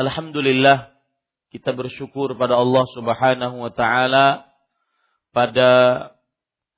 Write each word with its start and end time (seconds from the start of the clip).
Alhamdulillah 0.00 0.96
kita 1.52 1.76
bersyukur 1.76 2.32
pada 2.40 2.56
Allah 2.56 2.88
Subhanahu 2.96 3.60
wa 3.60 3.68
taala 3.68 4.48
pada 5.28 5.68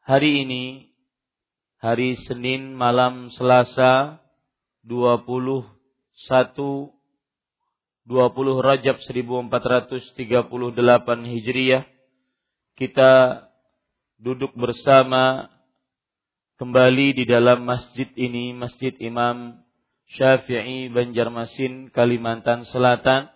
hari 0.03 0.43
ini 0.43 0.91
hari 1.79 2.19
Senin 2.19 2.75
malam 2.75 3.31
Selasa 3.31 4.19
21 4.83 5.71
20 6.35 6.91
Rajab 8.59 8.97
1438 8.99 10.03
Hijriah 11.23 11.87
kita 12.75 13.13
duduk 14.19 14.51
bersama 14.59 15.47
kembali 16.59 17.23
di 17.23 17.25
dalam 17.31 17.63
masjid 17.63 18.11
ini 18.19 18.51
Masjid 18.51 18.91
Imam 18.99 19.63
Syafi'i 20.13 20.93
Banjarmasin 20.93 21.89
Kalimantan 21.89 22.69
Selatan 22.69 23.33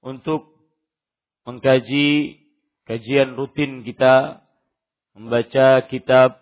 untuk 0.00 0.56
mengkaji 1.44 2.40
kajian 2.88 3.36
rutin 3.36 3.84
kita 3.84 4.40
membaca 5.12 5.84
kitab 5.84 6.40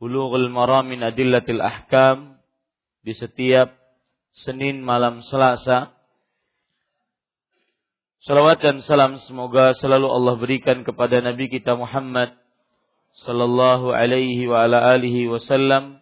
Bulughul 0.00 0.50
Maram 0.50 0.90
min 0.90 1.04
Adillatil 1.04 1.62
Ahkam 1.62 2.42
di 3.06 3.14
setiap 3.14 3.70
Senin 4.34 4.82
malam 4.82 5.22
Selasa. 5.22 5.94
Salawat 8.26 8.58
dan 8.64 8.82
salam 8.82 9.20
semoga 9.22 9.78
selalu 9.78 10.10
Allah 10.10 10.34
berikan 10.40 10.82
kepada 10.82 11.22
Nabi 11.22 11.46
kita 11.46 11.78
Muhammad 11.78 12.34
sallallahu 13.26 13.94
alaihi 13.94 14.46
wa 14.50 14.66
ala 14.66 14.94
alihi 14.94 15.30
wasallam 15.30 16.01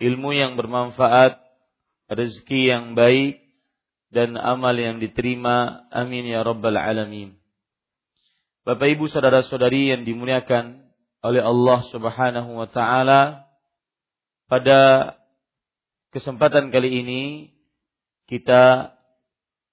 ilmu 0.00 0.30
yang 0.36 0.54
bermanfaat, 0.60 1.40
rezeki 2.12 2.60
yang 2.70 2.84
baik, 2.92 3.40
dan 4.12 4.38
amal 4.38 4.72
yang 4.76 5.02
diterima. 5.02 5.88
Amin 5.92 6.28
ya 6.28 6.44
Rabbal 6.46 6.78
Alamin. 6.78 7.36
Bapak 8.66 8.98
Ibu 8.98 9.06
saudara-saudari 9.06 9.94
yang 9.94 10.02
dimuliakan 10.02 10.82
oleh 11.22 11.42
Allah 11.42 11.86
Subhanahu 11.90 12.50
wa 12.58 12.68
taala, 12.70 13.46
pada 14.46 15.14
kesempatan 16.14 16.70
kali 16.70 17.02
ini 17.02 17.22
kita 18.26 18.94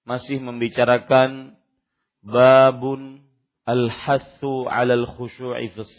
masih 0.06 0.38
membicarakan 0.38 1.58
babun 2.22 3.24
al-hassu 3.64 4.68
'alal 4.68 5.08
khusyu'i 5.08 5.72
fis. 5.74 5.90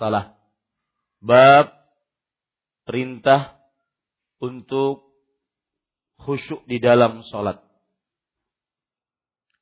Bab 1.26 1.74
perintah 2.86 3.55
untuk 4.40 5.06
khusyuk 6.20 6.64
di 6.68 6.80
dalam 6.80 7.24
sholat. 7.28 7.60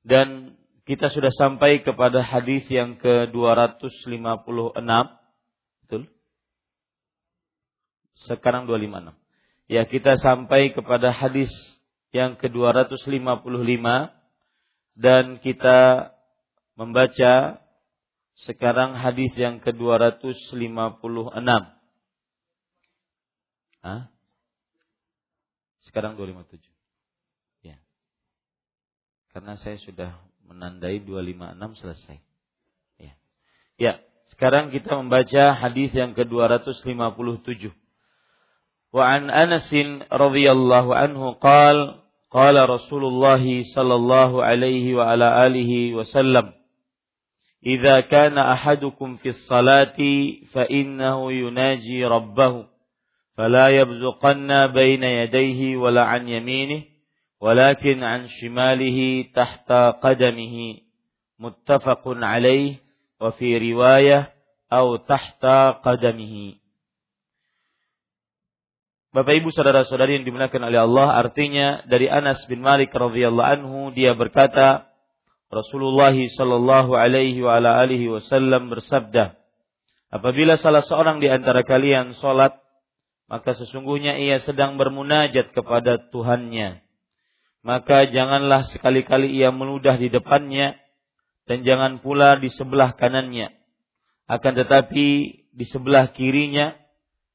Dan 0.04 0.60
kita 0.84 1.08
sudah 1.08 1.32
sampai 1.32 1.80
kepada 1.80 2.20
hadis 2.20 2.68
yang 2.68 3.00
ke-256. 3.00 4.84
Betul? 5.88 6.04
Sekarang 8.28 8.68
256. 8.68 9.16
Ya, 9.72 9.88
kita 9.88 10.20
sampai 10.20 10.76
kepada 10.76 11.16
hadis 11.16 11.50
yang 12.12 12.36
ke-255 12.36 13.88
dan 15.00 15.42
kita 15.42 16.12
membaca 16.78 17.64
sekarang 18.44 18.98
hadis 19.00 19.32
yang 19.40 19.64
ke-256. 19.64 21.48
Hah? 23.84 24.13
Sekarang 25.93 26.19
257. 26.19 26.61
Ya. 27.65 27.77
Karena 29.33 29.57
saya 29.61 29.81
sudah 29.81 30.11
menandai 30.45 31.01
256 31.05 31.81
selesai. 31.81 32.17
Ya. 33.01 33.13
Ya, 33.77 33.93
sekarang 34.35 34.73
kita 34.73 34.97
membaca 34.97 35.57
hadis 35.57 35.93
yang 35.93 36.13
ke-257. 36.13 37.73
Wa 38.89 39.05
an 39.05 39.29
Anas 39.29 39.69
radhiyallahu 40.09 40.91
anhu 40.97 41.37
qala 41.37 42.01
qala 42.33 42.65
Rasulullah 42.65 43.41
sallallahu 43.41 44.41
alaihi 44.41 44.97
wa 44.97 45.13
ala 45.13 45.45
alihi 45.45 45.97
wasallam 45.97 46.59
إذا 47.67 48.01
كان 48.01 48.39
أحدكم 48.39 49.17
في 49.17 49.29
الصلاة 49.29 49.99
فإنه 50.55 51.33
يناجي 51.33 52.05
ربه 52.05 52.67
فلا 53.39 53.69
يبزقن 53.69 54.67
بين 54.67 55.03
يديه 55.03 55.77
ولا 55.77 56.03
عن 56.03 56.29
يمينه 56.29 56.83
ولكن 57.41 58.03
عن 58.03 58.27
شماله 58.29 59.25
تحت 59.35 59.73
قدمه 60.03 60.77
متفق 61.39 62.03
عليه 62.07 62.75
وفي 63.21 63.73
رواية 63.73 64.33
أو 64.73 64.97
تحت 64.97 65.47
قدمه 65.87 66.59
Bapak 69.09 69.41
Ibu 69.41 69.49
saudara-saudari 69.57 70.21
yang 70.21 70.29
dimuliakan 70.29 70.69
oleh 70.69 70.85
Allah, 70.85 71.17
artinya 71.17 71.81
dari 71.89 72.13
Anas 72.13 72.45
bin 72.45 72.61
Malik 72.61 72.93
radhiyallahu 72.93 73.51
anhu 73.57 73.79
dia 73.97 74.13
berkata, 74.13 74.85
Rasulullah 75.49 76.13
sallallahu 76.13 76.93
alaihi 76.93 77.41
wa 77.41 77.57
ala 77.57 77.81
alihi 77.81 78.05
wasallam 78.13 78.69
bersabda, 78.69 79.33
apabila 80.13 80.61
salah 80.61 80.85
seorang 80.85 81.25
di 81.25 81.33
antara 81.33 81.65
kalian 81.65 82.13
salat, 82.21 82.61
maka 83.34 83.58
sesungguhnya 83.58 84.22
ia 84.22 84.38
sedang 84.46 84.78
bermunajat 84.78 85.58
kepada 85.58 85.98
Tuhannya. 86.14 86.86
Maka 87.66 88.06
janganlah 88.06 88.70
sekali-kali 88.70 89.34
ia 89.34 89.50
meludah 89.50 89.98
di 89.98 90.14
depannya 90.14 90.78
dan 91.50 91.66
jangan 91.66 91.98
pula 92.06 92.38
di 92.38 92.54
sebelah 92.54 92.94
kanannya. 92.94 93.50
Akan 94.30 94.54
tetapi 94.54 95.08
di 95.50 95.66
sebelah 95.66 96.14
kirinya 96.14 96.78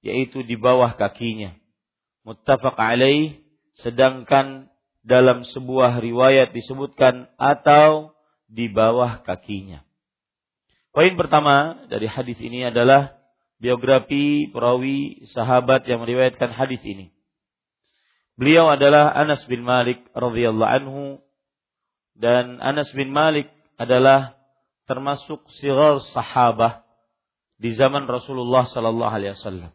yaitu 0.07 0.47
di 0.47 0.55
bawah 0.55 0.95
kakinya 0.95 1.59
muttafaq 2.29 2.77
alaih 2.77 3.41
sedangkan 3.81 4.69
dalam 5.01 5.49
sebuah 5.49 5.97
riwayat 6.05 6.53
disebutkan 6.53 7.33
atau 7.41 8.13
di 8.45 8.69
bawah 8.69 9.25
kakinya. 9.25 9.81
Poin 10.93 11.17
pertama 11.17 11.89
dari 11.89 12.05
hadis 12.05 12.37
ini 12.37 12.69
adalah 12.69 13.17
biografi 13.59 14.51
perawi 14.51 15.27
sahabat 15.35 15.87
yang 15.87 16.03
meriwayatkan 16.03 16.55
hadis 16.55 16.83
ini. 16.87 17.11
Beliau 18.39 18.71
adalah 18.71 19.11
Anas 19.11 19.43
bin 19.51 19.67
Malik 19.67 19.99
radhiyallahu 20.15 20.75
anhu 20.83 21.03
dan 22.15 22.63
Anas 22.63 22.91
bin 22.95 23.11
Malik 23.11 23.51
adalah 23.75 24.39
termasuk 24.87 25.43
sigar 25.59 25.99
sahabah 26.15 26.87
di 27.59 27.75
zaman 27.75 28.07
Rasulullah 28.07 28.71
sallallahu 28.71 29.11
alaihi 29.11 29.35
wasallam 29.35 29.75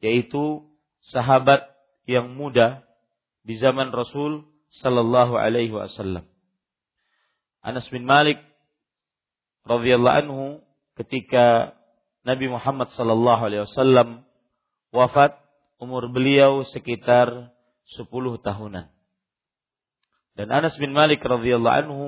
yaitu 0.00 0.64
sahabat 1.12 1.68
yang 2.08 2.32
muda 2.32 2.82
di 3.44 3.60
zaman 3.60 3.92
Rasul 3.92 4.48
sallallahu 4.80 5.36
alaihi 5.36 5.72
wasallam. 5.72 6.24
Anas 7.60 7.84
bin 7.92 8.08
Malik 8.08 8.40
radhiyallahu 9.68 10.18
anhu 10.24 10.44
ketika 10.96 11.76
Nabi 12.20 12.52
Muhammad 12.52 12.92
sallallahu 12.92 13.42
alaihi 13.48 13.64
wasallam 13.64 14.28
wafat 14.92 15.40
umur 15.80 16.12
beliau 16.12 16.68
sekitar 16.68 17.52
10 17.96 18.06
tahunan. 18.44 18.92
Dan 20.36 20.48
Anas 20.52 20.76
bin 20.76 20.92
Malik 20.92 21.24
radhiyallahu 21.24 21.78
anhu 21.84 22.06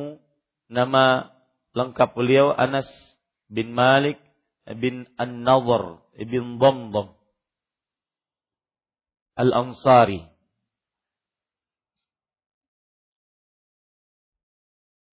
nama 0.69 1.33
lengkap 1.73 2.13
beliau 2.13 2.53
Anas 2.53 2.87
bin 3.49 3.73
Malik 3.73 4.21
bin 4.79 5.09
An-Nadhr 5.17 6.01
bin 6.17 6.61
Dhamdham 6.61 7.17
Al-Ansari. 9.33 10.29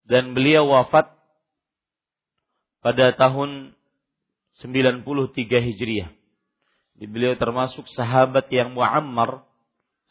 Dan 0.04 0.36
beliau 0.36 0.68
wafat 0.68 1.08
pada 2.82 3.14
tahun 3.14 3.79
93 4.62 5.06
Hijriah. 5.48 6.12
Beliau 7.00 7.34
termasuk 7.40 7.88
sahabat 7.96 8.52
yang 8.52 8.76
muammar, 8.76 9.48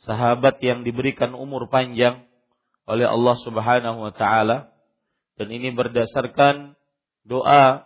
sahabat 0.04 0.56
yang 0.64 0.88
diberikan 0.88 1.36
umur 1.36 1.68
panjang 1.68 2.24
oleh 2.88 3.04
Allah 3.04 3.36
Subhanahu 3.44 4.08
wa 4.08 4.12
taala 4.16 4.72
dan 5.36 5.52
ini 5.52 5.68
berdasarkan 5.76 6.72
doa 7.28 7.84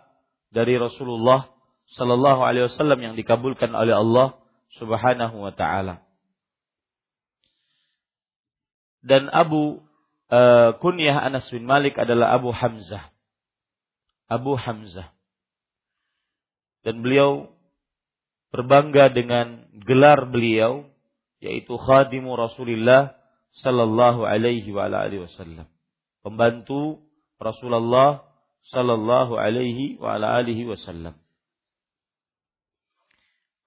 dari 0.55 0.79
Rasulullah 0.79 1.51
sallallahu 1.99 2.39
alaihi 2.47 2.71
wasallam 2.71 2.99
yang 3.03 3.13
dikabulkan 3.19 3.75
oleh 3.75 3.91
Allah 3.91 4.39
Subhanahu 4.79 5.35
wa 5.43 5.51
taala 5.51 6.07
dan 9.03 9.27
Abu 9.27 9.83
uh, 10.31 10.71
kunyah 10.79 11.27
Anas 11.27 11.51
bin 11.51 11.67
Malik 11.67 11.99
adalah 11.99 12.33
Abu 12.33 12.55
Hamzah. 12.55 13.11
Abu 14.31 14.55
Hamzah. 14.55 15.11
Dan 16.83 16.99
beliau 16.99 17.47
berbangga 18.53 19.09
dengan 19.09 19.65
gelar 19.81 20.29
beliau 20.29 20.85
yaitu 21.43 21.75
khadimu 21.75 22.37
Rasulullah 22.37 23.17
sallallahu 23.59 24.23
alaihi 24.23 24.69
wa 24.71 24.87
alihi 24.87 25.27
wasallam. 25.27 25.67
Pembantu 26.23 27.03
Rasulullah 27.41 28.23
sallallahu 28.71 29.35
alaihi 29.35 29.99
wa 29.99 30.15
alihi 30.15 30.63
wasallam. 30.69 31.19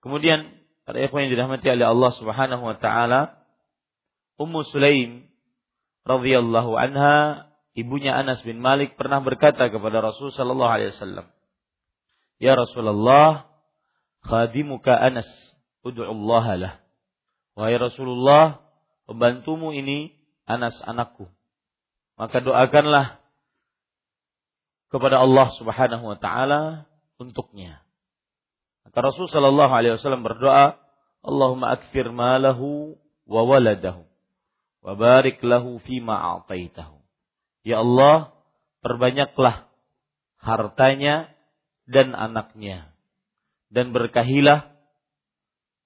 Kemudian 0.01 0.55
para 0.89 1.03
ikhwan 1.03 1.27
yang 1.29 1.33
dirahmati 1.35 1.67
oleh 1.69 1.87
Allah 1.91 2.13
Subhanahu 2.17 2.63
wa 2.63 2.77
taala, 2.79 3.43
Ummu 4.39 4.65
Sulaim 4.71 5.27
radhiyallahu 6.07 6.79
anha, 6.79 7.51
ibunya 7.75 8.15
Anas 8.15 8.41
bin 8.47 8.63
Malik 8.63 8.95
pernah 8.95 9.21
berkata 9.21 9.69
kepada 9.69 10.01
Rasul 10.01 10.31
sallallahu 10.33 10.73
alaihi 10.73 10.95
wasallam, 10.97 11.27
"Ya 12.37 12.57
Rasulullah, 12.57 13.49
khadimuka 14.25 14.93
Anas, 14.93 15.29
ud'u 15.85 16.05
Allah 16.05 16.47
lah." 16.57 16.75
Wahai 17.57 17.81
Rasulullah, 17.81 18.61
pembantumu 19.09 19.73
ini 19.73 20.13
Anas 20.45 20.77
anakku. 20.85 21.27
Maka 22.17 22.41
doakanlah 22.41 23.21
kepada 24.93 25.21
Allah 25.21 25.53
Subhanahu 25.57 26.05
wa 26.05 26.17
taala 26.21 26.87
untuknya. 27.17 27.81
Maka 28.87 28.99
Rasul 29.03 29.27
sallallahu 29.29 29.73
alaihi 29.73 29.99
wasallam 29.99 30.23
berdoa, 30.23 30.79
Allahumma 31.25 31.75
akfir 31.75 32.07
malahu 32.15 32.95
wa 33.27 33.43
waladahu 33.43 34.07
wa 34.87 34.93
barik 34.95 35.43
lahu 35.43 35.83
fima. 35.83 36.39
Ya 37.67 37.83
Allah, 37.83 38.31
perbanyaklah 38.87 39.67
hartanya 40.39 41.35
dan 41.87 42.13
anaknya 42.13 42.91
dan 43.71 43.95
berkahilah 43.95 44.75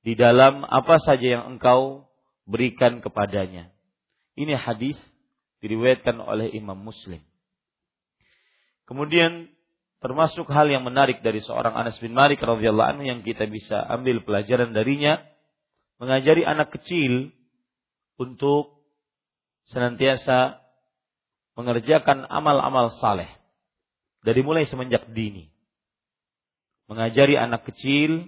di 0.00 0.17
dalam 0.17 0.64
apa 0.64 0.97
saja 1.00 1.41
yang 1.41 1.44
engkau 1.56 2.08
berikan 2.49 3.05
kepadanya. 3.05 3.69
Ini 4.35 4.56
hadis 4.56 4.97
diriwayatkan 5.61 6.17
oleh 6.17 6.49
Imam 6.56 6.81
Muslim. 6.81 7.20
Kemudian 8.88 9.52
termasuk 10.00 10.49
hal 10.49 10.67
yang 10.73 10.82
menarik 10.82 11.20
dari 11.20 11.44
seorang 11.44 11.76
Anas 11.76 12.00
bin 12.00 12.17
Malik 12.17 12.41
radhiyallahu 12.41 12.96
anhu 12.96 13.05
yang 13.05 13.20
kita 13.20 13.44
bisa 13.46 13.85
ambil 13.85 14.25
pelajaran 14.25 14.73
darinya 14.73 15.20
mengajari 16.00 16.49
anak 16.49 16.73
kecil 16.73 17.29
untuk 18.17 18.81
senantiasa 19.69 20.65
mengerjakan 21.55 22.25
amal-amal 22.25 22.96
saleh 22.98 23.29
dari 24.25 24.41
mulai 24.41 24.65
semenjak 24.65 25.13
dini. 25.13 25.53
Mengajari 26.91 27.39
anak 27.39 27.70
kecil 27.70 28.27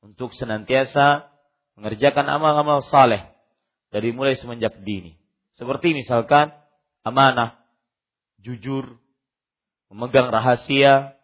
untuk 0.00 0.32
senantiasa 0.32 1.28
mengerjakan 1.76 2.24
amal-amal 2.24 2.80
saleh 2.88 3.28
dari 3.92 4.16
mulai 4.16 4.32
semenjak 4.40 4.80
dini. 4.80 5.20
Seperti 5.60 5.92
misalkan 5.92 6.56
amanah, 7.04 7.60
jujur, 8.40 8.96
memegang 9.92 10.32
rahasia 10.32 11.20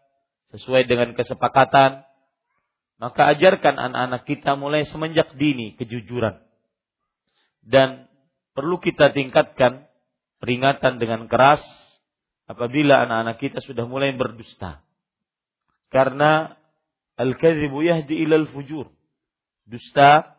sesuai 0.52 0.84
dengan 0.84 1.16
kesepakatan, 1.16 2.04
maka 3.00 3.32
ajarkan 3.32 3.80
anak-anak 3.80 4.28
kita 4.28 4.52
mulai 4.60 4.84
semenjak 4.84 5.32
dini 5.40 5.72
kejujuran. 5.80 6.36
Dan 7.64 8.12
perlu 8.52 8.76
kita 8.76 9.16
tingkatkan 9.16 9.88
peringatan 10.44 11.00
dengan 11.00 11.24
keras 11.32 11.64
apabila 12.44 13.08
anak-anak 13.08 13.40
kita 13.40 13.58
sudah 13.64 13.88
mulai 13.88 14.12
berdusta. 14.12 14.84
Karena 15.88 16.57
al-kadzibu 17.18 17.82
yahdi 17.82 18.22
ilal 18.22 18.46
fujur. 18.54 18.88
Dusta 19.68 20.38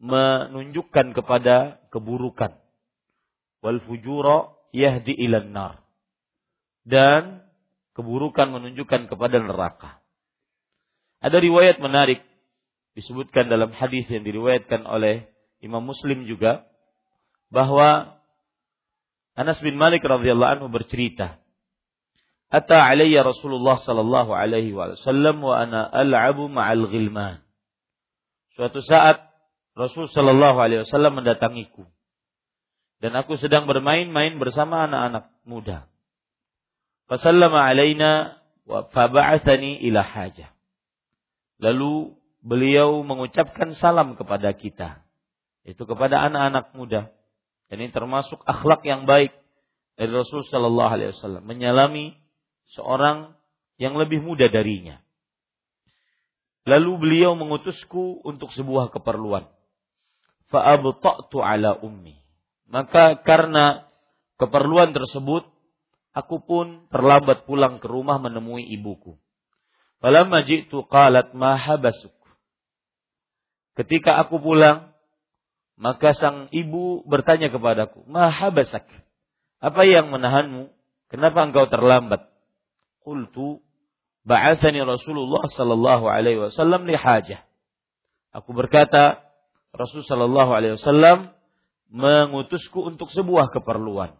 menunjukkan 0.00 1.12
kepada 1.12 1.82
keburukan. 1.92 2.56
Wal 3.60 3.82
fujura 3.84 4.54
yahdi 4.70 5.12
ilal 5.12 5.50
nar. 5.50 5.82
Dan 6.86 7.42
keburukan 7.98 8.54
menunjukkan 8.54 9.10
kepada 9.10 9.42
neraka. 9.42 9.98
Ada 11.18 11.42
riwayat 11.42 11.82
menarik 11.82 12.22
disebutkan 12.94 13.50
dalam 13.50 13.74
hadis 13.74 14.06
yang 14.08 14.22
diriwayatkan 14.22 14.86
oleh 14.86 15.28
Imam 15.60 15.82
Muslim 15.84 16.28
juga 16.28 16.64
bahwa 17.50 18.16
Anas 19.36 19.60
bin 19.60 19.76
Malik 19.76 20.00
radhiyallahu 20.00 20.60
anhu 20.60 20.68
bercerita, 20.72 21.40
"Ata 22.52 22.78
alayya 22.78 23.26
Rasulullah 23.26 23.78
sallallahu 23.82 24.30
alaihi 24.30 24.74
wasallam 24.74 25.42
wa 25.42 25.58
ana 25.58 25.86
al'abu 25.90 26.46
ma'al 26.46 26.86
ghilman." 26.86 27.42
Suatu 28.54 28.80
saat 28.80 29.20
Rasul 29.76 30.08
sallallahu 30.08 30.56
alaihi 30.56 30.88
wasallam 30.88 31.20
mendatangiku 31.20 31.84
dan 33.04 33.12
aku 33.12 33.36
sedang 33.36 33.68
bermain-main 33.68 34.40
bersama 34.40 34.88
anak-anak 34.88 35.28
muda. 35.44 35.84
Fasallama 37.06 37.60
alaina 37.60 38.40
wa 38.64 38.88
faba'athani 38.88 39.84
ila 39.84 40.00
hajah. 40.00 40.50
Lalu 41.60 42.16
beliau 42.40 43.00
mengucapkan 43.04 43.72
salam 43.74 44.14
kepada 44.14 44.52
kita 44.52 45.00
Itu 45.66 45.82
kepada 45.82 46.22
anak-anak 46.30 46.78
muda. 46.78 47.10
Ini 47.74 47.90
termasuk 47.90 48.38
akhlak 48.46 48.86
yang 48.86 49.02
baik 49.02 49.34
dari 49.98 50.14
Rasul 50.14 50.46
Shallallahu 50.46 50.90
Alaihi 50.94 51.10
Wasallam 51.10 51.42
menyalami 51.42 52.14
seorang 52.74 53.36
yang 53.76 53.94
lebih 53.94 54.24
muda 54.24 54.48
darinya. 54.48 54.98
Lalu 56.66 56.98
beliau 56.98 57.38
mengutusku 57.38 58.26
untuk 58.26 58.50
sebuah 58.50 58.90
keperluan. 58.90 59.46
Fa'abta'tu 60.50 61.38
ala 61.38 61.78
ummi. 61.78 62.18
Maka 62.66 63.22
karena 63.22 63.86
keperluan 64.42 64.90
tersebut, 64.90 65.46
aku 66.10 66.42
pun 66.42 66.90
terlambat 66.90 67.46
pulang 67.46 67.78
ke 67.78 67.86
rumah 67.86 68.18
menemui 68.18 68.66
ibuku. 68.74 69.14
Falamma 70.02 70.42
ji'tu 70.42 70.82
qalat 70.90 71.30
ma 71.38 71.54
habasuk. 71.54 72.14
Ketika 73.78 74.18
aku 74.18 74.42
pulang, 74.42 74.96
maka 75.76 76.16
sang 76.16 76.48
ibu 76.50 77.04
bertanya 77.04 77.52
kepadaku, 77.52 78.02
ma 78.08 78.32
habasak? 78.32 78.88
Apa 79.60 79.84
yang 79.84 80.08
menahanmu? 80.08 80.72
Kenapa 81.12 81.44
engkau 81.44 81.68
terlambat? 81.68 82.35
Qultu 83.06 83.62
ba'athani 84.26 84.82
Rasulullah 84.82 85.46
sallallahu 85.46 86.10
alaihi 86.10 86.42
wasallam 86.50 86.90
li 86.90 86.98
hajah. 86.98 87.46
Aku 88.34 88.50
berkata, 88.50 89.22
Rasul 89.70 90.02
sallallahu 90.02 90.50
alaihi 90.50 90.74
wasallam 90.74 91.30
mengutusku 91.94 92.82
untuk 92.82 93.14
sebuah 93.14 93.54
keperluan. 93.54 94.18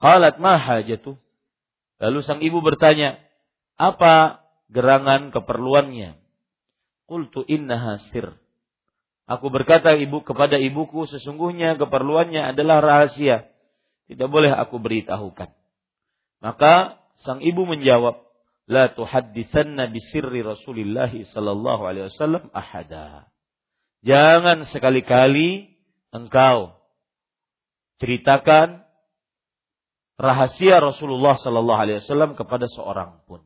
Qalat 0.00 0.40
ma 0.40 0.56
hajatu? 0.56 1.20
Lalu 2.00 2.18
sang 2.24 2.40
ibu 2.40 2.64
bertanya, 2.64 3.20
apa 3.76 4.40
gerangan 4.72 5.28
keperluannya? 5.28 6.16
Qultu 7.04 7.44
innaha 7.44 8.00
sir. 8.08 8.32
Aku 9.28 9.52
berkata 9.52 9.92
ibu 9.96 10.24
kepada 10.24 10.56
ibuku 10.56 11.04
sesungguhnya 11.04 11.76
keperluannya 11.76 12.56
adalah 12.56 12.80
rahasia. 12.80 13.48
Tidak 14.08 14.28
boleh 14.28 14.52
aku 14.52 14.80
beritahukan. 14.80 15.48
Maka 16.44 17.03
sang 17.24 17.40
ibu 17.40 17.64
menjawab, 17.64 18.20
La 18.64 18.88
tuhaddithanna 18.88 19.92
bisirri 19.92 20.40
Rasulillah 20.40 21.12
sallallahu 21.12 21.82
alaihi 21.84 22.08
wasallam 22.08 22.48
ahada. 22.56 23.28
Jangan 24.00 24.64
sekali-kali 24.68 25.76
engkau 26.12 26.72
ceritakan 28.00 28.84
rahasia 30.16 30.80
Rasulullah 30.80 31.36
sallallahu 31.36 31.80
alaihi 31.80 32.00
wasallam 32.04 32.36
kepada 32.36 32.68
seorang 32.72 33.20
pun. 33.28 33.44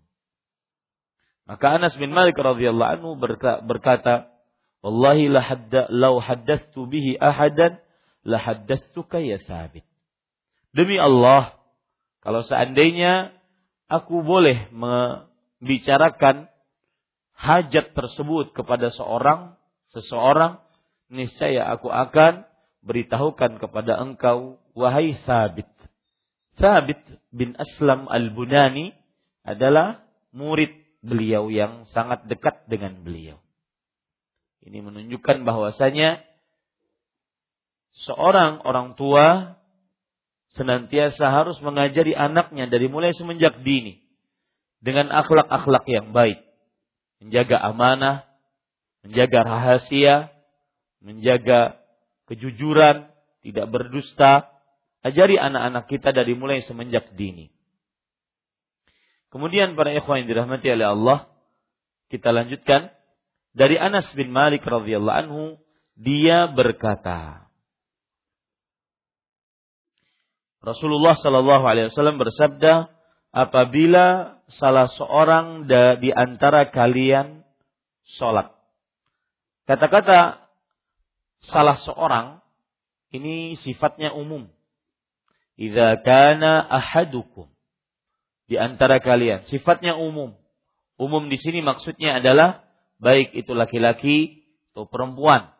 Maka 1.48 1.80
Anas 1.80 1.96
bin 1.96 2.12
Malik 2.12 2.36
radhiyallahu 2.36 2.92
anhu 3.00 3.10
berkata, 3.66 4.30
"Wallahi 4.84 5.32
la 5.32 5.40
hadda 5.40 5.88
law 5.88 6.20
haddathtu 6.20 6.86
bihi 6.86 7.16
ahadan 7.16 7.80
la 8.22 8.38
haddathtuka 8.38 9.18
ya 9.18 9.40
Sabit." 9.48 9.82
Demi 10.76 11.00
Allah, 11.00 11.56
kalau 12.20 12.44
seandainya 12.44 13.37
aku 13.88 14.20
boleh 14.20 14.68
membicarakan 14.70 16.52
hajat 17.34 17.96
tersebut 17.96 18.52
kepada 18.52 18.92
seorang, 18.92 19.56
seseorang, 19.96 20.60
niscaya 21.08 21.72
aku 21.72 21.88
akan 21.88 22.44
beritahukan 22.84 23.58
kepada 23.58 23.98
engkau, 23.98 24.60
wahai 24.76 25.16
Sabit. 25.24 25.66
Sabit 26.60 27.00
bin 27.32 27.56
Aslam 27.56 28.06
al-Bunani 28.06 28.92
adalah 29.42 30.04
murid 30.30 30.74
beliau 31.00 31.48
yang 31.48 31.88
sangat 31.90 32.26
dekat 32.26 32.66
dengan 32.68 33.00
beliau. 33.00 33.38
Ini 34.62 34.82
menunjukkan 34.82 35.46
bahwasanya 35.46 36.20
seorang 38.04 38.60
orang 38.66 38.98
tua 38.98 39.57
senantiasa 40.56 41.28
harus 41.28 41.60
mengajari 41.60 42.16
anaknya 42.16 42.70
dari 42.70 42.88
mulai 42.88 43.12
semenjak 43.12 43.60
dini 43.60 44.00
dengan 44.78 45.10
akhlak-akhlak 45.10 45.84
yang 45.90 46.14
baik, 46.14 46.40
menjaga 47.20 47.58
amanah, 47.60 48.24
menjaga 49.02 49.44
rahasia, 49.44 50.30
menjaga 51.02 51.78
kejujuran, 52.30 53.10
tidak 53.42 53.66
berdusta. 53.68 54.52
Ajari 54.98 55.38
anak-anak 55.38 55.86
kita 55.86 56.10
dari 56.10 56.34
mulai 56.34 56.58
semenjak 56.66 57.14
dini. 57.14 57.54
Kemudian 59.30 59.76
para 59.78 59.94
ikhwan 59.94 60.24
yang 60.24 60.28
dirahmati 60.28 60.68
oleh 60.72 60.88
Allah, 60.88 61.18
kita 62.08 62.32
lanjutkan 62.32 62.90
dari 63.52 63.76
Anas 63.76 64.08
bin 64.16 64.32
Malik 64.32 64.64
radhiyallahu 64.64 65.18
anhu, 65.28 65.42
dia 65.98 66.48
berkata, 66.48 67.47
Rasulullah 70.62 71.14
Shallallahu 71.14 71.64
Alaihi 71.64 71.94
Wasallam 71.94 72.18
bersabda, 72.18 72.90
apabila 73.30 74.38
salah 74.48 74.88
seorang 74.90 75.68
di 76.00 76.10
antara 76.10 76.72
kalian 76.72 77.44
sholat. 78.18 78.50
Kata-kata 79.68 80.48
salah 81.44 81.76
seorang 81.84 82.40
ini 83.12 83.60
sifatnya 83.60 84.16
umum. 84.16 84.48
Idza 85.58 86.00
kana 86.06 86.62
ahadukum 86.64 87.50
di 88.48 88.56
antara 88.56 89.02
kalian, 89.02 89.44
sifatnya 89.50 89.98
umum. 89.98 90.38
Umum 90.96 91.28
di 91.28 91.36
sini 91.36 91.60
maksudnya 91.60 92.18
adalah 92.18 92.64
baik 92.98 93.36
itu 93.36 93.52
laki-laki 93.52 94.48
atau 94.72 94.88
perempuan, 94.88 95.52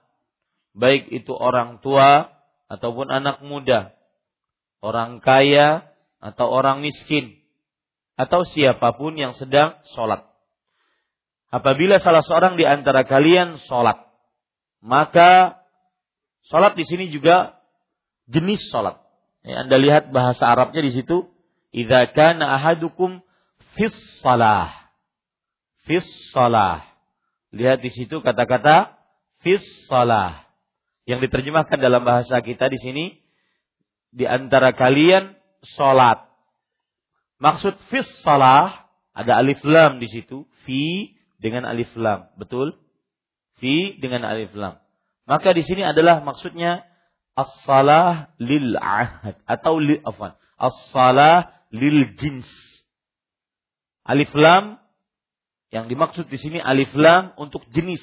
baik 0.73 1.11
itu 1.13 1.35
orang 1.35 1.83
tua 1.85 2.31
ataupun 2.71 3.11
anak 3.11 3.43
muda, 3.45 3.98
orang 4.83 5.19
kaya 5.23 5.89
atau 6.19 6.51
orang 6.51 6.83
miskin 6.83 7.39
atau 8.19 8.43
siapa 8.43 8.99
pun 8.99 9.15
yang 9.15 9.35
sedang 9.39 9.79
sholat. 9.95 10.27
Apabila 11.49 11.97
salah 12.03 12.21
seorang 12.21 12.59
di 12.59 12.67
antara 12.67 13.07
kalian 13.07 13.63
sholat, 13.71 14.05
maka 14.83 15.63
sholat 16.51 16.75
di 16.75 16.85
sini 16.85 17.09
juga 17.09 17.57
jenis 18.29 18.61
sholat. 18.69 19.01
Ya, 19.47 19.65
anda 19.65 19.79
lihat 19.81 20.11
bahasa 20.13 20.45
Arabnya 20.45 20.85
di 20.85 20.93
situ. 20.93 21.31
Idza 21.73 22.11
kana 22.13 22.59
ahadukum 22.59 23.25
fis 23.79 23.95
salah. 24.21 24.93
Fis 25.87 26.05
salah. 26.35 26.85
Lihat 27.55 27.81
di 27.81 27.89
situ 27.95 28.21
kata-kata 28.21 28.99
fis 29.41 29.65
salah. 29.89 30.45
Yang 31.09 31.29
diterjemahkan 31.29 31.81
dalam 31.81 32.05
bahasa 32.05 32.45
kita 32.45 32.69
di 32.69 32.77
sini 32.77 33.05
di 34.13 34.25
antara 34.25 34.73
kalian 34.73 35.37
sholat. 35.77 36.25
Maksud 37.39 37.79
fis 37.93 38.09
salah 38.27 38.89
ada 39.15 39.39
alif 39.39 39.63
lam 39.67 39.99
di 39.99 40.07
situ, 40.11 40.47
fi 40.67 41.15
dengan 41.39 41.67
alif 41.67 41.91
lam, 41.99 42.31
betul? 42.39 42.75
Fi 43.59 43.99
dengan 43.99 44.27
alif 44.27 44.55
lam. 44.55 44.79
Maka 45.27 45.53
di 45.53 45.67
sini 45.67 45.83
adalah 45.83 46.23
maksudnya 46.23 46.87
as-salah 47.39 48.35
lil 48.43 48.75
ahad 48.79 49.39
atau 49.47 49.79
li 49.79 49.99
afan. 50.03 50.35
As-salah 50.59 51.55
lil 51.71 52.17
jins. 52.19 52.49
Alif 54.09 54.33
lam 54.35 54.81
yang 55.69 55.87
dimaksud 55.87 56.33
di 56.33 56.39
sini 56.41 56.59
alif 56.59 56.91
lam 56.97 57.37
untuk 57.37 57.69
jenis. 57.71 58.01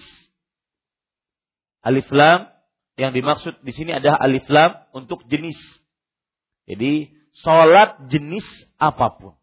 Alif 1.82 2.08
lam 2.14 2.48
yang 2.96 3.12
dimaksud 3.12 3.60
di 3.66 3.74
sini 3.74 3.92
adalah 3.92 4.22
alif 4.22 4.46
lam 4.48 4.72
untuk 4.94 5.26
jenis. 5.28 5.58
Jadi 6.66 7.14
sholat 7.46 8.10
jenis 8.10 8.46
apa 8.82 9.08
pun. 9.18 9.34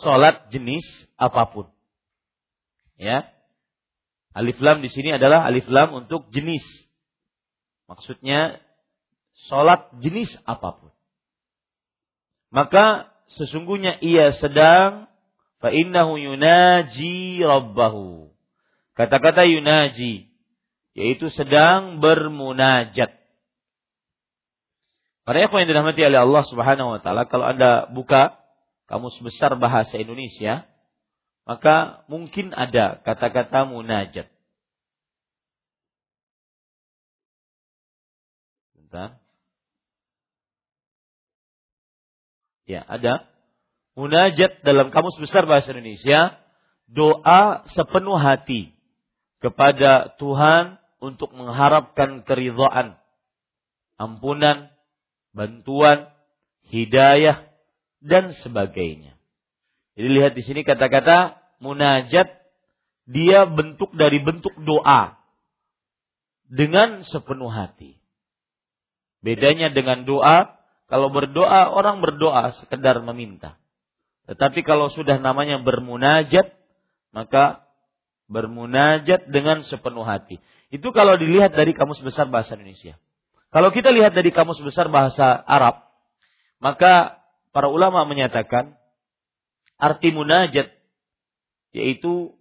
Sholat 0.00 0.52
jenis 0.52 0.84
apa 1.16 1.48
pun. 1.48 1.66
Ya. 3.00 3.28
Alif 4.36 4.60
lam 4.62 4.84
di 4.84 4.88
sini 4.92 5.10
adalah 5.10 5.42
alif 5.48 5.66
lam 5.66 6.06
untuk 6.06 6.30
jenis. 6.30 6.62
Maksudnya 7.90 8.62
sholat 9.50 9.90
jenis 9.98 10.30
apa 10.46 10.78
pun. 10.78 10.92
Maka 12.54 13.10
sesungguhnya 13.38 13.98
ia 14.02 14.34
sedang 14.36 15.10
fa'innahu 15.62 16.18
yunaji 16.18 17.42
rabbahu. 17.42 18.30
Kata-kata 18.94 19.46
yunaji 19.48 20.30
yaitu 20.94 21.30
sedang 21.30 22.02
bermunajat. 22.02 23.19
Para 25.30 25.46
ikhwan 25.46 25.62
yang 25.62 25.70
dirahmati 25.78 26.02
oleh 26.02 26.26
Allah 26.26 26.42
Subhanahu 26.42 26.90
wa 26.90 26.98
taala, 26.98 27.22
kalau 27.22 27.46
Anda 27.46 27.86
buka 27.86 28.34
kamus 28.90 29.14
besar 29.22 29.54
bahasa 29.54 29.94
Indonesia, 29.94 30.66
maka 31.46 32.02
mungkin 32.10 32.50
ada 32.50 32.98
kata-kata 33.06 33.62
munajat. 33.62 34.26
Bentar. 38.74 39.22
Ya, 42.66 42.82
ada. 42.90 43.30
Munajat 43.94 44.66
dalam 44.66 44.90
kamus 44.90 45.14
besar 45.22 45.46
bahasa 45.46 45.70
Indonesia, 45.70 46.42
doa 46.90 47.62
sepenuh 47.70 48.18
hati 48.18 48.74
kepada 49.38 50.10
Tuhan 50.18 50.82
untuk 50.98 51.30
mengharapkan 51.38 52.26
keridhaan, 52.26 52.98
ampunan, 53.94 54.74
bantuan, 55.30 56.10
hidayah 56.66 57.46
dan 58.02 58.32
sebagainya. 58.42 59.14
Jadi 59.98 60.08
lihat 60.08 60.32
di 60.38 60.42
sini 60.46 60.64
kata-kata 60.64 61.38
munajat 61.60 62.40
dia 63.10 63.44
bentuk 63.44 63.92
dari 63.98 64.22
bentuk 64.22 64.54
doa 64.62 65.18
dengan 66.50 67.02
sepenuh 67.06 67.50
hati. 67.50 67.98
Bedanya 69.20 69.68
dengan 69.70 70.08
doa, 70.08 70.56
kalau 70.88 71.12
berdoa 71.12 71.70
orang 71.70 72.00
berdoa 72.00 72.56
sekedar 72.58 72.98
meminta. 73.04 73.60
Tetapi 74.30 74.62
kalau 74.62 74.88
sudah 74.94 75.18
namanya 75.18 75.60
bermunajat, 75.60 76.54
maka 77.10 77.66
bermunajat 78.30 79.28
dengan 79.28 79.66
sepenuh 79.66 80.06
hati. 80.06 80.38
Itu 80.70 80.94
kalau 80.94 81.18
dilihat 81.18 81.52
dari 81.52 81.74
kamus 81.74 81.98
besar 82.00 82.30
bahasa 82.30 82.54
Indonesia. 82.54 82.94
Kalau 83.50 83.74
kita 83.74 83.90
lihat 83.90 84.14
dari 84.14 84.30
kamus 84.30 84.62
besar 84.62 84.86
bahasa 84.90 85.42
Arab, 85.42 85.82
maka 86.62 87.18
para 87.50 87.66
ulama 87.66 88.06
menyatakan 88.06 88.78
arti 89.78 90.14
munajat 90.14 90.70
yaitu 91.74 92.34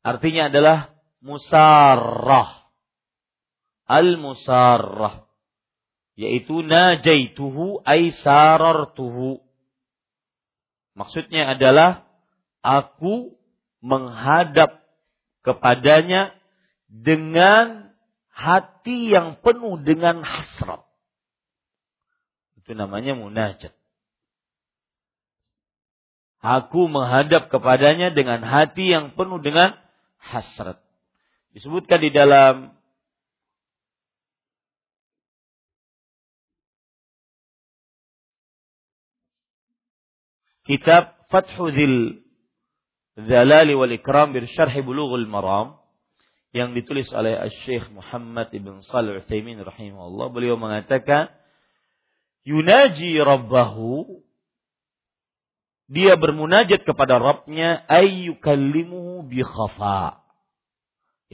Artinya 0.00 0.48
adalah 0.48 0.78
musarrah. 1.20 2.64
Al-musarrah. 3.84 5.28
Yaitu 6.16 6.64
najaituhu 6.64 7.84
ay 7.84 8.12
sarartuhu. 8.12 9.40
Maksudnya 10.96 11.56
adalah 11.56 12.04
aku 12.60 13.36
menghadap 13.80 14.84
kepadanya 15.40 16.36
dengan 16.92 17.79
hati 18.30 19.10
yang 19.12 19.38
penuh 19.42 19.80
dengan 19.82 20.22
hasrat. 20.22 20.86
Itu 22.60 22.72
namanya 22.72 23.18
munajat. 23.18 23.74
Aku 26.40 26.88
menghadap 26.88 27.52
kepadanya 27.52 28.08
dengan 28.16 28.40
hati 28.40 28.88
yang 28.88 29.12
penuh 29.12 29.44
dengan 29.44 29.76
hasrat. 30.16 30.80
Disebutkan 31.52 32.00
di 32.00 32.08
dalam 32.14 32.72
kitab 40.64 41.26
Fathu 41.28 41.74
Dzil 41.74 42.22
Zalali 43.18 43.74
wal 43.74 43.92
Ikram 43.92 44.32
bir 44.32 44.46
Syarh 44.46 44.72
Bulughul 44.86 45.26
Maram 45.26 45.79
yang 46.50 46.74
ditulis 46.74 47.06
oleh 47.14 47.38
Syekh 47.62 47.86
Muhammad 47.94 48.50
ibn 48.50 48.82
Shalih 48.90 49.22
Utsaimin 49.22 49.62
rahimahullah 49.62 50.34
beliau 50.34 50.58
mengatakan 50.58 51.30
yunaji 52.42 53.14
rabbahu 53.22 54.22
dia 55.90 56.14
bermunajat 56.14 56.86
kepada 56.86 57.18
Rabbnya 57.18 57.82
ayyukallimuhu 57.90 59.26
bi 59.26 59.42
khafa. 59.42 60.22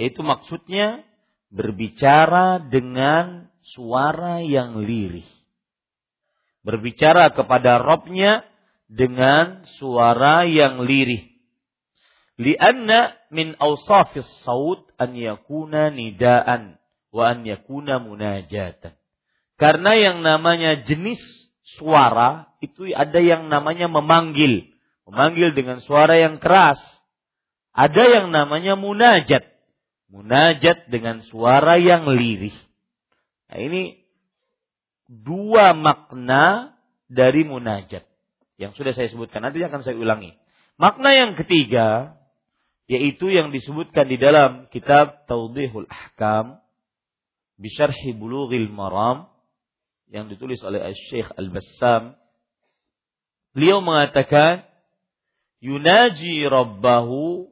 Yaitu 0.00 0.24
maksudnya 0.24 1.04
berbicara 1.52 2.64
dengan 2.64 3.52
suara 3.76 4.40
yang 4.40 4.80
lirih. 4.80 5.28
Berbicara 6.64 7.36
kepada 7.36 7.76
Rabbnya 7.84 8.48
dengan 8.88 9.68
suara 9.76 10.48
yang 10.48 10.88
lirih. 10.88 11.36
Lianna 12.40 13.12
min 13.28 13.52
awsafis 13.60 14.28
saut 14.40 14.85
an 14.96 15.16
yakuna 15.16 15.92
nidaan 15.92 16.76
wa 17.12 17.22
an 17.32 17.44
yakuna 17.44 18.00
munajatan. 18.02 18.92
Karena 19.56 19.96
yang 19.96 20.20
namanya 20.20 20.84
jenis 20.84 21.20
suara 21.80 22.52
itu 22.60 22.92
ada 22.92 23.16
yang 23.20 23.48
namanya 23.48 23.88
memanggil. 23.88 24.68
Memanggil 25.08 25.56
dengan 25.56 25.80
suara 25.80 26.20
yang 26.20 26.36
keras. 26.36 26.80
Ada 27.72 28.20
yang 28.20 28.26
namanya 28.32 28.76
munajat. 28.76 29.48
Munajat 30.12 30.92
dengan 30.92 31.24
suara 31.24 31.80
yang 31.80 32.04
lirih. 32.04 32.54
Nah 33.48 33.58
ini 33.62 33.82
dua 35.08 35.72
makna 35.72 36.76
dari 37.08 37.46
munajat. 37.46 38.04
Yang 38.56 38.72
sudah 38.76 38.92
saya 38.92 39.08
sebutkan. 39.08 39.40
Nanti 39.40 39.62
akan 39.62 39.80
saya 39.84 39.96
ulangi. 39.96 40.36
Makna 40.76 41.16
yang 41.16 41.32
ketiga. 41.36 42.16
Yaitu 42.86 43.30
yang 43.34 43.50
disebutkan 43.50 44.06
di 44.06 44.16
dalam 44.18 44.70
kitab 44.70 45.26
Taudihul 45.26 45.90
Ahkam. 45.90 46.62
Bisharhi 47.56 48.12
Bulughil 48.12 48.68
Maram 48.68 49.32
yang 50.10 50.30
ditulis 50.30 50.62
oleh 50.62 50.94
Syekh 51.10 51.26
Al-Bassam 51.34 52.14
beliau 53.56 53.82
mengatakan 53.82 54.62
yunaji 55.58 56.46
rabbahu 56.46 57.50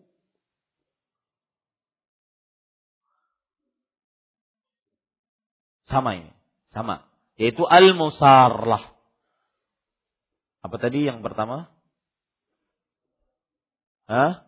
sama 5.88 6.20
ini 6.20 6.30
sama 6.70 7.08
yaitu 7.40 7.66
al-musarlah 7.66 8.94
apa 10.62 10.76
tadi 10.78 11.08
yang 11.08 11.24
pertama 11.24 11.72
Hah? 14.04 14.43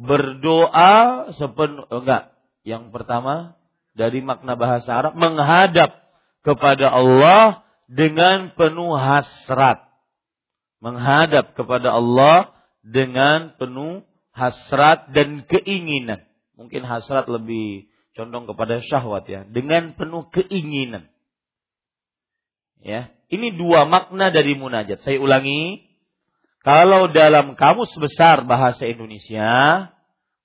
Berdoa 0.00 1.28
sepenuh 1.36 1.84
enggak 1.92 2.32
yang 2.64 2.88
pertama 2.88 3.60
dari 3.92 4.24
makna 4.24 4.56
bahasa 4.56 4.96
Arab 4.96 5.12
menghadap 5.12 5.92
kepada 6.40 6.88
Allah 6.88 7.68
dengan 7.84 8.56
penuh 8.56 8.96
hasrat. 8.96 9.84
Menghadap 10.80 11.52
kepada 11.52 11.92
Allah 11.92 12.56
dengan 12.80 13.52
penuh 13.60 14.00
hasrat 14.32 15.12
dan 15.12 15.44
keinginan. 15.44 16.24
Mungkin 16.56 16.88
hasrat 16.88 17.28
lebih 17.28 17.92
condong 18.16 18.48
kepada 18.48 18.80
syahwat 18.80 19.28
ya, 19.28 19.44
dengan 19.44 19.92
penuh 19.92 20.32
keinginan. 20.32 21.12
Ya, 22.80 23.12
ini 23.28 23.52
dua 23.52 23.84
makna 23.84 24.32
dari 24.32 24.56
munajat. 24.56 25.04
Saya 25.04 25.20
ulangi, 25.20 25.84
kalau 26.60 27.08
dalam 27.08 27.56
kamus 27.56 27.88
besar 27.96 28.44
bahasa 28.44 28.84
Indonesia, 28.84 29.88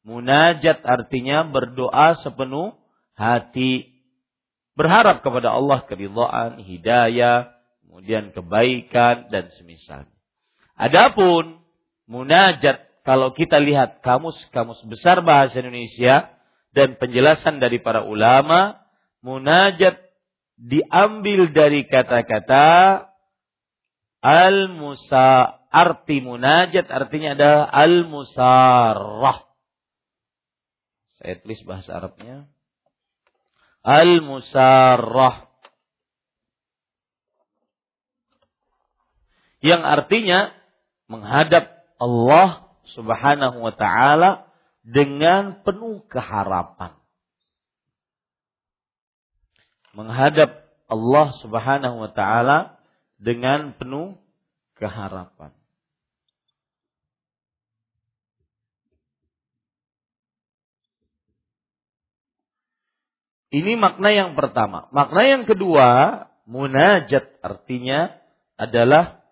munajat 0.08 0.80
artinya 0.88 1.43
berdoa 1.43 2.15
sepenuh 2.23 2.71
hati 3.19 3.91
berharap 4.80 5.23
kepada 5.23 5.56
Allah 5.56 5.84
keridhaan, 5.84 6.63
hidayah, 6.63 7.51
kemudian 7.84 8.32
kebaikan 8.32 9.28
dan 9.28 9.51
semisal. 9.60 10.08
Adapun 10.75 11.60
munajat 12.08 12.84
kalau 13.08 13.32
kita 13.36 13.60
lihat 13.60 13.99
kamus-kamus 13.99 14.84
besar 14.88 15.19
bahasa 15.23 15.60
Indonesia 15.60 16.32
dan 16.75 16.99
penjelasan 16.99 17.63
dari 17.63 17.80
para 17.80 18.04
ulama, 18.04 18.84
munajat 19.23 19.99
diambil 20.60 21.51
dari 21.51 21.88
kata-kata 21.88 23.08
al-musa 24.23 25.60
arti 25.75 26.23
munajat 26.23 26.88
artinya 26.88 27.35
adalah 27.35 27.67
al-musarrah. 27.67 29.39
Saya 31.19 31.35
tulis 31.43 31.59
bahasa 31.67 31.99
Arabnya 31.99 32.47
al-musarrah. 33.85 35.51
Yang 39.61 39.81
artinya 39.81 40.39
menghadap 41.05 41.85
Allah 42.01 42.69
Subhanahu 42.93 43.65
wa 43.65 43.73
taala 43.73 44.49
dengan 44.85 45.65
penuh 45.65 46.05
keharapan. 46.05 46.93
Menghadap 49.97 50.69
Allah 50.85 51.27
Subhanahu 51.41 51.95
wa 51.97 52.11
taala 52.13 52.77
dengan 53.17 53.73
penuh 53.73 54.21
keharapan. 54.77 55.49
Ini 63.55 63.79
makna 63.79 64.11
yang 64.11 64.35
pertama. 64.35 64.91
Makna 64.91 65.23
yang 65.23 65.43
kedua, 65.47 65.87
munajat 66.43 67.39
artinya 67.39 68.11
adalah 68.59 69.23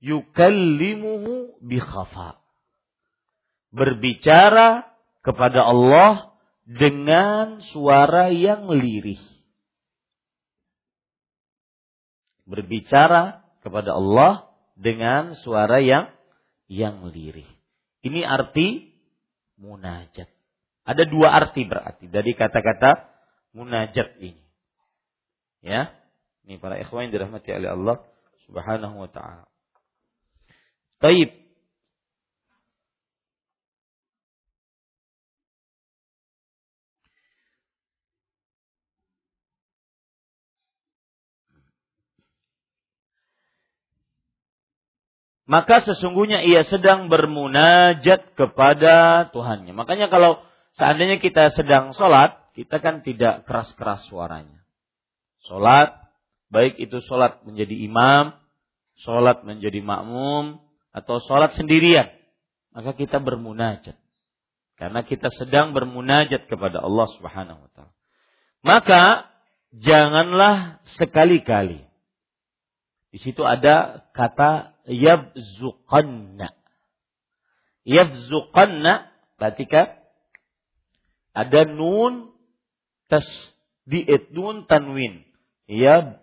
yukallimuhu 0.00 1.60
bikhafa. 1.60 2.40
Berbicara 3.68 4.88
kepada 5.20 5.60
Allah 5.68 6.32
dengan 6.64 7.60
suara 7.60 8.32
yang 8.32 8.72
lirih. 8.72 9.20
Berbicara 12.48 13.44
kepada 13.60 13.92
Allah 13.92 14.48
dengan 14.72 15.36
suara 15.36 15.84
yang 15.84 16.08
yang 16.64 17.12
lirih. 17.12 17.48
Ini 18.00 18.24
arti 18.24 18.88
munajat. 19.60 20.37
Ada 20.88 21.04
dua 21.04 21.36
arti 21.36 21.68
berarti 21.68 22.08
dari 22.08 22.32
kata-kata 22.32 23.12
munajat 23.52 24.16
ini. 24.24 24.40
Ya. 25.60 25.92
Ini 26.48 26.56
para 26.56 26.80
ikhwan 26.80 27.12
yang 27.12 27.12
dirahmati 27.12 27.52
oleh 27.52 27.76
Allah 27.76 27.96
Subhanahu 28.48 29.04
wa 29.04 29.10
taala. 29.12 29.44
Taib. 31.04 31.48
maka 45.48 45.80
sesungguhnya 45.80 46.44
ia 46.44 46.60
sedang 46.60 47.08
bermunajat 47.08 48.36
kepada 48.36 49.24
Tuhannya. 49.32 49.72
Makanya 49.72 50.12
kalau 50.12 50.44
seandainya 50.78 51.18
kita 51.18 51.52
sedang 51.52 51.92
sholat, 51.92 52.38
kita 52.54 52.78
kan 52.78 53.02
tidak 53.02 53.44
keras-keras 53.44 54.06
suaranya. 54.08 54.62
Sholat, 55.44 55.94
baik 56.48 56.78
itu 56.78 57.02
sholat 57.04 57.42
menjadi 57.44 57.74
imam, 57.84 58.34
sholat 59.02 59.42
menjadi 59.42 59.82
makmum, 59.82 60.62
atau 60.94 61.20
sholat 61.22 61.54
sendirian. 61.58 62.08
Maka 62.72 62.94
kita 62.94 63.18
bermunajat. 63.18 63.98
Karena 64.78 65.02
kita 65.02 65.28
sedang 65.34 65.74
bermunajat 65.74 66.46
kepada 66.46 66.78
Allah 66.78 67.06
subhanahu 67.18 67.66
wa 67.66 67.70
ta'ala. 67.74 67.94
Maka, 68.62 69.02
janganlah 69.74 70.78
sekali-kali. 70.98 71.82
Di 73.10 73.18
situ 73.18 73.42
ada 73.42 74.06
kata 74.14 74.78
yabzuqanna. 74.86 76.54
Yabzuqanna 77.88 79.08
berarti 79.40 79.64
ada 81.34 81.64
nun 81.64 82.30
tasdiid 83.08 84.30
nun 84.32 84.66
tanwin. 84.68 85.24
Yabzuqanna. 85.68 86.20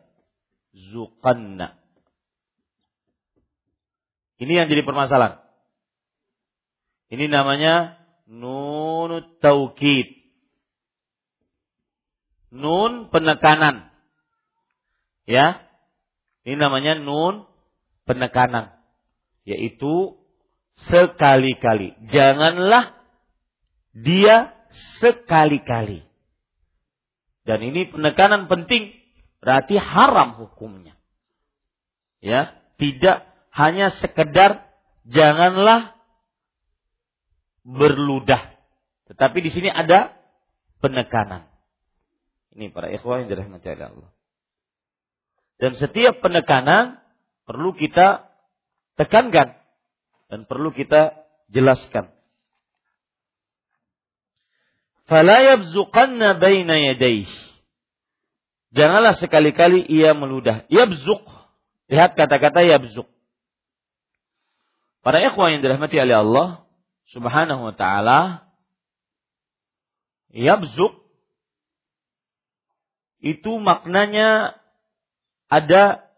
Ini 4.41 4.51
yang 4.63 4.67
jadi 4.67 4.83
permasalahan. 4.83 5.39
Ini 7.13 7.29
namanya 7.29 8.01
nun 8.25 9.21
taukid. 9.39 10.09
Nun 12.49 13.13
penekanan. 13.13 13.91
Ya. 15.29 15.61
Ini 16.45 16.57
namanya 16.57 16.97
nun 16.97 17.45
penekanan 18.05 18.75
yaitu 19.45 20.17
sekali-kali. 20.89 21.95
Janganlah 22.09 22.97
dia 23.95 24.54
sekali-kali. 24.99 26.03
Dan 27.45 27.61
ini 27.61 27.85
penekanan 27.89 28.49
penting, 28.49 28.93
berarti 29.37 29.77
haram 29.77 30.33
hukumnya. 30.41 30.97
Ya, 32.23 32.57
tidak 32.81 33.29
hanya 33.53 33.93
sekedar 34.01 34.65
janganlah 35.05 35.93
berludah. 37.61 38.57
Tetapi 39.05 39.37
di 39.45 39.51
sini 39.53 39.69
ada 39.69 40.17
penekanan. 40.81 41.45
Ini 42.55 42.71
para 42.71 42.89
ikhwan 42.89 43.25
yang 43.25 43.29
dirahmati 43.29 43.67
Allah. 43.77 44.09
Dan 45.61 45.77
setiap 45.77 46.19
penekanan 46.19 46.99
perlu 47.45 47.75
kita 47.77 48.27
tekankan 48.97 49.55
dan 50.31 50.39
perlu 50.49 50.71
kita 50.71 51.13
jelaskan. 51.51 52.14
Fala 55.05 55.41
yabzuqanna 55.41 56.37
baina 56.41 56.77
yadayhi. 56.81 57.29
Janganlah 58.75 59.15
sekali-kali 59.15 59.85
ia 59.85 60.11
meludah. 60.17 60.65
Yabzuq. 60.67 61.23
Lihat 61.87 62.17
kata-kata 62.17 62.65
yabzuq. 62.65 63.07
Para 65.05 65.21
ikhwan 65.21 65.57
yang 65.57 65.61
dirahmati 65.61 66.01
oleh 66.01 66.17
Allah 66.17 66.47
Subhanahu 67.13 67.69
wa 67.69 67.73
taala 67.77 68.49
yabzuq 70.33 70.97
itu 73.21 73.51
maknanya 73.61 74.57
ada 75.45 76.09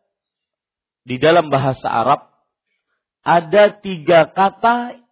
di 1.04 1.20
dalam 1.20 1.52
bahasa 1.52 1.92
Arab 1.92 2.32
ada 3.28 3.76
tiga 3.84 4.32
kata 4.32 5.04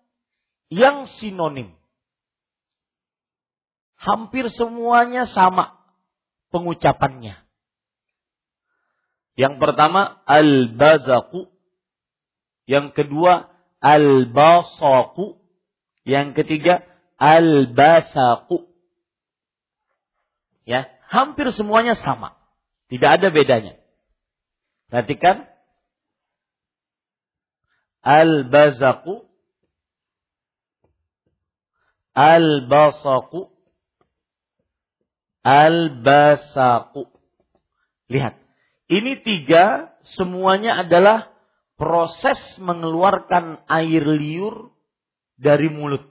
yang 0.72 1.04
sinonim. 1.20 1.75
Hampir 4.06 4.54
semuanya 4.54 5.26
sama 5.26 5.82
pengucapannya. 6.54 7.42
Yang 9.34 9.56
pertama 9.58 10.22
al-bazaku. 10.30 11.50
Yang 12.70 12.94
kedua 12.94 13.50
al-basaku. 13.82 15.42
Yang 16.06 16.38
ketiga 16.38 16.86
al-basaku. 17.18 18.70
Ya, 20.70 20.86
hampir 21.10 21.50
semuanya 21.50 21.98
sama. 21.98 22.38
Tidak 22.94 23.10
ada 23.10 23.34
bedanya. 23.34 23.82
Perhatikan 24.94 25.50
al-bazaku 28.06 29.26
al-basaku 32.14 33.55
al-basaku. 35.46 37.06
Lihat, 38.10 38.34
ini 38.90 39.22
tiga 39.22 39.94
semuanya 40.18 40.82
adalah 40.82 41.30
proses 41.78 42.42
mengeluarkan 42.58 43.62
air 43.70 44.02
liur 44.02 44.74
dari 45.38 45.70
mulut. 45.70 46.02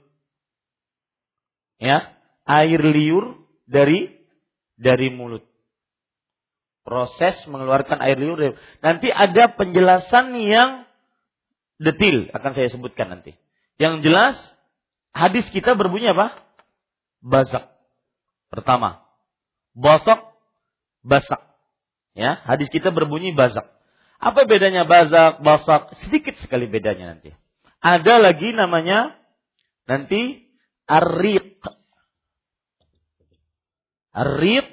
Ya, 1.75 2.15
air 2.47 2.79
liur 2.79 3.43
dari 3.67 4.15
dari 4.79 5.11
mulut. 5.11 5.43
Proses 6.85 7.35
mengeluarkan 7.49 7.99
air 7.99 8.15
liur. 8.15 8.55
Nanti 8.79 9.11
ada 9.11 9.51
penjelasan 9.51 10.31
yang 10.39 10.85
detil 11.81 12.31
akan 12.31 12.51
saya 12.55 12.71
sebutkan 12.71 13.11
nanti. 13.11 13.35
Yang 13.75 14.07
jelas 14.07 14.35
hadis 15.11 15.49
kita 15.51 15.75
berbunyi 15.75 16.13
apa? 16.13 16.39
Basak. 17.25 17.73
Pertama, 18.53 19.04
bosok, 19.75 20.33
basak. 21.03 21.43
Ya, 22.15 22.39
hadis 22.47 22.71
kita 22.71 22.95
berbunyi 22.95 23.35
basak. 23.35 23.67
Apa 24.17 24.47
bedanya 24.47 24.87
bazak, 24.87 25.43
basak? 25.43 25.91
Sedikit 26.07 26.39
sekali 26.39 26.65
bedanya 26.71 27.13
nanti. 27.13 27.35
Ada 27.83 28.17
lagi 28.23 28.55
namanya 28.55 29.13
nanti 29.85 30.47
arik. 30.87 31.59
Arik. 34.15 34.67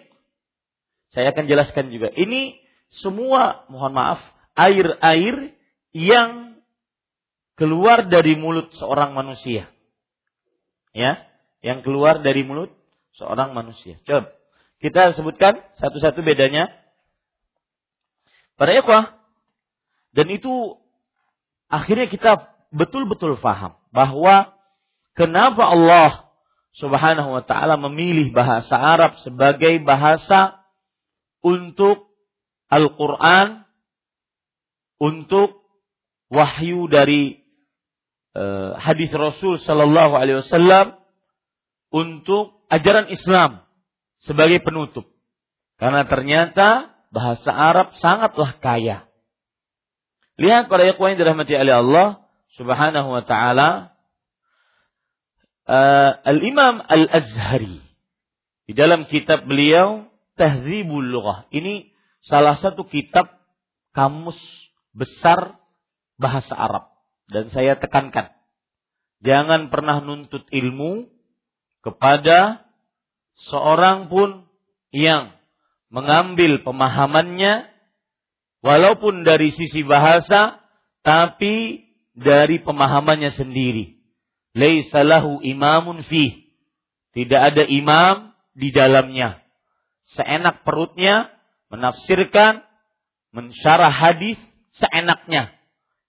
Saya 1.12 1.34
akan 1.34 1.44
jelaskan 1.44 1.92
juga. 1.92 2.08
Ini 2.14 2.56
semua, 2.94 3.68
mohon 3.68 3.92
maaf, 3.92 4.22
air-air 4.56 5.52
yang 5.92 6.56
keluar 7.58 8.08
dari 8.08 8.38
mulut 8.38 8.72
seorang 8.78 9.12
manusia. 9.12 9.68
Ya, 10.96 11.20
yang 11.60 11.84
keluar 11.84 12.24
dari 12.24 12.46
mulut 12.46 12.72
seorang 13.18 13.52
manusia. 13.52 14.00
Coba 14.08 14.32
kita 14.82 15.14
sebutkan 15.14 15.62
satu-satu 15.78 16.26
bedanya. 16.26 16.66
Para 18.58 18.74
ikhwah, 18.74 19.14
dan 20.12 20.26
itu 20.28 20.76
akhirnya 21.70 22.10
kita 22.10 22.50
betul-betul 22.74 23.38
faham 23.38 23.78
bahwa 23.94 24.52
kenapa 25.14 25.70
Allah 25.70 26.28
Subhanahu 26.76 27.36
wa 27.36 27.44
taala 27.44 27.78
memilih 27.78 28.34
bahasa 28.34 28.74
Arab 28.76 29.16
sebagai 29.22 29.78
bahasa 29.84 30.60
untuk 31.44 32.10
Al-Qur'an 32.72 33.68
untuk 34.96 35.62
wahyu 36.32 36.88
dari 36.88 37.44
uh, 38.32 38.80
hadis 38.80 39.12
Rasul 39.12 39.60
Sallallahu 39.60 40.16
Alaihi 40.16 40.40
Wasallam 40.40 40.96
untuk 41.92 42.64
ajaran 42.72 43.12
Islam 43.12 43.61
sebagai 44.22 44.62
penutup. 44.62 45.06
Karena 45.78 46.06
ternyata 46.06 46.94
bahasa 47.10 47.50
Arab 47.50 47.94
sangatlah 47.98 48.56
kaya. 48.62 49.06
Lihat 50.40 50.70
para 50.72 50.88
ikhwan 50.88 51.14
yang 51.14 51.20
dirahmati 51.26 51.54
oleh 51.54 51.74
Allah 51.76 52.08
Subhanahu 52.56 53.08
wa 53.12 53.22
taala 53.26 53.92
uh, 55.68 56.12
Al-Imam 56.24 56.80
Al-Azhari 56.80 57.82
di 58.64 58.72
dalam 58.72 59.04
kitab 59.10 59.44
beliau 59.44 60.08
Tahdzibul 60.40 61.12
Lughah. 61.12 61.44
Ini 61.52 61.92
salah 62.24 62.56
satu 62.56 62.88
kitab 62.88 63.28
kamus 63.92 64.38
besar 64.96 65.60
bahasa 66.16 66.56
Arab. 66.56 66.88
Dan 67.28 67.48
saya 67.48 67.76
tekankan, 67.76 68.32
jangan 69.24 69.68
pernah 69.72 70.00
nuntut 70.04 70.44
ilmu 70.52 71.08
kepada 71.80 72.66
seorang 73.36 74.12
pun 74.12 74.44
yang 74.92 75.32
mengambil 75.92 76.64
pemahamannya 76.64 77.68
walaupun 78.64 79.24
dari 79.24 79.52
sisi 79.52 79.84
bahasa 79.84 80.62
tapi 81.04 81.84
dari 82.16 82.60
pemahamannya 82.62 83.32
sendiri. 83.34 83.98
Laisalahu 84.52 85.40
imamun 85.44 86.04
fi. 86.04 86.52
Tidak 87.12 87.40
ada 87.40 87.64
imam 87.68 88.32
di 88.56 88.72
dalamnya. 88.72 89.40
Seenak 90.16 90.64
perutnya 90.64 91.32
menafsirkan, 91.72 92.64
mensyarah 93.32 93.92
hadis 93.92 94.36
seenaknya. 94.76 95.52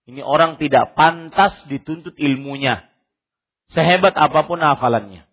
Ini 0.03 0.19
orang 0.19 0.59
tidak 0.59 0.95
pantas 0.99 1.55
dituntut 1.71 2.19
ilmunya. 2.19 2.83
Sehebat 3.71 4.15
apa 4.19 4.43
pun 4.43 4.59
hafalannya. 4.59 5.23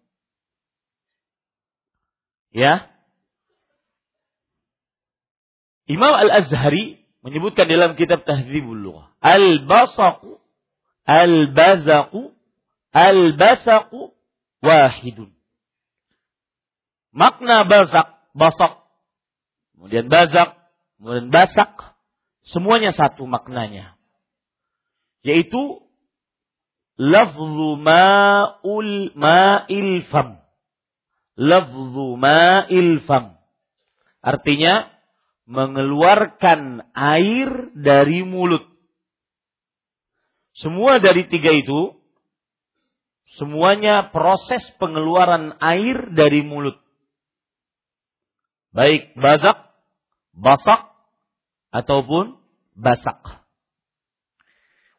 Ya. 2.50 2.90
Imam 5.86 6.14
Al-Azhari 6.14 7.02
menyebutkan 7.22 7.66
dalam 7.66 7.98
kitab 7.98 8.22
Tahdzibul 8.22 8.78
Lughah, 8.78 9.10
al-basaqu 9.18 10.38
al-bazaqu 11.06 12.30
al-basaqu 12.94 14.14
wahidun. 14.62 15.30
Makna 17.10 17.66
bazak, 17.66 18.22
basak, 18.38 18.86
kemudian 19.74 20.06
bazak, 20.06 20.54
kemudian 20.98 21.28
basak, 21.34 21.70
semuanya 22.46 22.94
satu 22.94 23.26
maknanya. 23.26 23.98
Yaitu 25.26 25.82
lafzu 26.94 27.74
ma'ul 27.82 29.10
ma'il 29.18 30.06
fam. 30.06 30.38
Lafzu 31.40 32.20
ma'il 32.20 33.00
fam. 33.08 33.40
Artinya 34.20 34.92
mengeluarkan 35.48 36.92
air 36.92 37.72
dari 37.72 38.20
mulut. 38.20 38.68
Semua 40.52 41.00
dari 41.00 41.24
tiga 41.32 41.48
itu, 41.56 41.96
semuanya 43.40 44.12
proses 44.12 44.60
pengeluaran 44.76 45.56
air 45.64 46.12
dari 46.12 46.44
mulut. 46.44 46.76
Baik 48.76 49.16
bazak, 49.16 49.72
basak, 50.36 50.90
ataupun 51.72 52.38
basak. 52.76 53.18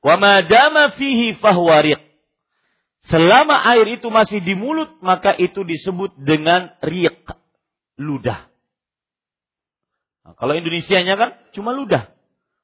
Wa 0.02 0.16
madama 0.18 0.98
fihi 0.98 1.38
fahwariq. 1.38 2.11
Selama 3.10 3.58
air 3.74 3.98
itu 3.98 4.14
masih 4.14 4.46
di 4.46 4.54
mulut, 4.54 5.02
maka 5.02 5.34
itu 5.34 5.66
disebut 5.66 6.22
dengan 6.22 6.70
riq, 6.86 7.26
ludah. 7.98 8.46
Nah, 10.22 10.38
kalau 10.38 10.54
Indonesianya 10.54 11.18
kan 11.18 11.30
cuma 11.58 11.74
ludah. 11.74 12.14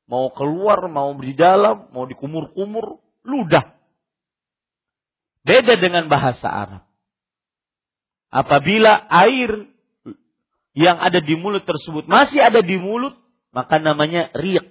Mau 0.07 0.31
keluar, 0.31 0.85
mau 0.87 1.11
di 1.17 1.33
dalam, 1.33 1.89
mau 1.89 2.05
dikumur-kumur, 2.05 3.01
ludah. 3.25 3.75
Beda 5.41 5.75
dengan 5.75 6.05
bahasa 6.05 6.47
Arab. 6.47 6.83
Apabila 8.29 9.07
air 9.09 9.71
yang 10.77 11.01
ada 11.01 11.17
di 11.17 11.33
mulut 11.33 11.65
tersebut 11.65 12.05
masih 12.05 12.43
ada 12.43 12.61
di 12.61 12.77
mulut, 12.77 13.17
maka 13.49 13.81
namanya 13.81 14.29
riq. 14.37 14.69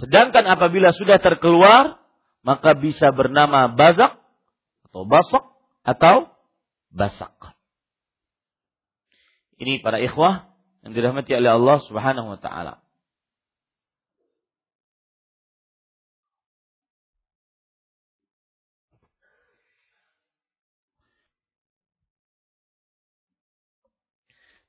Sedangkan 0.00 0.48
apabila 0.48 0.90
sudah 0.90 1.20
terkeluar, 1.20 2.02
maka 2.44 2.76
bisa 2.76 3.08
bernama 3.10 3.72
bazak 3.72 4.20
atau 4.92 5.02
basak 5.08 5.44
atau 5.82 6.16
basak. 6.92 7.32
Ini 9.56 9.80
para 9.80 9.98
ikhwah 9.98 10.52
yang 10.84 10.92
dirahmati 10.92 11.32
oleh 11.32 11.50
Allah 11.56 11.80
Subhanahu 11.88 12.36
wa 12.36 12.38
taala. 12.38 12.84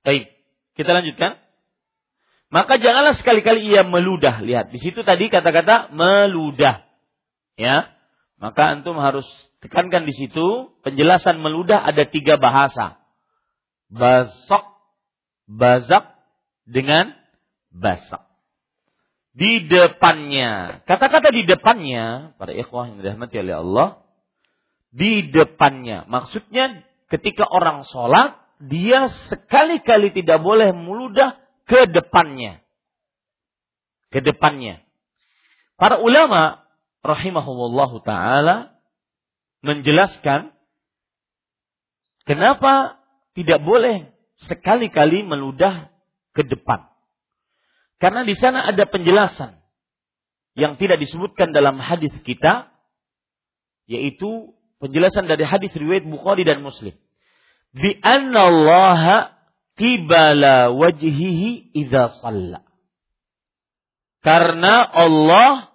Baik, 0.06 0.30
kita 0.78 0.94
lanjutkan. 0.94 1.42
Maka 2.54 2.78
janganlah 2.78 3.18
sekali-kali 3.18 3.74
ia 3.74 3.82
meludah. 3.82 4.38
Lihat, 4.46 4.70
di 4.70 4.78
situ 4.78 5.02
tadi 5.02 5.34
kata-kata 5.34 5.90
meludah. 5.90 6.86
Ya, 7.56 7.96
maka 8.36 8.76
antum 8.76 9.00
harus 9.00 9.26
tekankan 9.64 10.04
di 10.04 10.14
situ 10.14 10.76
penjelasan 10.84 11.40
meludah 11.40 11.82
ada 11.88 12.04
tiga 12.04 12.36
bahasa. 12.36 13.00
Basok 13.88 14.76
bazak 15.48 16.20
dengan 16.68 17.14
basak. 17.72 18.26
Di 19.36 19.68
depannya. 19.68 20.84
Kata-kata 20.88 21.32
di 21.32 21.44
depannya, 21.44 22.36
para 22.40 22.56
ikhwah 22.56 22.88
yang 22.92 23.04
dirahmati 23.04 23.36
oleh 23.40 23.56
Allah, 23.56 23.88
di 24.96 25.28
depannya. 25.28 26.08
Maksudnya 26.08 26.88
ketika 27.12 27.44
orang 27.44 27.84
sholat, 27.88 28.40
dia 28.64 29.12
sekali-kali 29.28 30.16
tidak 30.16 30.40
boleh 30.40 30.72
meludah 30.72 31.36
ke 31.68 31.84
depannya. 31.92 32.64
Ke 34.08 34.24
depannya. 34.24 34.80
Para 35.76 36.00
ulama 36.00 36.65
rahimahullah 37.06 37.92
taala 38.02 38.76
menjelaskan 39.62 40.54
kenapa 42.26 42.98
tidak 43.38 43.62
boleh 43.62 44.10
sekali-kali 44.42 45.22
meludah 45.24 45.94
ke 46.36 46.44
depan. 46.44 46.90
Karena 48.02 48.28
di 48.28 48.36
sana 48.36 48.68
ada 48.68 48.84
penjelasan 48.84 49.56
yang 50.56 50.76
tidak 50.76 51.00
disebutkan 51.00 51.56
dalam 51.56 51.80
hadis 51.80 52.12
kita, 52.28 52.72
yaitu 53.88 54.56
penjelasan 54.84 55.28
dari 55.28 55.48
hadis 55.48 55.72
riwayat 55.76 56.04
Bukhari 56.08 56.44
dan 56.44 56.64
Muslim. 56.64 56.96
Bi 57.76 57.96
anna 58.04 58.52
Allah 58.52 59.04
qibala 59.76 60.72
wajhihi 60.72 61.76
idza 61.76 62.20
shalla. 62.24 62.64
Karena 64.24 64.82
Allah 64.82 65.75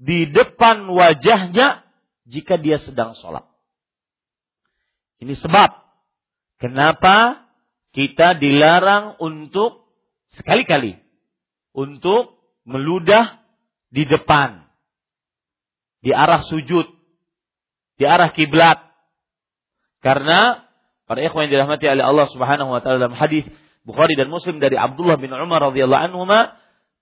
di 0.00 0.32
depan 0.32 0.88
wajahnya 0.88 1.84
jika 2.24 2.56
dia 2.56 2.80
sedang 2.80 3.12
sholat. 3.20 3.44
Ini 5.20 5.36
sebab 5.36 5.68
kenapa 6.56 7.44
kita 7.92 8.40
dilarang 8.40 9.20
untuk 9.20 9.84
sekali-kali 10.32 10.96
untuk 11.76 12.40
meludah 12.64 13.44
di 13.92 14.08
depan 14.08 14.64
di 16.00 16.16
arah 16.16 16.40
sujud 16.48 16.86
di 18.00 18.04
arah 18.08 18.32
kiblat 18.32 18.80
karena 20.00 20.64
para 21.04 21.20
ikhwan 21.20 21.50
yang 21.50 21.60
dirahmati 21.60 21.84
oleh 21.90 22.06
Allah 22.06 22.26
Subhanahu 22.32 22.72
wa 22.72 22.80
taala 22.80 23.04
dalam 23.04 23.18
hadis 23.18 23.44
Bukhari 23.84 24.16
dan 24.16 24.32
Muslim 24.32 24.62
dari 24.62 24.78
Abdullah 24.78 25.20
bin 25.20 25.28
Umar 25.34 25.60
radhiyallahu 25.74 26.04
anhu 26.08 26.24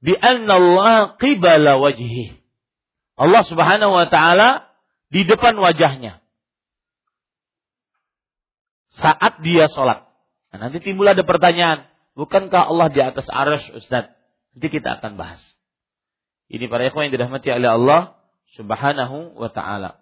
bi 0.03 0.15
anna 0.19 0.55
Allah 0.59 0.97
qibala 1.21 1.79
wajhi 1.79 2.35
Allah 3.19 3.43
Subhanahu 3.45 3.93
wa 3.93 4.07
taala 4.07 4.71
di 5.11 5.27
depan 5.27 5.59
wajahnya 5.59 6.23
saat 8.95 9.43
dia 9.43 9.67
sholat 9.71 10.09
Nah, 10.49 10.69
nanti 10.69 10.81
timbul 10.81 11.05
ada 11.05 11.21
pertanyaan, 11.25 11.85
bukankah 12.17 12.73
Allah 12.73 12.89
di 12.89 13.01
atas 13.05 13.29
arsh 13.29 13.69
Ustaz? 13.77 14.09
Nanti 14.57 14.67
kita 14.73 15.01
akan 15.01 15.21
bahas. 15.21 15.41
Ini 16.49 16.65
para 16.73 16.89
ikhwan 16.89 17.09
yang 17.09 17.15
dirahmati 17.21 17.53
oleh 17.53 17.69
Allah 17.69 18.17
Subhanahu 18.57 19.37
wa 19.37 19.51
taala. 19.53 20.01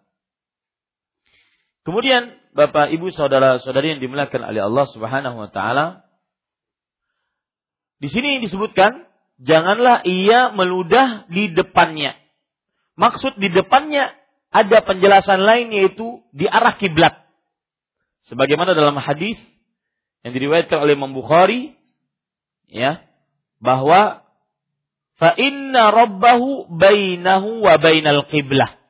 Kemudian 1.82 2.34
Bapak 2.54 2.94
Ibu 2.94 3.10
saudara-saudari 3.10 3.98
yang 3.98 4.00
dimuliakan 4.02 4.42
oleh 4.54 4.62
Allah 4.62 4.86
Subhanahu 4.94 5.36
wa 5.38 5.50
taala 5.50 6.06
di 7.98 8.06
sini 8.06 8.38
disebutkan 8.38 9.10
janganlah 9.42 10.06
ia 10.06 10.54
meludah 10.54 11.26
di 11.26 11.50
depannya. 11.50 12.14
Maksud 12.96 13.36
di 13.36 13.52
depannya 13.52 14.12
ada 14.48 14.80
penjelasan 14.80 15.44
lain 15.44 15.68
yaitu 15.72 16.24
di 16.32 16.48
arah 16.48 16.80
kiblat. 16.80 17.28
Sebagaimana 18.26 18.72
dalam 18.72 18.96
hadis 18.96 19.36
yang 20.26 20.32
diriwayatkan 20.34 20.80
oleh 20.80 20.98
Imam 20.98 21.12
Bukhari 21.14 21.76
ya 22.66 23.04
bahwa 23.60 24.26
fa 25.20 25.30
inna 25.38 25.92
rabbahu 25.92 26.72
bainahu 26.72 27.62
wa 27.62 27.76
bainal 27.78 28.26
qiblah. 28.26 28.80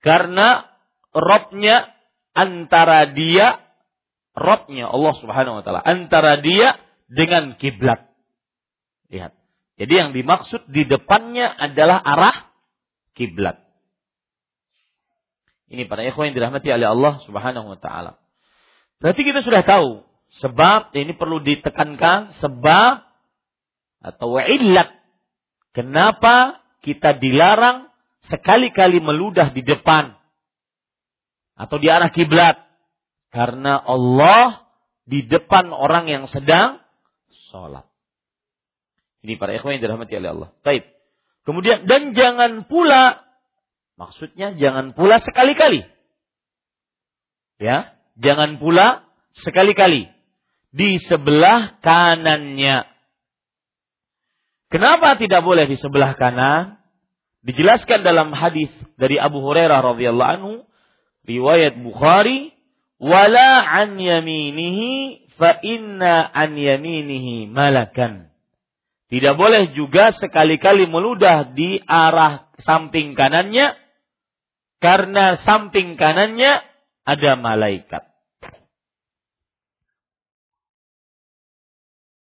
Karena 0.00 0.70
Robnya 1.16 1.96
antara 2.36 3.08
dia 3.08 3.64
Robnya 4.36 4.92
Allah 4.92 5.14
Subhanahu 5.16 5.58
wa 5.60 5.62
taala 5.64 5.80
antara 5.80 6.36
dia 6.36 6.76
dengan 7.08 7.56
kiblat. 7.56 8.04
Lihat. 9.08 9.32
Jadi 9.80 9.92
yang 9.96 10.10
dimaksud 10.12 10.68
di 10.68 10.84
depannya 10.84 11.48
adalah 11.48 12.00
arah 12.04 12.45
kiblat 13.16 13.64
Ini 15.66 15.88
para 15.90 16.06
ikhwan 16.06 16.30
yang 16.30 16.36
dirahmati 16.38 16.70
oleh 16.70 16.86
Allah 16.86 17.18
Subhanahu 17.26 17.74
wa 17.74 17.78
taala. 17.80 18.22
Berarti 19.02 19.26
kita 19.26 19.42
sudah 19.42 19.66
tahu 19.66 20.06
sebab 20.38 20.94
ini 20.94 21.18
perlu 21.18 21.42
ditekankan 21.42 22.38
sebab 22.38 23.02
atau 23.98 24.38
illat 24.38 24.94
kenapa 25.74 26.62
kita 26.86 27.18
dilarang 27.18 27.90
sekali-kali 28.30 29.02
meludah 29.02 29.50
di 29.50 29.66
depan 29.66 30.14
atau 31.58 31.76
di 31.82 31.90
arah 31.90 32.14
kiblat 32.14 32.62
karena 33.34 33.80
Allah 33.80 34.70
di 35.02 35.26
depan 35.26 35.70
orang 35.70 36.06
yang 36.06 36.24
sedang 36.30 36.78
sholat. 37.50 37.86
Ini 39.22 39.38
para 39.38 39.54
ikhwan 39.54 39.78
yang 39.78 39.82
dirahmati 39.82 40.14
oleh 40.14 40.30
Allah. 40.30 40.48
Baik. 40.62 40.95
Kemudian 41.46 41.86
dan 41.86 42.10
jangan 42.12 42.66
pula 42.66 43.22
maksudnya 43.94 44.58
jangan 44.58 44.92
pula 44.98 45.22
sekali-kali. 45.22 45.86
Ya, 47.62 47.96
jangan 48.18 48.58
pula 48.60 49.06
sekali-kali 49.40 50.10
di 50.74 51.00
sebelah 51.00 51.80
kanannya. 51.80 52.84
Kenapa 54.68 55.16
tidak 55.16 55.40
boleh 55.46 55.70
di 55.70 55.78
sebelah 55.78 56.18
kanan? 56.18 56.82
Dijelaskan 57.46 58.02
dalam 58.02 58.34
hadis 58.34 58.68
dari 58.98 59.16
Abu 59.16 59.38
Hurairah 59.38 59.94
radhiyallahu 59.94 60.32
anhu, 60.34 60.52
riwayat 61.24 61.78
Bukhari, 61.78 62.50
wala 62.98 63.62
an 63.62 63.96
yaminihi 64.02 65.30
fa 65.38 65.54
inna 65.62 66.26
an 66.26 66.58
yaminihi 66.58 67.46
malakan. 67.46 68.34
Tidak 69.06 69.38
boleh 69.38 69.70
juga 69.78 70.10
sekali-kali 70.10 70.90
meludah 70.90 71.54
di 71.54 71.78
arah 71.86 72.50
samping 72.58 73.14
kanannya 73.14 73.78
karena 74.82 75.38
samping 75.46 75.94
kanannya 75.94 76.58
ada 77.06 77.38
malaikat. 77.38 78.02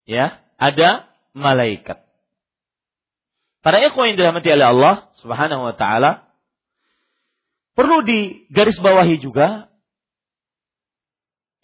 Ya, 0.07 0.41
ada 0.57 1.11
malaikat. 1.35 1.99
Para 3.61 3.83
ikhwan 3.83 4.15
yang 4.15 4.17
dirahmati 4.17 4.49
oleh 4.55 4.67
Allah 4.71 4.97
Subhanahu 5.19 5.67
wa 5.67 5.75
taala 5.75 6.31
perlu 7.75 8.07
digarisbawahi 8.07 9.19
juga 9.19 9.67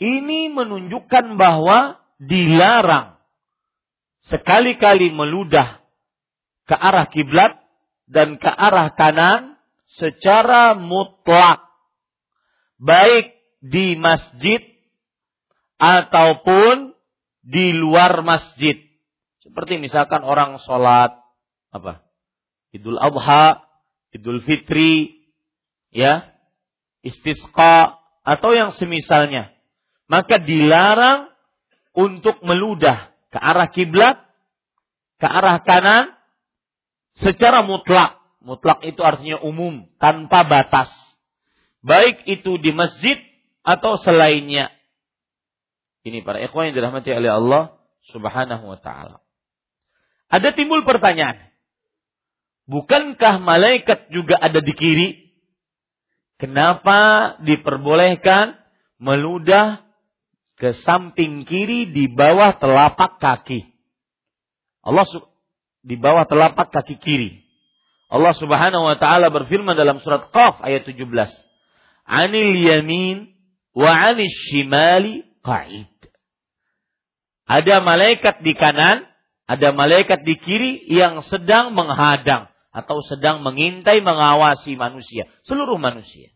ini 0.02 0.50
menunjukkan 0.50 1.38
bahwa 1.38 2.02
dilarang 2.18 3.13
sekali-kali 4.28 5.12
meludah 5.12 5.84
ke 6.64 6.74
arah 6.76 7.08
kiblat 7.12 7.60
dan 8.08 8.40
ke 8.40 8.48
arah 8.48 8.92
kanan 8.96 9.60
secara 10.00 10.72
mutlak 10.76 11.64
baik 12.80 13.36
di 13.64 13.96
masjid 13.96 14.60
ataupun 15.80 16.96
di 17.44 17.76
luar 17.76 18.24
masjid. 18.24 18.76
Seperti 19.44 19.76
misalkan 19.76 20.24
orang 20.24 20.56
sholat 20.64 21.12
apa? 21.68 22.00
Idul 22.72 22.96
Adha, 22.96 23.60
Idul 24.10 24.40
Fitri, 24.42 25.28
ya, 25.92 26.32
istisqa 27.04 28.00
atau 28.24 28.50
yang 28.56 28.72
semisalnya. 28.74 29.52
Maka 30.08 30.40
dilarang 30.40 31.28
untuk 31.94 32.40
meludah 32.42 33.13
ke 33.34 33.38
arah 33.42 33.66
kiblat, 33.74 34.22
ke 35.18 35.26
arah 35.26 35.58
kanan 35.66 36.14
secara 37.18 37.66
mutlak. 37.66 38.22
Mutlak 38.38 38.86
itu 38.86 39.02
artinya 39.02 39.42
umum, 39.42 39.90
tanpa 39.98 40.46
batas. 40.46 40.86
Baik 41.82 42.22
itu 42.30 42.62
di 42.62 42.70
masjid 42.70 43.18
atau 43.66 43.98
selainnya. 43.98 44.70
Ini 46.06 46.22
para 46.22 46.38
ikhwan 46.46 46.70
yang 46.70 46.76
dirahmati 46.78 47.10
oleh 47.10 47.32
Allah 47.32 47.62
Subhanahu 48.12 48.70
wa 48.70 48.78
taala. 48.78 49.24
Ada 50.30 50.54
timbul 50.54 50.86
pertanyaan. 50.86 51.50
Bukankah 52.70 53.42
malaikat 53.42 54.12
juga 54.14 54.38
ada 54.38 54.60
di 54.62 54.72
kiri? 54.76 55.08
Kenapa 56.36 57.34
diperbolehkan 57.40 58.56
meludah 59.00 59.83
ke 60.64 60.72
samping 60.80 61.44
kiri 61.44 61.92
di 61.92 62.08
bawah 62.08 62.56
telapak 62.56 63.20
kaki? 63.20 63.68
Allah 64.80 65.04
di 65.84 66.00
bawah 66.00 66.24
telapak 66.24 66.72
kaki 66.72 66.96
kiri. 67.04 67.44
Allah 68.08 68.32
Subhanahu 68.32 68.88
wa 68.88 68.96
taala 68.96 69.28
berfirman 69.28 69.76
dalam 69.76 70.00
surat 70.00 70.32
Qaf 70.32 70.64
ayat 70.64 70.88
17. 70.88 71.04
Anil 72.08 72.56
yamin 72.64 73.36
wa 73.76 73.92
anil 73.92 74.24
shimali 74.48 75.28
qa'id. 75.44 75.92
Ada 77.44 77.84
malaikat 77.84 78.40
di 78.40 78.56
kanan, 78.56 79.04
ada 79.44 79.68
malaikat 79.76 80.24
di 80.24 80.40
kiri 80.40 80.80
yang 80.88 81.20
sedang 81.28 81.76
menghadang 81.76 82.48
atau 82.72 83.04
sedang 83.04 83.44
mengintai 83.44 84.00
mengawasi 84.00 84.80
manusia, 84.80 85.28
seluruh 85.44 85.76
manusia. 85.76 86.32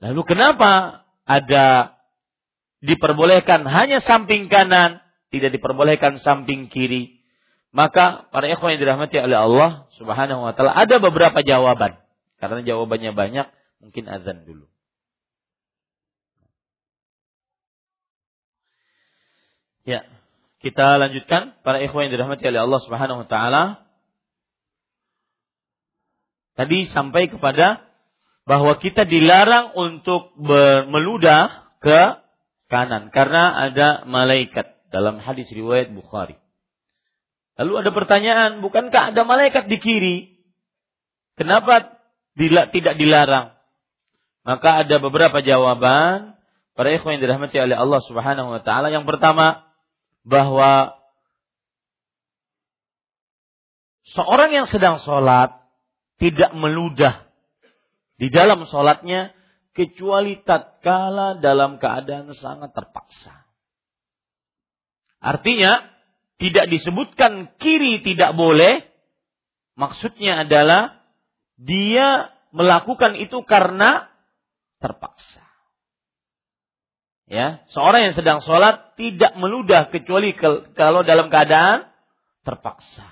Lalu 0.00 0.24
kenapa 0.24 1.04
ada 1.28 2.00
diperbolehkan 2.82 3.62
hanya 3.64 4.02
samping 4.02 4.50
kanan, 4.50 5.00
tidak 5.30 5.54
diperbolehkan 5.54 6.18
samping 6.18 6.66
kiri? 6.66 7.22
Maka 7.72 8.28
para 8.28 8.52
ikhwan 8.52 8.76
yang 8.76 8.84
dirahmati 8.84 9.16
oleh 9.16 9.38
Allah 9.38 9.70
Subhanahu 9.96 10.44
wa 10.44 10.52
taala 10.52 10.76
ada 10.76 11.00
beberapa 11.00 11.40
jawaban. 11.40 11.96
Karena 12.36 12.60
jawabannya 12.60 13.16
banyak, 13.16 13.46
mungkin 13.80 14.04
azan 14.10 14.44
dulu. 14.44 14.68
Ya, 19.88 20.04
kita 20.60 21.00
lanjutkan 21.00 21.58
para 21.66 21.80
ikhwan 21.80 22.06
yang 22.06 22.14
dirahmati 22.18 22.44
oleh 22.44 22.60
Allah 22.60 22.80
Subhanahu 22.84 23.24
wa 23.24 23.28
taala. 23.30 23.62
Tadi 26.52 26.86
sampai 26.92 27.32
kepada 27.32 27.88
bahwa 28.44 28.76
kita 28.76 29.08
dilarang 29.08 29.72
untuk 29.74 30.36
meludah 30.90 31.72
ke 31.80 32.21
kanan 32.72 33.12
karena 33.12 33.52
ada 33.68 34.08
malaikat 34.08 34.80
dalam 34.88 35.20
hadis 35.20 35.52
riwayat 35.52 35.92
Bukhari. 35.92 36.40
Lalu 37.60 37.84
ada 37.84 37.90
pertanyaan, 37.92 38.64
bukankah 38.64 39.12
ada 39.12 39.28
malaikat 39.28 39.68
di 39.68 39.76
kiri? 39.76 40.16
Kenapa 41.36 42.00
tidak 42.32 42.96
dilarang? 42.96 43.52
Maka 44.48 44.88
ada 44.88 44.96
beberapa 44.96 45.44
jawaban 45.44 46.40
para 46.72 46.88
ikhwan 46.96 47.20
yang 47.20 47.28
dirahmati 47.28 47.60
oleh 47.60 47.76
Allah 47.76 48.00
Subhanahu 48.08 48.56
wa 48.56 48.60
taala. 48.64 48.88
Yang 48.88 49.04
pertama, 49.04 49.68
bahwa 50.24 50.96
seorang 54.16 54.50
yang 54.56 54.66
sedang 54.72 54.96
sholat 55.04 55.60
tidak 56.16 56.56
meludah 56.56 57.28
di 58.16 58.32
dalam 58.32 58.64
sholatnya 58.64 59.34
kecuali 59.72 60.40
tatkala 60.44 61.40
dalam 61.40 61.80
keadaan 61.80 62.32
sangat 62.36 62.76
terpaksa. 62.76 63.48
Artinya 65.22 65.92
tidak 66.36 66.68
disebutkan 66.68 67.54
kiri 67.56 68.02
tidak 68.02 68.34
boleh, 68.34 68.82
maksudnya 69.78 70.44
adalah 70.44 71.00
dia 71.56 72.34
melakukan 72.52 73.16
itu 73.16 73.40
karena 73.48 74.10
terpaksa. 74.82 75.46
Ya, 77.30 77.64
seorang 77.72 78.12
yang 78.12 78.16
sedang 78.18 78.44
sholat 78.44 78.98
tidak 79.00 79.32
meludah 79.40 79.88
kecuali 79.88 80.36
kalau 80.76 81.00
dalam 81.00 81.32
keadaan 81.32 81.88
terpaksa. 82.44 83.08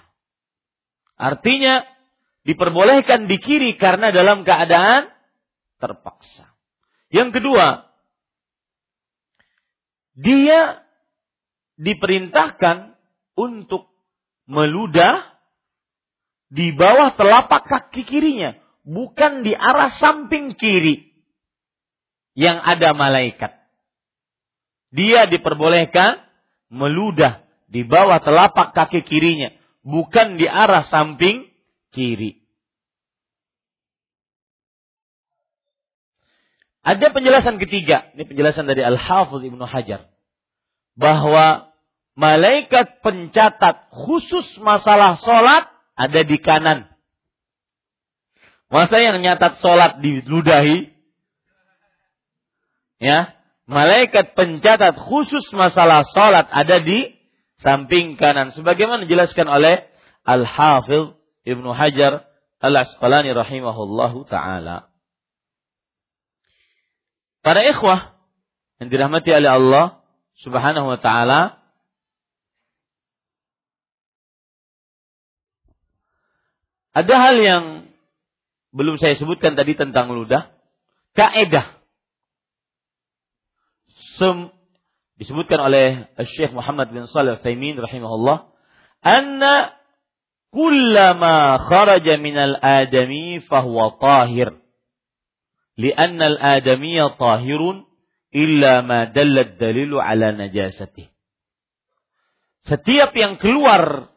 Artinya 1.17 1.87
diperbolehkan 2.45 3.31
di 3.31 3.39
kiri 3.41 3.79
karena 3.79 4.13
dalam 4.13 4.43
keadaan 4.45 5.09
terpaksa. 5.79 6.50
Yang 7.11 7.43
kedua, 7.43 7.91
dia 10.15 10.87
diperintahkan 11.79 12.95
untuk 13.35 13.91
meludah 14.47 15.27
di 16.51 16.75
bawah 16.75 17.15
telapak 17.15 17.67
kaki 17.67 18.07
kirinya, 18.07 18.59
bukan 18.83 19.43
di 19.43 19.55
arah 19.55 19.91
samping 19.99 20.55
kiri 20.55 21.15
yang 22.35 22.59
ada 22.63 22.95
malaikat 22.95 23.61
dia 24.91 25.31
diperbolehkan 25.31 26.19
meludah 26.71 27.47
di 27.71 27.87
bawah 27.87 28.19
telapak 28.19 28.75
kaki 28.75 29.07
kirinya, 29.07 29.55
bukan 29.87 30.35
di 30.35 30.47
arah 30.51 30.87
samping 30.91 31.47
kiri. 31.95 32.40
Ada 36.81 37.13
penjelasan 37.13 37.61
ketiga, 37.61 38.09
ini 38.17 38.25
penjelasan 38.25 38.65
dari 38.65 38.81
Al-Hafidh 38.81 39.53
Ibnu 39.53 39.65
Hajar, 39.69 40.09
bahwa 40.97 41.77
malaikat 42.17 43.05
pencatat 43.05 43.93
khusus 43.93 44.49
masalah 44.65 45.21
sholat 45.21 45.69
ada 45.93 46.21
di 46.25 46.41
kanan. 46.41 46.89
Masa 48.73 48.97
yang 49.03 49.21
nyatat 49.21 49.61
sholat 49.61 50.01
diludahi? 50.01 50.89
Ya, 53.01 53.37
malaikat 53.69 54.33
pencatat 54.33 54.97
khusus 54.97 55.45
masalah 55.53 56.09
sholat 56.17 56.49
ada 56.49 56.81
di 56.81 57.13
samping 57.61 58.17
kanan. 58.17 58.57
Sebagaimana 58.57 59.05
dijelaskan 59.05 59.53
oleh 59.53 59.85
Al-Hafidh 60.25 61.17
Ibnu 61.45 61.77
Hajar 61.77 62.25
Al-Asqalani 62.61 63.33
rahimahullahu 63.33 64.29
taala. 64.29 64.90
Para 67.41 67.65
ikhwah 67.65 68.21
yang 68.81 68.93
dirahmati 68.93 69.33
oleh 69.33 69.49
Allah 69.49 70.05
Subhanahu 70.45 70.93
wa 70.93 71.01
taala, 71.01 71.61
ada 76.93 77.15
hal 77.17 77.37
yang 77.41 77.65
belum 78.77 79.01
saya 79.01 79.17
sebutkan 79.17 79.57
tadi 79.57 79.73
tentang 79.73 80.13
ludah, 80.13 80.53
kaedah. 81.17 81.81
Sem, 84.21 84.53
disebutkan 85.17 85.65
oleh 85.65 86.13
Syekh 86.37 86.53
Muhammad 86.53 86.93
bin 86.93 87.09
Shalih 87.09 87.41
Al-Utsaimin 87.41 87.81
rahimahullah, 87.81 88.53
anna 89.01 89.81
kullama 90.53 91.57
kharaja 91.67 92.21
minal 92.21 92.59
adami 92.61 93.41
fahuwa 93.49 93.97
tahir. 93.97 94.60
Lianna 95.81 96.37
al-adamiyya 96.37 97.17
tahirun 97.17 97.89
illa 98.37 98.85
ma 98.85 99.09
dallat 99.09 99.57
dalilu 99.57 99.97
ala 99.97 100.37
najasatih. 100.37 101.09
Setiap 102.69 103.17
yang 103.17 103.41
keluar 103.41 104.13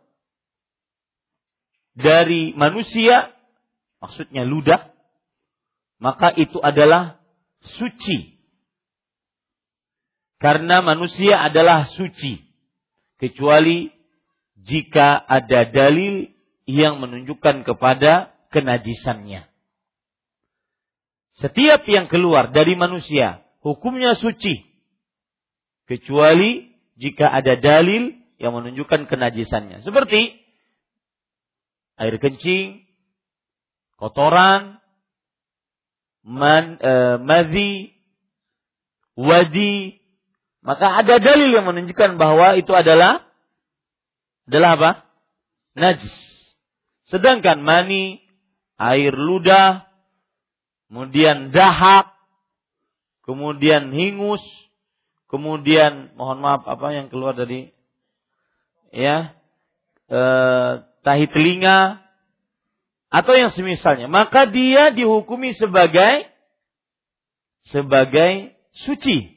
dari 1.95 2.51
manusia 2.59 3.31
maksudnya 4.03 4.43
ludah, 4.43 4.91
maka 6.03 6.35
itu 6.35 6.59
adalah 6.59 7.23
suci. 7.79 8.35
Karena 10.43 10.83
manusia 10.83 11.39
adalah 11.39 11.87
suci. 11.87 12.43
Kecuali 13.15 13.87
jika 14.59 15.15
ada 15.23 15.71
dalil 15.71 16.27
yang 16.67 16.99
menunjukkan 16.99 17.63
kepada 17.63 18.35
kenajisannya. 18.51 19.52
Setiap 21.41 21.81
yang 21.89 22.05
keluar 22.11 22.53
dari 22.53 22.77
manusia 22.77 23.41
hukumnya 23.65 24.13
suci. 24.13 24.61
Kecuali 25.89 26.69
jika 26.99 27.33
ada 27.33 27.57
dalil 27.57 28.13
yang 28.37 28.53
menunjukkan 28.53 29.09
kenajisannya. 29.09 29.81
Seperti 29.81 30.35
air 31.97 32.15
kencing, 32.21 32.85
kotoran, 33.97 34.77
man, 36.25 36.77
e, 36.79 36.93
madhi, 37.21 37.93
wadi, 39.17 39.99
maka 40.63 41.03
ada 41.03 41.19
dalil 41.19 41.51
yang 41.51 41.67
menunjukkan 41.67 42.15
bahwa 42.15 42.55
itu 42.55 42.71
adalah 42.71 43.23
adalah 44.47 44.69
apa? 44.75 44.91
Najis. 45.75 46.15
Sedangkan 47.07 47.63
mani, 47.63 48.23
air 48.79 49.13
ludah, 49.15 49.87
kemudian 50.93 51.49
dahak, 51.49 52.13
kemudian 53.25 53.89
hingus, 53.89 54.45
kemudian 55.25 56.13
mohon 56.13 56.37
maaf 56.37 56.69
apa 56.69 56.93
yang 56.93 57.09
keluar 57.09 57.33
dari 57.33 57.73
ya 58.93 59.33
e, 60.05 60.21
tahi 61.01 61.25
telinga, 61.33 61.97
atau 63.09 63.33
yang 63.33 63.49
semisalnya, 63.49 64.05
maka 64.05 64.45
dia 64.45 64.93
dihukumi 64.93 65.57
sebagai 65.57 66.29
sebagai 67.65 68.53
suci. 68.85 69.33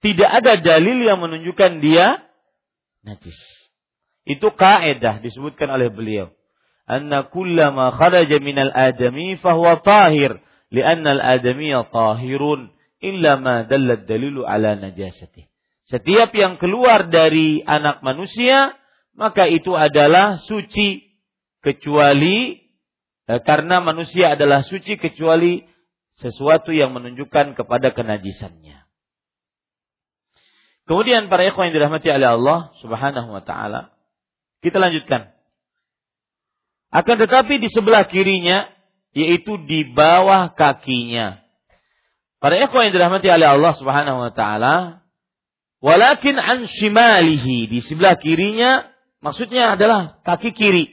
Tidak 0.00 0.30
ada 0.40 0.56
dalil 0.56 1.04
yang 1.04 1.20
menunjukkan 1.20 1.84
dia 1.84 2.16
najis. 3.04 3.36
Itu 4.24 4.56
kaedah 4.56 5.20
disebutkan 5.20 5.68
oleh 5.68 5.92
beliau. 5.92 6.32
Anna 6.86 7.30
kullama 7.30 7.94
kharaja 7.94 8.42
minal 8.42 8.70
adami 8.74 9.38
fahuwa 9.38 9.80
tahir. 9.80 10.42
Lianna 10.72 11.20
al-adamiya 11.20 11.92
tahirun 11.92 12.72
illa 13.04 13.36
ma 13.36 13.68
dallat 13.68 14.08
dalilu 14.08 14.48
ala 14.48 14.72
najasatih. 14.78 15.46
Setiap 15.84 16.32
yang 16.32 16.56
keluar 16.56 17.12
dari 17.12 17.60
anak 17.60 18.00
manusia, 18.00 18.72
maka 19.12 19.44
itu 19.44 19.76
adalah 19.76 20.40
suci 20.40 21.12
kecuali 21.60 22.56
eh, 23.28 23.40
karena 23.44 23.84
manusia 23.84 24.32
adalah 24.32 24.64
suci 24.64 24.96
kecuali 24.96 25.60
sesuatu 26.16 26.72
yang 26.72 26.96
menunjukkan 26.96 27.52
kepada 27.52 27.92
kenajisannya. 27.92 28.88
Kemudian 30.88 31.30
para 31.30 31.46
ikhwan 31.46 31.70
yang 31.70 31.76
dirahmati 31.78 32.08
oleh 32.10 32.28
Allah 32.36 32.74
Subhanahu 32.82 33.28
wa 33.30 33.42
taala, 33.44 33.94
kita 34.64 34.82
lanjutkan. 34.82 35.30
Akan 36.92 37.16
tetapi 37.16 37.56
di 37.56 37.72
sebelah 37.72 38.04
kirinya 38.04 38.68
yaitu 39.16 39.56
di 39.64 39.88
bawah 39.88 40.52
kakinya. 40.52 41.40
Para 42.36 42.60
ikhwan 42.60 42.90
yang 42.90 42.94
dirahmati 42.96 43.28
oleh 43.32 43.48
Allah 43.48 43.72
Subhanahu 43.80 44.18
wa 44.28 44.32
taala, 44.34 45.04
walakin 45.80 46.36
an 46.36 46.68
shimalihi 46.68 47.70
di 47.70 47.78
sebelah 47.80 48.20
kirinya 48.20 48.88
maksudnya 49.24 49.78
adalah 49.78 50.20
kaki 50.26 50.52
kiri 50.52 50.86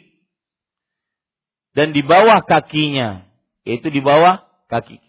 dan 1.73 1.91
di 1.91 2.05
bawah 2.05 2.43
kakinya, 2.47 3.27
yaitu 3.65 3.91
di 3.91 3.99
bawah 3.99 4.45
kaki. 4.71 5.01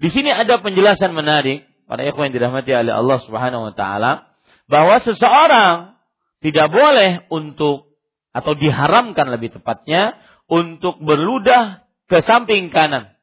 Di 0.00 0.08
sini 0.10 0.28
ada 0.28 0.60
penjelasan 0.60 1.14
menarik 1.14 1.64
para 1.88 2.04
ikhwan 2.04 2.32
yang 2.32 2.36
dirahmati 2.42 2.70
oleh 2.74 2.92
Allah 2.92 3.18
Subhanahu 3.24 3.72
wa 3.72 3.74
taala 3.76 4.34
bahwa 4.68 5.00
seseorang 5.04 5.96
tidak 6.40 6.68
boleh 6.68 7.24
untuk 7.32 7.94
atau 8.34 8.52
diharamkan 8.58 9.30
lebih 9.30 9.54
tepatnya 9.54 10.18
untuk 10.48 11.00
berludah 11.00 11.84
ke 12.08 12.20
samping 12.20 12.68
kanan. 12.68 13.14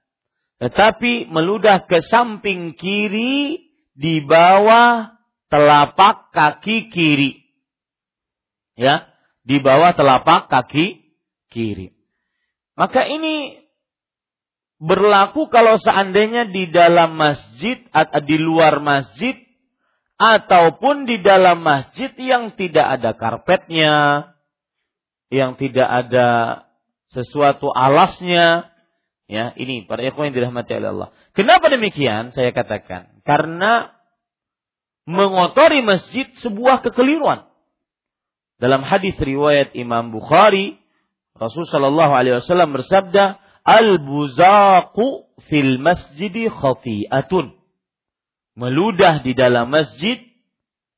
Tetapi 0.61 1.29
meludah 1.29 1.89
ke 1.89 2.05
samping 2.05 2.77
kiri 2.77 3.65
di 3.97 4.21
bawah 4.21 5.17
telapak 5.49 6.29
kaki 6.33 6.93
kiri. 6.93 7.41
Ya 8.77 9.11
di 9.41 9.57
bawah 9.57 9.97
telapak 9.97 10.49
kaki 10.49 11.01
kiri. 11.49 11.93
Maka 12.77 13.09
ini 13.09 13.61
berlaku 14.81 15.49
kalau 15.49 15.77
seandainya 15.77 16.49
di 16.49 16.69
dalam 16.69 17.13
masjid 17.17 17.81
atau 17.93 18.21
di 18.25 18.37
luar 18.41 18.81
masjid 18.81 19.37
ataupun 20.17 21.09
di 21.09 21.21
dalam 21.21 21.61
masjid 21.61 22.13
yang 22.17 22.53
tidak 22.53 23.01
ada 23.01 23.11
karpetnya, 23.17 23.93
yang 25.33 25.57
tidak 25.57 25.89
ada 25.89 26.27
sesuatu 27.11 27.71
alasnya. 27.71 28.71
Ya, 29.31 29.55
ini 29.55 29.87
para 29.87 30.03
ikhwan 30.03 30.31
yang 30.31 30.35
dirahmati 30.43 30.75
oleh 30.75 30.89
Allah. 30.91 31.09
Kenapa 31.31 31.71
demikian? 31.71 32.35
Saya 32.35 32.51
katakan 32.51 33.23
karena 33.23 33.95
mengotori 35.07 35.79
masjid 35.83 36.27
sebuah 36.43 36.83
kekeliruan. 36.83 37.47
Dalam 38.59 38.83
hadis 38.83 39.15
riwayat 39.17 39.71
Imam 39.73 40.11
Bukhari 40.11 40.81
Rasul 41.41 41.65
Shallallahu 41.65 42.13
Alaihi 42.13 42.37
Wasallam 42.37 42.77
bersabda, 42.77 43.41
al 43.65 43.97
buzaku 43.97 45.25
fil 45.49 45.81
masjidi 45.81 46.45
khafiatun. 46.53 47.57
Meludah 48.53 49.25
di 49.25 49.33
dalam 49.33 49.73
masjid 49.73 50.21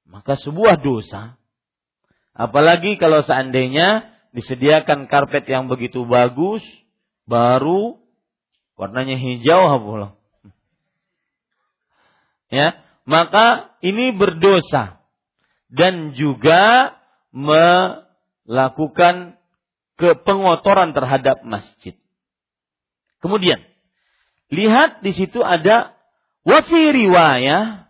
maka 0.03 0.35
sebuah 0.35 0.83
dosa. 0.83 1.39
Apalagi 2.35 2.99
kalau 2.99 3.23
seandainya 3.23 4.12
disediakan 4.33 5.05
karpet 5.05 5.45
yang 5.45 5.69
begitu 5.69 6.03
bagus, 6.09 6.65
baru, 7.29 8.01
warnanya 8.75 9.15
hijau 9.15 9.69
apa 9.69 10.17
Ya, 12.53 12.77
maka 13.09 13.73
ini 13.81 14.13
berdosa 14.13 15.01
dan 15.73 16.13
juga 16.13 16.93
melakukan 17.33 19.41
ke 19.97 20.13
pengotoran 20.21 20.93
terhadap 20.93 21.41
masjid. 21.41 21.97
Kemudian, 23.25 23.57
lihat 24.53 25.01
di 25.01 25.17
situ 25.17 25.41
ada 25.41 25.97
wafi 26.45 26.93
riwayah 26.93 27.89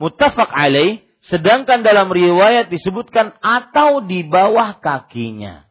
mutafak 0.00 0.48
alaih 0.48 1.04
sedangkan 1.20 1.84
dalam 1.84 2.08
riwayat 2.08 2.72
disebutkan 2.72 3.36
atau 3.44 4.00
di 4.06 4.24
bawah 4.24 4.80
kakinya. 4.80 5.67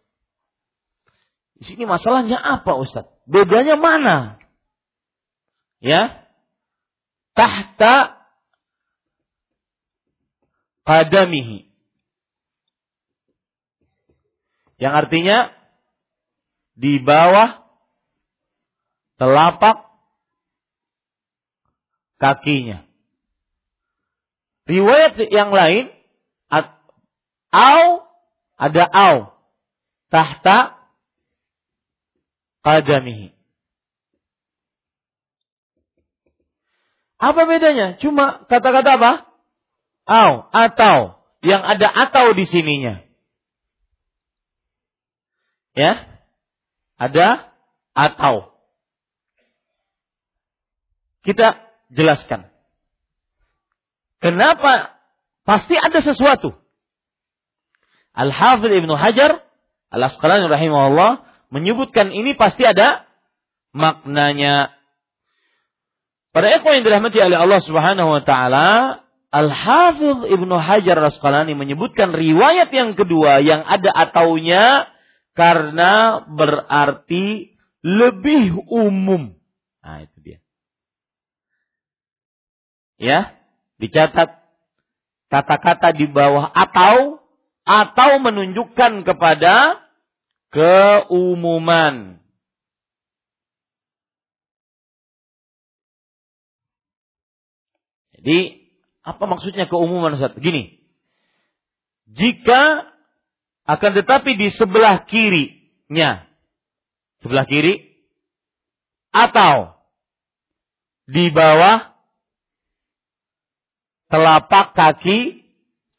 Di 1.57 1.63
sini 1.73 1.89
masalahnya 1.89 2.37
apa 2.37 2.77
Ustaz? 2.77 3.09
Bedanya 3.25 3.75
mana? 3.75 4.37
Ya. 5.81 6.29
Tahta 7.33 8.17
qadamihi. 10.85 11.65
Yang 14.77 14.93
artinya 14.93 15.37
di 16.77 17.01
bawah 17.01 17.65
telapak 19.17 19.89
kakinya. 22.21 22.85
Riwayat 24.69 25.17
yang 25.33 25.49
lain 25.49 25.89
au 27.49 28.05
ada 28.57 28.83
au 28.85 29.17
tahta 30.13 30.76
qadamihi. 32.67 33.31
Apa 37.17 37.41
bedanya? 37.47 37.95
Cuma 38.03 38.43
kata-kata 38.45 38.99
apa? 38.99 39.11
Au 40.03 40.51
atau 40.51 41.23
yang 41.41 41.63
ada 41.63 41.87
atau 41.87 42.35
di 42.35 42.43
sininya. 42.43 43.01
Ya? 45.73 46.21
Ada 46.99 47.55
atau. 47.95 48.51
Kita 51.23 51.57
jelaskan. 51.91 52.51
Kenapa? 54.19 54.97
Pasti 55.47 55.79
ada 55.79 56.03
sesuatu. 56.03 56.51
Al-Hafidh 58.17 58.83
Ibnu 58.83 58.97
Hajar 58.97 59.45
Al-Asqalani 59.93 60.49
rahimahullah 60.51 61.26
menyebutkan 61.53 62.11
ini 62.11 62.35
pasti 62.35 62.63
ada 62.67 63.07
maknanya. 63.71 64.75
Pada 66.35 66.53
ikhwan 66.53 66.81
yang 66.81 66.85
dirahmati 66.85 67.17
oleh 67.17 67.37
Allah 67.37 67.61
Subhanahu 67.63 68.09
wa 68.13 68.21
taala, 68.21 68.69
Al-Hafidh 69.33 70.29
Ibnu 70.31 70.55
Hajar 70.55 70.95
Al-Asqalani 71.01 71.57
menyebutkan 71.57 72.13
riwayat 72.15 72.71
yang 72.71 72.95
kedua 72.95 73.43
yang 73.43 73.65
ada 73.65 73.91
ataunya 73.91 74.87
karena 75.35 76.23
berarti 76.29 77.57
lebih 77.83 78.57
umum. 78.69 79.35
Nah, 79.83 80.03
itu 80.03 80.17
dia. 80.23 80.39
Ya, 82.97 83.37
dicatat 83.77 84.41
kata-kata 85.29 85.93
di 85.93 86.09
bawah 86.09 86.49
atau 86.49 87.21
atau 87.67 88.09
menunjukkan 88.23 89.03
kepada 89.03 89.86
keumuman. 90.51 92.19
Jadi 98.17 98.39
apa 99.07 99.23
maksudnya 99.23 99.71
keumuman 99.71 100.19
Ustaz? 100.19 100.35
Gini. 100.35 100.83
Jika 102.11 102.87
akan 103.67 103.91
tetapi 104.03 104.35
di 104.39 104.47
sebelah 104.51 105.03
kirinya 105.07 106.27
sebelah 107.19 107.43
kiri 107.47 107.87
atau 109.11 109.75
di 111.07 111.31
bawah 111.31 111.95
telapak 114.11 114.75
kaki 114.75 115.43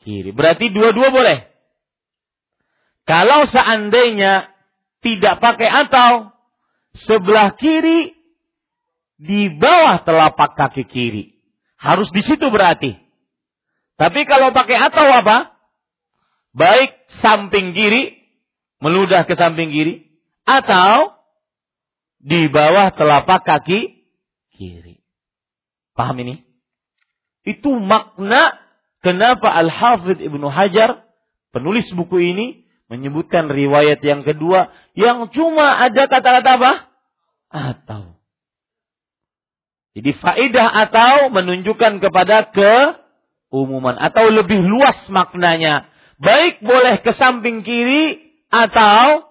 kiri. 0.05 0.31
Berarti 0.33 0.69
dua-dua 0.73 1.09
boleh. 1.13 1.48
Kalau 3.09 3.49
seandainya 3.49 4.53
tidak 5.01 5.41
pakai 5.41 5.65
atau 5.89 6.37
sebelah 6.93 7.57
kiri 7.57 8.13
di 9.17 9.49
bawah 9.49 10.05
telapak 10.05 10.53
kaki 10.53 10.85
kiri. 10.85 11.25
Harus 11.81 12.13
di 12.13 12.21
situ 12.21 12.53
berarti. 12.53 13.01
Tapi 13.97 14.29
kalau 14.29 14.53
pakai 14.53 14.77
atau 14.77 15.09
apa? 15.09 15.57
Baik 16.53 16.93
samping 17.25 17.73
kiri, 17.73 18.29
meludah 18.85 19.25
ke 19.25 19.35
samping 19.41 19.73
kiri, 19.73 20.05
atau 20.45 21.17
di 22.21 22.45
bawah 22.53 22.93
telapak 22.93 23.41
kaki 23.41 24.05
kiri. 24.53 25.01
Paham 25.97 26.19
ini? 26.21 26.45
Itu 27.41 27.73
makna 27.73 28.53
kenapa 29.01 29.49
Al-Hafidh 29.49 30.21
Ibnu 30.21 30.47
Hajar, 30.53 31.09
penulis 31.57 31.89
buku 31.97 32.21
ini, 32.21 32.68
menyebutkan 32.89 33.53
riwayat 33.53 34.01
yang 34.01 34.25
kedua 34.25 34.73
yang 34.97 35.29
cuma 35.31 35.79
ada 35.79 36.09
kata-kata 36.09 36.51
apa? 36.59 36.73
Atau. 37.49 38.19
Jadi 39.97 40.11
faidah 40.17 40.69
atau 40.89 41.33
menunjukkan 41.33 42.01
kepada 42.01 42.49
keumuman 42.53 43.97
atau 43.97 44.33
lebih 44.33 44.61
luas 44.61 44.97
maknanya. 45.13 45.89
Baik 46.19 46.65
boleh 46.65 47.01
ke 47.05 47.15
samping 47.15 47.63
kiri 47.63 48.19
atau 48.51 49.31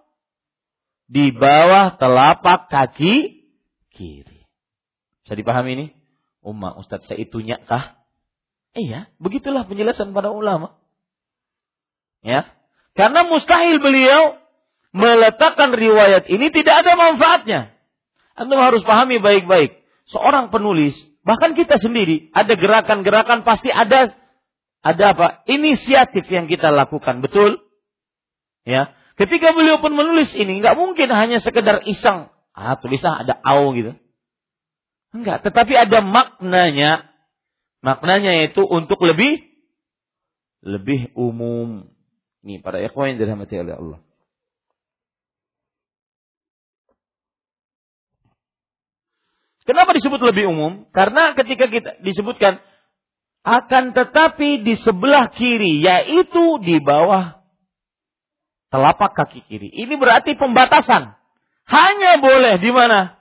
di 1.07 1.31
bawah 1.31 1.95
telapak 1.95 2.67
kaki 2.67 3.47
kiri. 3.95 4.43
Bisa 5.23 5.33
dipahami 5.35 5.71
ini? 5.75 5.87
Umma 6.43 6.75
Ustadz 6.79 7.11
saya 7.11 7.19
itu 7.19 7.43
kah? 7.67 7.99
Iya, 8.75 9.09
begitulah 9.17 9.65
penjelasan 9.65 10.11
para 10.11 10.31
ulama. 10.31 10.75
Ya, 12.21 12.56
karena 12.97 13.23
mustahil 13.29 13.77
beliau 13.77 14.41
meletakkan 14.91 15.71
riwayat 15.71 16.25
ini 16.27 16.49
tidak 16.49 16.83
ada 16.83 16.97
manfaatnya. 16.97 17.61
Anda 18.33 18.57
harus 18.57 18.81
pahami 18.81 19.21
baik-baik. 19.21 19.85
Seorang 20.09 20.49
penulis, 20.49 20.97
bahkan 21.21 21.53
kita 21.53 21.77
sendiri, 21.77 22.33
ada 22.33 22.57
gerakan-gerakan 22.57 23.45
pasti 23.45 23.69
ada 23.69 24.17
ada 24.81 25.03
apa? 25.13 25.27
Inisiatif 25.45 26.25
yang 26.31 26.49
kita 26.49 26.73
lakukan, 26.73 27.21
betul? 27.21 27.59
Ya, 28.63 28.97
Ketika 29.17 29.57
beliau 29.57 29.81
pun 29.81 29.97
menulis 29.97 30.29
ini, 30.37 30.61
nggak 30.61 30.77
mungkin 30.77 31.09
hanya 31.09 31.41
sekedar 31.41 31.81
iseng. 31.89 32.29
Ah, 32.53 32.77
tulisan 32.77 33.25
ada 33.25 33.33
au 33.41 33.73
gitu. 33.73 33.97
Enggak, 35.09 35.41
tetapi 35.41 35.73
ada 35.73 36.05
maknanya. 36.05 37.09
Maknanya 37.81 38.45
itu 38.45 38.61
untuk 38.61 39.01
lebih 39.01 39.41
lebih 40.61 41.09
umum. 41.17 41.89
Ini 42.47 42.63
para 42.63 42.79
ikhwan 42.79 43.11
yang 43.11 43.19
dirahmati 43.19 43.59
oleh 43.59 43.75
Allah. 43.75 43.99
Kenapa 49.67 49.91
disebut 49.91 50.23
lebih 50.23 50.47
umum? 50.47 50.87
Karena 50.95 51.35
ketika 51.35 51.67
kita 51.67 51.99
disebutkan 51.99 52.63
akan 53.43 53.91
tetapi 53.91 54.63
di 54.63 54.79
sebelah 54.79 55.27
kiri 55.35 55.83
yaitu 55.83 56.63
di 56.63 56.79
bawah 56.79 57.43
telapak 58.71 59.11
kaki 59.11 59.43
kiri. 59.43 59.67
Ini 59.67 59.99
berarti 59.99 60.39
pembatasan. 60.39 61.19
Hanya 61.67 62.23
boleh 62.23 62.63
di 62.63 62.71
mana? 62.71 63.19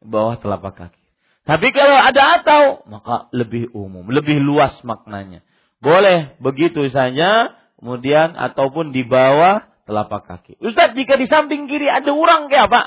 Bawah 0.00 0.40
telapak 0.40 0.80
kaki. 0.80 1.04
Tapi 1.44 1.76
kalau 1.76 2.00
ada 2.00 2.40
atau, 2.40 2.62
maka 2.88 3.28
lebih 3.36 3.68
umum, 3.76 4.08
lebih 4.08 4.40
luas 4.40 4.80
maknanya. 4.80 5.44
Boleh 5.84 6.40
begitu 6.40 6.88
saja, 6.88 7.52
kemudian 7.84 8.32
ataupun 8.32 8.96
di 8.96 9.04
bawah 9.04 9.68
telapak 9.84 10.24
kaki. 10.24 10.56
Ustaz, 10.64 10.96
jika 10.96 11.20
di 11.20 11.28
samping 11.28 11.68
kiri 11.68 11.84
ada 11.84 12.16
orang 12.16 12.48
kayak 12.48 12.72
apa? 12.72 12.82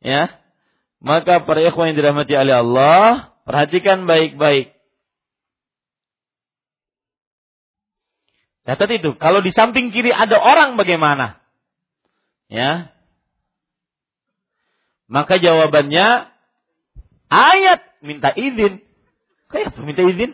Ya. 0.00 0.32
Maka 1.04 1.44
para 1.44 1.60
ikhwan 1.60 1.92
yang 1.92 2.00
dirahmati 2.00 2.32
oleh 2.32 2.56
Allah, 2.64 3.36
perhatikan 3.44 4.08
baik-baik. 4.08 4.72
Catat 8.64 8.88
itu. 8.88 9.12
Kalau 9.20 9.44
di 9.44 9.52
samping 9.52 9.92
kiri 9.92 10.08
ada 10.08 10.40
orang 10.40 10.80
bagaimana? 10.80 11.36
Ya. 12.48 12.96
Maka 15.04 15.36
jawabannya 15.36 16.32
ayat 17.28 17.80
minta 18.00 18.32
izin. 18.32 18.80
Kayak 19.52 19.76
minta 19.84 20.00
izin? 20.00 20.32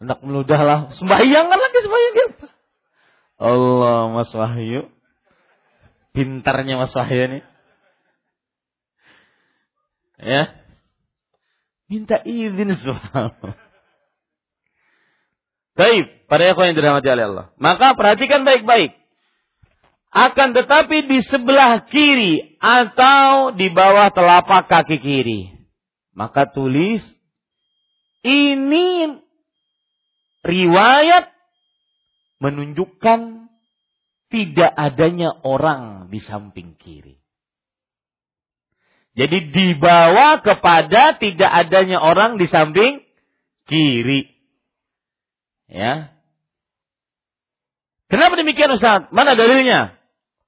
Hendak 0.00 0.24
meludah 0.24 0.60
lah. 0.64 0.80
Sembahyang 0.96 1.52
kan 1.52 1.58
lagi 1.60 1.78
sembahyang 1.84 2.14
gitu. 2.16 2.46
Allah 3.36 4.00
Mas 4.08 4.32
Wahyu. 4.32 4.88
Pintarnya 6.16 6.80
Mas 6.80 6.96
Wahyu 6.96 7.20
ini. 7.28 7.40
Ya. 10.20 10.56
Minta 11.92 12.16
izin 12.24 12.76
subhanallah. 12.80 13.56
Baik, 15.76 16.28
para 16.28 16.52
ikhwan 16.52 16.72
yang 16.72 16.76
dirahmati 16.76 17.08
oleh 17.08 17.24
Allah. 17.32 17.46
Maka 17.56 17.96
perhatikan 17.96 18.44
baik-baik. 18.44 18.96
Akan 20.10 20.52
tetapi 20.52 21.06
di 21.06 21.22
sebelah 21.22 21.86
kiri 21.86 22.58
atau 22.58 23.54
di 23.54 23.70
bawah 23.70 24.10
telapak 24.10 24.66
kaki 24.66 24.98
kiri. 24.98 25.40
Maka 26.12 26.50
tulis 26.50 27.00
ini 28.20 29.16
riwayat 30.44 31.32
menunjukkan 32.40 33.50
tidak 34.30 34.72
adanya 34.72 35.34
orang 35.42 36.08
di 36.08 36.22
samping 36.22 36.78
kiri. 36.78 37.20
Jadi 39.18 39.50
dibawa 39.50 40.38
kepada 40.40 41.18
tidak 41.18 41.50
adanya 41.50 41.98
orang 41.98 42.38
di 42.38 42.46
samping 42.46 43.02
kiri. 43.66 44.30
Ya. 45.66 46.14
Kenapa 48.06 48.38
demikian 48.38 48.70
Ustaz? 48.74 49.10
Mana 49.10 49.34
dalilnya? 49.34 49.98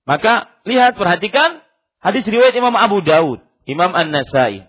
Maka 0.03 0.51
lihat 0.67 0.99
perhatikan 0.99 1.63
hadis 2.03 2.27
riwayat 2.27 2.55
Imam 2.59 2.75
Abu 2.75 3.03
Daud, 3.03 3.43
Imam 3.67 3.95
An-Nasai. 3.95 4.67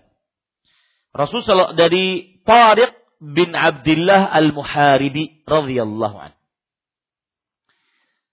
Rasulullah 1.14 1.74
dari 1.78 2.38
Tariq 2.42 2.90
bin 3.32 3.56
Abdullah 3.56 4.28
Al-Muharibi 4.28 5.46
radhiyallahu 5.48 6.16
anhu. 6.20 6.38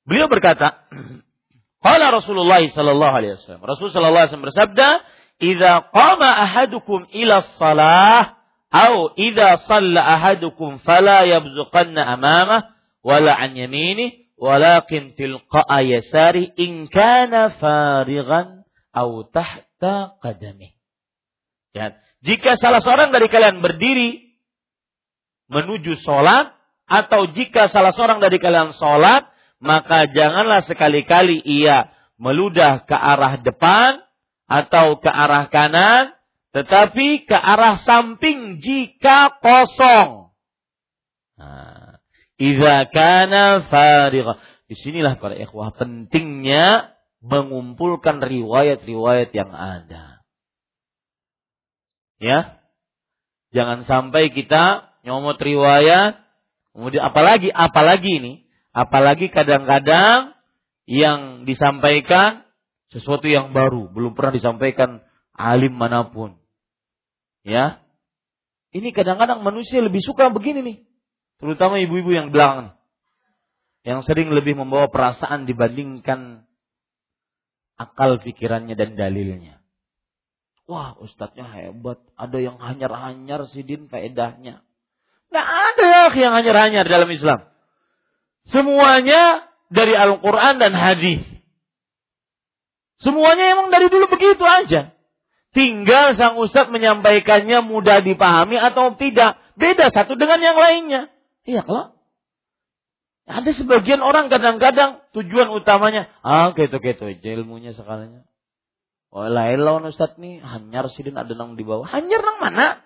Beliau 0.03 0.27
berkata, 0.27 0.83
Qala 1.81 2.13
Rasulullah 2.13 2.61
sallallahu 2.61 3.15
alaihi 3.17 3.33
wasallam. 3.41 3.65
Rasul 3.65 3.89
sallallahu 3.89 4.21
alaihi 4.21 4.29
wasallam 4.29 4.49
bersabda, 4.53 4.87
"Idza 5.41 5.71
qama 5.89 6.29
ahadukum 6.29 7.09
ila 7.09 7.41
shalah 7.57 8.37
atau 8.69 9.17
idza 9.17 9.65
shalla 9.65 10.05
ahadukum 10.05 10.77
fala 10.85 11.25
yabzuqanna 11.25 12.05
amama 12.05 12.77
wala 13.01 13.33
an 13.33 13.57
yamini 13.57 14.29
walakin 14.37 15.17
tilqa'a 15.17 15.81
yasari 15.81 16.53
in 16.61 16.85
kana 16.85 17.57
farighan 17.57 18.61
au 18.93 19.25
tahta 19.25 20.21
qadami." 20.21 20.77
Ya. 21.73 21.97
jika 22.21 22.59
salah 22.61 22.83
seorang 22.83 23.09
dari 23.09 23.25
kalian 23.31 23.63
berdiri 23.65 24.30
menuju 25.51 25.99
sholat 25.99 26.55
atau 26.87 27.27
jika 27.27 27.67
salah 27.67 27.91
seorang 27.91 28.23
dari 28.23 28.39
kalian 28.39 28.71
sholat 28.71 29.27
maka 29.59 30.07
janganlah 30.09 30.63
sekali-kali 30.63 31.37
ia 31.43 31.91
meludah 32.15 32.87
ke 32.87 32.95
arah 32.95 33.37
depan 33.43 33.99
atau 34.47 34.97
ke 34.97 35.11
arah 35.11 35.51
kanan 35.51 36.15
tetapi 36.51 37.27
ke 37.27 37.35
arah 37.35 37.79
samping 37.87 38.59
jika 38.59 39.39
kosong. 39.39 40.35
Nah, 41.39 41.91
Iza 42.35 42.91
kana 42.91 43.69
farigha. 43.71 44.35
Di 44.67 44.75
sinilah 44.75 45.15
para 45.19 45.39
ikhwah 45.39 45.71
pentingnya 45.77 46.91
mengumpulkan 47.23 48.19
riwayat-riwayat 48.19 49.31
yang 49.31 49.51
ada. 49.53 50.25
Ya. 52.19 52.59
Jangan 53.51 53.83
sampai 53.83 54.31
kita 54.31 54.90
nyomot 55.01 55.37
riwayat, 55.37 56.21
kemudian 56.73 57.03
apalagi 57.05 57.49
apalagi 57.49 58.11
ini, 58.21 58.33
apalagi 58.71 59.27
kadang-kadang 59.33 60.33
yang 60.89 61.43
disampaikan 61.45 62.45
sesuatu 62.91 63.25
yang 63.25 63.55
baru, 63.55 63.87
belum 63.89 64.13
pernah 64.13 64.35
disampaikan 64.35 64.99
alim 65.31 65.73
mana 65.73 66.11
pun. 66.11 66.37
Ya. 67.41 67.81
Ini 68.71 68.95
kadang-kadang 68.95 69.43
manusia 69.43 69.83
lebih 69.83 69.99
suka 69.99 70.31
begini 70.31 70.63
nih. 70.63 70.77
Terutama 71.41 71.81
ibu-ibu 71.81 72.13
yang 72.13 72.31
belakang 72.31 72.71
nih. 72.71 72.75
Yang 73.81 73.99
sering 74.05 74.29
lebih 74.29 74.53
membawa 74.53 74.93
perasaan 74.93 75.49
dibandingkan 75.49 76.45
akal 77.81 78.21
pikirannya 78.21 78.77
dan 78.77 78.93
dalilnya. 78.93 79.57
Wah 80.69 80.93
ustadznya 81.01 81.49
hebat. 81.49 81.97
Ada 82.13 82.37
yang 82.37 82.61
hanyar-hanyar 82.61 83.49
sidin 83.49 83.89
faedahnya. 83.89 84.61
Nggak 85.31 85.47
ada 85.47 85.91
yang 86.11 86.33
hanyar-hanyar 86.35 86.85
dalam 86.85 87.07
Islam. 87.07 87.47
Semuanya 88.51 89.47
dari 89.71 89.95
Al-Quran 89.95 90.59
dan 90.59 90.75
hadis. 90.75 91.23
Semuanya 92.99 93.57
emang 93.57 93.71
dari 93.71 93.87
dulu 93.87 94.11
begitu 94.11 94.43
aja. 94.43 94.93
Tinggal 95.51 96.15
sang 96.15 96.39
ustadz 96.39 96.71
menyampaikannya 96.71 97.63
mudah 97.63 98.03
dipahami 98.03 98.59
atau 98.59 98.93
tidak. 98.99 99.39
Beda 99.55 99.91
satu 99.91 100.19
dengan 100.19 100.39
yang 100.43 100.55
lainnya. 100.59 101.11
Iya 101.47 101.63
kalau 101.63 101.95
ada 103.31 103.51
sebagian 103.55 104.03
orang 104.03 104.27
kadang-kadang 104.27 104.99
tujuan 105.15 105.47
utamanya, 105.55 106.11
ah 106.19 106.51
gitu-gitu 106.51 107.07
ilmunya 107.07 107.71
sekalinya. 107.71 108.27
Oh 109.11 109.27
lain 109.27 109.63
ustadz 109.87 110.19
nih, 110.19 110.43
hanyar 110.43 110.91
sidin 110.91 111.15
ada 111.15 111.31
nang 111.35 111.55
di 111.55 111.63
bawah. 111.63 111.87
Hanyar 111.87 112.19
nang 112.19 112.39
mana? 112.43 112.83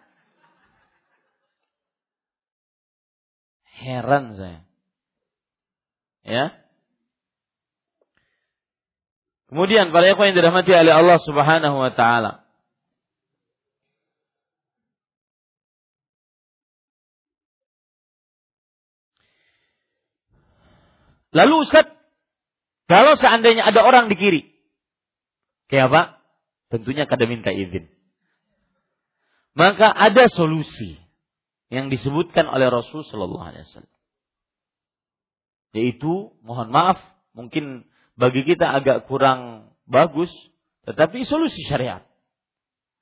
Heran 3.76 4.40
saya. 4.40 4.60
Ya. 6.26 6.46
Kemudian 9.52 9.94
para 9.94 10.10
ikhwan 10.10 10.34
yang 10.34 10.38
dirahmati 10.42 10.72
oleh 10.74 10.94
Allah 10.96 11.20
Subhanahu 11.22 11.78
wa 11.78 11.92
taala. 11.94 12.48
Lalu 21.36 21.68
Ustaz, 21.68 21.92
kalau 22.88 23.20
seandainya 23.20 23.68
ada 23.68 23.84
orang 23.84 24.08
di 24.08 24.16
kiri, 24.16 24.42
kayak 25.68 25.92
apa? 25.92 26.02
Tentunya 26.72 27.04
kada 27.06 27.28
minta 27.28 27.52
izin. 27.52 27.92
Maka 29.52 29.92
ada 29.92 30.32
solusi 30.32 31.05
yang 31.76 31.92
disebutkan 31.92 32.48
oleh 32.48 32.72
Rasul 32.72 33.04
Shallallahu 33.04 33.44
Alaihi 33.44 33.68
Wasallam, 33.68 33.96
yaitu 35.76 36.32
mohon 36.40 36.72
maaf, 36.72 37.04
mungkin 37.36 37.84
bagi 38.16 38.48
kita 38.48 38.64
agak 38.72 39.12
kurang 39.12 39.70
bagus, 39.84 40.32
tetapi 40.88 41.28
solusi 41.28 41.60
syariat, 41.68 42.08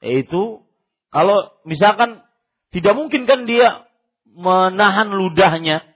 yaitu 0.02 0.66
kalau 1.14 1.54
misalkan 1.70 2.26
tidak 2.74 2.98
mungkin 2.98 3.30
kan 3.30 3.46
dia 3.46 3.86
menahan 4.26 5.14
ludahnya 5.14 5.94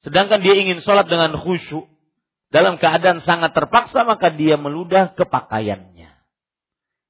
Sedangkan 0.00 0.40
dia 0.40 0.56
ingin 0.56 0.80
sholat 0.80 1.08
dengan 1.08 1.36
khusyuk. 1.36 1.84
Dalam 2.50 2.82
keadaan 2.82 3.22
sangat 3.22 3.54
terpaksa 3.54 4.02
maka 4.02 4.32
dia 4.34 4.58
meludah 4.58 5.14
ke 5.14 5.22
pakaiannya. 5.22 6.10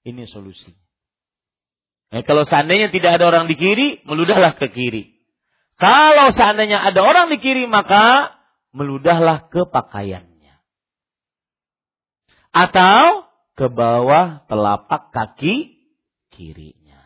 Ini 0.05 0.29
solusi. 0.29 0.77
Nah, 2.11 2.27
kalau 2.27 2.43
seandainya 2.43 2.91
tidak 2.91 3.23
ada 3.23 3.31
orang 3.31 3.47
di 3.47 3.55
kiri, 3.55 4.03
meludahlah 4.03 4.59
ke 4.59 4.67
kiri. 4.75 5.15
Kalau 5.79 6.35
seandainya 6.35 6.83
ada 6.83 7.01
orang 7.07 7.31
di 7.31 7.39
kiri, 7.39 7.71
maka 7.71 8.35
meludahlah 8.75 9.47
ke 9.47 9.63
pakaiannya. 9.71 10.59
Atau 12.51 13.31
ke 13.55 13.71
bawah 13.71 14.43
telapak 14.51 15.15
kaki 15.15 15.79
kirinya. 16.35 16.99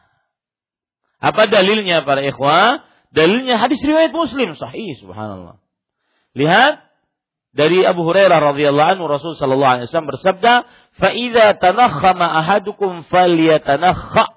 Apa 1.21 1.53
dalilnya 1.53 2.09
para 2.09 2.25
ikhwah? 2.25 2.89
Dalilnya 3.15 3.61
hadis 3.61 3.79
riwayat 3.85 4.11
Muslim 4.11 4.59
sahih 4.59 4.99
subhanallah. 4.99 5.63
Lihat 6.35 6.83
dari 7.55 7.87
Abu 7.87 8.03
Hurairah 8.03 8.43
radhiyallahu 8.43 8.99
anhu 8.99 9.07
Rasul 9.07 9.39
sallallahu 9.39 9.73
alaihi 9.79 9.87
wasallam 9.87 10.11
bersabda, 10.11 10.53
"Fa 10.99 11.15
idza 11.15 11.47
tanakhama 11.63 12.27
ahadukum 12.43 13.07
falyatanakha 13.07 14.34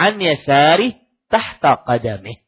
an 0.00 0.16
yasari 0.16 0.96
tahta 1.28 1.84
qadamih." 1.84 2.40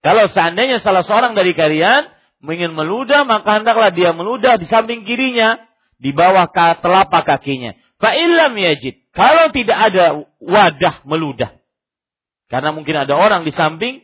Kalau 0.00 0.32
seandainya 0.32 0.80
salah 0.80 1.04
seorang 1.04 1.36
dari 1.36 1.52
kalian 1.52 2.08
ingin 2.42 2.72
meludah, 2.72 3.28
maka 3.28 3.60
hendaklah 3.60 3.94
dia 3.94 4.10
meludah 4.16 4.58
di 4.58 4.66
samping 4.66 5.04
kirinya, 5.06 5.62
di 6.00 6.10
bawah 6.10 6.50
telapak 6.50 7.22
kakinya. 7.22 7.78
Fa 8.02 8.16
illam 8.16 8.56
yajid, 8.58 8.98
kalau 9.14 9.54
tidak 9.54 9.78
ada 9.92 10.26
wadah 10.42 11.06
meludah. 11.06 11.54
Karena 12.50 12.74
mungkin 12.74 12.98
ada 12.98 13.14
orang 13.14 13.46
di 13.46 13.54
samping, 13.54 14.02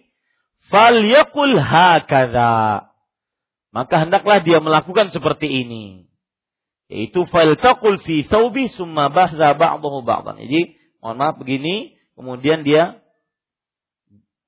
falyakul 0.70 1.58
hakadha 1.58 2.88
maka 3.68 3.94
hendaklah 4.00 4.40
dia 4.40 4.58
melakukan 4.64 5.12
seperti 5.12 5.46
ini. 5.48 6.08
Yaitu 6.88 7.28
faltaqul 7.28 8.00
fi 8.00 8.24
thawbi 8.24 8.72
summa 8.72 9.12
bahza 9.12 9.52
ba'dahu 9.52 10.00
ba'dan. 10.08 10.40
Jadi, 10.40 10.80
mohon 11.04 11.20
maaf 11.20 11.36
begini, 11.36 11.97
kemudian 12.18 12.66
dia 12.66 12.98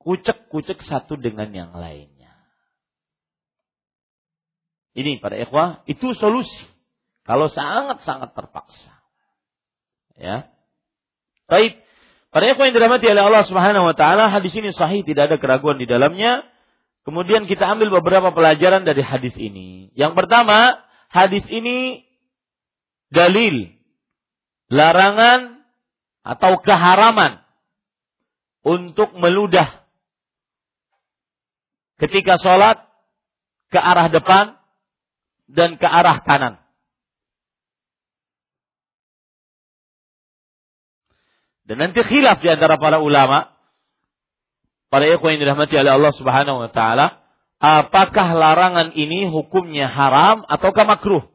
kucek-kucek 0.02 0.82
satu 0.82 1.14
dengan 1.14 1.54
yang 1.54 1.70
lainnya. 1.70 2.34
Ini 4.96 5.22
pada 5.22 5.38
ikhwah, 5.38 5.86
itu 5.86 6.10
solusi. 6.18 6.66
Kalau 7.22 7.46
sangat-sangat 7.46 8.34
terpaksa. 8.34 8.90
Ya. 10.18 10.50
Baik. 11.46 11.78
Pada 12.34 12.44
ikhwah 12.50 12.66
yang 12.66 12.74
dirahmati 12.74 13.06
oleh 13.06 13.22
Allah 13.22 13.46
Subhanahu 13.46 13.86
wa 13.86 13.94
taala, 13.94 14.34
hadis 14.34 14.50
ini 14.58 14.74
sahih, 14.74 15.06
tidak 15.06 15.30
ada 15.30 15.36
keraguan 15.38 15.78
di 15.78 15.86
dalamnya. 15.86 16.42
Kemudian 17.06 17.46
kita 17.46 17.70
ambil 17.70 18.02
beberapa 18.02 18.34
pelajaran 18.34 18.82
dari 18.82 19.00
hadis 19.00 19.34
ini. 19.38 19.94
Yang 19.94 20.18
pertama, 20.18 20.74
hadis 21.06 21.46
ini 21.46 22.02
dalil 23.14 23.74
larangan 24.70 25.62
atau 26.22 26.60
keharaman 26.62 27.42
untuk 28.60 29.16
meludah 29.16 29.84
ketika 32.00 32.36
sholat 32.40 32.80
ke 33.72 33.78
arah 33.80 34.08
depan 34.12 34.56
dan 35.48 35.80
ke 35.80 35.86
arah 35.86 36.20
kanan. 36.24 36.54
Dan 41.64 41.78
nanti 41.86 42.02
khilaf 42.02 42.42
di 42.42 42.50
antara 42.50 42.80
para 42.82 42.98
ulama 42.98 43.60
Para 44.90 45.06
ikhwan 45.06 45.38
yang 45.38 45.46
dirahmati 45.46 45.78
oleh 45.78 45.94
Allah 45.94 46.12
Subhanahu 46.18 46.66
wa 46.66 46.70
taala, 46.74 47.22
apakah 47.62 48.34
larangan 48.34 48.90
ini 48.98 49.30
hukumnya 49.30 49.86
haram 49.86 50.42
ataukah 50.50 50.82
makruh? 50.82 51.30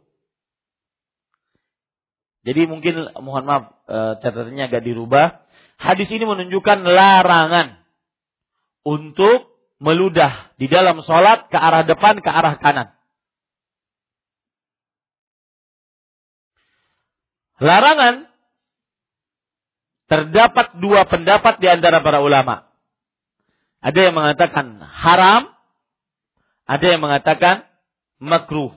Jadi 2.44 2.68
mungkin 2.68 3.16
mohon 3.24 3.48
maaf 3.48 3.64
e, 3.88 3.98
catatannya 4.22 4.68
agak 4.68 4.84
dirubah. 4.84 5.45
Hadis 5.76 6.08
ini 6.12 6.24
menunjukkan 6.24 6.88
larangan 6.88 7.84
untuk 8.86 9.52
meludah 9.80 10.56
di 10.56 10.72
dalam 10.72 11.04
sholat 11.04 11.52
ke 11.52 11.58
arah 11.60 11.84
depan, 11.84 12.24
ke 12.24 12.30
arah 12.32 12.56
kanan. 12.62 12.88
Larangan 17.60 18.28
terdapat 20.06 20.76
dua 20.80 21.08
pendapat 21.08 21.60
di 21.60 21.68
antara 21.72 22.04
para 22.04 22.20
ulama. 22.20 22.68
Ada 23.80 24.10
yang 24.10 24.16
mengatakan 24.18 24.80
haram, 24.82 25.54
ada 26.66 26.86
yang 26.86 27.02
mengatakan 27.04 27.68
makruh. 28.20 28.76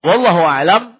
Wallahu 0.00 0.42
alam 0.48 0.99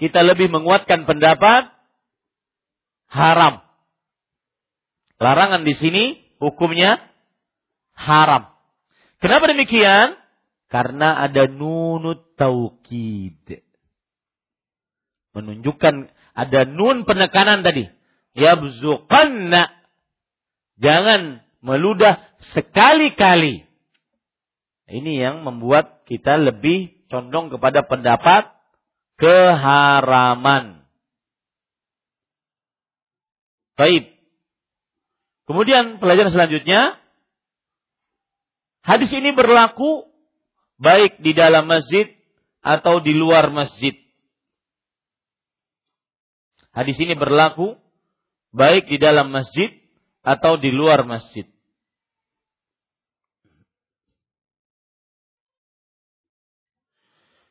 kita 0.00 0.24
lebih 0.24 0.48
menguatkan 0.48 1.04
pendapat 1.04 1.68
haram. 3.12 3.60
Larangan 5.20 5.68
di 5.68 5.76
sini 5.76 6.04
hukumnya 6.40 6.96
haram. 7.92 8.48
Kenapa 9.20 9.52
demikian? 9.52 10.16
Karena 10.72 11.20
ada 11.20 11.44
nunut 11.44 12.32
taukid. 12.40 13.60
Menunjukkan 15.36 16.08
ada 16.32 16.60
nun 16.64 17.04
penekanan 17.04 17.60
tadi. 17.60 17.84
Yabzuqanna. 18.32 19.68
Jangan 20.80 21.44
meludah 21.60 22.24
sekali-kali. 22.56 23.68
Ini 24.88 25.12
yang 25.12 25.44
membuat 25.44 26.08
kita 26.08 26.40
lebih 26.40 27.04
condong 27.12 27.52
kepada 27.52 27.84
pendapat 27.84 28.59
keharaman. 29.20 30.80
Baik. 33.76 34.12
Kemudian 35.44 36.00
pelajaran 36.00 36.32
selanjutnya. 36.32 36.96
Hadis 38.80 39.12
ini 39.12 39.36
berlaku 39.36 40.08
baik 40.80 41.20
di 41.20 41.36
dalam 41.36 41.68
masjid 41.68 42.08
atau 42.64 43.04
di 43.04 43.12
luar 43.12 43.52
masjid. 43.52 43.92
Hadis 46.72 46.96
ini 46.96 47.12
berlaku 47.12 47.76
baik 48.56 48.88
di 48.88 48.96
dalam 48.96 49.28
masjid 49.28 49.68
atau 50.24 50.56
di 50.56 50.72
luar 50.72 51.04
masjid. 51.04 51.44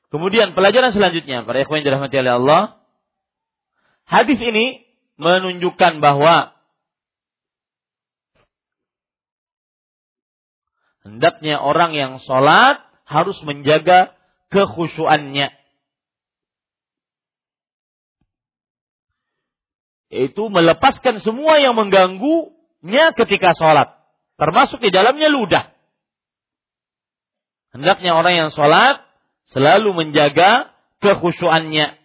Kemudian 0.10 0.58
pelajaran 0.58 0.90
selanjutnya 0.90 1.46
para 1.46 1.62
ikhwan 1.62 1.86
dirahmati 1.86 2.18
oleh 2.18 2.34
Allah. 2.42 2.62
Hadis 4.10 4.42
ini 4.42 4.90
menunjukkan 5.22 6.02
bahwa 6.02 6.58
hendaknya 11.06 11.62
orang 11.62 11.94
yang 11.94 12.18
sholat 12.26 12.82
harus 13.06 13.38
menjaga 13.46 14.18
kekhusyuannya. 14.50 15.54
Yaitu 20.10 20.44
melepaskan 20.50 21.22
semua 21.22 21.62
yang 21.62 21.78
mengganggunya 21.78 23.14
ketika 23.14 23.54
sholat. 23.54 23.94
Termasuk 24.42 24.82
di 24.82 24.90
dalamnya 24.90 25.30
ludah. 25.30 25.70
Hendaknya 27.78 28.18
orang 28.18 28.34
yang 28.34 28.50
sholat 28.50 29.06
selalu 29.54 29.90
menjaga 29.98 30.74
kekhusyuannya. 31.02 31.98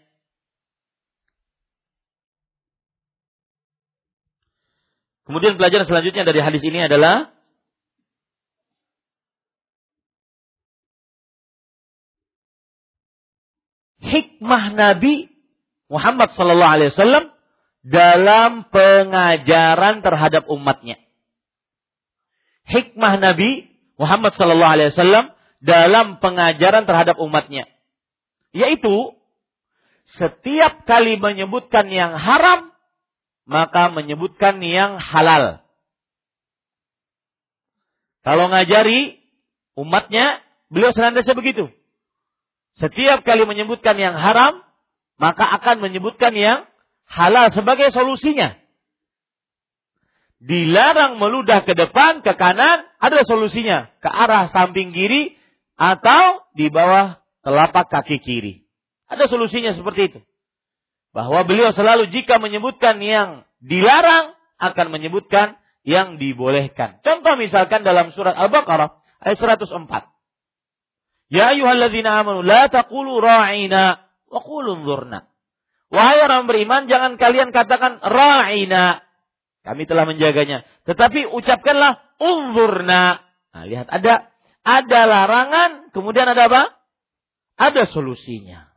Kemudian 5.25 5.57
pelajaran 5.57 5.89
selanjutnya 5.89 6.29
dari 6.29 6.41
hadis 6.45 6.61
ini 6.61 6.85
adalah 6.85 7.33
hikmah 14.05 14.77
Nabi 14.77 15.33
Muhammad 15.89 16.37
sallallahu 16.37 16.75
alaihi 16.77 16.93
wasallam 16.93 17.25
dalam 17.85 18.69
pengajaran 18.69 20.05
terhadap 20.05 20.45
umatnya. 20.49 21.01
Hikmah 22.69 23.21
Nabi 23.21 23.69
Muhammad 23.97 24.37
sallallahu 24.37 24.75
alaihi 24.77 24.93
wasallam 24.93 25.33
dalam 25.65 26.21
pengajaran 26.21 26.85
terhadap 26.85 27.17
umatnya. 27.17 27.65
Yaitu 28.53 29.17
setiap 30.21 30.85
kali 30.85 31.17
menyebutkan 31.17 31.89
yang 31.89 32.21
haram 32.21 32.75
maka 33.45 33.93
menyebutkan 33.93 34.61
yang 34.61 34.97
halal. 34.97 35.61
Kalau 38.25 38.49
ngajari 38.49 39.21
umatnya, 39.77 40.41
beliau 40.73 40.97
senantiasa 40.97 41.37
begitu. 41.37 41.69
Setiap 42.81 43.21
kali 43.21 43.45
menyebutkan 43.45 44.01
yang 44.01 44.17
haram, 44.17 44.65
maka 45.21 45.45
akan 45.61 45.85
menyebutkan 45.85 46.33
yang 46.33 46.65
halal 47.05 47.53
sebagai 47.53 47.93
solusinya. 47.93 48.57
Dilarang 50.41 51.21
meludah 51.21 51.69
ke 51.69 51.77
depan, 51.77 52.25
ke 52.25 52.33
kanan, 52.37 52.85
ada 52.97 53.21
solusinya. 53.29 53.93
Ke 54.01 54.09
arah 54.09 54.49
samping 54.53 54.93
kiri 54.93 55.37
atau 55.75 56.47
di 56.55 56.71
bawah 56.71 57.19
telapak 57.43 57.91
kaki 57.91 58.19
kiri. 58.23 58.55
Ada 59.11 59.29
solusinya 59.29 59.75
seperti 59.77 60.15
itu. 60.15 60.21
Bahwa 61.15 61.47
beliau 61.47 61.71
selalu 61.71 62.11
jika 62.11 62.43
menyebutkan 62.43 62.99
yang 62.99 63.47
dilarang, 63.63 64.35
akan 64.59 64.87
menyebutkan 64.91 65.59
yang 65.85 66.17
dibolehkan. 66.17 66.99
Contoh 67.05 67.37
misalkan 67.37 67.85
dalam 67.85 68.11
surat 68.17 68.35
Al-Baqarah 68.35 68.99
ayat 69.21 69.37
104. 69.37 70.09
Ya 71.29 71.53
ayyuhalladzina 71.53 72.25
amanu 72.25 72.41
la 72.41 72.67
taqulu 72.73 73.21
ra'ina 73.21 74.01
wa 74.31 74.41
qulu 74.41 74.81
unzurna. 74.81 75.29
Wahai 75.93 76.19
orang 76.27 76.51
beriman, 76.51 76.91
jangan 76.91 77.21
kalian 77.21 77.55
katakan 77.55 78.03
ra'ina. 78.03 79.05
Kami 79.63 79.83
telah 79.87 80.05
menjaganya. 80.05 80.67
Tetapi 80.85 81.31
ucapkanlah 81.31 82.03
unzurna. 82.19 83.23
Nah, 83.55 83.65
lihat 83.65 83.87
ada 83.87 84.34
ada 84.65 85.01
larangan, 85.05 85.93
kemudian 85.93 86.25
ada 86.25 86.49
apa? 86.49 86.63
Ada 87.61 87.85
solusinya. 87.93 88.73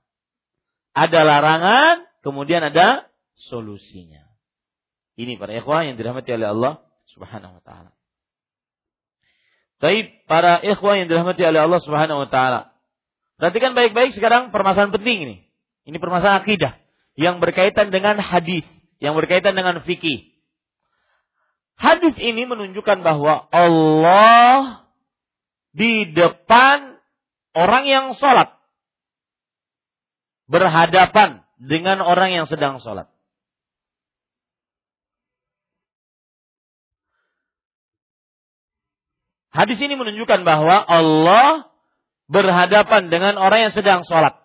Ada 0.91 1.23
larangan, 1.23 2.03
kemudian 2.21 2.59
ada 2.59 3.07
solusinya. 3.47 4.27
Ini 5.15 5.39
para 5.39 5.55
ikhwah 5.55 5.87
yang 5.87 5.95
dirahmati 5.95 6.29
oleh 6.35 6.51
Allah 6.51 6.73
Subhanahu 7.15 7.57
wa 7.57 7.63
taala. 7.63 7.91
Tapi 9.79 10.25
para 10.27 10.59
ikhwah 10.61 10.99
yang 10.99 11.07
dirahmati 11.07 11.41
oleh 11.41 11.63
Allah 11.63 11.79
Subhanahu 11.81 12.27
wa 12.27 12.29
taala. 12.29 12.75
Perhatikan 13.39 13.71
baik-baik 13.77 14.11
sekarang 14.17 14.51
permasalahan 14.51 14.91
penting 14.91 15.17
ini. 15.23 15.35
Ini 15.87 15.97
permasalahan 16.03 16.43
akidah 16.43 16.75
yang 17.15 17.39
berkaitan 17.39 17.89
dengan 17.95 18.19
hadis, 18.19 18.67
yang 18.99 19.15
berkaitan 19.15 19.55
dengan 19.55 19.79
fikih. 19.81 20.35
Hadis 21.77 22.17
ini 22.17 22.43
menunjukkan 22.49 23.05
bahwa 23.05 23.45
Allah 23.53 24.86
di 25.77 26.09
depan 26.09 26.97
orang 27.53 27.85
yang 27.85 28.05
sholat 28.17 28.57
berhadapan 30.49 31.45
dengan 31.61 32.01
orang 32.01 32.33
yang 32.33 32.49
sedang 32.49 32.81
sholat. 32.81 33.05
Hadis 39.53 39.81
ini 39.81 39.97
menunjukkan 39.97 40.45
bahwa 40.45 40.85
Allah 40.85 41.69
berhadapan 42.29 43.09
dengan 43.09 43.41
orang 43.41 43.69
yang 43.69 43.73
sedang 43.73 44.05
sholat. 44.05 44.37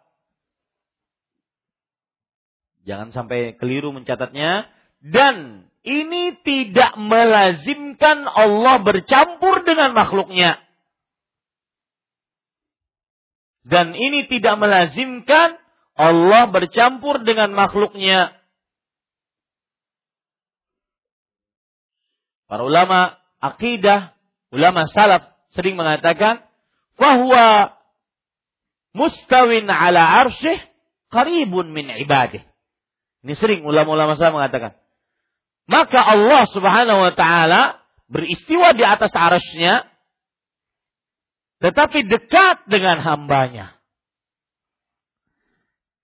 Jangan 2.89 3.13
sampai 3.13 3.55
keliru 3.59 3.93
mencatatnya. 3.93 4.73
Dan 5.03 5.67
ini 5.83 6.39
tidak 6.47 6.95
melazimkan 6.95 8.23
Allah 8.25 8.79
bercampur 8.81 9.67
dengan 9.67 9.93
makhluknya. 9.93 10.62
Dan 13.63 13.95
ini 13.95 14.27
tidak 14.27 14.59
melazimkan 14.59 15.59
Allah 15.95 16.51
bercampur 16.51 17.23
dengan 17.23 17.55
makhluknya. 17.55 18.35
Para 22.51 22.67
ulama 22.67 23.17
akidah 23.41 24.13
ulama 24.53 24.85
salaf 24.91 25.25
sering 25.57 25.79
mengatakan 25.79 26.45
bahwa 27.01 27.77
mustawin 28.93 29.65
ala 29.71 30.27
arsyih 30.27 30.61
qaribun 31.09 31.73
min 31.73 31.89
ibadih. 32.03 32.45
Ini 33.23 33.35
sering 33.39 33.63
ulama-ulama 33.65 34.19
salaf 34.19 34.37
mengatakan 34.37 34.73
maka 35.71 36.03
Allah 36.03 36.43
Subhanahu 36.51 37.01
wa 37.01 37.13
taala 37.15 37.81
beristiwa 38.11 38.75
di 38.75 38.83
atas 38.83 39.15
arasnya 39.15 39.87
tetapi 41.63 42.11
dekat 42.11 42.67
dengan 42.67 42.99
hambanya. 42.99 43.79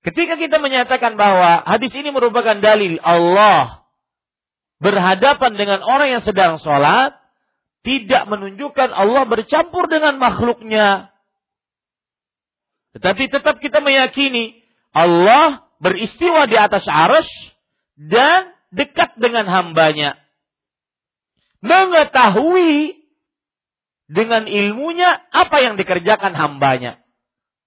Ketika 0.06 0.38
kita 0.38 0.62
menyatakan 0.62 1.18
bahwa 1.18 1.66
hadis 1.66 1.90
ini 1.98 2.14
merupakan 2.14 2.62
dalil 2.62 3.02
Allah 3.02 3.82
berhadapan 4.78 5.58
dengan 5.58 5.82
orang 5.82 6.14
yang 6.14 6.22
sedang 6.22 6.62
sholat, 6.62 7.18
tidak 7.82 8.30
menunjukkan 8.30 8.94
Allah 8.94 9.26
bercampur 9.26 9.90
dengan 9.90 10.22
makhluknya. 10.22 11.10
Tetapi 12.94 13.26
tetap 13.26 13.58
kita 13.58 13.82
meyakini 13.82 14.62
Allah 14.94 15.66
beristiwa 15.82 16.46
di 16.46 16.54
atas 16.54 16.86
arsh 16.86 17.30
dan 17.98 18.54
dekat 18.70 19.18
dengan 19.18 19.50
hambanya. 19.50 20.14
Mengetahui 21.58 22.97
dengan 24.08 24.48
ilmunya 24.48 25.28
apa 25.30 25.60
yang 25.60 25.76
dikerjakan 25.76 26.32
hambanya. 26.32 26.98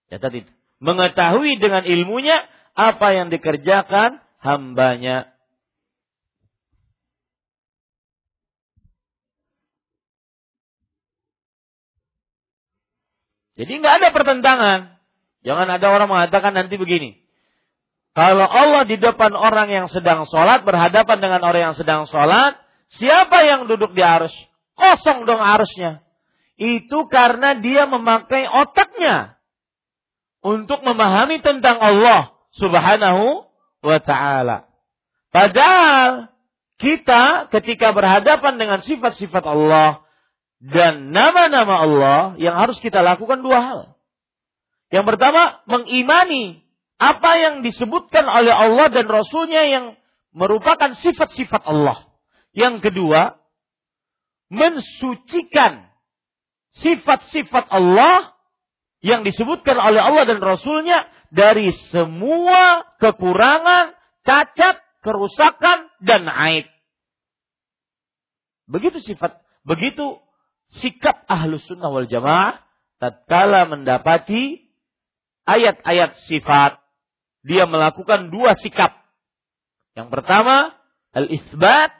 Ya 0.09 0.17
tadi 0.17 0.43
mengetahui 0.81 1.61
dengan 1.61 1.85
ilmunya 1.85 2.49
apa 2.73 3.13
yang 3.13 3.29
dikerjakan 3.29 4.19
hambanya. 4.41 5.29
Jadi 13.55 13.71
nggak 13.77 13.95
ada 14.01 14.09
pertentangan. 14.09 14.79
Jangan 15.45 15.67
ada 15.69 15.87
orang 15.93 16.09
mengatakan 16.09 16.57
nanti 16.57 16.81
begini. 16.81 17.21
Kalau 18.17 18.43
Allah 18.43 18.83
di 18.83 18.97
depan 18.99 19.31
orang 19.37 19.71
yang 19.71 19.87
sedang 19.87 20.25
sholat, 20.27 20.65
berhadapan 20.67 21.17
dengan 21.21 21.41
orang 21.45 21.71
yang 21.71 21.75
sedang 21.77 22.09
sholat, 22.09 22.59
siapa 22.97 23.45
yang 23.45 23.69
duduk 23.69 23.93
di 23.95 24.03
arus? 24.03 24.33
Kosong 24.75 25.23
dong 25.23 25.39
arusnya. 25.39 26.03
Itu 26.61 27.09
karena 27.09 27.57
dia 27.57 27.89
memakai 27.89 28.45
otaknya 28.45 29.41
untuk 30.45 30.85
memahami 30.85 31.41
tentang 31.41 31.81
Allah 31.81 32.37
Subhanahu 32.53 33.49
wa 33.81 33.97
taala. 33.97 34.69
Padahal 35.33 36.29
kita 36.77 37.49
ketika 37.49 37.89
berhadapan 37.97 38.61
dengan 38.61 38.79
sifat-sifat 38.85 39.41
Allah 39.41 40.05
dan 40.61 41.09
nama-nama 41.09 41.81
Allah 41.81 42.19
yang 42.37 42.53
harus 42.53 42.77
kita 42.77 43.01
lakukan 43.01 43.41
dua 43.41 43.59
hal. 43.61 43.79
Yang 44.93 45.17
pertama, 45.17 45.65
mengimani 45.65 46.61
apa 47.01 47.41
yang 47.41 47.65
disebutkan 47.65 48.29
oleh 48.29 48.53
Allah 48.53 48.93
dan 48.93 49.09
Rasulnya 49.09 49.65
yang 49.65 49.85
merupakan 50.29 50.93
sifat-sifat 50.93 51.65
Allah. 51.65 52.05
Yang 52.53 52.91
kedua, 52.91 53.39
mensucikan 54.51 55.90
sifat-sifat 56.79 57.67
Allah 57.67 58.31
yang 59.01 59.25
disebutkan 59.25 59.75
oleh 59.75 59.99
Allah 59.99 60.23
dan 60.29 60.39
Rasulnya 60.39 61.09
dari 61.33 61.73
semua 61.89 62.85
kekurangan, 63.01 63.97
cacat, 64.23 64.77
kerusakan, 65.01 65.89
dan 66.03 66.29
aib. 66.29 66.69
Begitu 68.69 69.03
sifat, 69.03 69.41
begitu 69.67 70.21
sikap 70.79 71.27
ahlus 71.27 71.65
sunnah 71.67 71.91
wal 71.91 72.07
jamaah 72.07 72.61
tatkala 73.01 73.67
mendapati 73.67 74.69
ayat-ayat 75.43 76.15
sifat 76.29 76.79
dia 77.41 77.65
melakukan 77.65 78.29
dua 78.29 78.53
sikap. 78.61 78.93
Yang 79.97 80.13
pertama, 80.13 80.77
al-isbat 81.11 81.91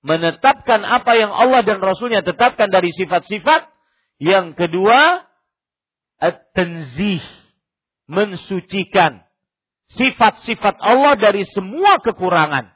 menetapkan 0.00 0.80
apa 0.80 1.12
yang 1.20 1.28
Allah 1.28 1.60
dan 1.60 1.84
Rasulnya 1.84 2.24
tetapkan 2.24 2.72
dari 2.72 2.88
sifat-sifat 2.88 3.68
yang 4.20 4.52
kedua, 4.52 5.24
at-tanzih, 6.20 7.24
mensucikan 8.04 9.24
sifat-sifat 9.96 10.76
Allah 10.78 11.16
dari 11.16 11.48
semua 11.48 11.98
kekurangan. 12.04 12.68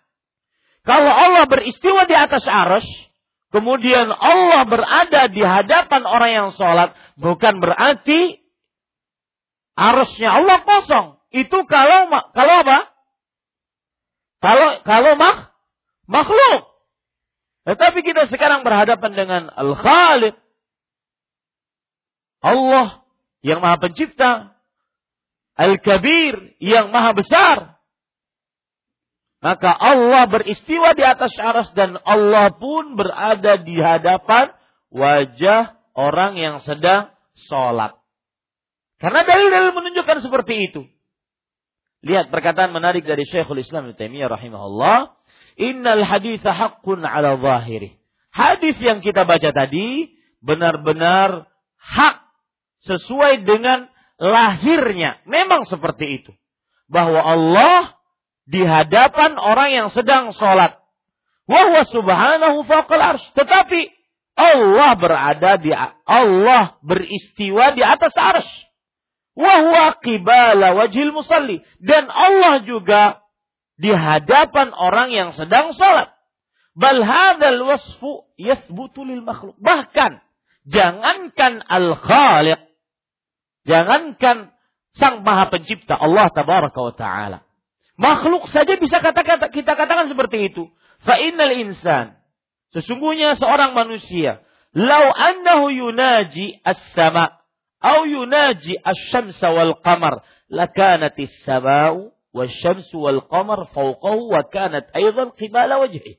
Kalau 0.89 1.13
Allah 1.13 1.45
beristiwa 1.45 2.09
di 2.09 2.17
atas 2.17 2.49
arus, 2.49 2.89
kemudian 3.53 4.09
Allah 4.09 4.65
berada 4.65 5.29
di 5.29 5.45
hadapan 5.45 6.03
orang 6.09 6.31
yang 6.33 6.49
sholat, 6.57 6.97
bukan 7.21 7.61
berarti 7.61 8.41
arusnya 9.77 10.41
Allah 10.41 10.65
kosong. 10.65 11.21
Itu 11.29 11.69
kalau 11.69 12.09
kalau 12.33 12.55
apa? 12.65 12.79
Kalau 14.41 14.69
kalau 14.85 15.13
mak 15.21 15.53
makhluk. 16.09 16.73
Tetapi 17.65 18.05
kita 18.05 18.29
sekarang 18.29 18.61
berhadapan 18.61 19.13
dengan 19.17 19.43
Al-Khaliq, 19.49 20.37
Allah 22.45 23.01
yang 23.41 23.65
maha 23.65 23.81
pencipta. 23.81 24.53
Al-Kabir 25.57 26.61
yang 26.61 26.93
maha 26.93 27.17
besar. 27.17 27.81
Maka 29.41 29.73
Allah 29.73 30.25
beristiwa 30.29 30.93
di 30.97 31.05
atas 31.05 31.33
aras 31.37 31.69
dan 31.77 32.01
Allah 32.05 32.53
pun 32.57 32.97
berada 32.97 33.61
di 33.61 33.77
hadapan 33.77 34.53
wajah 34.89 35.77
orang 35.93 36.37
yang 36.37 36.57
sedang 36.65 37.13
sholat. 37.49 37.97
Karena 38.97 39.21
dalil-dalil 39.21 39.73
menunjukkan 39.77 40.25
seperti 40.25 40.73
itu. 40.73 40.83
Lihat 42.05 42.33
perkataan 42.33 42.73
menarik 42.73 43.05
dari 43.05 43.29
Syekhul 43.29 43.61
Islam 43.61 43.93
Ibnu 43.93 43.97
Taimiyah 44.01 44.33
rahimahullah, 44.33 45.13
"Innal 45.61 46.05
haditha 46.05 46.53
haqqun 46.53 47.05
'ala 47.05 47.37
zahiri." 47.37 48.01
Hadis 48.33 48.81
yang 48.81 49.05
kita 49.05 49.29
baca 49.29 49.53
tadi 49.53 50.13
benar-benar 50.41 51.53
hak 51.79 52.24
sesuai 52.85 53.45
dengan 53.45 53.89
lahirnya. 54.21 55.21
Memang 55.27 55.67
seperti 55.67 56.23
itu. 56.23 56.33
Bahwa 56.87 57.21
Allah 57.21 57.99
di 58.45 58.61
hadapan 58.61 59.41
orang 59.41 59.71
yang 59.73 59.89
sedang 59.91 60.33
sholat. 60.37 60.77
Wahwa 61.45 61.85
subhanahu 61.89 62.65
faqal 62.65 63.01
arsh. 63.01 63.27
Tetapi 63.37 63.81
Allah 64.35 64.91
berada 64.97 65.61
di 65.61 65.73
Allah 66.05 66.81
beristiwa 66.81 67.77
di 67.77 67.83
atas 67.85 68.13
arsh. 68.17 68.53
Wahwa 69.35 69.99
qibala 70.01 70.79
wajhil 70.79 71.13
musalli. 71.13 71.61
Dan 71.83 72.09
Allah 72.09 72.63
juga 72.65 73.25
di 73.75 73.91
hadapan 73.91 74.71
orang 74.71 75.11
yang 75.11 75.31
sedang 75.35 75.75
sholat. 75.75 76.15
Bal 76.75 77.03
hadzal 77.03 77.61
wasfu 77.65 78.27
yathbutu 78.35 79.07
lil 79.07 79.23
makhluk. 79.23 79.55
Bahkan 79.63 80.23
jangankan 80.67 81.63
al-khaliq 81.63 82.74
Jangankan 83.65 84.53
sang 84.95 85.25
maha 85.25 85.51
pencipta 85.51 85.97
Allah 85.97 86.31
tabaraka 86.31 86.81
wa 86.81 86.95
ta'ala. 86.95 87.39
Makhluk 87.95 88.51
saja 88.51 88.77
bisa 88.77 88.99
kata 89.01 89.23
-kata, 89.23 89.47
kita 89.51 89.73
katakan 89.75 90.11
seperti 90.11 90.53
itu. 90.53 90.69
Fa 91.05 91.21
innal 91.21 91.55
insan. 91.55 92.17
Sesungguhnya 92.75 93.39
seorang 93.39 93.73
manusia. 93.73 94.43
Lau 94.75 95.15
annahu 95.15 95.71
yunaji 95.71 96.59
as-sama. 96.67 97.39
Au 97.79 98.03
yunaji 98.09 98.75
as-syamsa 98.83 99.55
wal 99.55 99.79
qamar. 99.79 100.27
Lakanatis 100.51 101.31
sama'u 101.47 102.15
syamsu 102.43 102.99
wal 102.99 103.23
qamar 103.31 103.71
fauqahu 103.71 104.35
wa 104.35 104.43
kanat 104.51 104.91
aydan 104.91 105.31
qibala 105.39 105.79
wajhi. 105.79 106.19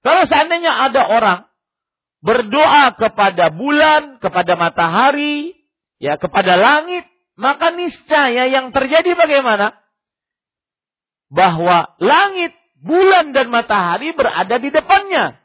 Kalau 0.00 0.24
seandainya 0.24 0.72
ada 0.72 1.04
orang 1.04 1.40
berdoa 2.24 2.96
kepada 2.96 3.52
bulan, 3.52 4.16
kepada 4.24 4.56
matahari, 4.56 5.52
ya 5.98 6.18
kepada 6.18 6.58
langit, 6.58 7.06
maka 7.34 7.74
niscaya 7.74 8.46
yang 8.46 8.70
terjadi 8.70 9.14
bagaimana? 9.18 9.78
Bahwa 11.30 11.98
langit, 11.98 12.54
bulan 12.78 13.32
dan 13.32 13.48
matahari 13.48 14.12
berada 14.12 14.60
di 14.60 14.68
depannya 14.68 15.40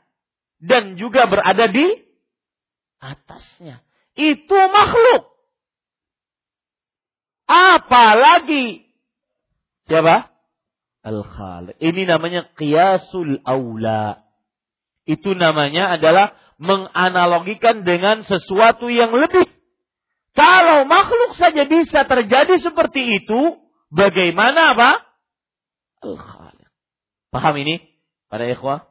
dan 0.60 1.00
juga 1.00 1.26
berada 1.26 1.72
di 1.72 1.88
atasnya. 3.00 3.80
Itu 4.14 4.60
makhluk. 4.70 5.32
Apalagi 7.50 8.86
siapa? 9.88 10.30
Al-Khaliq. 11.02 11.80
Ini 11.80 12.06
namanya 12.06 12.52
qiyasul 12.54 13.42
aula. 13.48 14.22
Itu 15.08 15.34
namanya 15.34 15.98
adalah 15.98 16.36
menganalogikan 16.60 17.88
dengan 17.88 18.22
sesuatu 18.28 18.92
yang 18.92 19.16
lebih 19.16 19.48
kalau 20.38 20.86
makhluk 20.86 21.36
saja 21.36 21.66
bisa 21.66 22.06
terjadi 22.06 22.62
seperti 22.62 23.24
itu, 23.24 23.60
bagaimana 23.90 24.78
apa? 24.78 24.92
Al-Khaliq. 26.06 26.70
Paham 27.30 27.56
ini? 27.62 27.82
Para 28.30 28.46
ikhwah? 28.46 28.90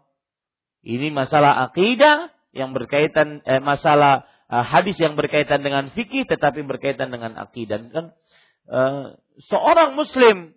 Ini 0.83 1.11
masalah 1.11 1.69
akidah 1.71 2.31
yang 2.55 2.75
berkaitan 2.75 3.43
eh, 3.45 3.63
masalah 3.63 4.27
eh, 4.51 4.65
hadis 4.65 4.99
yang 4.99 5.15
berkaitan 5.15 5.63
dengan 5.63 5.91
fikih 5.93 6.25
tetapi 6.27 6.65
berkaitan 6.65 7.11
dengan 7.13 7.35
akidah 7.39 7.83
kan 7.93 8.15
eh, 8.71 9.05
seorang 9.51 9.99
muslim 9.99 10.55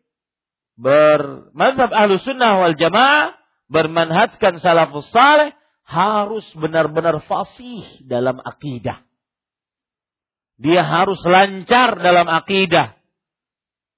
bermadzhab 0.77 1.91
ahlu 1.93 2.17
sunnah 2.21 2.57
wal 2.57 2.77
jamaah 2.77 3.37
bermanhajkan 3.69 4.59
salafus 4.61 5.09
saleh 5.13 5.53
harus 5.87 6.47
benar-benar 6.55 7.19
fasih 7.27 7.83
dalam 8.07 8.39
akidah. 8.39 9.03
Dia 10.61 10.85
harus 10.85 11.17
lancar 11.25 11.97
dalam 11.97 12.29
akidah. 12.29 12.93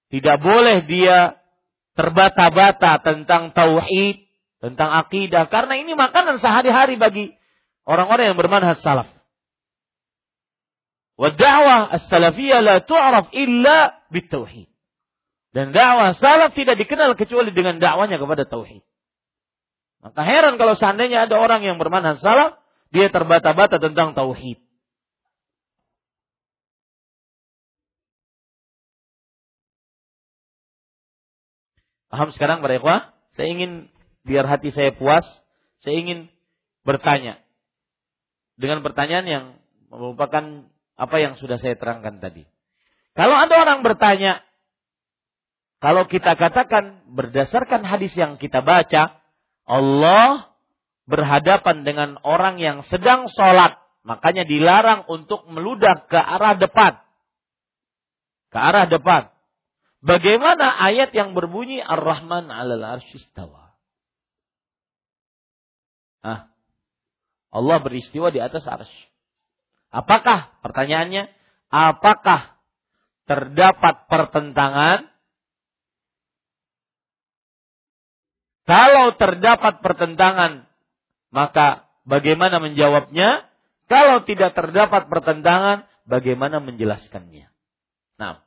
Tidak 0.08 0.38
boleh 0.40 0.88
dia 0.88 1.36
terbata-bata 2.00 3.04
tentang 3.04 3.52
tauhid, 3.52 4.24
tentang 4.64 4.96
akidah. 4.96 5.52
Karena 5.52 5.76
ini 5.76 5.92
makanan 5.92 6.40
sehari-hari 6.40 6.96
bagi 6.96 7.36
orang-orang 7.84 8.32
yang 8.32 8.40
bermanhaj 8.40 8.80
salaf. 8.80 9.12
Wa 11.20 11.36
as-salafiyah 12.00 12.64
la 12.64 12.80
tu'raf 12.80 13.36
illa 13.36 14.00
bitauhid. 14.08 14.72
Dan 15.52 15.76
dakwah 15.76 16.16
salaf 16.16 16.56
tidak 16.56 16.80
dikenal 16.80 17.20
kecuali 17.20 17.52
dengan 17.52 17.78
dakwanya 17.78 18.18
kepada 18.18 18.48
tauhid. 18.48 18.82
Maka 20.00 20.22
heran 20.24 20.56
kalau 20.56 20.80
seandainya 20.80 21.28
ada 21.28 21.36
orang 21.36 21.60
yang 21.68 21.76
bermanhaj 21.76 22.24
salaf, 22.24 22.56
dia 22.96 23.12
terbata-bata 23.12 23.84
tentang 23.84 24.16
tauhid. 24.16 24.63
Paham 32.14 32.30
sekarang 32.30 32.62
para 32.62 32.78
ikhwah? 32.78 33.10
Saya 33.34 33.50
ingin 33.50 33.90
biar 34.22 34.46
hati 34.46 34.70
saya 34.70 34.94
puas, 34.94 35.26
saya 35.82 35.98
ingin 35.98 36.30
bertanya. 36.86 37.42
Dengan 38.54 38.86
pertanyaan 38.86 39.26
yang 39.26 39.46
merupakan 39.90 40.70
apa 40.94 41.16
yang 41.18 41.42
sudah 41.42 41.58
saya 41.58 41.74
terangkan 41.74 42.22
tadi. 42.22 42.46
Kalau 43.18 43.34
ada 43.34 43.66
orang 43.66 43.82
bertanya, 43.82 44.46
kalau 45.82 46.06
kita 46.06 46.38
katakan 46.38 47.02
berdasarkan 47.10 47.82
hadis 47.82 48.14
yang 48.14 48.38
kita 48.38 48.62
baca, 48.62 49.18
Allah 49.66 50.54
berhadapan 51.10 51.82
dengan 51.82 52.22
orang 52.22 52.62
yang 52.62 52.86
sedang 52.94 53.26
sholat, 53.26 53.82
makanya 54.06 54.46
dilarang 54.46 55.10
untuk 55.10 55.50
meludah 55.50 56.06
ke 56.06 56.22
arah 56.22 56.62
depan. 56.62 56.94
Ke 58.54 58.58
arah 58.62 58.86
depan. 58.86 59.34
Bagaimana 60.04 60.68
ayat 60.84 61.16
yang 61.16 61.32
berbunyi 61.32 61.80
Ar-Rahman 61.80 62.52
'alal 62.52 63.00
arsyistawa? 63.00 63.72
Ah. 66.20 66.52
Allah 67.54 67.78
beristiwa 67.80 68.28
di 68.34 68.44
atas 68.44 68.68
arsy. 68.68 68.92
Apakah 69.94 70.60
pertanyaannya? 70.66 71.30
Apakah 71.70 72.58
terdapat 73.30 74.10
pertentangan? 74.10 75.08
Kalau 78.64 79.14
terdapat 79.20 79.84
pertentangan, 79.86 80.66
maka 81.30 81.88
bagaimana 82.04 82.58
menjawabnya? 82.58 83.46
Kalau 83.86 84.24
tidak 84.26 84.56
terdapat 84.58 85.12
pertentangan, 85.12 85.86
bagaimana 86.08 86.64
menjelaskannya? 86.64 87.52
Nah, 88.18 88.42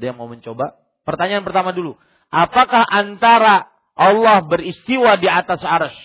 yang 0.00 0.20
mau 0.20 0.28
mencoba? 0.28 0.76
Pertanyaan 1.06 1.46
pertama 1.46 1.72
dulu. 1.72 1.96
Apakah 2.28 2.82
antara 2.84 3.70
Allah 3.96 4.44
beristiwa 4.44 5.16
di 5.16 5.30
atas 5.30 5.62
arsh 5.64 5.96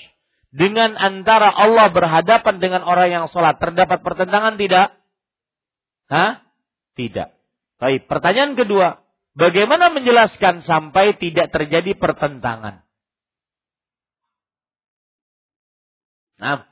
dengan 0.51 0.95
antara 0.99 1.51
Allah 1.51 1.91
berhadapan 1.91 2.59
dengan 2.59 2.83
orang 2.83 3.09
yang 3.09 3.25
sholat 3.27 3.57
terdapat 3.57 3.99
pertentangan 4.03 4.55
tidak? 4.55 4.95
Hah? 6.11 6.43
Tidak. 6.95 7.29
Baik. 7.79 8.05
Pertanyaan 8.07 8.59
kedua. 8.59 8.99
Bagaimana 9.31 9.95
menjelaskan 9.95 10.59
sampai 10.67 11.15
tidak 11.15 11.55
terjadi 11.55 11.95
pertentangan? 11.95 12.83
Nah. 16.35 16.67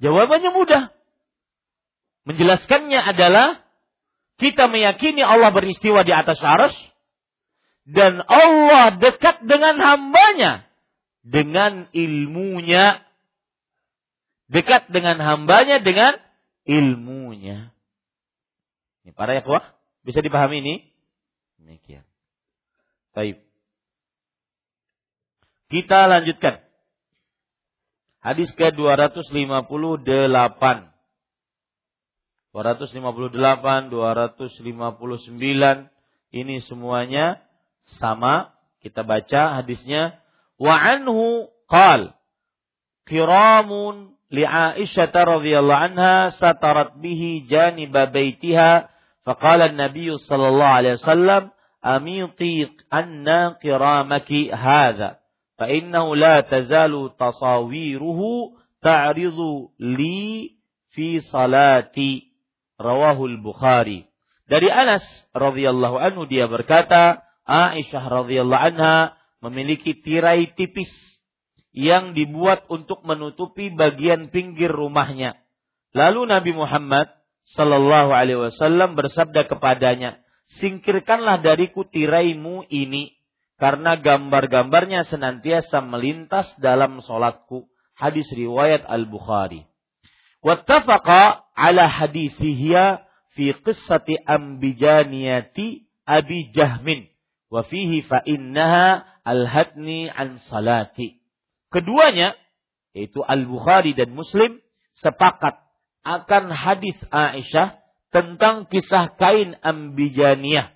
Jawabannya 0.00 0.50
mudah. 0.56 0.82
Menjelaskannya 2.26 3.00
adalah 3.00 3.65
kita 4.36 4.68
meyakini 4.68 5.24
Allah 5.24 5.52
beristiwa 5.52 6.04
di 6.04 6.12
atas 6.12 6.40
arus 6.40 6.76
dan 7.88 8.20
Allah 8.26 8.98
dekat 8.98 9.46
dengan 9.46 9.78
hambanya 9.80 10.66
dengan 11.24 11.88
ilmunya 11.94 13.06
dekat 14.50 14.90
dengan 14.90 15.18
hambanya 15.18 15.82
dengan 15.82 16.18
ilmunya. 16.66 17.70
Ini 19.06 19.14
para 19.14 19.38
ikhwah 19.38 19.62
bisa 20.02 20.22
dipahami 20.22 20.62
ini? 20.62 20.74
Demikian. 21.62 22.04
Baik. 23.14 23.42
Kita 25.66 26.06
lanjutkan. 26.06 26.62
Hadis 28.22 28.50
ke-258. 28.58 30.62
258, 32.56 33.92
259 33.92 35.92
ini 36.32 36.56
semuanya 36.64 37.44
sama. 38.00 38.56
Kita 38.80 39.04
baca 39.04 39.60
hadisnya. 39.60 40.16
Wa 40.56 40.80
anhu 40.80 41.52
qal 41.68 42.16
kiramun 43.04 44.16
li 44.32 44.42
Aisyah 44.42 45.12
radhiyallahu 45.12 45.82
anha 45.92 46.32
satarat 46.40 46.96
bihi 46.96 47.44
janiba 47.44 48.08
baitiha 48.08 48.88
faqala 49.22 49.70
an-nabiy 49.70 50.16
sallallahu 50.24 50.76
alaihi 50.80 50.96
wasallam 51.02 51.52
amiti 51.84 52.66
anna 52.90 53.54
kiramaki 53.62 54.50
hadha 54.50 55.22
fa 55.54 55.70
innahu 55.70 56.18
la 56.18 56.42
tazalu 56.42 57.14
tasawiruhu 57.14 58.58
ta'ridu 58.82 59.70
li 59.78 60.58
fi 60.90 61.22
salati 61.30 62.25
rawahul 62.80 63.40
Bukhari. 63.40 64.08
Dari 64.46 64.70
Anas 64.70 65.02
radhiyallahu 65.34 65.98
anhu 65.98 66.22
dia 66.30 66.46
berkata, 66.46 67.26
Aisyah 67.46 68.04
radhiyallahu 68.22 68.62
anha 68.74 69.18
memiliki 69.42 69.94
tirai 69.98 70.50
tipis 70.54 70.90
yang 71.76 72.16
dibuat 72.16 72.64
untuk 72.72 73.04
menutupi 73.04 73.68
bagian 73.70 74.32
pinggir 74.32 74.72
rumahnya. 74.72 75.36
Lalu 75.92 76.32
Nabi 76.32 76.52
Muhammad 76.56 77.12
sallallahu 77.54 78.10
alaihi 78.10 78.50
wasallam 78.50 78.98
bersabda 78.98 79.46
kepadanya, 79.46 80.18
"Singkirkanlah 80.58 81.44
dariku 81.44 81.86
tiraimu 81.86 82.66
ini 82.72 83.14
karena 83.60 83.94
gambar-gambarnya 84.00 85.06
senantiasa 85.06 85.84
melintas 85.84 86.50
dalam 86.58 86.98
solatku." 87.04 87.70
Hadis 87.96 88.28
riwayat 88.28 88.84
Al-Bukhari. 88.84 89.64
Wattafaqa 90.44 91.45
ala 91.56 91.88
hadisihya 91.88 93.02
fi 93.32 93.56
qissati 93.64 94.20
ambijaniyati 94.20 95.88
Abi 96.06 96.52
Jahmin 96.54 97.10
wa 97.50 97.66
fihi 97.66 98.04
fa 98.06 98.22
innaha 98.22 99.02
alhatni 99.26 100.06
an 100.12 100.38
salati. 100.46 101.18
Keduanya 101.72 102.36
yaitu 102.94 103.20
Al-Bukhari 103.26 103.92
dan 103.92 104.14
Muslim 104.14 104.62
sepakat 105.02 105.58
akan 106.06 106.54
hadis 106.54 106.96
Aisyah 107.10 107.82
tentang 108.14 108.70
kisah 108.70 109.18
kain 109.18 109.58
ambijaniyah. 109.60 110.72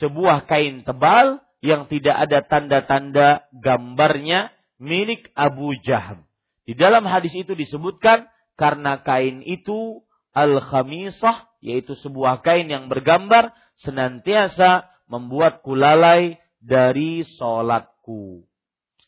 Sebuah 0.00 0.48
kain 0.48 0.86
tebal 0.86 1.44
yang 1.60 1.90
tidak 1.90 2.16
ada 2.28 2.38
tanda-tanda 2.46 3.44
gambarnya 3.52 4.54
milik 4.80 5.28
Abu 5.36 5.76
Jaham. 5.84 6.24
Di 6.64 6.72
dalam 6.72 7.04
hadis 7.04 7.36
itu 7.36 7.52
disebutkan 7.52 8.24
karena 8.54 9.02
kain 9.02 9.42
itu 9.42 10.02
al-khamisah 10.34 11.46
yaitu 11.64 11.96
sebuah 11.98 12.44
kain 12.44 12.68
yang 12.68 12.92
bergambar 12.92 13.56
senantiasa 13.80 14.90
membuat 15.08 15.64
kulalai 15.64 16.38
dari 16.60 17.24
solatku. 17.38 18.44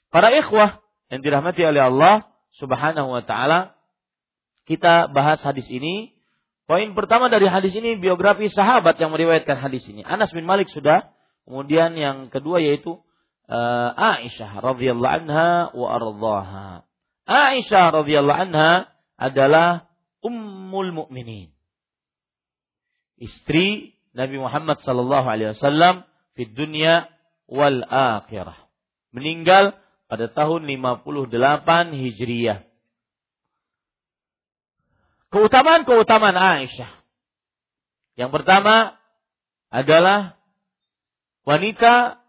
Para 0.08 0.32
ikhwah 0.32 0.80
yang 1.12 1.20
dirahmati 1.20 1.62
oleh 1.62 1.82
Allah 1.86 2.14
Subhanahu 2.56 3.12
wa 3.12 3.22
taala, 3.22 3.76
kita 4.64 5.12
bahas 5.12 5.40
hadis 5.44 5.68
ini. 5.68 6.16
Poin 6.66 6.98
pertama 6.98 7.30
dari 7.30 7.46
hadis 7.46 7.70
ini 7.78 7.94
biografi 7.94 8.50
sahabat 8.50 8.98
yang 8.98 9.14
meriwayatkan 9.14 9.60
hadis 9.62 9.86
ini. 9.86 10.02
Anas 10.02 10.34
bin 10.34 10.42
Malik 10.42 10.66
sudah. 10.72 11.14
Kemudian 11.46 11.94
yang 11.94 12.26
kedua 12.26 12.58
yaitu 12.58 12.98
uh, 13.46 13.90
Aisyah 13.94 14.58
radhiyallahu 14.58 15.14
anha 15.22 15.70
wa 15.70 15.86
ardhaha. 15.94 16.68
Aisyah 17.30 18.02
radhiyallahu 18.02 18.40
anha 18.50 18.90
adalah 19.16 19.88
Ummul 20.20 20.92
Mukminin. 20.92 21.52
Istri 23.16 23.96
Nabi 24.12 24.36
Muhammad 24.36 24.80
sallallahu 24.84 25.26
alaihi 25.28 25.56
wasallam 25.56 26.04
di 26.36 26.44
dunia 26.48 27.08
wal 27.48 27.84
akhirah. 27.88 28.68
Meninggal 29.12 29.76
pada 30.08 30.28
tahun 30.28 30.68
58 30.68 31.96
Hijriyah. 31.96 32.60
Keutamaan-keutamaan 35.32 36.36
Aisyah. 36.36 36.92
Yang 38.16 38.30
pertama 38.40 38.96
adalah 39.68 40.40
wanita 41.44 42.20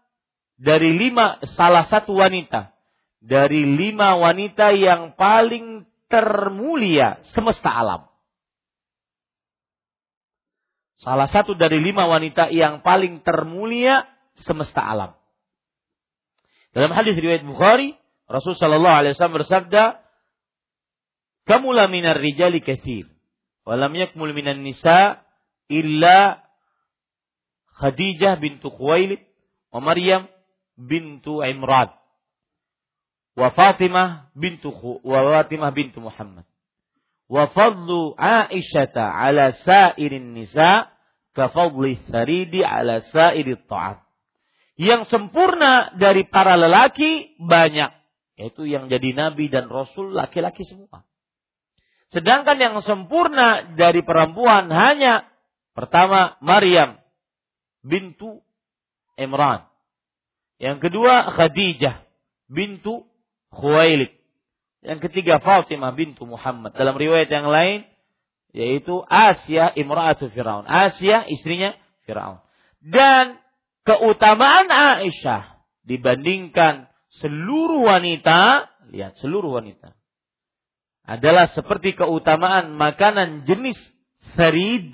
dari 0.58 0.96
lima 0.96 1.40
salah 1.56 1.86
satu 1.88 2.18
wanita 2.18 2.74
dari 3.18 3.66
lima 3.66 4.14
wanita 4.18 4.74
yang 4.74 5.14
paling 5.18 5.86
termulia 6.08 7.20
semesta 7.36 7.68
alam. 7.72 8.08
Salah 10.98 11.30
satu 11.30 11.54
dari 11.54 11.78
lima 11.78 12.10
wanita 12.10 12.50
yang 12.50 12.82
paling 12.82 13.22
termulia 13.22 14.02
semesta 14.42 14.82
alam. 14.82 15.14
Dalam 16.74 16.90
hadis 16.90 17.14
riwayat 17.14 17.46
Bukhari, 17.46 17.94
Rasul 18.26 18.58
Shallallahu 18.58 18.96
Alaihi 18.98 19.12
Wasallam 19.14 19.38
bersabda, 19.40 20.02
"Kamula 21.46 21.86
minar 21.86 22.18
rijali 22.18 22.60
kathir, 22.60 23.06
walam 23.62 23.94
yakmul 23.94 24.34
minan 24.34 24.66
nisa 24.66 25.22
illa 25.70 26.42
Khadijah 27.78 28.42
bintu 28.42 28.74
Khuwailid 28.74 29.22
wa 29.70 29.78
Maryam 29.78 30.26
bintu 30.74 31.46
Imran 31.46 31.97
wa 33.38 33.54
Fatimah 33.54 34.34
bintu 34.34 34.74
wa 35.06 35.20
Fatimah 35.38 35.70
bintu 35.70 36.02
Muhammad 36.02 36.42
wa 37.28 37.44
fadlu 37.52 38.16
Aisyata 38.16 39.04
ala 39.04 39.54
sairin 39.62 40.34
nisa 40.34 40.90
ka 41.36 41.52
fadli 41.52 42.00
saridi 42.08 42.64
ala 42.64 43.04
sairi 43.12 43.54
ta'am. 43.68 44.00
Yang 44.78 45.10
sempurna 45.10 45.94
dari 45.98 46.26
para 46.26 46.54
lelaki 46.54 47.34
banyak, 47.42 47.90
yaitu 48.38 48.62
yang 48.66 48.86
jadi 48.86 49.10
nabi 49.10 49.50
dan 49.50 49.66
rasul 49.66 50.14
laki-laki 50.14 50.62
semua. 50.62 51.02
Sedangkan 52.14 52.56
yang 52.56 52.78
sempurna 52.80 53.74
dari 53.74 54.00
perempuan 54.06 54.70
hanya 54.70 55.26
pertama 55.74 56.38
Maryam 56.40 56.96
bintu 57.82 58.38
Imran. 59.18 59.66
Yang 60.62 60.88
kedua 60.88 61.34
Khadijah 61.34 62.06
bintu 62.46 63.04
Khuwailid. 63.52 64.12
Yang 64.84 65.10
ketiga 65.10 65.42
Fatimah 65.42 65.92
bintu 65.92 66.24
Muhammad. 66.24 66.76
Dalam 66.76 66.94
riwayat 66.94 67.28
yang 67.28 67.48
lain 67.48 67.88
yaitu 68.52 69.04
Asia 69.06 69.72
imra'atu 69.76 70.32
Firaun. 70.32 70.64
Asia 70.64 71.28
istrinya 71.28 71.76
Firaun. 72.08 72.40
Dan 72.80 73.36
keutamaan 73.84 74.68
Aisyah 74.70 75.60
dibandingkan 75.84 76.88
seluruh 77.20 77.88
wanita, 77.88 78.68
lihat 78.92 79.16
seluruh 79.20 79.60
wanita 79.60 79.96
adalah 81.08 81.48
seperti 81.56 81.96
keutamaan 81.96 82.76
makanan 82.76 83.48
jenis 83.48 83.80
sarid 84.36 84.92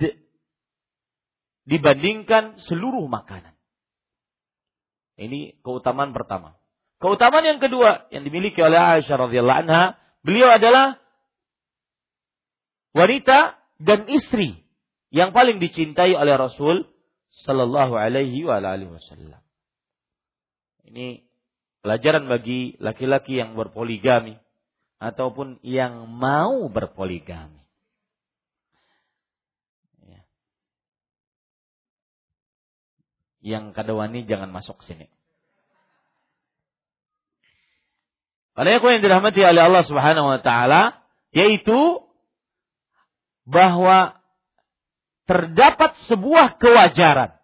dibandingkan 1.66 2.62
seluruh 2.70 3.10
makanan. 3.10 3.50
Ini 5.18 5.58
keutamaan 5.66 6.14
pertama. 6.14 6.54
Keutamaan 7.02 7.44
yang 7.44 7.60
kedua 7.60 8.08
yang 8.14 8.24
dimiliki 8.24 8.62
oleh 8.62 8.78
Aisyah 8.78 9.28
radhiyallahu 9.28 9.60
anha, 9.66 9.98
beliau 10.24 10.48
adalah 10.48 10.96
wanita 12.94 13.58
dan 13.82 14.06
istri 14.08 14.64
yang 15.14 15.34
paling 15.34 15.62
dicintai 15.62 16.14
oleh 16.14 16.34
Rasul 16.34 16.86
sallallahu 17.46 17.94
alaihi 17.98 18.46
wa 18.46 18.58
alihi 18.58 18.90
wasallam. 18.90 19.42
Ini 20.90 21.22
pelajaran 21.82 22.26
bagi 22.26 22.78
laki-laki 22.78 23.38
yang 23.38 23.58
berpoligami 23.58 24.38
ataupun 25.02 25.60
yang 25.60 26.06
mau 26.08 26.70
berpoligami. 26.70 27.60
Ya. 30.08 30.22
Yang 33.42 33.76
kadawani 33.76 34.24
jangan 34.24 34.48
masuk 34.54 34.80
sini. 34.86 35.13
Pada 38.54 38.78
yang 38.78 39.02
dirahmati 39.02 39.42
oleh 39.42 39.62
Allah 39.66 39.84
Subhanahu 39.84 40.30
wa 40.30 40.40
taala 40.40 41.02
yaitu 41.34 42.02
bahwa 43.44 44.14
terdapat 45.26 45.98
sebuah 46.06 46.56
kewajaran 46.62 47.34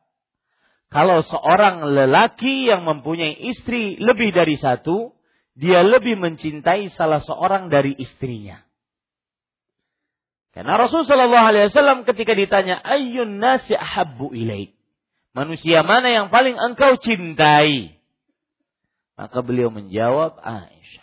kalau 0.90 1.22
seorang 1.22 1.86
lelaki 1.86 2.66
yang 2.66 2.82
mempunyai 2.82 3.38
istri 3.54 3.94
lebih 3.94 4.34
dari 4.34 4.58
satu, 4.58 5.14
dia 5.54 5.86
lebih 5.86 6.18
mencintai 6.18 6.90
salah 6.98 7.22
seorang 7.22 7.70
dari 7.70 7.94
istrinya. 7.94 8.58
Karena 10.50 10.74
Rasulullah 10.74 11.06
Shallallahu 11.14 11.46
Alaihi 11.46 11.64
Wasallam 11.70 12.02
ketika 12.02 12.34
ditanya 12.34 12.82
ayun 12.82 13.38
nasi 13.38 13.70
ahabbu 13.70 14.34
ilaik, 14.34 14.74
manusia 15.30 15.86
mana 15.86 16.11
yang 16.11 16.26
paling 16.34 16.58
engkau 16.58 16.98
cintai? 16.98 17.94
Maka 19.14 19.46
beliau 19.46 19.70
menjawab 19.70 20.42
Aisyah. 20.42 20.99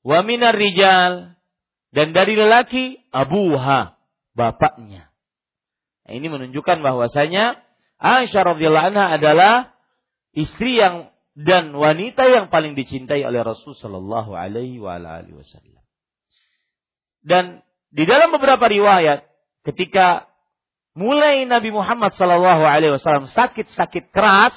Wa 0.00 0.24
minar 0.24 0.56
rijal 0.56 1.36
dan 1.90 2.16
dari 2.16 2.38
lelaki 2.38 2.98
abuha, 3.12 3.98
bapaknya. 4.32 5.10
Nah, 6.06 6.12
ini 6.16 6.26
menunjukkan 6.30 6.80
bahwasanya 6.80 7.60
Aisyah 8.00 8.56
radhiyallahu 8.56 8.88
anha 8.96 9.20
adalah 9.20 9.76
istri 10.32 10.80
yang 10.80 11.12
dan 11.36 11.76
wanita 11.76 12.26
yang 12.26 12.48
paling 12.48 12.72
dicintai 12.72 13.20
oleh 13.22 13.44
Rasul 13.44 13.76
sallallahu 13.76 14.32
alaihi 14.32 14.80
wasallam. 14.80 15.84
Dan 17.20 17.60
di 17.92 18.08
dalam 18.08 18.32
beberapa 18.32 18.64
riwayat 18.64 19.28
ketika 19.68 20.26
mulai 20.96 21.44
Nabi 21.44 21.68
Muhammad 21.70 22.16
sallallahu 22.16 22.64
alaihi 22.64 22.96
wasallam 22.96 23.28
sakit-sakit 23.28 24.08
keras, 24.16 24.56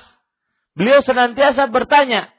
Beliau 0.74 1.06
senantiasa 1.06 1.70
bertanya 1.70 2.33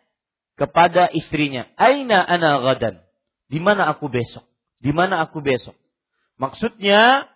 kepada 0.55 1.11
istrinya, 1.11 1.66
"Aina 1.78 2.22
ana 2.22 2.62
gadan?" 2.62 3.05
Di 3.50 3.61
mana 3.62 3.90
aku 3.92 4.11
besok? 4.11 4.46
Di 4.80 4.90
mana 4.90 5.22
aku 5.22 5.44
besok? 5.44 5.76
Maksudnya 6.40 7.30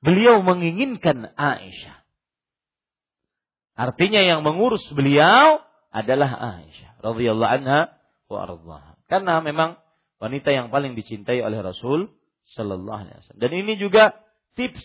beliau 0.00 0.40
menginginkan 0.40 1.32
Aisyah. 1.36 2.00
Artinya 3.74 4.22
yang 4.22 4.46
mengurus 4.46 4.86
beliau 4.94 5.60
adalah 5.90 6.60
Aisyah 6.62 7.02
radhiyallahu 7.02 7.52
anha 7.60 7.80
wa 8.30 8.38
ardhaha. 8.46 8.96
Karena 9.10 9.44
memang 9.44 9.76
wanita 10.22 10.48
yang 10.54 10.72
paling 10.72 10.96
dicintai 10.96 11.44
oleh 11.44 11.60
Rasul 11.60 12.08
sallallahu 12.56 13.04
alaihi 13.04 13.16
wasallam. 13.20 13.42
Dan 13.42 13.52
ini 13.52 13.74
juga 13.76 14.16
tips 14.56 14.84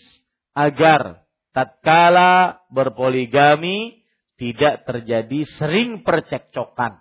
agar 0.52 1.24
tatkala 1.56 2.62
berpoligami 2.68 4.04
tidak 4.36 4.84
terjadi 4.88 5.40
sering 5.56 6.04
percekcokan. 6.04 7.00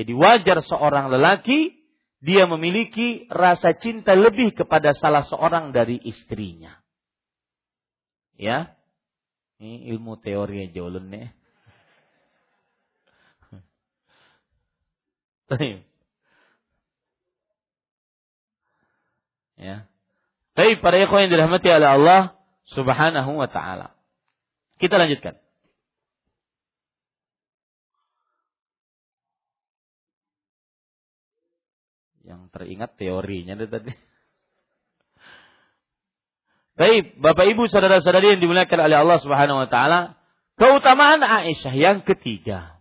Jadi 0.00 0.16
wajar 0.16 0.64
seorang 0.64 1.12
lelaki 1.12 1.76
dia 2.24 2.48
memiliki 2.48 3.28
rasa 3.28 3.76
cinta 3.76 4.16
lebih 4.16 4.56
kepada 4.56 4.96
salah 4.96 5.28
seorang 5.28 5.76
dari 5.76 6.00
istrinya. 6.00 6.80
Ya. 8.40 8.72
Ini 9.60 9.92
ilmu 9.92 10.16
teori 10.24 10.72
aja 10.72 10.80
ulunnya. 10.80 11.36
ya. 19.60 19.84
Tapi 20.56 20.80
para 20.80 20.96
ikhwan 20.96 21.28
yang 21.28 21.32
dirahmati 21.36 21.68
oleh 21.68 21.88
Allah 21.92 22.40
Subhanahu 22.72 23.36
wa 23.36 23.52
taala. 23.52 23.92
Kita 24.80 24.96
lanjutkan. 24.96 25.36
Yang 32.30 32.46
teringat 32.54 32.94
teorinya 32.94 33.58
tadi. 33.58 33.90
Baik, 36.78 37.18
Bapak 37.18 37.50
Ibu 37.50 37.66
saudara-saudari 37.66 38.38
yang 38.38 38.40
dimuliakan 38.40 38.86
oleh 38.86 38.96
Allah 39.02 39.18
Subhanahu 39.18 39.66
wa 39.66 39.68
taala, 39.68 40.14
keutamaan 40.54 41.26
Aisyah 41.26 41.74
yang 41.74 42.06
ketiga. 42.06 42.78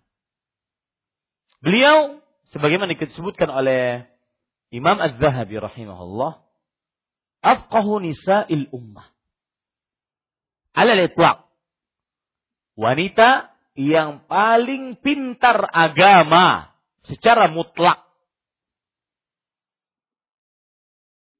Beliau 1.66 2.22
sebagaimana 2.54 2.94
disebutkan 2.94 3.50
oleh 3.50 4.06
Imam 4.70 5.02
Az-Zahabi 5.02 5.58
rahimahullah, 5.58 6.46
afqahu 7.42 8.06
nisa'il 8.06 8.70
ummah. 8.70 9.10
Ala 10.78 10.94
itlaq. 10.94 11.50
Wanita 12.78 13.50
yang 13.76 14.24
paling 14.30 15.02
pintar 15.02 15.66
agama 15.74 16.72
secara 17.04 17.52
mutlak. 17.52 18.09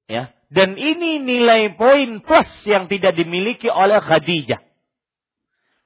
Ya. 0.10 0.34
Dan 0.50 0.74
ini 0.82 1.22
nilai 1.22 1.78
poin 1.78 2.26
plus 2.26 2.50
yang 2.66 2.90
tidak 2.90 3.14
dimiliki 3.14 3.70
oleh 3.70 4.02
Khadijah. 4.02 4.66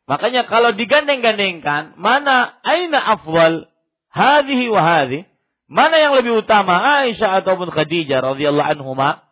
Makanya 0.07 0.47
kalau 0.47 0.71
digandeng-gandengkan, 0.71 1.99
mana 1.99 2.55
aina 2.63 2.99
afwal 3.19 3.67
hadhihi 4.11 4.71
wa 4.71 4.79
hadhi? 4.79 5.27
Mana 5.67 5.95
yang 5.99 6.13
lebih 6.15 6.43
utama 6.43 6.75
Aisyah 7.03 7.43
ataupun 7.43 7.71
Khadijah 7.71 8.19
radhiyallahu 8.19 8.71
anhuma? 8.77 9.23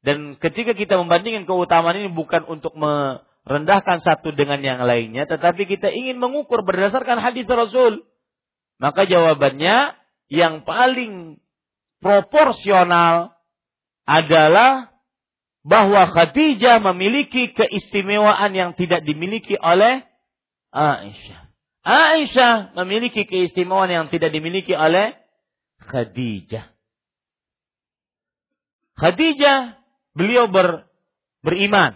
Dan 0.00 0.36
ketika 0.40 0.72
kita 0.72 0.96
membandingkan 0.96 1.44
keutamaan 1.44 2.00
ini 2.00 2.08
bukan 2.12 2.44
untuk 2.48 2.72
me, 2.76 3.24
rendahkan 3.44 4.00
satu 4.00 4.32
dengan 4.36 4.60
yang 4.60 4.80
lainnya, 4.84 5.28
tetapi 5.28 5.64
kita 5.68 5.92
ingin 5.92 6.20
mengukur 6.20 6.64
berdasarkan 6.64 7.20
hadis 7.20 7.48
Rasul. 7.48 8.04
Maka 8.80 9.04
jawabannya 9.04 9.96
yang 10.32 10.64
paling 10.64 11.42
proporsional 12.00 13.36
adalah 14.10 14.90
bahwa 15.62 16.10
Khadijah 16.10 16.82
memiliki 16.82 17.54
keistimewaan 17.54 18.50
yang 18.50 18.74
tidak 18.74 19.06
dimiliki 19.06 19.54
oleh 19.54 20.02
Aisyah. 20.74 21.40
Aisyah 21.86 22.74
memiliki 22.74 23.22
keistimewaan 23.22 23.90
yang 23.92 24.06
tidak 24.10 24.34
dimiliki 24.34 24.74
oleh 24.74 25.14
Khadijah. 25.86 26.66
Khadijah 28.98 29.78
beliau 30.18 30.50
ber, 30.50 30.90
beriman. 31.46 31.94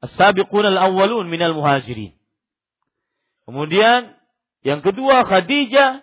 As-sabiqun 0.00 0.64
al-awwalun 0.66 1.28
minal 1.28 1.52
muhajirin. 1.52 2.16
Kemudian 3.46 4.16
yang 4.66 4.82
kedua 4.82 5.22
Khadijah 5.22 6.02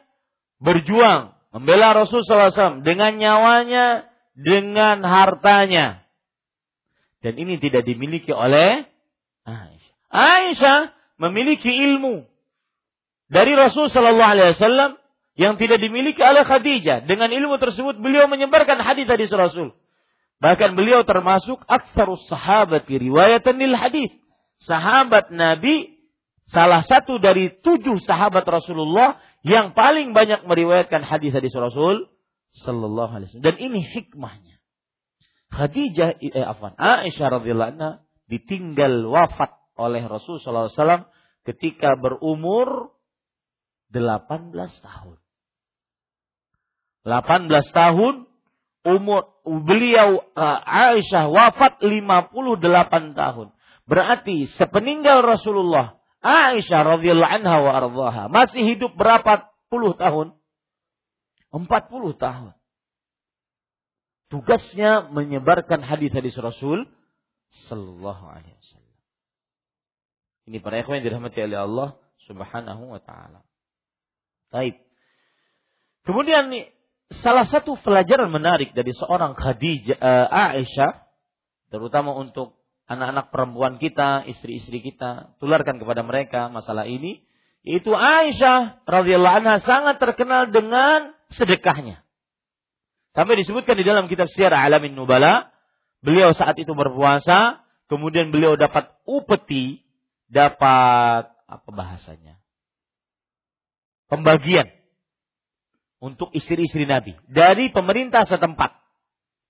berjuang 0.64 1.36
membela 1.52 1.92
Rasul 1.92 2.24
SAW 2.24 2.82
dengan 2.88 3.20
nyawanya, 3.20 4.13
dengan 4.34 5.02
hartanya. 5.06 6.04
Dan 7.24 7.40
ini 7.40 7.56
tidak 7.62 7.88
dimiliki 7.88 8.36
oleh 8.36 8.84
Aisyah. 9.48 9.94
Aisyah 10.12 10.80
memiliki 11.18 11.72
ilmu 11.72 12.28
dari 13.32 13.56
Rasul 13.56 13.88
Sallallahu 13.88 14.32
Alaihi 14.36 14.54
Wasallam 14.60 14.92
yang 15.34 15.58
tidak 15.58 15.82
dimiliki 15.82 16.22
oleh 16.22 16.46
Khadijah. 16.46 17.08
Dengan 17.10 17.32
ilmu 17.32 17.58
tersebut 17.58 17.98
beliau 17.98 18.30
menyebarkan 18.30 18.78
hadis-hadis 18.84 19.32
Rasul. 19.34 19.74
Bahkan 20.44 20.76
beliau 20.76 21.08
termasuk 21.08 21.64
aksarus 21.66 22.28
sahabat 22.28 22.84
riwayatan 22.86 23.56
lil 23.58 23.74
hadis. 23.74 24.12
Sahabat 24.68 25.32
Nabi 25.32 25.96
salah 26.52 26.84
satu 26.84 27.18
dari 27.18 27.56
tujuh 27.64 28.04
sahabat 28.04 28.44
Rasulullah 28.44 29.18
yang 29.48 29.72
paling 29.72 30.12
banyak 30.12 30.44
meriwayatkan 30.44 31.04
hadis-hadis 31.08 31.56
Rasul 31.56 32.12
sallallahu 32.62 33.12
alaihi 33.12 33.34
wasallam. 33.34 33.48
Dan 33.50 33.58
ini 33.58 33.80
hikmahnya. 33.82 34.62
Khadijah 35.54 36.18
eh, 36.22 36.46
afwan, 36.46 36.74
Aisyah 36.78 37.42
radhiyallahu 37.42 37.72
anha 37.78 37.92
ditinggal 38.30 39.06
wafat 39.10 39.54
oleh 39.78 40.06
Rasul 40.06 40.42
sallallahu 40.42 40.70
alaihi 40.70 40.80
wasallam 40.80 41.04
ketika 41.46 41.98
berumur 41.98 42.94
18 43.94 44.54
tahun. 44.82 45.18
18 47.06 47.52
tahun 47.76 48.16
umur 48.84 49.22
beliau 49.44 50.24
uh, 50.34 50.60
Aisyah 50.64 51.30
wafat 51.30 51.84
58 51.84 53.14
tahun. 53.14 53.48
Berarti 53.84 54.48
sepeninggal 54.56 55.22
Rasulullah 55.22 56.00
Aisyah 56.24 56.98
radhiyallahu 56.98 57.34
anha 57.44 57.56
wa 57.60 58.32
masih 58.32 58.64
hidup 58.64 58.96
berapa 58.96 59.52
puluh 59.68 59.92
tahun? 60.00 60.40
40 61.54 62.18
tahun. 62.18 62.54
Tugasnya 64.34 65.14
menyebarkan 65.14 65.86
hadis-hadis 65.86 66.34
Rasul 66.42 66.90
sallallahu 67.70 68.26
alaihi 68.26 68.58
wasallam. 68.58 68.98
Ini 70.50 70.58
para 70.58 70.82
ikhwan 70.82 71.00
yang 71.00 71.06
dirahmati 71.14 71.38
oleh 71.46 71.60
Allah 71.62 71.90
Subhanahu 72.26 72.98
wa 72.98 73.02
taala. 73.06 73.46
Baik. 74.50 74.82
Kemudian 76.04 76.50
salah 77.22 77.46
satu 77.46 77.78
pelajaran 77.78 78.34
menarik 78.34 78.74
dari 78.74 78.92
seorang 78.98 79.38
Khadijah 79.38 80.02
uh, 80.02 80.28
Aisyah 80.58 81.06
terutama 81.70 82.18
untuk 82.18 82.58
anak-anak 82.90 83.32
perempuan 83.32 83.80
kita, 83.80 84.28
istri-istri 84.28 84.84
kita, 84.84 85.34
tularkan 85.40 85.80
kepada 85.80 86.04
mereka 86.04 86.52
masalah 86.52 86.86
ini, 86.86 87.24
yaitu 87.64 87.96
Aisyah 87.96 88.84
radhiyallahu 88.84 89.38
anha 89.40 89.64
sangat 89.64 89.98
terkenal 89.98 90.52
dengan 90.52 91.16
sedekahnya. 91.34 92.06
Sampai 93.14 93.38
disebutkan 93.38 93.78
di 93.78 93.86
dalam 93.86 94.10
kitab 94.10 94.26
Syiar 94.30 94.54
Alamin 94.54 94.98
Nubala, 94.98 95.54
beliau 96.02 96.34
saat 96.34 96.58
itu 96.58 96.74
berpuasa, 96.74 97.62
kemudian 97.86 98.34
beliau 98.34 98.58
dapat 98.58 98.90
upeti, 99.06 99.86
dapat 100.30 101.30
apa 101.46 101.70
bahasanya? 101.70 102.44
pembagian 104.14 104.70
untuk 105.98 106.30
istri-istri 106.38 106.86
Nabi 106.86 107.18
dari 107.26 107.74
pemerintah 107.74 108.30
setempat. 108.30 108.78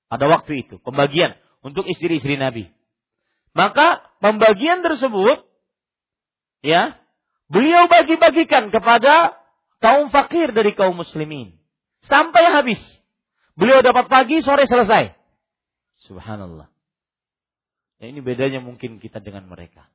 Pada 0.07 0.29
waktu 0.31 0.63
itu, 0.63 0.79
pembagian 0.79 1.35
untuk 1.65 1.83
istri-istri 1.89 2.39
Nabi. 2.39 2.71
Maka 3.51 4.05
pembagian 4.23 4.79
tersebut 4.85 5.43
ya, 6.63 6.95
beliau 7.51 7.91
bagi-bagikan 7.91 8.71
kepada 8.71 9.35
kaum 9.83 10.13
fakir 10.13 10.55
dari 10.55 10.71
kaum 10.77 10.95
muslimin 10.95 11.59
sampai 12.07 12.43
habis. 12.53 12.81
Beliau 13.53 13.85
dapat 13.85 14.09
pagi, 14.09 14.41
sore 14.41 14.65
selesai. 14.65 15.13
Subhanallah. 16.09 16.67
Ya, 18.01 18.11
ini 18.11 18.19
bedanya 18.19 18.59
mungkin 18.59 18.99
kita 18.99 19.21
dengan 19.21 19.45
mereka. 19.47 19.87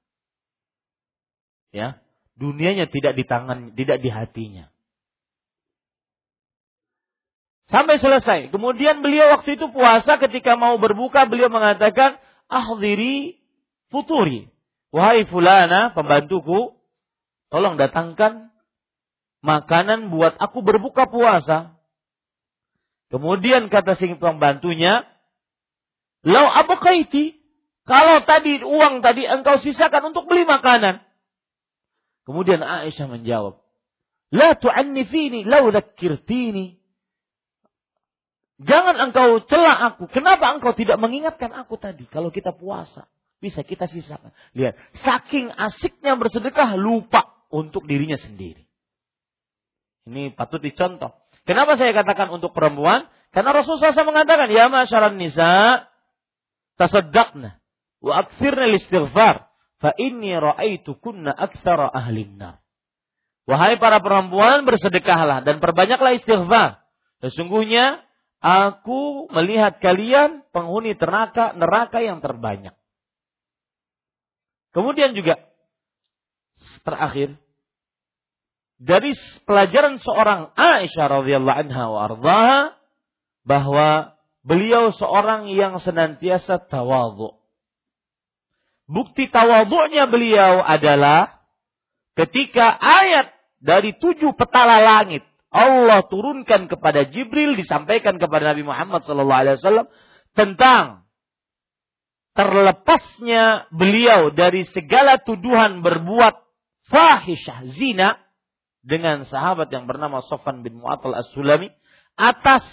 Ya, 1.75 2.01
Dunianya 2.39 2.87
tidak 2.87 3.19
di 3.19 3.27
tangan, 3.27 3.75
tidak 3.75 3.99
di 3.99 4.09
hatinya. 4.15 4.71
Sampai 7.67 7.99
selesai. 7.99 8.55
Kemudian 8.55 9.03
beliau 9.03 9.35
waktu 9.35 9.59
itu 9.59 9.67
puasa 9.75 10.17
ketika 10.23 10.55
mau 10.55 10.79
berbuka 10.79 11.27
beliau 11.27 11.51
mengatakan, 11.51 12.17
"Ahdiri 12.47 13.43
futuri." 13.91 14.49
Wahai 14.89 15.29
fulana, 15.29 15.93
pembantuku, 15.93 16.81
tolong 17.53 17.77
datangkan 17.77 18.49
makanan 19.45 20.09
buat 20.09 20.33
aku 20.41 20.65
berbuka 20.65 21.11
puasa. 21.13 21.77
Kemudian 23.09 23.73
kata 23.73 23.97
sing 23.97 24.21
pembantunya, 24.21 25.09
"Lau 26.25 26.47
apa 26.49 26.77
kaiti?" 26.81 27.39
Kalau 27.89 28.21
tadi 28.29 28.61
uang 28.61 29.01
tadi 29.01 29.25
engkau 29.25 29.57
sisakan 29.65 30.13
untuk 30.13 30.29
beli 30.29 30.45
makanan. 30.45 31.01
Kemudian 32.29 32.61
Aisyah 32.61 33.09
menjawab, 33.09 33.65
La 34.29 34.53
tu'annifini 34.53 35.49
lau 35.49 35.73
dhakkirtini. 35.73 36.77
Jangan 38.61 39.09
engkau 39.09 39.41
celah 39.49 39.89
aku. 39.89 40.11
Kenapa 40.13 40.53
engkau 40.53 40.77
tidak 40.77 41.01
mengingatkan 41.01 41.49
aku 41.57 41.81
tadi? 41.81 42.05
Kalau 42.13 42.29
kita 42.29 42.53
puasa, 42.53 43.09
bisa 43.41 43.65
kita 43.65 43.89
sisakan. 43.89 44.35
Lihat, 44.53 44.77
saking 45.01 45.49
asiknya 45.49 46.19
bersedekah, 46.19 46.77
lupa 46.77 47.25
untuk 47.49 47.89
dirinya 47.89 48.19
sendiri. 48.21 48.69
Ini 50.11 50.37
patut 50.37 50.61
dicontoh. 50.61 51.15
Kenapa 51.49 51.81
saya 51.81 51.97
katakan 51.97 52.29
untuk 52.29 52.53
perempuan? 52.53 53.09
Karena 53.33 53.57
Rasulullah 53.57 53.97
SAW 53.97 54.13
mengatakan, 54.13 54.53
Ya 54.53 54.69
masyaran 54.69 55.17
nisa, 55.17 55.89
tasaddaqna, 56.77 57.57
wa 58.05 58.13
akfirna 58.21 58.69
istighfar 58.77 59.49
fa 59.81 59.91
inni 59.97 60.37
ra'aitu 60.37 61.01
kunna 61.01 61.33
aktsara 61.33 61.89
ahlin 61.89 62.37
nar. 62.37 62.61
Wahai 63.49 63.81
para 63.81 64.05
perempuan 64.05 64.69
bersedekahlah 64.69 65.41
dan 65.41 65.57
perbanyaklah 65.65 66.21
istighfar. 66.21 66.85
Sesungguhnya 67.25 68.05
aku 68.45 69.33
melihat 69.33 69.81
kalian 69.81 70.45
penghuni 70.53 70.93
neraka 71.01 71.57
neraka 71.57 72.05
yang 72.05 72.21
terbanyak. 72.21 72.77
Kemudian 74.77 75.17
juga 75.17 75.49
terakhir 76.85 77.41
dari 78.79 79.13
pelajaran 79.43 79.99
seorang 79.99 80.55
Aisyah 80.55 81.07
radhiyallahu 81.21 81.59
anha 81.67 81.85
wa 81.91 82.01
ardhaha 82.07 82.61
bahwa 83.43 83.89
beliau 84.47 84.95
seorang 84.95 85.51
yang 85.51 85.83
senantiasa 85.83 86.63
tawadhu. 86.71 87.35
Bukti 88.89 89.29
tawadhu'nya 89.29 90.09
beliau 90.09 90.65
adalah 90.65 91.45
ketika 92.17 92.73
ayat 92.79 93.35
dari 93.61 93.99
tujuh 93.99 94.33
petala 94.39 94.81
langit 94.81 95.27
Allah 95.49 96.05
turunkan 96.07 96.69
kepada 96.69 97.09
Jibril 97.09 97.57
disampaikan 97.57 98.17
kepada 98.21 98.53
Nabi 98.53 98.65
Muhammad 98.65 99.05
SAW 99.05 99.89
tentang 100.37 101.09
terlepasnya 102.37 103.67
beliau 103.75 104.31
dari 104.31 104.69
segala 104.71 105.19
tuduhan 105.19 105.83
berbuat 105.83 106.39
fahisyah 106.87 107.59
zina 107.75 108.21
dengan 108.83 109.27
sahabat 109.27 109.69
yang 109.71 109.85
bernama 109.85 110.23
Sofan 110.25 110.63
bin 110.63 110.79
Mu'attal 110.79 111.17
As-Sulami 111.17 111.71
atas 112.19 112.65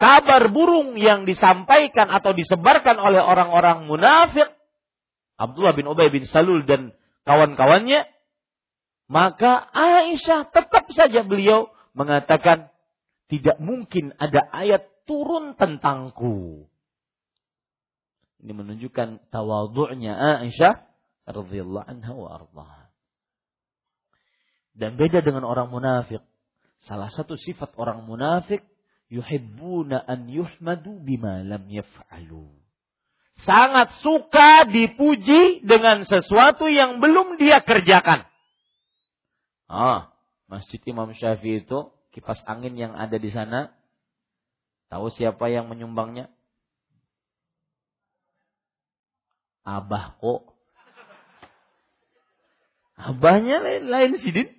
kabar 0.00 0.48
burung 0.52 0.96
yang 0.96 1.26
disampaikan 1.26 2.08
atau 2.08 2.32
disebarkan 2.32 2.96
oleh 3.00 3.20
orang-orang 3.20 3.84
munafik 3.88 4.48
Abdullah 5.38 5.72
bin 5.78 5.86
Ubay 5.86 6.10
bin 6.10 6.26
Salul 6.26 6.66
dan 6.66 6.90
kawan-kawannya, 7.22 8.10
maka 9.06 9.70
Aisyah 9.70 10.50
tetap 10.50 10.90
saja 10.90 11.22
beliau 11.22 11.70
mengatakan 11.94 12.74
tidak 13.30 13.62
mungkin 13.62 14.18
ada 14.18 14.42
ayat 14.50 14.90
turun 15.06 15.54
tentangku. 15.54 16.66
Ini 18.42 18.50
menunjukkan 18.50 19.30
tawadhu'nya 19.30 20.42
Aisyah 20.42 20.74
radhiyallahu 21.30 21.86
anha 21.86 22.12
wa 22.18 22.28
ardhaha. 22.42 22.87
Dan 24.78 24.94
beda 24.94 25.18
dengan 25.26 25.42
orang 25.42 25.66
munafik. 25.66 26.22
Salah 26.86 27.10
satu 27.10 27.34
sifat 27.34 27.74
orang 27.74 28.06
munafik 28.06 28.62
yuhibbuna 29.10 29.98
an 30.06 30.30
yuhmadu 30.30 31.02
bima 31.02 31.42
lam 31.42 31.66
yaf'alu. 31.66 32.46
Sangat 33.42 33.90
suka 34.02 34.66
dipuji 34.70 35.66
dengan 35.66 36.06
sesuatu 36.06 36.70
yang 36.70 37.02
belum 37.02 37.38
dia 37.38 37.62
kerjakan. 37.62 38.26
Ah, 39.66 40.14
Masjid 40.50 40.80
Imam 40.86 41.10
Syafi'i 41.12 41.62
itu 41.62 41.90
kipas 42.14 42.40
angin 42.46 42.74
yang 42.74 42.94
ada 42.94 43.14
di 43.18 43.30
sana. 43.30 43.74
Tahu 44.88 45.12
siapa 45.12 45.52
yang 45.52 45.68
menyumbangnya? 45.68 46.32
Abah 49.62 50.16
kok. 50.16 50.56
Abahnya 52.98 53.62
lain, 53.62 53.84
lain 53.86 54.12
sidin. 54.18 54.57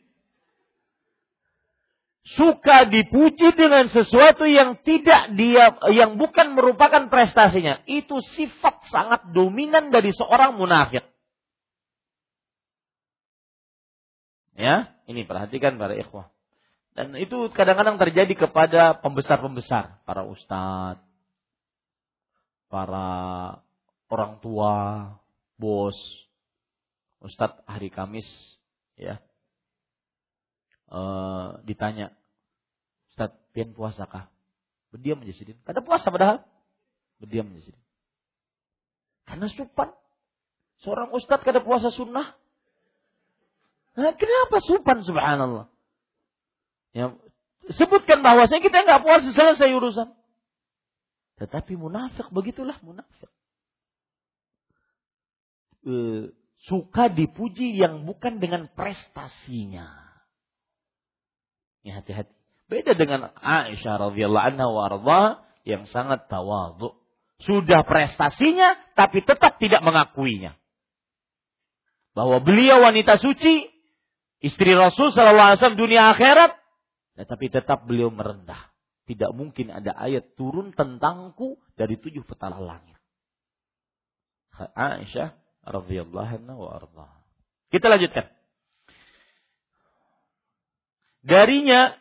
Suka 2.37 2.85
dipuji 2.85 3.57
dengan 3.57 3.89
sesuatu 3.89 4.45
yang 4.45 4.77
tidak 4.85 5.33
dia, 5.33 5.73
yang 5.89 6.13
bukan 6.21 6.53
merupakan 6.53 7.09
prestasinya. 7.09 7.81
Itu 7.89 8.21
sifat 8.21 8.85
sangat 8.93 9.21
dominan 9.33 9.89
dari 9.89 10.13
seorang 10.13 10.53
munafik. 10.53 11.01
Ya, 14.59 14.93
ini 15.07 15.23
perhatikan 15.23 15.79
para 15.79 15.95
ikhwah. 15.95 16.29
Dan 16.91 17.15
itu 17.15 17.47
kadang-kadang 17.55 17.95
terjadi 17.95 18.35
kepada 18.35 18.99
pembesar-pembesar, 18.99 20.03
para 20.03 20.27
ustadz, 20.27 20.99
para 22.67 23.07
orang 24.11 24.43
tua, 24.43 24.75
bos, 25.55 25.95
ustadz 27.23 27.63
hari 27.63 27.87
Kamis, 27.87 28.27
ya, 28.99 29.23
e, 30.91 31.01
ditanya, 31.63 32.18
ustadz, 33.19 33.35
pian 33.51 33.75
puasa 33.75 34.07
kah? 34.07 34.31
Berdiam 34.95 35.19
aja 35.19 35.35
sidin. 35.35 35.59
Kada 35.67 35.83
puasa 35.83 36.07
padahal. 36.07 36.47
Berdiam 37.19 37.51
aja 37.51 37.67
sidin. 37.67 37.83
Karena 39.27 39.51
supan. 39.51 39.91
Seorang 40.79 41.11
ustadz 41.11 41.43
kada 41.43 41.59
puasa 41.59 41.91
sunnah. 41.91 42.39
Nah, 43.99 44.15
kenapa 44.15 44.63
supan 44.63 45.03
subhanallah? 45.03 45.67
Ya, 46.95 47.11
sebutkan 47.75 48.23
bahwasanya 48.23 48.63
kita 48.63 48.87
nggak 48.87 49.03
puasa 49.03 49.27
selesai 49.35 49.75
urusan. 49.75 50.07
Tetapi 51.43 51.75
munafik 51.75 52.31
begitulah 52.31 52.79
munafik. 52.79 53.27
E, 55.83 55.93
suka 56.63 57.11
dipuji 57.11 57.75
yang 57.75 58.07
bukan 58.07 58.39
dengan 58.39 58.71
prestasinya. 58.71 59.91
Ya 61.83 61.99
hati-hati. 61.99 62.38
Beda 62.69 62.93
dengan 62.93 63.33
Aisyah 63.33 64.13
radhiyallahu 64.13 64.45
anha 64.53 64.65
wa 64.69 65.25
yang 65.65 65.89
sangat 65.89 66.29
tawadhu. 66.29 66.93
Sudah 67.41 67.81
prestasinya 67.81 68.77
tapi 68.93 69.25
tetap 69.25 69.57
tidak 69.57 69.81
mengakuinya. 69.81 70.53
Bahwa 72.13 72.37
beliau 72.45 72.85
wanita 72.85 73.17
suci 73.17 73.65
istri 74.45 74.77
Rasul 74.77 75.09
Sallallahu 75.09 75.55
Alaihi 75.55 75.59
Wasallam 75.63 75.81
dunia 75.81 76.13
akhirat, 76.13 76.51
tetapi 77.17 77.45
tetap 77.49 77.89
beliau 77.89 78.13
merendah. 78.13 78.69
Tidak 79.09 79.33
mungkin 79.33 79.73
ada 79.73 79.97
ayat 79.97 80.37
turun 80.37 80.69
tentangku 80.77 81.57
dari 81.73 81.97
tujuh 81.97 82.21
petala 82.21 82.61
langit. 82.61 82.99
Aisyah 84.77 85.33
radhiyallahu 85.65 86.45
anha 86.45 86.53
wa 86.53 86.69
arda. 86.77 87.09
Kita 87.73 87.89
lanjutkan. 87.89 88.29
Darinya 91.25 91.97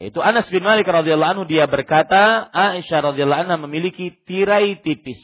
itu 0.00 0.16
Anas 0.24 0.48
bin 0.48 0.64
Malik 0.64 0.88
radhiyallahu 0.88 1.32
anhu 1.36 1.44
dia 1.44 1.68
berkata, 1.68 2.48
Aisyah 2.56 3.12
radhiyallahu 3.12 3.42
anha 3.44 3.60
memiliki 3.60 4.16
tirai 4.24 4.80
tipis. 4.80 5.20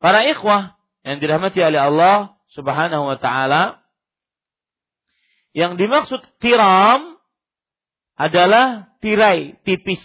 Para 0.00 0.24
ikhwah 0.24 0.72
yang 1.04 1.20
dirahmati 1.20 1.60
oleh 1.60 1.76
Allah 1.76 2.32
Subhanahu 2.56 3.12
wa 3.12 3.20
taala, 3.20 3.84
yang 5.52 5.76
dimaksud 5.76 6.24
tiram 6.40 7.20
adalah 8.16 8.88
tirai 9.04 9.60
tipis 9.68 10.00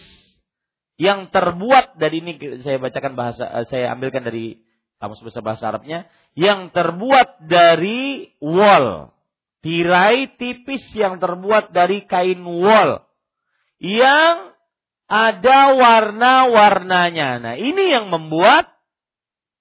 yang 0.99 1.31
terbuat 1.31 1.95
dari 1.95 2.19
ini 2.19 2.61
saya 2.61 2.77
bacakan 2.77 3.15
bahasa 3.15 3.47
eh, 3.47 3.65
saya 3.71 3.95
ambilkan 3.95 4.27
dari 4.27 4.59
kamus 4.99 5.23
besar 5.23 5.41
bahasa 5.41 5.71
Arabnya 5.71 6.05
yang 6.37 6.69
terbuat 6.69 7.47
dari 7.47 8.29
wol 8.37 9.09
tirai 9.63 10.35
tipis 10.37 10.83
yang 10.93 11.17
terbuat 11.17 11.73
dari 11.73 12.05
kain 12.05 12.43
wol 12.43 13.01
yang 13.81 14.53
ada 15.09 15.59
warna-warnanya. 15.75 17.41
Nah, 17.41 17.55
ini 17.57 17.89
yang 17.89 18.13
membuat 18.13 18.69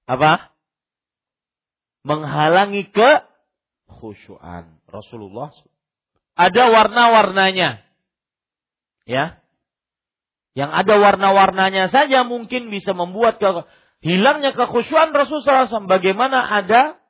apa? 0.05 0.52
Menghalangi 2.05 2.92
ke 2.92 3.10
khusyuan. 3.88 4.78
Rasulullah 4.86 5.51
ada 6.36 6.64
warna-warnanya. 6.68 7.80
Ya. 9.09 9.40
Yang 10.52 10.70
ada 10.84 10.94
warna-warnanya 11.01 11.88
saja 11.88 12.22
mungkin 12.26 12.68
bisa 12.68 12.92
membuat 12.92 13.40
ke, 13.40 13.48
hilangnya 14.05 14.52
kekhusyuan 14.52 15.16
Rasulullah 15.16 15.68
SAW. 15.68 15.88
Bagaimana 15.88 16.44
ada 16.44 17.01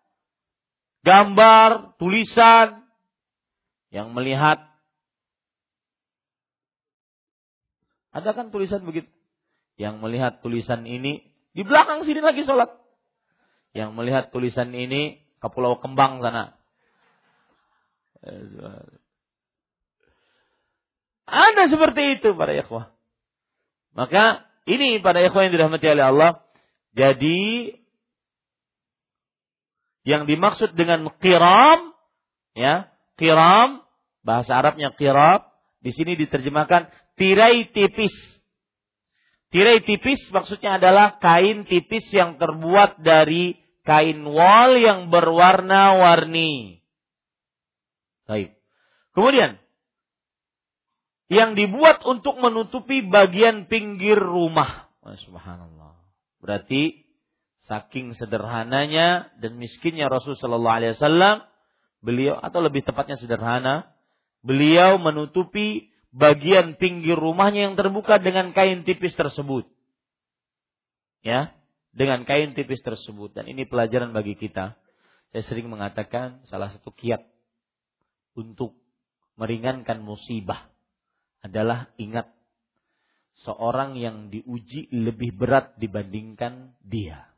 gambar, 1.02 1.98
tulisan 1.98 2.86
yang 3.90 4.14
melihat. 4.14 4.69
Ada 8.10 8.34
kan 8.34 8.50
tulisan 8.50 8.82
begitu? 8.82 9.10
Yang 9.78 10.02
melihat 10.02 10.32
tulisan 10.44 10.84
ini, 10.84 11.24
di 11.54 11.62
belakang 11.62 12.04
sini 12.04 12.20
lagi 12.20 12.44
sholat. 12.44 12.68
Yang 13.72 13.90
melihat 13.94 14.24
tulisan 14.34 14.74
ini 14.74 15.22
ke 15.38 15.48
Pulau 15.48 15.78
Kembang 15.78 16.20
sana. 16.20 16.58
Ada 21.30 21.70
seperti 21.70 22.20
itu 22.20 22.34
para 22.34 22.52
ikhwah. 22.52 22.90
Maka 23.94 24.44
ini 24.66 24.98
pada 25.00 25.22
ikhwah 25.22 25.46
yang 25.46 25.54
dirahmati 25.54 25.86
oleh 25.86 26.04
Allah. 26.04 26.32
Jadi 26.92 27.70
yang 30.02 30.26
dimaksud 30.26 30.74
dengan 30.74 31.06
kiram 31.22 31.94
ya, 32.58 32.90
kiram 33.14 33.86
bahasa 34.26 34.58
Arabnya 34.58 34.90
kiram 34.98 35.46
di 35.80 35.94
sini 35.94 36.18
diterjemahkan 36.18 36.90
tirai 37.20 37.68
tipis. 37.68 38.16
Tirai 39.52 39.84
tipis 39.84 40.24
maksudnya 40.32 40.80
adalah 40.80 41.20
kain 41.20 41.68
tipis 41.68 42.08
yang 42.16 42.40
terbuat 42.40 43.04
dari 43.04 43.60
kain 43.84 44.24
wol 44.24 44.80
yang 44.80 45.12
berwarna-warni. 45.12 46.80
Baik. 48.24 48.56
Kemudian 49.12 49.60
yang 51.28 51.54
dibuat 51.54 52.02
untuk 52.08 52.40
menutupi 52.40 53.04
bagian 53.04 53.68
pinggir 53.68 54.16
rumah. 54.16 54.88
Subhanallah. 55.04 55.98
Berarti 56.40 57.06
saking 57.68 58.16
sederhananya 58.16 59.34
dan 59.38 59.60
miskinnya 59.60 60.08
Rasul 60.08 60.38
Shallallahu 60.38 60.76
Alaihi 60.78 60.94
Wasallam, 60.96 61.42
beliau 62.02 62.38
atau 62.38 62.62
lebih 62.62 62.82
tepatnya 62.82 63.18
sederhana, 63.18 63.90
beliau 64.42 64.98
menutupi 64.98 65.89
bagian 66.10 66.74
pinggir 66.78 67.14
rumahnya 67.14 67.70
yang 67.70 67.74
terbuka 67.78 68.18
dengan 68.18 68.50
kain 68.50 68.82
tipis 68.82 69.14
tersebut. 69.14 69.66
Ya, 71.20 71.54
dengan 71.90 72.24
kain 72.24 72.54
tipis 72.54 72.80
tersebut 72.82 73.34
dan 73.34 73.50
ini 73.50 73.66
pelajaran 73.66 74.14
bagi 74.14 74.38
kita. 74.38 74.78
Saya 75.30 75.42
sering 75.46 75.70
mengatakan 75.70 76.42
salah 76.50 76.74
satu 76.74 76.90
kiat 76.90 77.22
untuk 78.34 78.74
meringankan 79.38 80.02
musibah 80.02 80.66
adalah 81.40 81.88
ingat 81.96 82.26
seorang 83.46 83.96
yang 83.96 84.28
diuji 84.28 84.90
lebih 84.90 85.32
berat 85.38 85.78
dibandingkan 85.78 86.74
dia. 86.82 87.30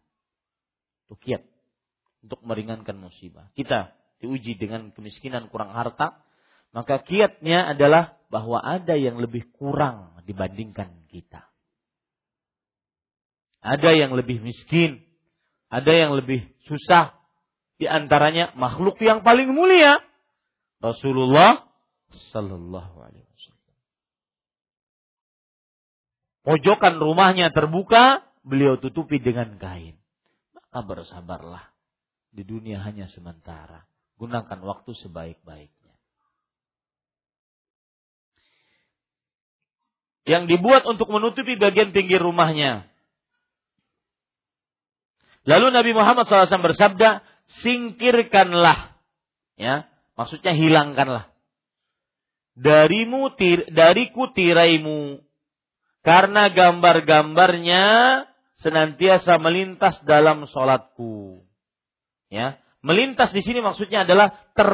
Itu 1.06 1.20
kiat 1.20 1.42
untuk 2.24 2.40
meringankan 2.42 2.96
musibah. 2.96 3.52
Kita 3.52 3.92
diuji 4.22 4.56
dengan 4.56 4.94
kemiskinan 4.94 5.50
kurang 5.50 5.74
harta, 5.74 6.22
maka 6.72 7.02
kiatnya 7.02 7.74
adalah 7.76 8.16
bahwa 8.32 8.64
ada 8.64 8.96
yang 8.96 9.20
lebih 9.20 9.44
kurang 9.52 10.16
dibandingkan 10.24 11.04
kita. 11.12 11.44
Ada 13.60 13.92
yang 13.92 14.16
lebih 14.16 14.40
miskin, 14.40 15.04
ada 15.68 15.92
yang 15.92 16.16
lebih 16.16 16.48
susah. 16.64 17.12
Di 17.76 17.84
antaranya 17.84 18.56
makhluk 18.56 18.96
yang 19.04 19.20
paling 19.20 19.52
mulia, 19.52 20.00
Rasulullah 20.80 21.68
Sallallahu 22.32 22.96
Alaihi 23.04 23.22
Wasallam 23.22 23.62
pojokan 26.42 26.98
rumahnya 26.98 27.54
terbuka, 27.54 28.26
beliau 28.42 28.78
tutupi 28.78 29.22
dengan 29.22 29.58
kain. 29.58 29.98
Maka 30.54 30.80
bersabarlah. 30.82 31.64
Di 32.32 32.48
dunia 32.48 32.80
hanya 32.80 33.06
sementara. 33.12 33.84
Gunakan 34.16 34.60
waktu 34.64 34.96
sebaik-baiknya. 34.96 35.81
Yang 40.22 40.54
dibuat 40.54 40.86
untuk 40.86 41.10
menutupi 41.10 41.58
bagian 41.58 41.90
pinggir 41.90 42.22
rumahnya. 42.22 42.86
Lalu 45.42 45.74
Nabi 45.74 45.90
Muhammad 45.90 46.30
SAW 46.30 46.70
bersabda, 46.70 47.26
singkirkanlah. 47.66 48.94
Ya, 49.58 49.90
maksudnya 50.14 50.54
hilangkanlah. 50.54 51.34
Darimu, 52.54 53.34
tir, 53.34 53.66
dariku 53.74 54.30
tiraimu. 54.30 55.18
Karena 56.02 56.50
gambar-gambarnya 56.50 57.84
senantiasa 58.62 59.38
melintas 59.42 59.98
dalam 60.06 60.46
sholatku. 60.46 61.42
Ya, 62.30 62.62
melintas 62.82 63.34
di 63.34 63.42
sini 63.42 63.58
maksudnya 63.62 64.06
adalah 64.06 64.34
ter, 64.54 64.70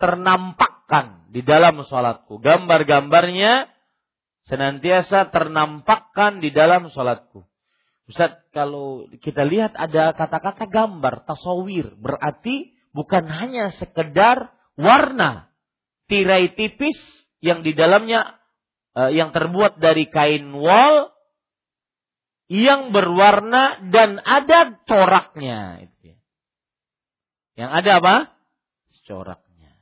ternampakkan 0.00 1.28
di 1.28 1.44
dalam 1.44 1.84
sholatku. 1.84 2.40
Gambar-gambarnya 2.40 3.68
senantiasa 4.48 5.28
ternampakkan 5.28 6.40
di 6.40 6.50
dalam 6.50 6.88
sholatku. 6.88 7.44
Ustaz, 8.08 8.40
kalau 8.56 9.04
kita 9.20 9.44
lihat 9.44 9.76
ada 9.76 10.16
kata-kata 10.16 10.64
gambar, 10.64 11.28
tasawir, 11.28 11.92
berarti 12.00 12.72
bukan 12.96 13.28
hanya 13.28 13.76
sekedar 13.76 14.48
warna, 14.80 15.52
tirai 16.08 16.56
tipis 16.56 16.96
yang 17.44 17.60
di 17.60 17.76
dalamnya 17.76 18.40
uh, 18.96 19.12
yang 19.12 19.36
terbuat 19.36 19.76
dari 19.76 20.08
kain 20.08 20.48
wol 20.56 21.12
yang 22.48 22.96
berwarna 22.96 23.76
dan 23.92 24.16
ada 24.24 24.80
coraknya. 24.88 25.84
Yang 27.58 27.70
ada 27.74 27.90
apa? 28.00 28.16
Coraknya. 29.04 29.72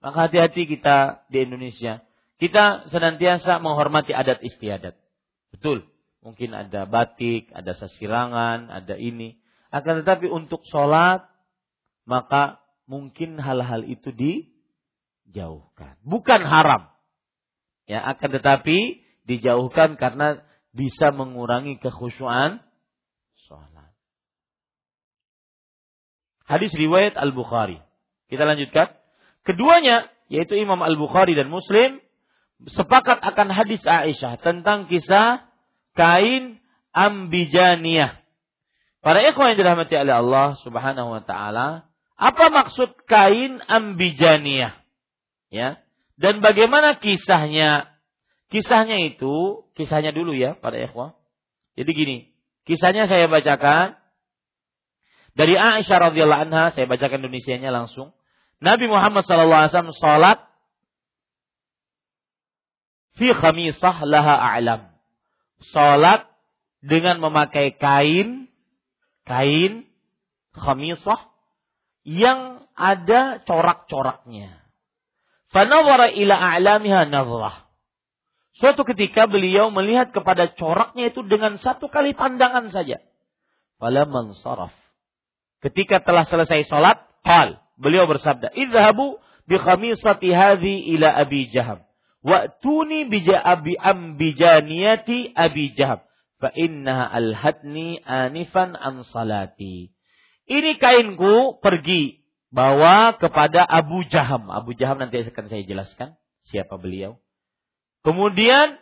Maka 0.00 0.18
hati-hati 0.28 0.64
kita 0.64 1.28
di 1.28 1.44
Indonesia. 1.44 2.00
Kita 2.42 2.90
senantiasa 2.90 3.62
menghormati 3.62 4.10
adat 4.10 4.42
istiadat. 4.42 4.98
Betul 5.54 5.86
Mungkin 6.22 6.54
ada 6.54 6.86
batik, 6.86 7.50
ada 7.50 7.74
sasirangan, 7.74 8.70
ada 8.70 8.94
ini. 8.94 9.42
Akan 9.74 10.06
tetapi 10.06 10.30
untuk 10.30 10.62
sholat, 10.70 11.26
maka 12.06 12.62
mungkin 12.86 13.42
hal-hal 13.42 13.82
itu 13.82 14.14
dijauhkan. 14.14 15.98
Bukan 16.06 16.46
haram. 16.46 16.94
Ya, 17.90 18.06
akan 18.06 18.38
tetapi 18.38 19.02
dijauhkan 19.26 19.98
karena 19.98 20.46
bisa 20.70 21.10
mengurangi 21.10 21.82
kekhusyuan 21.82 22.62
sholat. 23.50 23.90
Hadis 26.46 26.70
riwayat 26.70 27.18
Al-Bukhari. 27.18 27.82
Kita 28.30 28.46
lanjutkan. 28.46 28.94
Keduanya, 29.42 30.06
yaitu 30.30 30.54
Imam 30.54 30.78
Al-Bukhari 30.86 31.34
dan 31.34 31.50
Muslim, 31.50 31.98
sepakat 32.70 33.18
akan 33.22 33.48
hadis 33.50 33.82
Aisyah 33.82 34.38
tentang 34.38 34.86
kisah 34.86 35.46
kain 35.98 36.62
ambijaniyah. 36.94 38.22
Para 39.02 39.18
ikhwan 39.26 39.54
yang 39.54 39.58
dirahmati 39.58 39.98
oleh 39.98 40.14
Allah 40.14 40.54
Subhanahu 40.62 41.10
wa 41.10 41.22
taala, 41.26 41.90
apa 42.14 42.44
maksud 42.54 42.94
kain 43.10 43.58
ambijaniyah? 43.66 44.78
Ya. 45.50 45.82
Dan 46.14 46.38
bagaimana 46.38 47.02
kisahnya? 47.02 47.90
Kisahnya 48.52 49.00
itu, 49.00 49.64
kisahnya 49.74 50.12
dulu 50.12 50.36
ya 50.36 50.54
para 50.54 50.76
ikhwan. 50.76 51.16
Jadi 51.74 51.90
gini, 51.96 52.16
kisahnya 52.68 53.08
saya 53.08 53.26
bacakan 53.26 53.96
dari 55.32 55.56
Aisyah 55.56 56.12
radhiyallahu 56.12 56.42
anha, 56.52 56.76
saya 56.76 56.84
bacakan 56.84 57.24
Indonesianya 57.24 57.72
langsung. 57.72 58.12
Nabi 58.60 58.86
Muhammad 58.86 59.24
wasallam 59.26 59.96
salat 59.96 60.51
fi 63.16 63.32
khamisah 63.32 63.96
laha 64.08 64.34
a'lam 64.38 64.92
sholat 65.70 66.26
dengan 66.82 67.22
memakai 67.22 67.78
kain, 67.78 68.50
kain 69.22 69.86
khamisah 70.58 71.30
yang 72.02 72.66
ada 72.74 73.38
corak-coraknya. 73.46 74.58
Fanawara 75.54 76.10
ila 76.10 76.34
a'lamiha 76.34 77.06
nazrah. 77.06 77.70
Suatu 78.58 78.84
ketika 78.84 79.30
beliau 79.30 79.72
melihat 79.72 80.12
kepada 80.12 80.50
coraknya 80.52 81.08
itu 81.08 81.24
dengan 81.24 81.56
satu 81.56 81.88
kali 81.88 82.12
pandangan 82.12 82.68
saja. 82.68 83.00
Falaman 83.80 84.36
saraf. 84.42 84.74
Ketika 85.62 86.02
telah 86.02 86.26
selesai 86.26 86.68
sholat, 86.68 87.00
qal. 87.22 87.62
Beliau 87.80 88.04
bersabda, 88.04 88.52
Idhabu 88.52 89.16
bi 89.48 89.56
khamisati 89.56 90.30
hadhi 90.34 90.94
ila 90.98 91.08
Abi 91.16 91.48
Jaham. 91.48 91.80
Wa'tuni 92.22 93.10
bija 93.10 93.38
abi 93.42 93.74
ambijaniyati 93.74 95.34
abi 95.34 95.74
jahab. 95.74 96.06
Fa 96.38 96.54
innaha 96.54 97.10
alhadni 97.10 97.98
anifan 98.02 98.78
an 98.78 99.02
salati. 99.10 99.90
Ini 100.46 100.78
kainku 100.78 101.58
pergi 101.62 102.22
bawa 102.50 103.14
kepada 103.18 103.62
Abu 103.62 104.06
Jaham. 104.06 104.50
Abu 104.50 104.74
Jaham 104.74 104.98
nanti 105.02 105.22
akan 105.22 105.46
saya 105.50 105.62
jelaskan 105.66 106.18
siapa 106.46 106.78
beliau. 106.78 107.18
Kemudian 108.02 108.78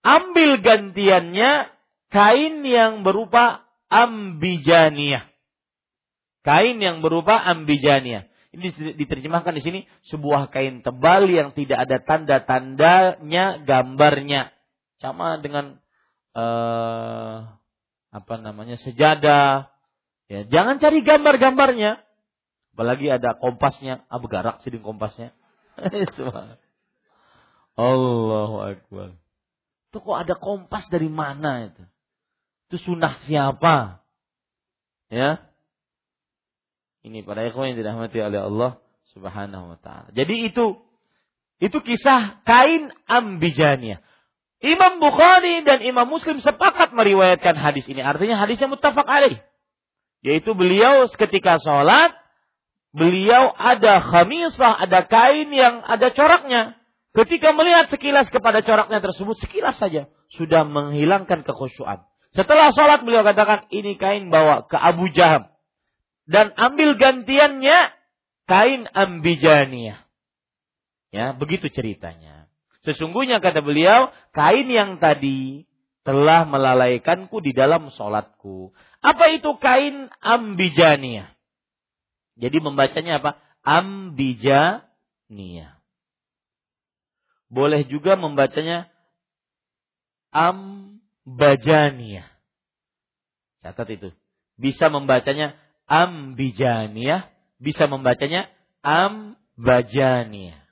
ambil 0.00 0.60
gantiannya 0.64 1.68
kain 2.08 2.64
yang 2.64 3.04
berupa 3.04 3.64
ambijaniyah. 3.92 5.28
Kain 6.44 6.76
yang 6.80 7.00
berupa 7.00 7.40
ambijaniyah. 7.40 8.28
Ini 8.54 8.94
diterjemahkan 8.94 9.54
di 9.58 9.62
sini 9.62 9.80
sebuah 10.08 10.54
kain 10.54 10.86
tebal 10.86 11.26
yang 11.26 11.50
tidak 11.58 11.90
ada 11.90 11.98
tanda-tandanya, 11.98 13.66
gambarnya. 13.66 14.54
Sama 15.02 15.42
dengan 15.42 15.82
uh, 16.38 17.58
apa 18.14 18.34
namanya 18.38 18.78
sejadah. 18.78 19.74
Ya, 20.30 20.46
jangan 20.46 20.78
cari 20.78 21.02
gambar-gambarnya. 21.02 21.98
Apalagi 22.74 23.10
ada 23.10 23.34
kompasnya, 23.38 24.06
abu 24.06 24.30
garak 24.30 24.62
sih 24.62 24.70
kompasnya. 24.78 25.34
Allahu 27.74 28.56
Akbar. 28.62 29.18
Itu 29.90 29.98
kok 30.02 30.18
ada 30.18 30.34
kompas 30.38 30.86
dari 30.90 31.10
mana 31.10 31.70
itu? 31.70 31.82
Itu 32.70 32.82
sunnah 32.82 33.18
siapa? 33.26 34.02
Ya, 35.10 35.42
ini 37.04 37.20
para 37.20 37.44
ikhwan 37.44 37.72
yang 37.72 37.78
dirahmati 37.84 38.16
oleh 38.16 38.40
Allah 38.40 38.80
Subhanahu 39.12 39.76
wa 39.76 39.78
taala. 39.78 40.08
Jadi 40.16 40.48
itu 40.48 40.80
itu 41.60 41.78
kisah 41.84 42.40
kain 42.48 42.90
ambijaniyah. 43.06 44.00
Imam 44.64 44.96
Bukhari 44.96 45.60
dan 45.68 45.84
Imam 45.84 46.08
Muslim 46.08 46.40
sepakat 46.40 46.96
meriwayatkan 46.96 47.52
hadis 47.60 47.84
ini. 47.84 48.00
Artinya 48.00 48.40
hadisnya 48.40 48.72
muttafaq 48.72 49.04
alaih. 49.04 49.44
Yaitu 50.24 50.56
beliau 50.56 51.04
ketika 51.12 51.60
sholat, 51.60 52.16
beliau 52.96 53.52
ada 53.52 54.00
khamisah, 54.00 54.88
ada 54.88 55.04
kain 55.04 55.52
yang 55.52 55.84
ada 55.84 56.08
coraknya. 56.16 56.80
Ketika 57.12 57.52
melihat 57.52 57.92
sekilas 57.92 58.32
kepada 58.32 58.64
coraknya 58.64 59.04
tersebut, 59.04 59.36
sekilas 59.44 59.76
saja 59.76 60.08
sudah 60.32 60.64
menghilangkan 60.64 61.44
kekhusyuan. 61.44 62.00
Setelah 62.32 62.72
sholat 62.72 63.04
beliau 63.04 63.22
katakan, 63.22 63.68
ini 63.68 64.00
kain 64.00 64.32
bawa 64.32 64.64
ke 64.64 64.80
Abu 64.80 65.12
Jaham 65.12 65.53
dan 66.24 66.52
ambil 66.56 66.96
gantiannya 66.96 67.92
kain 68.48 68.88
ambijaniyah. 68.88 70.00
Ya, 71.14 71.30
begitu 71.36 71.70
ceritanya. 71.70 72.50
Sesungguhnya 72.84 73.40
kata 73.40 73.62
beliau, 73.64 74.12
kain 74.36 74.68
yang 74.68 74.98
tadi 75.00 75.64
telah 76.04 76.44
melalaikanku 76.44 77.40
di 77.40 77.56
dalam 77.56 77.88
sholatku. 77.94 78.76
Apa 79.00 79.32
itu 79.32 79.56
kain 79.56 80.12
ambijaniyah? 80.20 81.32
Jadi 82.36 82.58
membacanya 82.60 83.22
apa? 83.22 83.40
Ambijaniyah. 83.64 84.84
Boleh 87.48 87.86
juga 87.86 88.18
membacanya 88.18 88.90
ambajaniyah. 90.34 92.26
Catat 93.64 93.88
itu. 93.96 94.10
Bisa 94.58 94.90
membacanya 94.90 95.56
ambijaniyah 95.88 97.28
bisa 97.60 97.88
membacanya 97.88 98.48
ambajaniyah. 98.84 100.64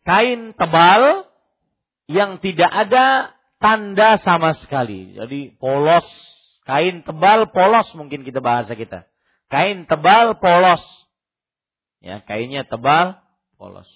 Kain 0.00 0.56
tebal 0.58 1.28
yang 2.10 2.42
tidak 2.42 2.66
ada 2.66 3.36
tanda 3.62 4.18
sama 4.24 4.58
sekali. 4.58 5.14
Jadi 5.14 5.54
polos, 5.54 6.08
kain 6.66 7.06
tebal 7.06 7.46
polos 7.54 7.86
mungkin 7.94 8.26
kita 8.26 8.42
bahasa 8.42 8.74
kita. 8.74 9.06
Kain 9.52 9.86
tebal 9.86 10.34
polos. 10.40 10.82
Ya, 12.00 12.24
kainnya 12.24 12.64
tebal 12.66 13.20
polos. 13.60 13.86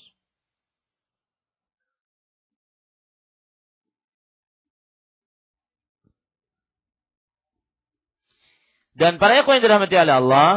Dan 8.95 9.19
para 9.19 9.43
ikhwan 9.43 9.59
yang 9.59 9.65
dirahmati 9.67 9.95
oleh 9.99 10.15
Allah, 10.23 10.51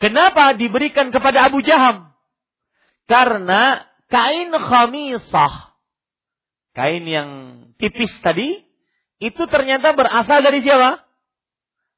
kenapa 0.00 0.56
diberikan 0.56 1.12
kepada 1.12 1.52
Abu 1.52 1.60
Jaham? 1.60 2.16
Karena 3.04 3.84
kain 4.08 4.50
khamisah, 4.50 5.54
kain 6.72 7.04
yang 7.04 7.30
tipis 7.76 8.10
tadi, 8.24 8.64
itu 9.20 9.42
ternyata 9.52 9.92
berasal 9.92 10.40
dari 10.40 10.64
siapa? 10.64 11.04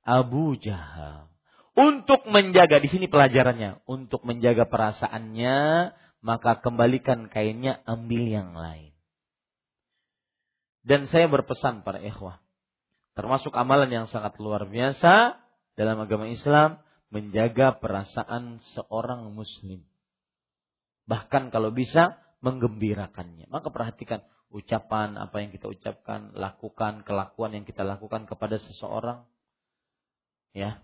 Abu 0.02 0.58
Jaham. 0.58 1.30
Untuk 1.78 2.26
menjaga, 2.26 2.82
di 2.82 2.90
sini 2.90 3.06
pelajarannya, 3.06 3.86
untuk 3.86 4.26
menjaga 4.26 4.66
perasaannya, 4.66 5.56
maka 6.18 6.58
kembalikan 6.58 7.30
kainnya, 7.30 7.78
ambil 7.86 8.26
yang 8.26 8.50
lain. 8.58 8.90
Dan 10.82 11.06
saya 11.06 11.30
berpesan 11.30 11.86
para 11.86 12.02
ikhwah, 12.02 12.42
termasuk 13.18 13.50
amalan 13.58 13.90
yang 13.90 14.06
sangat 14.06 14.38
luar 14.38 14.70
biasa 14.70 15.42
dalam 15.74 15.98
agama 15.98 16.30
Islam, 16.30 16.78
menjaga 17.10 17.74
perasaan 17.82 18.62
seorang 18.78 19.34
muslim. 19.34 19.82
Bahkan 21.10 21.50
kalau 21.50 21.74
bisa, 21.74 22.22
menggembirakannya. 22.38 23.50
Maka 23.50 23.74
perhatikan 23.74 24.22
ucapan 24.54 25.18
apa 25.18 25.42
yang 25.42 25.50
kita 25.50 25.66
ucapkan, 25.66 26.30
lakukan 26.38 27.02
kelakuan 27.02 27.58
yang 27.58 27.66
kita 27.66 27.82
lakukan 27.82 28.30
kepada 28.30 28.62
seseorang. 28.62 29.26
Ya, 30.54 30.78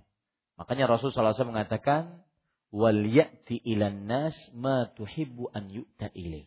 Makanya 0.54 0.86
Rasul 0.86 1.10
SAW 1.10 1.50
mengatakan, 1.50 2.22
wal 2.70 3.06
ilan 3.46 4.06
nas 4.06 4.34
ma 4.54 4.86
tuhibbu 4.94 5.50
an 5.50 5.70
yu'ta 5.70 6.14
ilaih. 6.14 6.46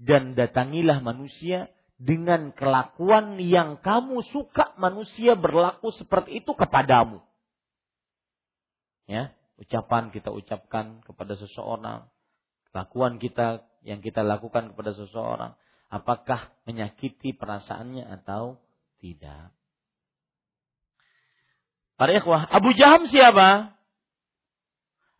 Dan 0.00 0.32
datangilah 0.32 1.04
manusia 1.04 1.68
dengan 2.00 2.56
kelakuan 2.56 3.36
yang 3.36 3.76
kamu 3.84 4.24
suka 4.32 4.72
manusia 4.80 5.36
berlaku 5.36 5.92
seperti 5.92 6.40
itu 6.40 6.56
kepadamu. 6.56 7.20
Ya, 9.04 9.36
ucapan 9.60 10.08
kita 10.08 10.32
ucapkan 10.32 11.04
kepada 11.04 11.36
seseorang, 11.36 12.08
kelakuan 12.72 13.20
kita 13.20 13.68
yang 13.84 14.00
kita 14.00 14.24
lakukan 14.24 14.72
kepada 14.72 14.96
seseorang, 14.96 15.52
apakah 15.92 16.48
menyakiti 16.64 17.36
perasaannya 17.36 18.08
atau 18.08 18.56
tidak. 19.04 19.52
Para 22.00 22.16
ikhwah, 22.16 22.48
Abu 22.48 22.72
Jaham 22.72 23.04
siapa? 23.12 23.76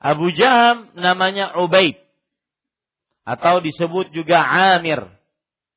Abu 0.01 0.33
Jaham 0.33 0.97
namanya 0.97 1.61
Ubaid. 1.61 2.01
Atau 3.29 3.61
disebut 3.61 4.17
juga 4.17 4.41
Amir. 4.41 5.20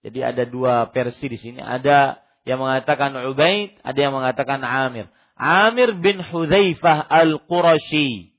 Jadi 0.03 0.19
ada 0.19 0.43
dua 0.43 0.91
versi 0.91 1.25
di 1.31 1.39
sini. 1.39 1.63
Ada 1.63 2.19
yang 2.43 2.59
mengatakan 2.59 3.15
Ubaid, 3.15 3.79
ada 3.79 3.99
yang 3.99 4.11
mengatakan 4.11 4.59
Amir. 4.59 5.07
Amir 5.39 5.95
bin 5.95 6.19
Hudzaifah 6.19 7.07
Al-Qurashi. 7.07 8.35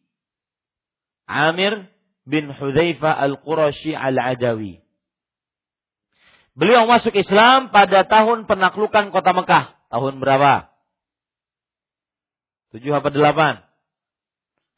Amir 1.24 1.88
bin 2.28 2.52
Hudzaifah 2.52 3.16
Al-Qurashi 3.16 3.96
Al-Adawi. 3.96 4.84
Beliau 6.54 6.86
masuk 6.86 7.16
Islam 7.16 7.72
pada 7.72 8.06
tahun 8.06 8.44
penaklukan 8.46 9.10
kota 9.10 9.32
Mekah. 9.34 9.64
Tahun 9.90 10.14
berapa? 10.20 10.70
Tujuh 12.76 12.92
apa 12.94 13.08
delapan? 13.10 13.64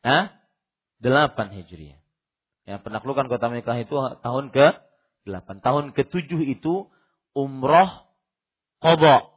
Hah? 0.06 0.32
Delapan 1.02 1.52
Hijriah. 1.52 2.00
Ya, 2.64 2.78
penaklukan 2.80 3.28
kota 3.28 3.50
Mekah 3.52 3.76
itu 3.82 3.94
tahun 4.22 4.54
ke 4.54 4.85
delapan. 5.26 5.58
Tahun 5.58 5.84
ke 5.92 6.06
tujuh 6.06 6.40
itu 6.46 6.86
umroh 7.34 8.06
qadha. 8.80 9.28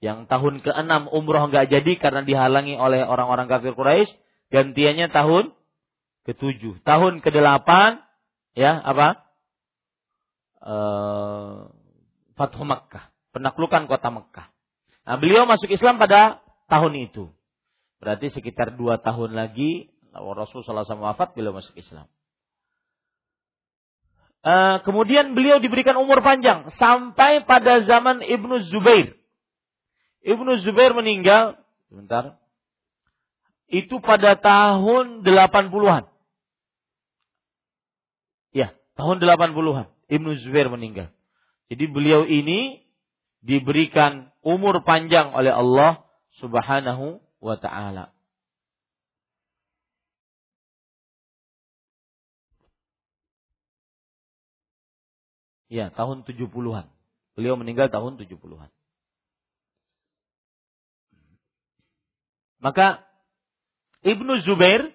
Yang 0.00 0.30
tahun 0.30 0.54
ke 0.64 0.70
enam 0.72 1.10
umroh 1.12 1.52
nggak 1.52 1.68
jadi 1.68 1.92
karena 2.00 2.24
dihalangi 2.24 2.74
oleh 2.74 3.04
orang-orang 3.04 3.46
kafir 3.46 3.76
Quraisy. 3.76 4.10
Gantiannya 4.48 5.12
tahun 5.12 5.52
ke 6.24 6.32
tujuh. 6.32 6.80
Tahun 6.80 7.20
ke 7.20 7.28
delapan, 7.28 8.00
ya 8.56 8.80
apa? 8.80 9.28
Uh, 10.64 11.68
Fathu 12.34 12.64
Makkah. 12.64 13.12
Penaklukan 13.36 13.84
kota 13.86 14.08
Mekah. 14.08 14.48
Nah, 15.04 15.16
beliau 15.20 15.44
masuk 15.44 15.68
Islam 15.68 16.00
pada 16.00 16.40
tahun 16.68 17.12
itu. 17.12 17.28
Berarti 18.00 18.32
sekitar 18.32 18.78
dua 18.78 19.02
tahun 19.02 19.34
lagi 19.34 19.90
Rasulullah 20.14 20.86
SAW 20.86 21.04
wafat 21.04 21.34
beliau 21.34 21.54
masuk 21.54 21.74
Islam. 21.76 22.06
Uh, 24.38 24.78
kemudian 24.86 25.34
beliau 25.34 25.58
diberikan 25.58 25.98
umur 25.98 26.22
panjang 26.22 26.70
sampai 26.78 27.42
pada 27.42 27.82
zaman 27.82 28.22
Ibnu 28.22 28.70
Zubair. 28.70 29.18
Ibnu 30.22 30.62
Zubair 30.62 30.94
meninggal, 30.94 31.58
sebentar, 31.90 32.38
itu 33.68 33.98
pada 33.98 34.38
tahun 34.38 35.26
80-an. 35.26 36.04
Ya, 38.54 38.72
tahun 38.94 39.16
80-an 39.20 39.86
Ibnu 40.08 40.30
Zubair 40.40 40.72
meninggal. 40.72 41.12
Jadi 41.68 41.84
beliau 41.90 42.24
ini 42.24 42.86
diberikan 43.44 44.32
umur 44.40 44.80
panjang 44.82 45.36
oleh 45.36 45.52
Allah 45.52 46.06
Subhanahu 46.40 47.20
wa 47.38 47.56
taala. 47.60 48.14
Ya, 55.68 55.92
tahun 55.92 56.24
70-an. 56.24 56.88
Beliau 57.36 57.54
meninggal 57.54 57.92
tahun 57.92 58.16
70-an. 58.16 58.72
Maka 62.58 63.06
Ibnu 64.02 64.42
Zubair 64.42 64.90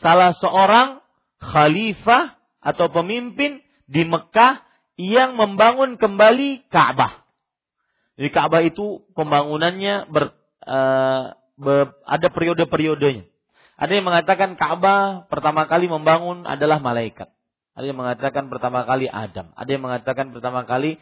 salah 0.00 0.32
seorang 0.40 1.04
khalifah 1.40 2.40
atau 2.64 2.88
pemimpin 2.88 3.60
di 3.84 4.02
Mekah 4.08 4.64
yang 4.96 5.36
membangun 5.36 6.00
kembali 6.00 6.72
Ka'bah. 6.72 7.24
Jadi 8.16 8.32
Ka'bah 8.32 8.64
itu 8.64 9.04
pembangunannya 9.12 10.08
ber, 10.08 10.32
uh, 10.64 11.36
ada 12.08 12.28
periode-periodenya. 12.32 13.28
Ada 13.76 13.92
yang 13.92 14.08
mengatakan 14.08 14.56
Ka'bah 14.56 15.28
pertama 15.28 15.68
kali 15.68 15.84
membangun 15.84 16.48
adalah 16.48 16.80
malaikat. 16.80 17.28
Ada 17.76 17.92
yang 17.92 18.00
mengatakan 18.00 18.48
pertama 18.48 18.88
kali 18.88 19.04
Adam. 19.04 19.52
Ada 19.52 19.68
yang 19.68 19.84
mengatakan 19.84 20.32
pertama 20.32 20.64
kali 20.64 20.96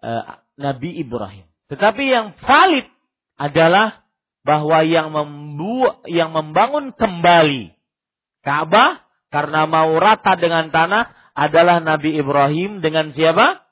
uh, 0.00 0.40
Nabi 0.56 0.96
Ibrahim. 0.96 1.44
Tetapi 1.68 2.04
yang 2.08 2.32
valid 2.40 2.88
adalah 3.36 4.08
bahwa 4.40 4.84
yang 4.88 5.12
membuat 5.12 6.04
yang 6.08 6.32
membangun 6.32 6.96
kembali 6.96 7.76
Ka'bah 8.44 9.04
karena 9.32 9.68
mau 9.68 9.96
rata 10.00 10.36
dengan 10.36 10.68
tanah 10.72 11.12
adalah 11.36 11.80
Nabi 11.84 12.16
Ibrahim 12.16 12.80
dengan 12.80 13.12
siapa? 13.12 13.64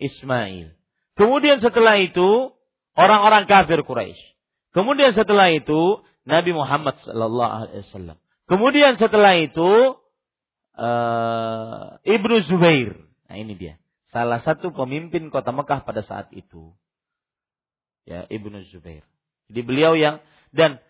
Ismail. 0.00 0.72
Kemudian 1.16 1.60
setelah 1.60 2.00
itu 2.00 2.52
orang-orang 2.96 3.44
kafir 3.44 3.84
Quraisy. 3.84 4.20
Kemudian 4.72 5.12
setelah 5.12 5.52
itu 5.52 6.00
Nabi 6.24 6.56
Muhammad 6.56 6.96
sallallahu 7.04 7.52
alaihi 7.52 7.84
wasallam. 7.84 8.16
Kemudian 8.48 8.96
setelah 8.96 9.36
itu 9.36 9.96
uh, 10.76 11.98
Ibnu 12.04 12.36
Zubair. 12.48 12.96
Nah 13.28 13.36
ini 13.36 13.56
dia. 13.56 13.74
Salah 14.12 14.44
satu 14.44 14.76
pemimpin 14.76 15.32
kota 15.32 15.50
Mekah 15.56 15.88
pada 15.88 16.04
saat 16.04 16.28
itu. 16.36 16.76
Ya, 18.04 18.28
Ibnu 18.28 18.60
Zubair. 18.68 19.06
Jadi 19.48 19.60
beliau 19.64 19.96
yang 19.96 20.20
dan 20.52 20.80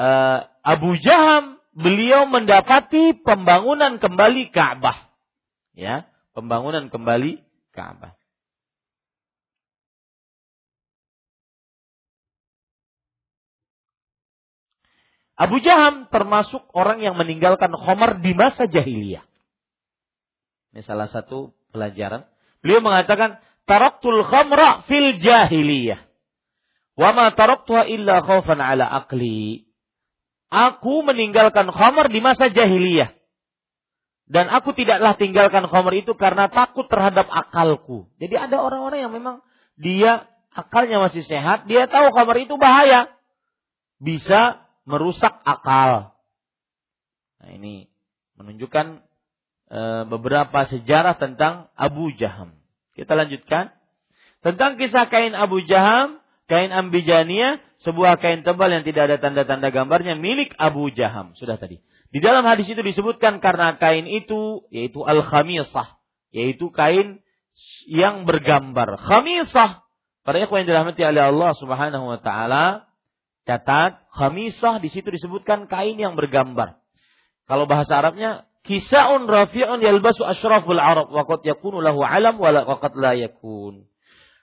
uh, 0.00 0.48
Abu 0.64 0.96
Jaham 0.96 1.60
beliau 1.76 2.24
mendapati 2.24 3.20
pembangunan 3.20 4.00
kembali 4.00 4.48
Ka'bah. 4.48 5.12
Ya, 5.76 6.08
pembangunan 6.32 6.88
kembali 6.88 7.44
Ka'bah. 7.76 8.16
Abu 15.40 15.56
Jaham 15.64 16.04
termasuk 16.12 16.68
orang 16.76 17.00
yang 17.00 17.16
meninggalkan 17.16 17.72
Khomar 17.72 18.20
di 18.20 18.36
masa 18.36 18.68
jahiliyah. 18.68 19.24
Ini 20.70 20.82
salah 20.86 21.10
satu 21.10 21.54
pelajaran. 21.74 22.26
Beliau 22.62 22.82
mengatakan, 22.84 23.42
Taraktul 23.66 24.26
khamra 24.26 24.82
fil 24.90 25.22
jahiliyah. 25.22 26.02
Wa 26.98 27.14
ma 27.14 27.30
taraktuha 27.30 27.86
illa 27.86 28.18
khawfan 28.26 28.58
ala 28.58 28.82
akli. 28.82 29.70
Aku 30.50 31.06
meninggalkan 31.06 31.70
khamar 31.70 32.10
di 32.10 32.18
masa 32.18 32.50
jahiliyah. 32.50 33.14
Dan 34.30 34.46
aku 34.50 34.74
tidaklah 34.74 35.14
tinggalkan 35.18 35.66
khamar 35.66 35.94
itu 35.98 36.14
karena 36.14 36.46
takut 36.50 36.86
terhadap 36.86 37.26
akalku. 37.30 38.10
Jadi 38.18 38.34
ada 38.38 38.62
orang-orang 38.62 39.06
yang 39.06 39.14
memang 39.14 39.42
dia 39.74 40.26
akalnya 40.54 41.02
masih 41.02 41.22
sehat, 41.26 41.66
dia 41.66 41.86
tahu 41.86 42.10
khamar 42.14 42.38
itu 42.42 42.54
bahaya. 42.58 43.10
Bisa 44.02 44.66
merusak 44.86 45.34
akal. 45.46 46.14
Nah, 47.38 47.50
ini 47.54 47.90
menunjukkan 48.34 49.02
beberapa 50.10 50.66
sejarah 50.66 51.14
tentang 51.16 51.70
Abu 51.78 52.10
Jaham. 52.18 52.58
Kita 52.98 53.14
lanjutkan. 53.14 53.70
Tentang 54.40 54.80
kisah 54.80 55.06
kain 55.06 55.36
Abu 55.36 55.62
Jaham, 55.68 56.20
Kain 56.50 56.74
ambijaniyah 56.74 57.62
sebuah 57.86 58.18
kain 58.18 58.42
tebal 58.42 58.74
yang 58.74 58.82
tidak 58.82 59.06
ada 59.06 59.16
tanda-tanda 59.22 59.70
gambarnya 59.70 60.18
milik 60.18 60.50
Abu 60.58 60.90
Jaham. 60.90 61.30
Sudah 61.38 61.54
tadi. 61.62 61.78
Di 62.10 62.18
dalam 62.18 62.42
hadis 62.42 62.66
itu 62.66 62.82
disebutkan 62.82 63.38
karena 63.38 63.78
kain 63.78 64.02
itu 64.10 64.66
yaitu 64.74 65.06
al-khamisah, 65.06 66.02
yaitu 66.34 66.74
kain 66.74 67.22
yang 67.86 68.26
bergambar. 68.26 68.98
Khamisah. 68.98 69.86
Para 70.26 70.42
ikhwan 70.42 70.66
yang 70.66 70.74
dirahmati 70.74 71.06
oleh 71.06 71.22
Allah 71.30 71.54
Subhanahu 71.54 72.04
wa 72.10 72.18
taala, 72.18 72.90
catat 73.46 74.02
khamisah 74.10 74.82
di 74.82 74.90
situ 74.90 75.06
disebutkan 75.06 75.70
kain 75.70 75.94
yang 76.02 76.18
bergambar. 76.18 76.82
Kalau 77.46 77.70
bahasa 77.70 77.94
Arabnya 77.94 78.49
kisaun 78.64 79.26
rafi'un 79.28 79.80
yalbasu 79.80 80.24
asyraful 80.24 80.78
arab 80.78 81.08
wa 81.08 81.24
qad 81.24 81.44
yakunu 81.44 81.80
lahu 81.80 82.04
alam 82.04 82.36
wa 82.36 82.76
qad 82.80 82.92
la 82.96 83.16
yakun. 83.16 83.86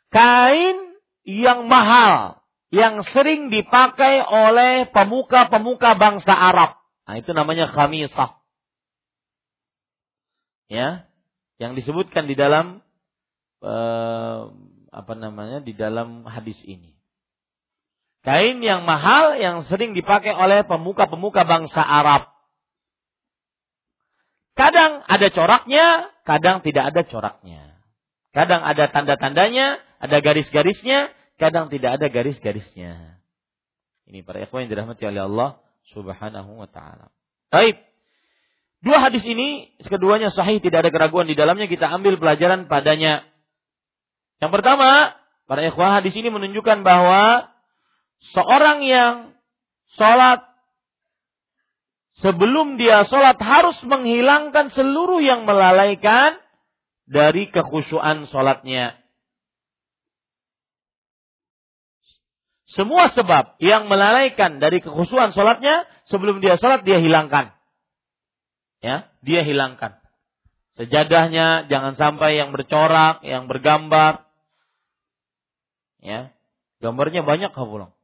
Kain 0.07 0.95
yang 1.27 1.67
mahal, 1.67 2.39
yang 2.71 3.03
sering 3.11 3.51
dipakai 3.51 4.23
oleh 4.23 4.87
pemuka-pemuka 4.91 5.99
bangsa 5.99 6.31
Arab. 6.31 6.79
Nah, 7.03 7.15
itu 7.19 7.35
namanya 7.35 7.67
khamisah. 7.67 8.39
Ya, 10.67 11.07
yang 11.59 11.75
disebutkan 11.75 12.27
di 12.27 12.35
dalam 12.35 12.83
eh, 13.63 14.41
apa 14.91 15.13
namanya 15.15 15.63
di 15.63 15.75
dalam 15.75 16.27
hadis 16.27 16.59
ini. 16.63 16.95
Kain 18.27 18.59
yang 18.59 18.83
mahal 18.83 19.39
yang 19.39 19.63
sering 19.67 19.95
dipakai 19.95 20.35
oleh 20.35 20.67
pemuka-pemuka 20.67 21.47
bangsa 21.47 21.79
Arab. 21.79 22.36
Kadang 24.57 25.05
ada 25.05 25.27
coraknya, 25.29 26.09
kadang 26.25 26.65
tidak 26.65 26.89
ada 26.89 27.01
coraknya. 27.05 27.77
Kadang 28.33 28.65
ada 28.65 28.89
tanda-tandanya, 28.89 29.77
ada 30.01 30.17
garis-garisnya, 30.17 31.13
kadang 31.37 31.69
tidak 31.69 32.01
ada 32.01 32.09
garis-garisnya. 32.09 33.21
Ini 34.09 34.25
para 34.25 34.41
ikhwan 34.41 34.65
yang 34.65 34.71
dirahmati 34.73 35.05
oleh 35.05 35.29
Allah 35.29 35.49
Subhanahu 35.93 36.57
wa 36.57 36.65
taala. 36.65 37.13
Baik. 37.53 37.77
Dua 38.81 38.97
hadis 38.97 39.21
ini 39.29 39.77
keduanya 39.85 40.33
sahih 40.33 40.57
tidak 40.57 40.85
ada 40.85 40.91
keraguan 40.93 41.29
di 41.29 41.37
dalamnya 41.37 41.69
kita 41.69 41.85
ambil 41.93 42.17
pelajaran 42.17 42.65
padanya. 42.65 43.29
Yang 44.41 44.51
pertama, 44.57 45.17
para 45.45 45.61
ikhwah 45.69 46.01
hadis 46.01 46.17
ini 46.17 46.33
menunjukkan 46.33 46.81
bahwa 46.81 47.51
seorang 48.33 48.81
yang 48.85 49.37
sholat 49.97 50.46
sebelum 52.21 52.81
dia 52.81 53.05
sholat 53.05 53.37
harus 53.37 53.77
menghilangkan 53.85 54.73
seluruh 54.73 55.21
yang 55.21 55.45
melalaikan 55.45 56.37
dari 57.05 57.49
kekhusyuan 57.49 58.25
sholatnya. 58.27 58.97
Semua 62.67 63.09
sebab 63.15 63.57
yang 63.63 63.87
melalaikan 63.87 64.59
dari 64.59 64.83
kekhusyuan 64.83 65.31
sholatnya 65.31 65.87
sebelum 66.11 66.43
dia 66.43 66.59
sholat 66.59 66.83
dia 66.83 66.99
hilangkan. 66.99 67.55
Ya, 68.83 69.09
dia 69.25 69.41
hilangkan. 69.41 69.97
Sejadahnya 70.77 71.65
jangan 71.73 71.97
sampai 71.97 72.37
yang 72.37 72.53
bercorak, 72.53 73.25
yang 73.25 73.49
bergambar. 73.49 74.29
Ya, 75.97 76.29
gambarnya 76.77 77.25
banyak 77.25 77.49
pulang. 77.49 77.97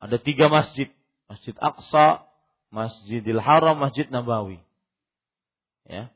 Ada 0.00 0.16
tiga 0.16 0.48
masjid, 0.48 0.88
Masjid 1.28 1.52
Aqsa, 1.60 2.27
Masjidil 2.68 3.40
Haram, 3.40 3.80
Masjid 3.80 4.04
Nabawi. 4.08 4.60
Ya, 5.88 6.12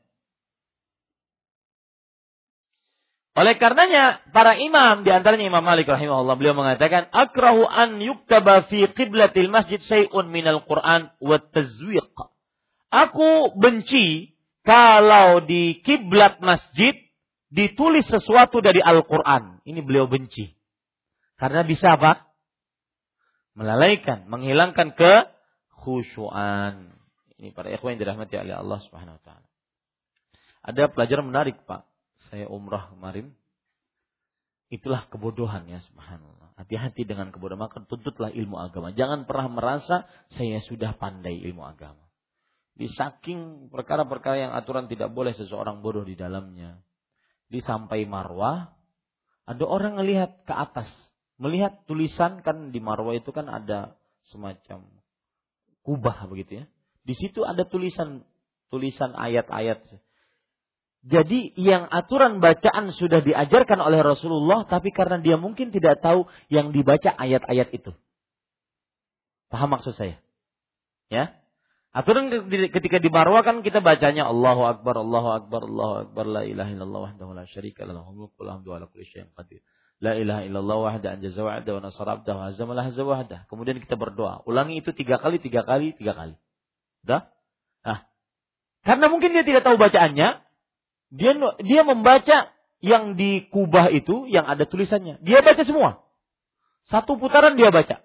Oleh 3.33 3.57
karenanya 3.57 4.21
para 4.29 4.53
imam 4.61 5.01
di 5.01 5.09
antaranya 5.09 5.49
Imam 5.49 5.65
Malik 5.65 5.89
rahimahullah 5.89 6.37
beliau 6.37 6.53
mengatakan 6.53 7.09
akrahu 7.09 7.65
an 7.65 7.97
yuktaba 7.97 8.69
fi 8.69 8.85
qiblatil 8.93 9.49
masjid 9.49 9.81
syai'un 9.81 10.29
minal 10.29 10.61
Qur'an 10.69 11.09
wa 11.17 11.41
tazwiq. 11.41 12.13
Aku 12.93 13.57
benci 13.57 14.37
kalau 14.61 15.41
di 15.41 15.81
kiblat 15.81 16.37
masjid 16.45 16.93
ditulis 17.49 18.05
sesuatu 18.05 18.61
dari 18.61 18.77
Al-Qur'an. 18.85 19.65
Ini 19.65 19.81
beliau 19.81 20.05
benci. 20.05 20.53
Karena 21.33 21.65
bisa 21.65 21.97
apa? 21.97 22.29
Melalaikan, 23.57 24.29
menghilangkan 24.29 24.93
ke 24.93 25.13
khusyuan. 25.83 26.95
Ini 27.35 27.51
para 27.51 27.67
ikhwan 27.67 27.99
yang 27.99 28.07
dirahmati 28.07 28.39
oleh 28.39 28.55
Allah 28.55 28.79
Subhanahu 28.87 29.19
wa 29.19 29.23
taala. 29.27 29.47
Ada 30.63 30.87
pelajaran 30.87 31.27
menarik, 31.27 31.59
Pak 31.67 31.93
saya 32.33 32.47
umrah 32.47 32.89
kemarin, 32.89 33.29
itulah 34.71 35.05
kebodohan 35.11 35.67
ya 35.67 35.77
subhanallah. 35.85 36.55
Hati-hati 36.57 37.03
dengan 37.03 37.33
kebodohan, 37.33 37.67
maka 37.67 37.85
tuntutlah 37.85 38.33
ilmu 38.33 38.57
agama. 38.57 38.89
Jangan 38.89 39.29
pernah 39.29 39.53
merasa 39.53 40.09
saya 40.33 40.61
sudah 40.65 40.95
pandai 40.95 41.41
ilmu 41.45 41.61
agama. 41.65 42.01
Di 42.73 42.89
saking 42.89 43.69
perkara-perkara 43.69 44.49
yang 44.49 44.53
aturan 44.57 44.89
tidak 44.89 45.13
boleh 45.13 45.37
seseorang 45.37 45.85
bodoh 45.85 46.01
di 46.01 46.17
dalamnya. 46.17 46.81
Di 47.45 47.61
sampai 47.61 48.09
marwah, 48.09 48.73
ada 49.45 49.65
orang 49.69 50.01
melihat 50.01 50.41
ke 50.41 50.53
atas. 50.57 50.89
Melihat 51.37 51.85
tulisan 51.85 52.41
kan 52.41 52.73
di 52.73 52.81
marwah 52.81 53.13
itu 53.13 53.29
kan 53.29 53.45
ada 53.45 53.93
semacam 54.33 54.89
kubah 55.83 56.25
begitu 56.31 56.63
ya. 56.63 56.65
Di 57.03 57.13
situ 57.19 57.43
ada 57.43 57.67
tulisan 57.67 58.23
tulisan 58.71 59.13
ayat-ayat 59.13 59.85
jadi 61.03 61.51
yang 61.59 61.91
aturan 61.91 62.39
bacaan 62.39 62.95
sudah 62.95 63.19
diajarkan 63.19 63.75
oleh 63.83 63.99
Rasulullah, 63.99 64.63
tapi 64.63 64.95
karena 64.95 65.19
dia 65.19 65.35
mungkin 65.35 65.75
tidak 65.75 65.99
tahu 65.99 66.31
yang 66.47 66.71
dibaca 66.71 67.11
ayat-ayat 67.11 67.75
itu. 67.75 67.91
Paham 69.51 69.75
maksud 69.75 69.99
saya? 69.99 70.23
Ya. 71.11 71.35
Aturan 71.91 72.31
ketika 72.47 73.03
di 73.03 73.11
Marwah 73.11 73.43
kan 73.43 73.67
kita 73.67 73.83
bacanya 73.83 74.31
Allahu 74.31 74.63
Akbar, 74.63 74.95
Allahu 74.95 75.29
Akbar, 75.43 75.61
Allahu 75.67 75.93
Akbar, 76.07 76.23
la 76.23 76.41
ilaha 76.47 76.71
illallah 76.71 77.01
wahdahu 77.11 77.35
la 77.35 77.45
syarika 77.51 77.83
lahu 77.83 78.15
mulku 78.15 78.39
wa 78.39 78.63
syai'in 78.95 79.27
qadir. 79.35 79.59
La 80.03 80.19
ilaha 80.19 80.43
illallah 80.43 80.77
wahda 80.83 81.15
anjaza 81.15 81.39
wa'da 81.39 81.79
wa 81.79 81.79
nasara 81.79 82.19
abdahu 82.19 82.35
wa 82.35 82.51
hazama 82.51 83.15
wahda. 83.15 83.47
Kemudian 83.47 83.79
kita 83.79 83.95
berdoa. 83.95 84.43
Ulangi 84.43 84.83
itu 84.83 84.91
tiga 84.91 85.15
kali, 85.15 85.39
tiga 85.39 85.63
kali, 85.63 85.95
tiga 85.95 86.11
kali. 86.11 86.35
Dah? 87.07 87.31
Nah, 87.87 88.03
karena 88.83 89.07
mungkin 89.07 89.31
dia 89.31 89.47
tidak 89.47 89.63
tahu 89.63 89.79
bacaannya, 89.79 90.43
dia 91.15 91.31
dia 91.63 91.81
membaca 91.87 92.51
yang 92.83 93.15
di 93.15 93.47
kubah 93.47 93.95
itu 93.95 94.27
yang 94.27 94.43
ada 94.43 94.67
tulisannya. 94.67 95.23
Dia 95.23 95.39
baca 95.39 95.63
semua. 95.63 96.03
Satu 96.91 97.15
putaran 97.15 97.55
dia 97.55 97.71
baca. 97.71 98.03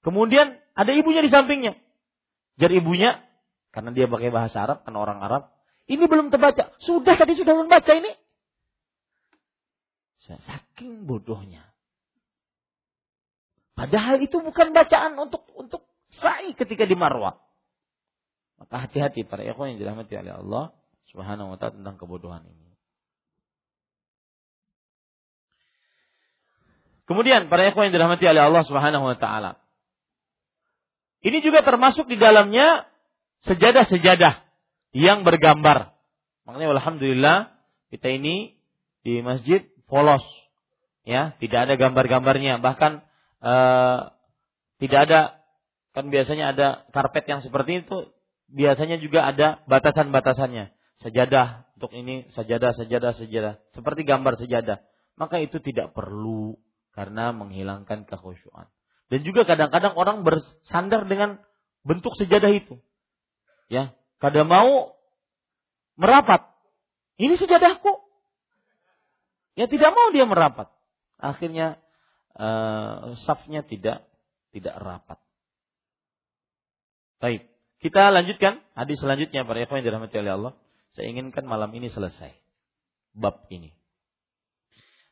Kemudian 0.00 0.56
ada 0.72 0.88
ibunya 0.96 1.20
di 1.20 1.28
sampingnya. 1.28 1.76
Jadi 2.56 2.80
ibunya, 2.80 3.20
karena 3.76 3.92
dia 3.92 4.08
pakai 4.08 4.32
bahasa 4.32 4.64
Arab, 4.64 4.88
kan 4.88 4.96
orang 4.96 5.20
Arab, 5.20 5.52
ini 5.84 6.08
belum 6.08 6.32
terbaca. 6.32 6.72
Sudah 6.80 7.12
tadi 7.12 7.36
sudah 7.36 7.52
membaca 7.52 7.92
ini. 7.92 8.16
Saking 10.36 11.08
bodohnya. 11.08 11.64
Padahal 13.72 14.20
itu 14.20 14.42
bukan 14.44 14.76
bacaan 14.76 15.16
untuk 15.16 15.48
untuk 15.56 15.88
sa'i 16.20 16.52
ketika 16.52 16.84
di 16.84 16.92
marwah. 16.92 17.40
Maka 18.60 18.84
hati-hati 18.84 19.24
para 19.24 19.46
ikhwan 19.46 19.72
yang 19.72 19.80
dirahmati 19.80 20.12
oleh 20.18 20.34
Allah. 20.36 20.64
Subhanahu 21.08 21.54
wa 21.54 21.56
taala 21.56 21.80
tentang 21.80 21.96
kebodohan 21.96 22.44
ini. 22.44 22.68
Kemudian 27.08 27.48
para 27.48 27.64
ikhwan 27.72 27.88
yang 27.88 27.96
dirahmati 27.96 28.28
oleh 28.28 28.42
Allah 28.44 28.62
Subhanahu 28.68 29.08
wa 29.08 29.16
taala. 29.16 29.56
Ini 31.24 31.40
juga 31.40 31.64
termasuk 31.64 32.04
di 32.04 32.20
dalamnya 32.20 32.84
sejadah-sejadah 33.48 34.44
yang 34.92 35.24
bergambar. 35.24 35.96
Makanya 36.44 36.76
alhamdulillah 36.76 37.38
kita 37.88 38.12
ini 38.12 38.58
di 39.06 39.24
masjid 39.24 39.64
polos. 39.88 40.22
Ya, 41.08 41.32
tidak 41.40 41.66
ada 41.66 41.74
gambar-gambarnya, 41.80 42.60
bahkan 42.60 43.00
uh, 43.40 44.12
tidak 44.76 45.08
ada 45.08 45.20
kan 45.96 46.12
biasanya 46.12 46.52
ada 46.52 46.68
karpet 46.92 47.24
yang 47.26 47.40
seperti 47.40 47.82
itu, 47.82 48.12
biasanya 48.52 49.00
juga 49.00 49.24
ada 49.24 49.64
batasan-batasannya. 49.66 50.68
Sajadah 51.00 51.64
untuk 51.80 51.94
ini 51.96 52.28
sajadah 52.34 52.74
sajadah 52.74 53.14
sajadah 53.16 53.54
seperti 53.70 54.02
gambar 54.02 54.34
sajadah 54.34 54.82
maka 55.18 55.42
itu 55.42 55.58
tidak 55.58 55.92
perlu 55.92 56.54
karena 56.94 57.34
menghilangkan 57.34 58.06
kekhusyuan. 58.06 58.70
Dan 59.10 59.26
juga 59.26 59.42
kadang-kadang 59.44 59.98
orang 59.98 60.22
bersandar 60.22 61.04
dengan 61.10 61.42
bentuk 61.82 62.14
sejadah 62.14 62.54
itu. 62.54 62.78
Ya 63.66 63.92
kadang 64.22 64.46
mau 64.46 64.94
merapat. 65.98 66.46
Ini 67.18 67.34
sejadahku 67.34 67.90
ya 69.58 69.66
tidak 69.66 69.90
mau 69.90 70.14
dia 70.14 70.22
merapat 70.22 70.70
akhirnya 71.18 71.82
uh, 72.38 73.18
safnya 73.26 73.66
tidak 73.66 74.06
tidak 74.54 74.78
rapat 74.78 75.18
baik 77.18 77.50
kita 77.82 78.14
lanjutkan 78.14 78.62
hadis 78.78 79.02
selanjutnya 79.02 79.42
para 79.42 79.58
ikhwan 79.58 79.82
yang 79.82 79.90
dirahmati 79.90 80.16
oleh 80.22 80.32
Allah 80.38 80.52
saya 80.98 81.14
inginkan 81.14 81.46
malam 81.46 81.70
ini 81.78 81.94
selesai. 81.94 82.34
Bab 83.14 83.46
ini. 83.54 83.70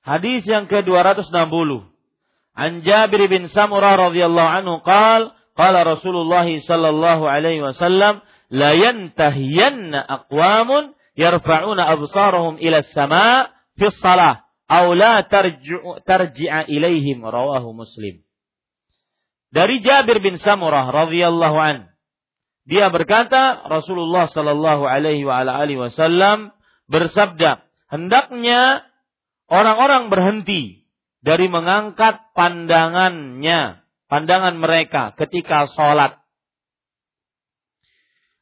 Hadis 0.03 0.43
yang 0.43 0.67
ke-260. 0.67 1.31
An 2.59 2.83
Jabir 2.83 3.23
bin 3.31 3.47
Samurah 3.47 4.11
radhiyallahu 4.11 4.51
anhu 4.51 4.83
qala 4.83 5.31
qala 5.55 5.87
Rasulullah 5.87 6.43
sallallahu 6.43 7.23
alaihi 7.23 7.63
wasallam 7.63 8.19
la 8.51 8.71
yantahiyanna 8.75 10.03
aqwamun 10.03 10.99
yarfa'una 11.15 11.87
absarahum 11.87 12.59
ila 12.59 12.83
as-sama' 12.83 13.55
fi 13.77 13.87
shalah 14.03 14.45
aw 14.67 14.91
la 14.93 15.23
tarji'a 16.03 16.67
ilaihim 16.67 17.23
rawahu 17.23 17.73
Muslim. 17.73 18.21
Dari 19.55 19.79
Jabir 19.81 20.19
bin 20.19 20.43
Samurah 20.43 20.91
radhiyallahu 20.91 21.57
an 21.57 21.97
dia 22.67 22.91
berkata 22.91 23.63
Rasulullah 23.71 24.27
sallallahu 24.27 24.83
alaihi 24.91 25.23
wa 25.23 25.47
alihi 25.47 25.79
wasallam 25.79 26.51
bersabda 26.91 27.63
hendaknya 27.95 28.83
orang-orang 29.47 30.11
berhenti 30.11 30.83
dari 31.23 31.47
mengangkat 31.47 32.35
pandangannya, 32.35 33.83
pandangan 34.11 34.59
mereka 34.59 35.15
ketika 35.15 35.71
sholat. 35.75 36.19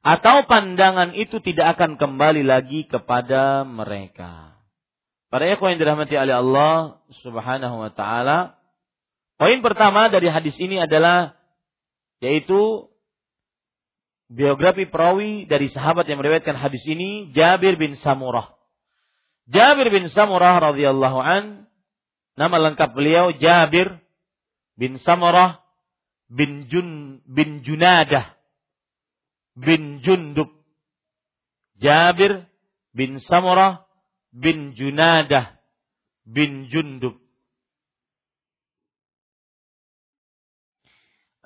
Atau 0.05 0.45
pandangan 0.45 1.17
itu 1.17 1.41
tidak 1.41 1.81
akan 1.81 1.97
kembali 1.97 2.45
lagi 2.45 2.85
kepada 2.85 3.65
mereka. 3.65 4.54
Para 5.35 5.51
ikhwan 5.51 5.75
yang 5.75 5.83
dirahmati 5.83 6.15
oleh 6.15 6.31
Allah 6.31 7.03
subhanahu 7.27 7.83
wa 7.83 7.91
ta'ala. 7.91 8.55
Poin 9.35 9.59
pertama 9.67 10.07
dari 10.07 10.31
hadis 10.31 10.55
ini 10.63 10.79
adalah 10.79 11.35
yaitu 12.23 12.87
biografi 14.31 14.87
perawi 14.87 15.43
dari 15.51 15.75
sahabat 15.75 16.07
yang 16.07 16.23
meriwayatkan 16.23 16.55
hadis 16.55 16.87
ini 16.87 17.35
Jabir 17.35 17.75
bin 17.75 17.99
Samurah. 17.99 18.55
Jabir 19.51 19.91
bin 19.91 20.07
Samurah 20.07 20.71
radhiyallahu 20.71 21.19
an 21.19 21.67
Nama 22.39 22.71
lengkap 22.71 22.95
beliau 22.95 23.35
Jabir 23.35 23.91
bin 24.79 25.03
Samurah 25.03 25.67
bin 26.31 26.71
Jun 26.71 27.19
bin 27.27 27.67
Junadah 27.67 28.39
bin 29.59 29.99
Jundub. 29.99 30.55
Jabir 31.83 32.47
bin 32.95 33.19
Samurah 33.19 33.84
bin 34.35 34.75
Junadah 34.75 35.55
bin 36.27 36.67
Jundub. 36.67 37.23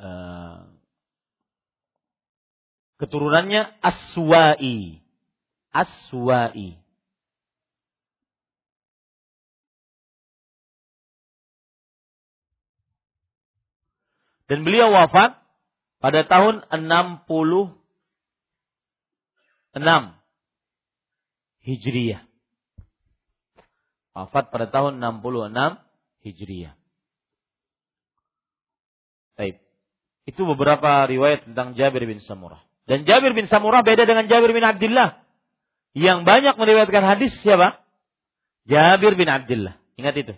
Uh, 0.00 0.72
keturunannya 2.96 3.68
Aswa'i. 3.84 5.04
Aswa'i. 5.68 6.80
Dan 14.48 14.64
beliau 14.64 14.88
wafat 14.88 15.36
pada 16.00 16.24
tahun 16.24 16.64
66 16.72 17.76
Hijriyah. 21.68 22.27
Wafat 24.18 24.50
pada 24.50 24.66
tahun 24.66 24.98
66 24.98 25.78
Hijriyah. 26.26 26.74
Baik. 29.38 29.62
Itu 30.26 30.42
beberapa 30.42 31.06
riwayat 31.06 31.46
tentang 31.46 31.78
Jabir 31.78 32.02
bin 32.02 32.18
Samurah. 32.18 32.58
Dan 32.90 33.06
Jabir 33.06 33.30
bin 33.30 33.46
Samurah 33.46 33.86
beda 33.86 34.10
dengan 34.10 34.26
Jabir 34.26 34.50
bin 34.50 34.66
Abdullah. 34.66 35.22
Yang 35.94 36.26
banyak 36.26 36.54
meriwayatkan 36.58 37.04
hadis 37.06 37.30
siapa? 37.46 37.78
Jabir 38.66 39.14
bin 39.14 39.30
Abdullah. 39.30 39.78
Ingat 39.94 40.14
itu. 40.18 40.34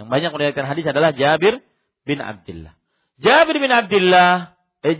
Yang 0.00 0.08
banyak 0.08 0.30
meriwayatkan 0.32 0.66
hadis 0.66 0.88
adalah 0.88 1.12
Jabir 1.12 1.60
bin 2.08 2.24
Abdullah. 2.24 2.72
Jabir 3.20 3.60
bin 3.60 3.68
Abdullah 3.68 4.56
eh, 4.80 4.96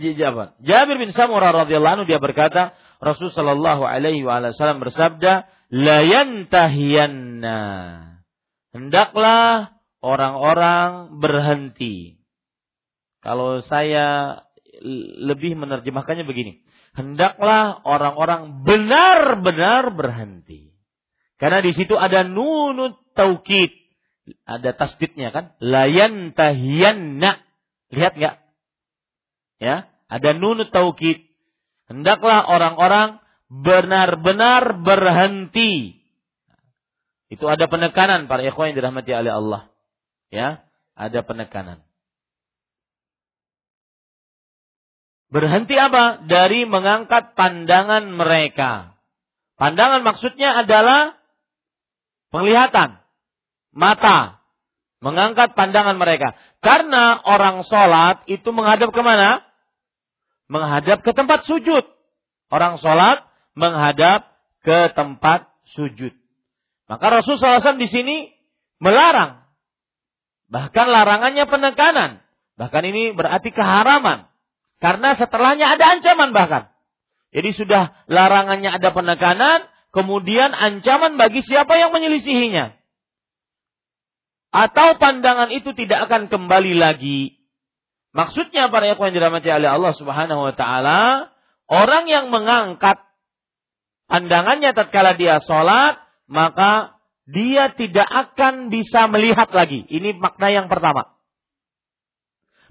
Jabir 0.61 0.97
bin 1.01 1.09
Samurah 1.15 1.65
radhiyallahu 1.65 1.93
anhu 1.97 2.05
dia 2.05 2.21
berkata, 2.21 2.77
Rasul 2.99 3.31
sallallahu 3.31 3.87
alaihi 3.87 4.27
wasallam 4.27 4.83
bersabda, 4.83 5.47
"La 5.71 6.03
yantahiyanna." 6.03 7.57
Hendaklah 8.69 9.79
orang-orang 9.99 11.19
berhenti. 11.19 12.21
Kalau 13.19 13.59
saya 13.67 14.39
lebih 15.19 15.59
menerjemahkannya 15.59 16.23
begini. 16.23 16.63
Hendaklah 16.95 17.83
orang-orang 17.85 18.65
benar-benar 18.65 19.93
berhenti. 19.93 20.73
Karena 21.39 21.63
di 21.63 21.71
situ 21.75 21.95
ada 21.95 22.23
nunut 22.25 22.99
taukid. 23.15 23.71
Ada 24.45 24.75
tasdidnya 24.75 25.31
kan. 25.31 25.55
Layan 25.59 26.33
tahiyanna. 26.35 27.39
Lihat 27.89 28.13
nggak? 28.15 28.35
Ya, 29.59 29.91
ada 30.07 30.29
nunut 30.35 30.71
taukid. 30.71 31.27
Hendaklah 31.89 32.45
orang-orang 32.47 33.19
benar-benar 33.49 34.79
berhenti. 34.79 35.98
Itu 37.29 37.45
ada 37.45 37.69
penekanan 37.69 38.25
para 38.25 38.41
ikhwan 38.41 38.73
yang 38.73 38.77
dirahmati 38.81 39.11
oleh 39.13 39.33
Allah. 39.33 39.61
Ya, 40.33 40.65
ada 40.97 41.19
penekanan. 41.21 41.85
Berhenti 45.29 45.77
apa? 45.77 46.25
Dari 46.25 46.65
mengangkat 46.65 47.37
pandangan 47.37 48.09
mereka. 48.09 48.97
Pandangan 49.61 50.01
maksudnya 50.01 50.65
adalah 50.65 51.21
penglihatan, 52.33 52.97
mata, 53.69 54.39
Mengangkat 54.99 55.55
pandangan 55.55 55.95
mereka. 55.95 56.35
Karena 56.59 57.23
orang 57.23 57.63
sholat 57.63 58.27
itu 58.27 58.51
menghadap 58.51 58.91
ke 58.91 58.99
mana? 58.99 59.47
Menghadap 60.51 61.07
ke 61.07 61.15
tempat 61.15 61.47
sujud. 61.47 61.87
Orang 62.51 62.83
sholat 62.83 63.23
menghadap 63.55 64.27
ke 64.59 64.91
tempat 64.91 65.47
sujud. 65.71 66.11
Maka 66.89 67.21
Rasul 67.21 67.37
SAW 67.37 67.77
di 67.77 67.87
sini 67.87 68.15
melarang. 68.81 69.45
Bahkan 70.49 70.87
larangannya 70.89 71.45
penekanan. 71.45 72.25
Bahkan 72.57 72.83
ini 72.89 73.13
berarti 73.13 73.53
keharaman. 73.53 74.25
Karena 74.81 75.13
setelahnya 75.13 75.77
ada 75.77 75.85
ancaman 75.93 76.33
bahkan. 76.33 76.73
Jadi 77.29 77.53
sudah 77.53 77.93
larangannya 78.09 78.73
ada 78.73 78.89
penekanan, 78.89 79.69
kemudian 79.93 80.49
ancaman 80.49 81.13
bagi 81.21 81.45
siapa 81.45 81.77
yang 81.77 81.93
menyelisihinya 81.93 82.79
atau 84.49 84.97
pandangan 84.97 85.53
itu 85.53 85.77
tidak 85.77 86.09
akan 86.09 86.27
kembali 86.27 86.73
lagi. 86.77 87.37
Maksudnya 88.09 88.73
para 88.73 88.89
yang 88.89 88.97
dirahmati 88.97 89.45
oleh 89.45 89.69
Allah 89.69 89.93
Subhanahu 89.93 90.49
wa 90.49 90.53
taala, 90.57 91.29
orang 91.69 92.09
yang 92.09 92.33
mengangkat 92.33 92.97
pandangannya 94.09 94.73
tatkala 94.73 95.13
dia 95.13 95.37
sholat, 95.45 96.01
maka 96.29 96.95
dia 97.25 97.73
tidak 97.73 98.05
akan 98.05 98.69
bisa 98.69 99.09
melihat 99.09 99.49
lagi. 99.49 99.85
Ini 99.85 100.17
makna 100.17 100.53
yang 100.53 100.69
pertama. 100.69 101.13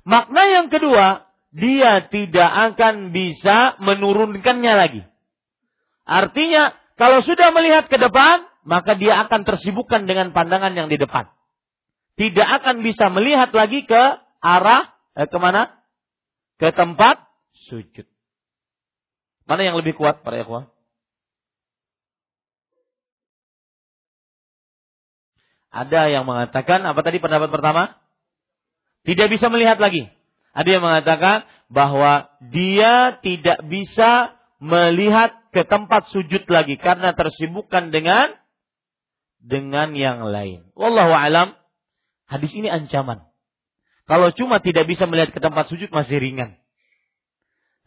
Makna 0.07 0.43
yang 0.49 0.67
kedua, 0.73 1.27
dia 1.53 2.07
tidak 2.09 2.75
akan 2.75 3.11
bisa 3.11 3.77
menurunkannya 3.83 4.73
lagi. 4.73 5.03
Artinya, 6.09 6.73
kalau 6.97 7.21
sudah 7.21 7.53
melihat 7.53 7.91
ke 7.93 8.01
depan, 8.01 8.49
maka 8.65 8.97
dia 8.97 9.27
akan 9.29 9.45
tersibukkan 9.45 10.09
dengan 10.09 10.33
pandangan 10.33 10.73
yang 10.73 10.89
di 10.89 10.97
depan 10.97 11.29
tidak 12.19 12.49
akan 12.61 12.83
bisa 12.83 13.07
melihat 13.15 13.55
lagi 13.55 13.87
ke 13.87 14.03
arah 14.43 14.91
eh, 15.15 15.31
ke 15.31 15.39
mana? 15.39 15.79
Ke 16.59 16.75
tempat 16.75 17.23
sujud. 17.71 18.05
Mana 19.47 19.63
yang 19.63 19.79
lebih 19.79 19.95
kuat 19.95 20.27
para 20.27 20.43
ikhwah? 20.43 20.67
Ada 25.87 26.11
yang 26.11 26.27
mengatakan 26.27 26.83
apa 26.83 27.01
tadi 27.07 27.23
pendapat 27.23 27.55
pertama? 27.55 27.95
Tidak 29.07 29.31
bisa 29.31 29.47
melihat 29.47 29.79
lagi. 29.79 30.11
Ada 30.51 30.69
yang 30.79 30.83
mengatakan 30.83 31.47
bahwa 31.71 32.27
dia 32.51 33.15
tidak 33.23 33.63
bisa 33.71 34.35
melihat 34.59 35.39
ke 35.55 35.63
tempat 35.63 36.11
sujud 36.11 36.43
lagi 36.51 36.75
karena 36.83 37.15
tersibukkan 37.15 37.95
dengan 37.95 38.35
dengan 39.39 39.95
yang 39.95 40.27
lain. 40.27 40.67
Wallahu 40.75 41.15
alam 41.15 41.55
Hadis 42.29 42.53
ini 42.53 42.69
ancaman. 42.69 43.25
Kalau 44.05 44.29
cuma 44.37 44.61
tidak 44.61 44.85
bisa 44.85 45.09
melihat 45.09 45.33
ke 45.33 45.41
tempat 45.41 45.73
sujud 45.73 45.89
masih 45.89 46.21
ringan. 46.21 46.61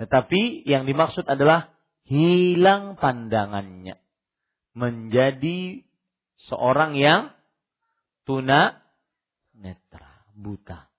Tetapi 0.01 0.65
yang 0.65 0.89
dimaksud 0.89 1.29
adalah 1.29 1.77
hilang 2.09 2.97
pandangannya. 2.97 4.01
Menjadi 4.73 5.85
seorang 6.49 6.97
yang 6.97 7.29
tuna 8.27 8.81
netra, 9.57 10.25
buta. 10.37 10.91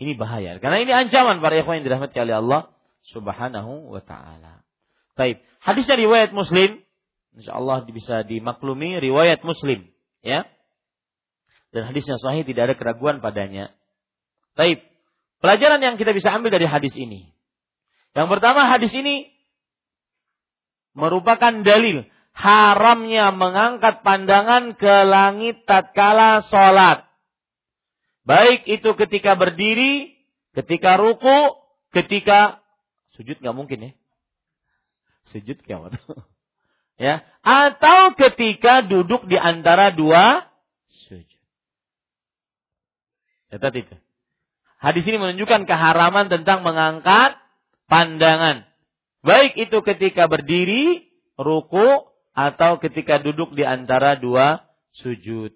Ini 0.00 0.16
bahaya. 0.16 0.56
Karena 0.58 0.80
ini 0.80 0.92
ancaman 0.96 1.44
para 1.44 1.60
ikhwan 1.60 1.80
yang 1.80 1.86
dirahmati 1.92 2.16
oleh 2.16 2.40
Allah 2.40 2.60
subhanahu 3.04 3.92
wa 3.92 4.00
ta'ala. 4.00 4.64
Baik. 5.12 5.44
Hadisnya 5.60 6.00
riwayat 6.00 6.32
muslim. 6.32 6.80
Insya 7.36 7.52
Allah 7.60 7.84
bisa 7.84 8.24
dimaklumi 8.24 8.96
riwayat 8.96 9.44
muslim. 9.44 9.86
Ya. 10.20 10.44
dan 11.70 11.86
hadisnya 11.86 12.18
sahih 12.20 12.42
tidak 12.42 12.72
ada 12.72 12.74
keraguan 12.74 13.22
padanya. 13.22 13.70
Taib. 14.58 14.82
Pelajaran 15.40 15.80
yang 15.80 15.96
kita 15.96 16.12
bisa 16.12 16.34
ambil 16.34 16.52
dari 16.52 16.66
hadis 16.68 16.92
ini. 16.98 17.32
Yang 18.12 18.28
pertama 18.28 18.66
hadis 18.66 18.90
ini 18.92 19.30
merupakan 20.92 21.62
dalil 21.62 22.04
haramnya 22.34 23.34
mengangkat 23.34 24.00
pandangan 24.06 24.74
ke 24.78 24.94
langit 25.06 25.64
tatkala 25.66 26.46
sholat. 26.48 27.06
Baik 28.24 28.68
itu 28.68 28.94
ketika 28.94 29.34
berdiri, 29.34 30.14
ketika 30.54 31.00
ruku, 31.00 31.56
ketika 31.90 32.62
sujud 33.16 33.40
nggak 33.40 33.56
mungkin 33.56 33.78
ya. 33.90 33.92
Sujud 35.30 35.58
kiamat. 35.62 35.98
ya, 37.04 37.22
atau 37.42 38.14
ketika 38.18 38.82
duduk 38.82 39.26
di 39.26 39.38
antara 39.38 39.94
dua 39.94 40.46
sujud. 41.06 41.42
Catat 43.50 43.74
itu. 43.78 43.96
Hadis 44.80 45.04
ini 45.04 45.20
menunjukkan 45.20 45.68
keharaman 45.68 46.32
tentang 46.32 46.64
mengangkat 46.64 47.36
pandangan. 47.90 48.64
Baik 49.20 49.52
itu 49.60 49.84
ketika 49.84 50.24
berdiri, 50.24 51.04
ruku, 51.36 52.09
atau 52.34 52.78
ketika 52.78 53.18
duduk 53.18 53.52
di 53.54 53.66
antara 53.66 54.14
dua 54.18 54.62
sujud. 54.94 55.54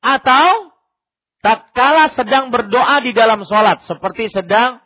Atau 0.00 0.72
tatkala 1.44 2.16
sedang 2.16 2.48
berdoa 2.48 3.04
di 3.04 3.12
dalam 3.12 3.44
sholat. 3.44 3.84
Seperti 3.84 4.32
sedang 4.32 4.80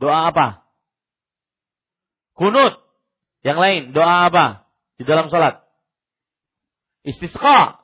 doa 0.00 0.32
apa? 0.32 0.64
Kunut. 2.36 2.80
Yang 3.44 3.58
lain, 3.60 3.82
doa 3.92 4.28
apa? 4.28 4.66
Di 4.96 5.04
dalam 5.04 5.28
sholat. 5.28 5.60
Istisqa. 7.04 7.78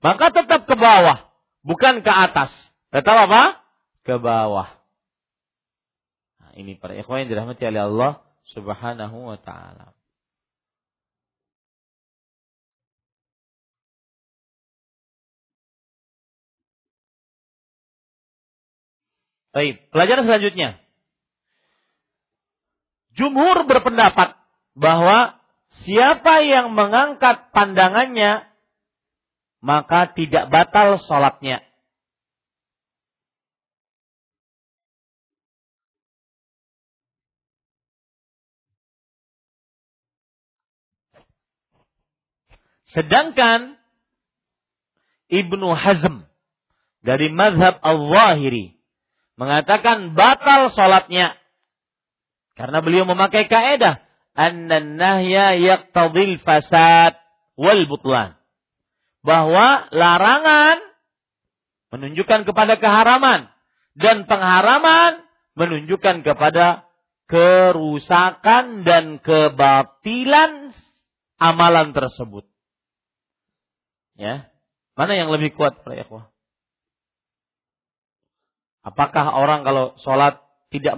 Maka 0.00 0.32
tetap 0.32 0.64
ke 0.64 0.74
bawah. 0.78 1.28
Bukan 1.66 2.00
ke 2.00 2.12
atas. 2.12 2.50
Tetap 2.94 3.28
apa? 3.28 3.60
Ke 4.06 4.16
bawah. 4.20 4.83
Ini 6.54 6.78
para 6.78 6.94
ikhwan 6.94 7.26
yang 7.26 7.30
dirahmati 7.34 7.66
oleh 7.66 7.82
Allah 7.82 8.12
subhanahu 8.54 9.34
wa 9.34 9.38
ta'ala. 9.42 9.90
Baik, 19.54 19.86
pelajaran 19.94 20.26
selanjutnya. 20.26 20.82
Jumhur 23.14 23.70
berpendapat 23.70 24.34
bahwa 24.74 25.38
siapa 25.86 26.42
yang 26.42 26.74
mengangkat 26.74 27.54
pandangannya 27.54 28.50
maka 29.64 30.12
tidak 30.12 30.50
batal 30.52 31.00
sholatnya. 31.00 31.64
Sedangkan 42.94 43.74
Ibnu 45.26 45.74
Hazm 45.74 46.22
dari 47.02 47.28
mazhab 47.34 47.82
Al-Zahiri 47.82 48.78
mengatakan 49.34 50.14
batal 50.14 50.70
sholatnya. 50.70 51.34
Karena 52.54 52.78
beliau 52.78 53.02
memakai 53.02 53.50
kaedah. 53.50 53.98
Annan 54.34 54.98
nahya 54.98 55.58
yaqtadil 55.58 56.38
fasad 56.46 57.18
wal 57.58 57.82
butlan. 57.90 58.38
Bahwa 59.26 59.90
larangan 59.90 60.78
menunjukkan 61.90 62.46
kepada 62.46 62.78
keharaman. 62.78 63.50
Dan 63.98 64.30
pengharaman 64.30 65.22
menunjukkan 65.58 66.22
kepada 66.22 66.86
kerusakan 67.26 68.86
dan 68.86 69.18
kebatilan 69.18 70.70
amalan 71.42 71.90
tersebut. 71.90 72.53
Ya. 74.14 74.50
Mana 74.94 75.18
yang 75.18 75.30
lebih 75.34 75.58
kuat 75.58 75.82
para 75.82 75.98
ikhwah? 75.98 76.30
Apakah 78.84 79.34
orang 79.34 79.64
kalau 79.64 79.96
sholat 80.04 80.38
tidak 80.68 80.94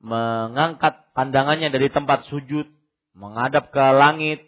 mengangkat 0.00 0.94
pandangannya 1.12 1.68
dari 1.68 1.92
tempat 1.92 2.26
sujud, 2.32 2.66
menghadap 3.12 3.70
ke 3.70 3.84
langit, 3.92 4.40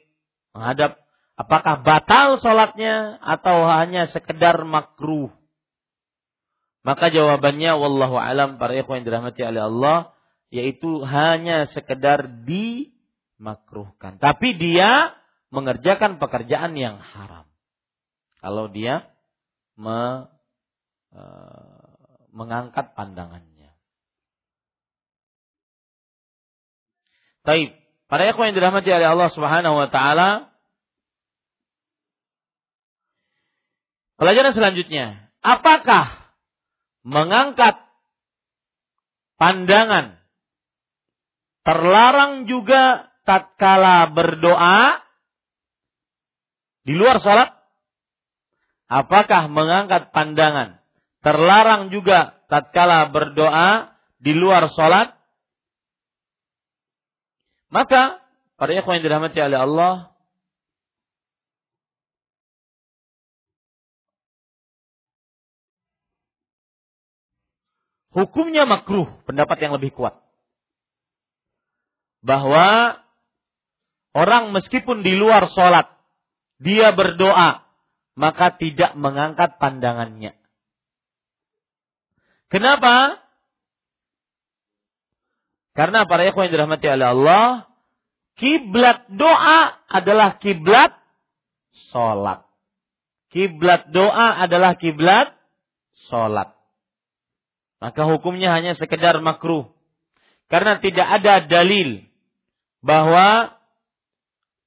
menghadap, 0.56 0.98
apakah 1.36 1.85
batal 1.85 2.40
sholatnya 2.40 3.20
atau 3.23 3.69
hanya 3.69 4.09
sekedar 4.09 4.65
makruh? 4.65 5.31
Maka 6.82 7.12
jawabannya 7.12 7.77
wallahu 7.77 8.16
alam 8.16 8.56
para 8.56 8.73
ikhwan 8.73 9.05
yang 9.05 9.06
dirahmati 9.12 9.44
oleh 9.44 9.62
Allah 9.69 9.98
yaitu 10.48 11.05
hanya 11.05 11.69
sekedar 11.77 12.24
dimakruhkan. 12.48 14.16
Tapi 14.16 14.56
dia 14.56 15.12
mengerjakan 15.48 16.20
pekerjaan 16.20 16.76
yang 16.76 17.00
haram. 17.00 17.48
Kalau 18.38 18.70
dia 18.70 19.08
me, 19.74 20.28
uh, 21.12 21.88
mengangkat 22.30 22.92
pandangannya. 22.94 23.74
Taib. 27.42 27.72
Para 28.08 28.24
ikhwan 28.24 28.52
yang 28.52 28.56
dirahmati 28.56 28.88
oleh 28.88 29.08
Allah 29.08 29.28
Subhanahu 29.36 29.76
wa 29.84 29.88
taala, 29.92 30.48
pelajaran 34.16 34.56
selanjutnya, 34.56 35.28
apakah 35.44 36.32
mengangkat 37.04 37.76
pandangan 39.36 40.16
terlarang 41.68 42.48
juga 42.48 43.12
tatkala 43.28 44.08
berdoa 44.08 45.04
di 46.89 46.97
luar 46.97 47.20
salat? 47.20 47.52
Apakah 48.89 49.52
mengangkat 49.52 50.16
pandangan 50.16 50.81
terlarang 51.20 51.90
juga 51.93 52.39
tatkala 52.48 53.10
berdoa 53.12 53.93
di 54.16 54.32
luar 54.35 54.70
sholat, 54.73 55.15
maka 57.69 58.23
para 58.56 58.73
ikhwan 58.74 58.98
yang 58.98 59.05
dirahmati 59.05 59.39
oleh 59.39 59.60
Allah, 59.60 59.94
hukumnya 68.16 68.65
makruh, 68.65 69.06
pendapat 69.28 69.59
yang 69.62 69.77
lebih 69.77 69.93
kuat. 69.94 70.16
Bahwa 72.19 72.98
orang 74.16 74.51
meskipun 74.51 75.06
di 75.06 75.15
luar 75.15 75.47
sholat, 75.52 75.86
dia 76.59 76.90
berdoa, 76.94 77.62
maka 78.18 78.55
tidak 78.59 78.98
mengangkat 78.98 79.59
pandangannya. 79.62 80.35
Kenapa? 82.51 83.22
Karena 85.78 86.09
para 86.10 86.26
ikhwan 86.26 86.51
yang 86.51 86.55
dirahmati 86.59 86.86
oleh 86.90 87.09
Allah, 87.14 87.47
kiblat 88.35 89.06
doa 89.14 89.78
adalah 89.86 90.43
kiblat 90.43 90.90
sholat. 91.94 92.43
Kiblat 93.30 93.94
doa 93.94 94.43
adalah 94.43 94.74
kiblat 94.74 95.30
sholat. 96.10 96.59
Maka 97.78 98.02
hukumnya 98.10 98.51
hanya 98.51 98.74
sekedar 98.74 99.22
makruh. 99.22 99.70
Karena 100.51 100.80
tidak 100.82 101.06
ada 101.06 101.44
dalil 101.47 102.02
bahwa 102.82 103.57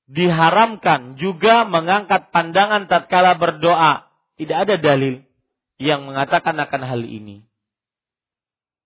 diharamkan 0.10 1.20
juga 1.20 1.66
mengangkat 1.68 2.34
pandangan 2.34 2.88
tatkala 2.90 3.38
berdoa. 3.38 4.08
Tidak 4.40 4.58
ada 4.58 4.76
dalil 4.82 5.22
yang 5.78 6.06
mengatakan 6.06 6.58
akan 6.58 6.82
hal 6.86 7.02
ini. 7.06 7.46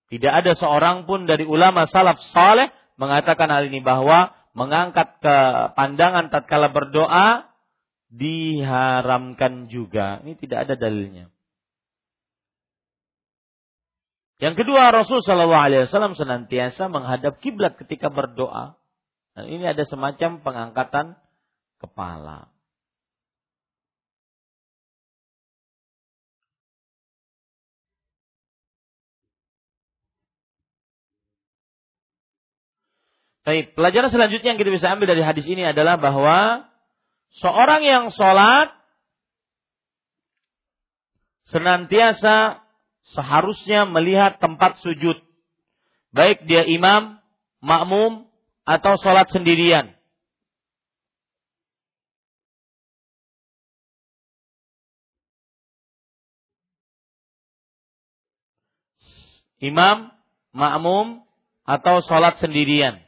Tidak 0.06 0.30
ada 0.30 0.52
seorang 0.54 1.08
pun 1.08 1.26
dari 1.26 1.42
ulama 1.42 1.88
salaf 1.88 2.20
saleh 2.30 2.70
mengatakan 2.94 3.50
hal 3.50 3.66
ini 3.68 3.82
bahwa 3.82 4.32
mengangkat 4.56 5.20
ke 5.20 5.36
pandangan 5.76 6.32
tatkala 6.32 6.72
berdoa 6.72 7.50
diharamkan 8.08 9.68
juga. 9.68 10.22
Ini 10.24 10.38
tidak 10.38 10.68
ada 10.68 10.74
dalilnya. 10.78 11.28
Yang 14.36 14.64
kedua 14.64 14.92
Rasul 14.92 15.24
Shallallahu 15.24 15.64
Alaihi 15.64 15.88
Wasallam 15.88 16.12
senantiasa 16.12 16.92
menghadap 16.92 17.40
kiblat 17.40 17.80
ketika 17.80 18.12
berdoa. 18.12 18.76
Dan 19.36 19.52
ini 19.52 19.68
ada 19.68 19.84
semacam 19.84 20.40
pengangkatan 20.40 21.12
kepala. 21.76 22.48
Baik, 33.44 33.78
pelajaran 33.78 34.10
selanjutnya 34.10 34.56
yang 34.56 34.58
kita 34.58 34.72
bisa 34.74 34.90
ambil 34.90 35.06
dari 35.12 35.22
hadis 35.22 35.46
ini 35.46 35.62
adalah 35.62 36.00
bahwa 36.00 36.66
seorang 37.38 37.84
yang 37.84 38.04
sholat 38.10 38.74
senantiasa 41.52 42.64
seharusnya 43.14 43.86
melihat 43.86 44.42
tempat 44.42 44.82
sujud. 44.82 45.20
Baik 46.10 46.42
dia 46.48 46.66
imam, 46.66 47.22
makmum, 47.62 48.26
atau 48.66 48.98
sholat 48.98 49.30
sendirian. 49.30 49.94
Imam, 59.62 60.12
makmum, 60.52 61.24
atau 61.64 62.04
sholat 62.04 62.36
sendirian. 62.42 63.00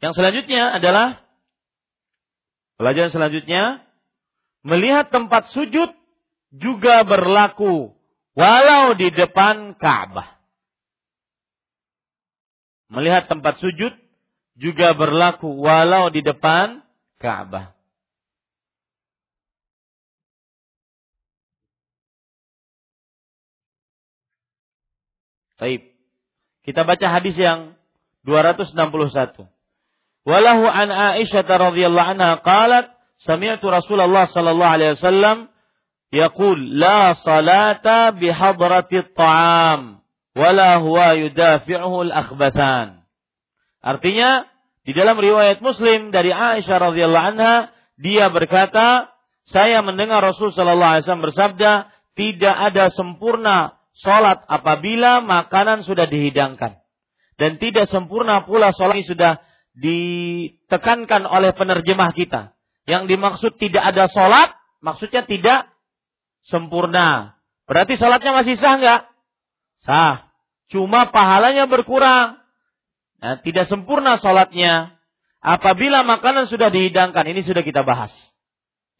Yang 0.00 0.16
selanjutnya 0.16 0.80
adalah 0.80 1.29
pelajaran 2.80 3.12
selanjutnya 3.12 3.84
melihat 4.64 5.12
tempat 5.12 5.52
sujud 5.52 5.92
juga 6.48 7.04
berlaku 7.04 7.92
walau 8.32 8.96
di 8.96 9.12
depan 9.12 9.76
Ka'bah. 9.76 10.40
Melihat 12.88 13.28
tempat 13.28 13.60
sujud 13.60 13.92
juga 14.56 14.96
berlaku 14.96 15.60
walau 15.60 16.08
di 16.08 16.24
depan 16.24 16.80
Ka'bah. 17.20 17.76
Baik. 25.60 25.92
Kita 26.64 26.88
baca 26.88 27.06
hadis 27.12 27.36
yang 27.36 27.76
261. 28.24 29.59
Walahu 30.28 30.68
an 30.68 30.88
Aisyah 30.92 31.48
radhiyallahu 31.48 32.10
anha 32.16 32.44
qalat 32.44 32.92
sami'tu 33.24 33.72
Rasulullah 33.72 34.28
sallallahu 34.28 34.74
alaihi 34.76 34.96
wasallam 35.00 35.48
yaqul 36.12 36.60
la 36.76 37.16
salata 37.16 38.12
bi 38.12 38.28
hadrati 38.28 39.00
ta'am 39.16 40.04
wala 40.36 40.70
huwa 40.84 41.16
yudafi'uhu 41.16 42.10
al-akhbathan. 42.10 43.00
Artinya 43.80 44.44
di 44.84 44.92
dalam 44.92 45.16
riwayat 45.16 45.64
Muslim 45.64 46.12
dari 46.12 46.32
Aisyah 46.32 46.76
radhiyallahu 46.92 47.28
anha 47.36 47.72
dia 47.96 48.28
berkata 48.28 49.12
saya 49.48 49.80
mendengar 49.80 50.20
Rasul 50.20 50.52
sallallahu 50.52 51.00
alaihi 51.00 51.04
wasallam 51.04 51.26
bersabda 51.32 51.72
tidak 52.16 52.56
ada 52.56 52.92
sempurna 52.92 53.76
salat 53.96 54.44
apabila 54.48 55.24
makanan 55.24 55.84
sudah 55.84 56.08
dihidangkan 56.08 56.80
dan 57.40 57.56
tidak 57.56 57.88
sempurna 57.88 58.44
pula 58.44 58.72
salat 58.76 59.04
sudah 59.04 59.40
ditekankan 59.78 61.26
oleh 61.28 61.54
penerjemah 61.54 62.10
kita. 62.14 62.54
Yang 62.88 63.02
dimaksud 63.14 63.52
tidak 63.60 63.84
ada 63.94 64.10
sholat, 64.10 64.56
maksudnya 64.82 65.22
tidak 65.22 65.70
sempurna. 66.48 67.38
Berarti 67.70 67.94
sholatnya 67.94 68.34
masih 68.34 68.58
sah 68.58 68.74
nggak? 68.80 69.00
Sah. 69.86 70.16
Cuma 70.70 71.10
pahalanya 71.10 71.66
berkurang. 71.66 72.38
Nah, 73.20 73.38
tidak 73.42 73.68
sempurna 73.68 74.18
sholatnya. 74.18 74.96
Apabila 75.40 76.04
makanan 76.04 76.50
sudah 76.52 76.68
dihidangkan, 76.68 77.24
ini 77.26 77.46
sudah 77.46 77.64
kita 77.64 77.82
bahas. 77.86 78.12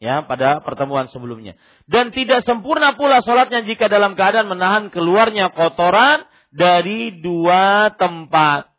Ya, 0.01 0.25
pada 0.25 0.65
pertemuan 0.65 1.05
sebelumnya. 1.13 1.53
Dan 1.85 2.09
tidak 2.09 2.41
sempurna 2.41 2.97
pula 2.97 3.21
sholatnya 3.21 3.61
jika 3.61 3.85
dalam 3.85 4.17
keadaan 4.17 4.49
menahan 4.49 4.89
keluarnya 4.89 5.53
kotoran 5.53 6.25
dari 6.49 7.21
dua 7.21 7.93
tempat 7.93 8.70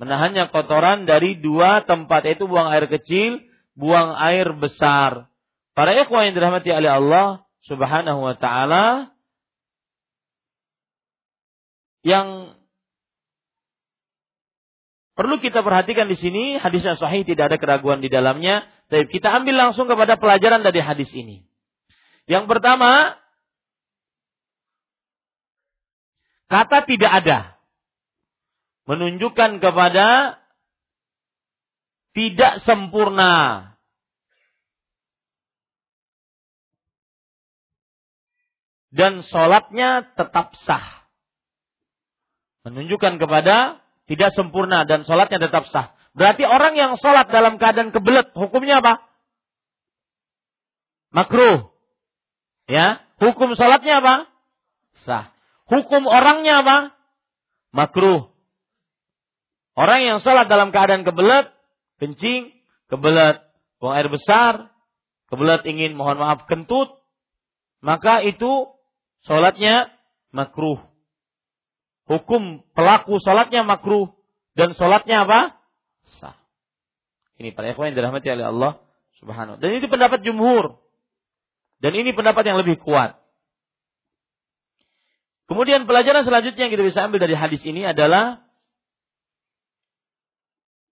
menahannya 0.00 0.48
kotoran 0.48 1.04
dari 1.04 1.36
dua 1.36 1.84
tempat 1.84 2.24
yaitu 2.24 2.48
buang 2.48 2.72
air 2.72 2.88
kecil, 2.88 3.44
buang 3.76 4.16
air 4.16 4.48
besar. 4.56 5.28
Para 5.76 5.92
ikhwan 5.92 6.32
yang 6.32 6.34
dirahmati 6.40 6.72
oleh 6.72 6.88
Allah 6.88 7.44
Subhanahu 7.68 8.24
wa 8.24 8.34
taala 8.40 9.12
yang 12.00 12.56
perlu 15.12 15.36
kita 15.36 15.60
perhatikan 15.60 16.08
di 16.08 16.16
sini 16.16 16.56
hadisnya 16.56 16.96
sahih 16.96 17.28
tidak 17.28 17.52
ada 17.52 17.60
keraguan 17.60 18.00
di 18.00 18.08
dalamnya. 18.08 18.64
Tapi 18.88 19.06
kita 19.12 19.30
ambil 19.36 19.68
langsung 19.68 19.84
kepada 19.84 20.16
pelajaran 20.16 20.64
dari 20.64 20.80
hadis 20.80 21.12
ini. 21.12 21.44
Yang 22.24 22.48
pertama, 22.50 23.20
kata 26.48 26.88
tidak 26.88 27.12
ada 27.22 27.59
menunjukkan 28.90 29.62
kepada 29.62 30.42
tidak 32.10 32.58
sempurna. 32.66 33.66
Dan 38.90 39.22
sholatnya 39.22 40.10
tetap 40.18 40.58
sah. 40.66 41.06
Menunjukkan 42.66 43.22
kepada 43.22 43.78
tidak 44.10 44.34
sempurna 44.34 44.82
dan 44.82 45.06
sholatnya 45.06 45.38
tetap 45.38 45.70
sah. 45.70 45.94
Berarti 46.10 46.42
orang 46.42 46.74
yang 46.74 46.98
sholat 46.98 47.30
dalam 47.30 47.62
keadaan 47.62 47.94
kebelet, 47.94 48.34
hukumnya 48.34 48.82
apa? 48.82 49.06
Makruh. 51.14 51.70
Ya, 52.66 52.98
hukum 53.22 53.54
sholatnya 53.54 54.02
apa? 54.02 54.26
Sah. 55.06 55.30
Hukum 55.70 56.10
orangnya 56.10 56.66
apa? 56.66 56.78
Makruh. 57.70 58.29
Orang 59.80 60.04
yang 60.04 60.20
sholat 60.20 60.44
dalam 60.44 60.76
keadaan 60.76 61.08
kebelet, 61.08 61.48
kencing, 61.96 62.52
kebelet 62.92 63.40
buang 63.80 63.96
air 63.96 64.12
besar, 64.12 64.68
kebelet 65.32 65.64
ingin 65.64 65.96
mohon 65.96 66.20
maaf 66.20 66.44
kentut, 66.44 67.00
maka 67.80 68.20
itu 68.20 68.68
sholatnya 69.24 69.88
makruh. 70.36 70.84
Hukum 72.04 72.60
pelaku 72.76 73.24
sholatnya 73.24 73.64
makruh 73.64 74.12
dan 74.52 74.76
sholatnya 74.76 75.24
apa? 75.24 75.56
Sah. 76.20 76.36
Ini 77.40 77.56
para 77.56 77.72
ikhwan 77.72 77.96
yang 77.96 78.04
dirahmati 78.04 78.28
oleh 78.28 78.52
Allah 78.52 78.72
Subhanahu. 79.16 79.64
Dan 79.64 79.80
ini 79.80 79.88
pendapat 79.88 80.20
jumhur. 80.20 80.76
Dan 81.80 81.96
ini 81.96 82.12
pendapat 82.12 82.44
yang 82.44 82.60
lebih 82.60 82.76
kuat. 82.84 83.16
Kemudian 85.48 85.88
pelajaran 85.88 86.20
selanjutnya 86.28 86.68
yang 86.68 86.72
kita 86.76 86.84
bisa 86.84 87.00
ambil 87.08 87.24
dari 87.24 87.32
hadis 87.32 87.64
ini 87.64 87.88
adalah 87.88 88.49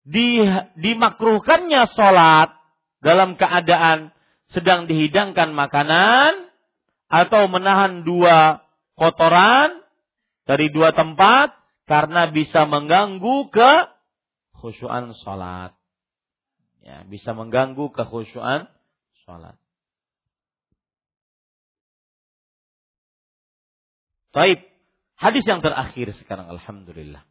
di, 0.08 0.40
dimakruhkannya 0.80 1.92
sholat 1.92 2.56
dalam 3.04 3.36
keadaan 3.36 4.16
sedang 4.48 4.88
dihidangkan 4.88 5.52
makanan 5.52 6.48
atau 7.12 7.52
menahan 7.52 8.08
dua 8.08 8.64
kotoran 8.96 9.84
dari 10.48 10.72
dua 10.72 10.96
tempat 10.96 11.52
karena 11.84 12.32
bisa 12.32 12.64
mengganggu 12.64 13.52
ke 13.52 13.72
khusyuan 14.56 15.12
sholat. 15.20 15.76
Ya, 16.80 17.04
bisa 17.04 17.36
mengganggu 17.36 17.92
kekhusyuan 17.92 18.72
sholat. 19.28 19.60
Baik, 24.32 24.64
hadis 25.20 25.44
yang 25.44 25.60
terakhir 25.60 26.16
sekarang 26.24 26.48
Alhamdulillah. 26.48 27.28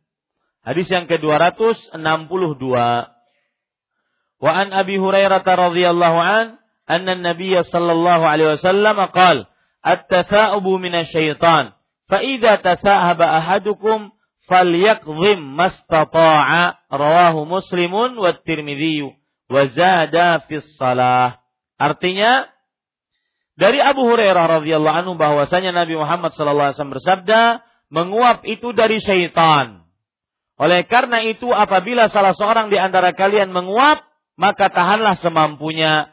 Hadis 0.67 0.91
yang 0.91 1.07
ke-262. 1.07 2.67
Wa 4.37 4.51
an 4.51 4.69
Abi 4.75 4.99
Hurairah 4.99 5.47
radhiyallahu 5.47 6.19
an 6.19 6.59
anna 6.91 7.15
an-nabiy 7.15 7.55
sallallahu 7.71 8.27
alaihi 8.27 8.59
wasallam 8.59 8.99
qala 9.15 9.47
at-tatha'ubu 9.87 10.83
minasyaitan. 10.83 11.71
Fa 12.11 12.19
idza 12.19 12.59
tatha'aba 12.67 13.31
ahadukum 13.39 14.11
falyakdhim 14.51 15.39
mastata'a. 15.39 16.83
Rawahu 16.91 17.47
muslimun 17.47 18.19
wa 18.19 18.35
tirmidzi 18.35 19.07
wa 19.47 19.71
zada 19.71 20.43
fi 20.51 20.59
salah. 20.75 21.39
Artinya 21.79 22.51
dari 23.55 23.79
Abu 23.79 24.03
Hurairah 24.03 24.59
radhiyallahu 24.59 24.99
anhu 24.99 25.15
bahwasanya 25.15 25.71
Nabi 25.71 25.95
Muhammad 25.95 26.35
sallallahu 26.35 26.75
alaihi 26.75 26.77
wasallam 26.77 26.97
bersabda 26.99 27.41
menguap 27.87 28.43
itu 28.43 28.75
dari 28.75 28.99
syaitan 28.99 29.86
oleh 30.57 30.89
karena 30.89 31.21
itu 31.21 31.53
apabila 31.53 32.09
salah 32.09 32.33
seorang 32.33 32.73
di 32.73 32.81
antara 32.81 33.13
kalian 33.13 33.53
menguap, 33.53 34.05
maka 34.41 34.73
tahanlah 34.73 35.21
semampunya. 35.21 36.13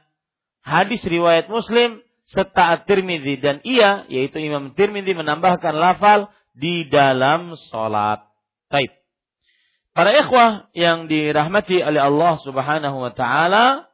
Hadis 0.64 1.04
riwayat 1.04 1.52
Muslim 1.52 2.00
serta 2.28 2.80
At-Tirmidzi 2.80 3.40
dan 3.44 3.60
ia 3.68 4.08
yaitu 4.08 4.40
Imam 4.40 4.72
Tirmidzi 4.76 5.12
menambahkan 5.12 5.76
lafal 5.76 6.32
di 6.56 6.88
dalam 6.88 7.56
salat. 7.72 8.24
Baik. 8.72 8.96
Para 9.92 10.16
ikhwah 10.16 10.72
yang 10.72 11.12
dirahmati 11.12 11.84
oleh 11.84 12.00
Allah 12.00 12.40
Subhanahu 12.42 12.98
wa 13.04 13.12
taala, 13.12 13.94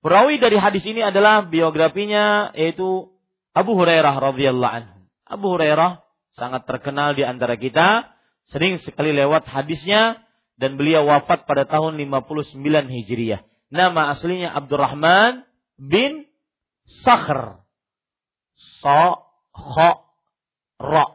Perawi 0.00 0.40
dari 0.40 0.56
hadis 0.56 0.80
ini 0.88 1.04
adalah 1.04 1.44
biografinya 1.44 2.56
yaitu 2.56 3.12
Abu 3.52 3.76
Hurairah 3.76 4.16
radhiyallahu 4.16 4.72
anhu. 4.72 4.96
Abu 5.28 5.46
Hurairah 5.52 6.00
sangat 6.40 6.64
terkenal 6.64 7.12
di 7.12 7.20
antara 7.20 7.60
kita, 7.60 8.08
sering 8.50 8.82
sekali 8.82 9.14
lewat 9.14 9.46
hadisnya 9.46 10.22
dan 10.60 10.76
beliau 10.76 11.08
wafat 11.08 11.48
pada 11.48 11.64
tahun 11.64 11.96
59 11.96 12.60
Hijriah. 12.66 13.46
Nama 13.70 14.12
aslinya 14.12 14.50
Abdurrahman 14.52 15.46
bin 15.78 16.26
Sakhr. 17.06 17.62
So, 18.82 19.24
kho, 19.54 19.90
ro, 20.82 21.06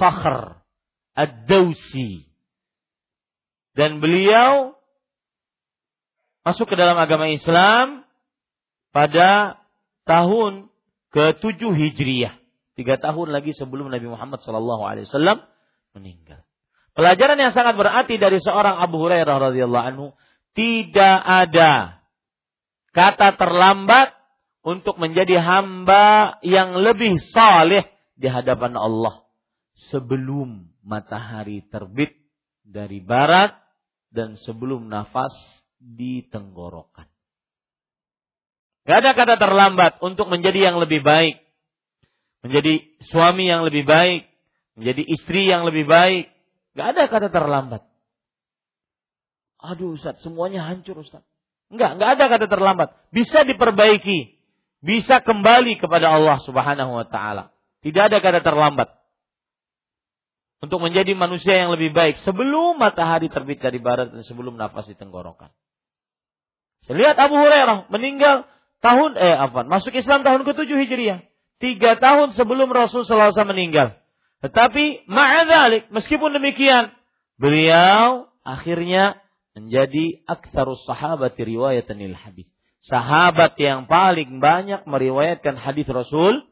Sakhr. 0.00 0.64
Ad-Dawsi. 1.14 2.26
Dan 3.78 4.02
beliau 4.02 4.74
masuk 6.42 6.70
ke 6.70 6.74
dalam 6.74 6.98
agama 6.98 7.30
Islam 7.30 8.02
pada 8.90 9.62
tahun 10.06 10.70
ke-7 11.14 11.62
Hijriyah. 11.62 12.34
Tiga 12.74 12.98
tahun 12.98 13.30
lagi 13.30 13.54
sebelum 13.54 13.90
Nabi 13.90 14.10
Muhammad 14.10 14.42
SAW 14.42 14.98
meninggal. 15.94 16.42
Pelajaran 16.94 17.38
yang 17.38 17.50
sangat 17.50 17.74
berarti 17.74 18.14
dari 18.22 18.38
seorang 18.38 18.78
Abu 18.78 19.02
Hurairah 19.02 19.50
radhiyallahu 19.50 19.88
anhu 19.90 20.06
tidak 20.54 21.18
ada 21.26 21.98
kata 22.94 23.34
terlambat 23.34 24.14
untuk 24.62 24.96
menjadi 25.02 25.42
hamba 25.42 26.38
yang 26.46 26.78
lebih 26.78 27.18
saleh 27.34 27.84
di 28.14 28.30
hadapan 28.30 28.78
Allah 28.78 29.26
sebelum 29.90 30.70
matahari 30.86 31.66
terbit 31.66 32.14
dari 32.62 33.02
barat 33.02 33.58
dan 34.14 34.38
sebelum 34.38 34.86
nafas 34.86 35.34
di 35.82 36.22
tenggorokan. 36.30 37.10
Gak 38.84 38.98
ada 39.02 39.10
kata 39.16 39.34
terlambat 39.40 39.98
untuk 40.04 40.30
menjadi 40.30 40.70
yang 40.70 40.76
lebih 40.78 41.02
baik. 41.02 41.40
Menjadi 42.44 42.84
suami 43.08 43.48
yang 43.48 43.64
lebih 43.64 43.82
baik. 43.88 44.28
Menjadi 44.76 45.02
istri 45.08 45.48
yang 45.48 45.64
lebih 45.64 45.88
baik. 45.88 46.33
Gak 46.74 46.86
ada 46.94 47.02
kata 47.06 47.28
terlambat. 47.30 47.82
Aduh 49.64 49.96
Ustaz, 49.96 50.20
semuanya 50.20 50.66
hancur 50.68 51.00
Ustaz. 51.00 51.24
Enggak, 51.72 51.96
enggak 51.96 52.10
ada 52.18 52.24
kata 52.28 52.46
terlambat. 52.50 52.88
Bisa 53.08 53.46
diperbaiki. 53.46 54.36
Bisa 54.84 55.24
kembali 55.24 55.80
kepada 55.80 56.12
Allah 56.12 56.36
subhanahu 56.44 57.00
wa 57.00 57.06
ta'ala. 57.08 57.48
Tidak 57.80 58.02
ada 58.12 58.20
kata 58.20 58.44
terlambat. 58.44 58.92
Untuk 60.60 60.76
menjadi 60.84 61.16
manusia 61.16 61.56
yang 61.56 61.72
lebih 61.72 61.96
baik. 61.96 62.20
Sebelum 62.20 62.76
matahari 62.76 63.32
terbit 63.32 63.64
dari 63.64 63.80
barat 63.80 64.12
dan 64.12 64.20
sebelum 64.28 64.60
nafas 64.60 64.92
di 64.92 64.96
tenggorokan. 64.96 65.48
Saya 66.84 67.00
lihat 67.00 67.16
Abu 67.16 67.40
Hurairah 67.40 67.88
meninggal 67.88 68.44
tahun 68.84 69.16
eh 69.16 69.32
apa? 69.32 69.64
Masuk 69.64 69.96
Islam 69.96 70.20
tahun 70.20 70.44
ke-7 70.44 70.68
Hijriah. 70.68 71.24
Tiga 71.64 71.96
tahun 71.96 72.36
sebelum 72.36 72.68
Rasul 72.68 73.08
SAW 73.08 73.32
meninggal. 73.48 73.96
Tetapi 74.44 75.08
ma'adhalik, 75.08 75.88
meskipun 75.88 76.36
demikian, 76.36 76.92
beliau 77.40 78.28
akhirnya 78.44 79.16
menjadi 79.56 80.20
aktsarus 80.28 80.84
sahabati 80.84 81.48
riwayatan 81.48 81.96
lil 81.96 82.12
hadis. 82.12 82.44
Sahabat 82.84 83.56
yang 83.56 83.88
paling 83.88 84.44
banyak 84.44 84.84
meriwayatkan 84.84 85.56
hadis 85.56 85.88
Rasul. 85.88 86.44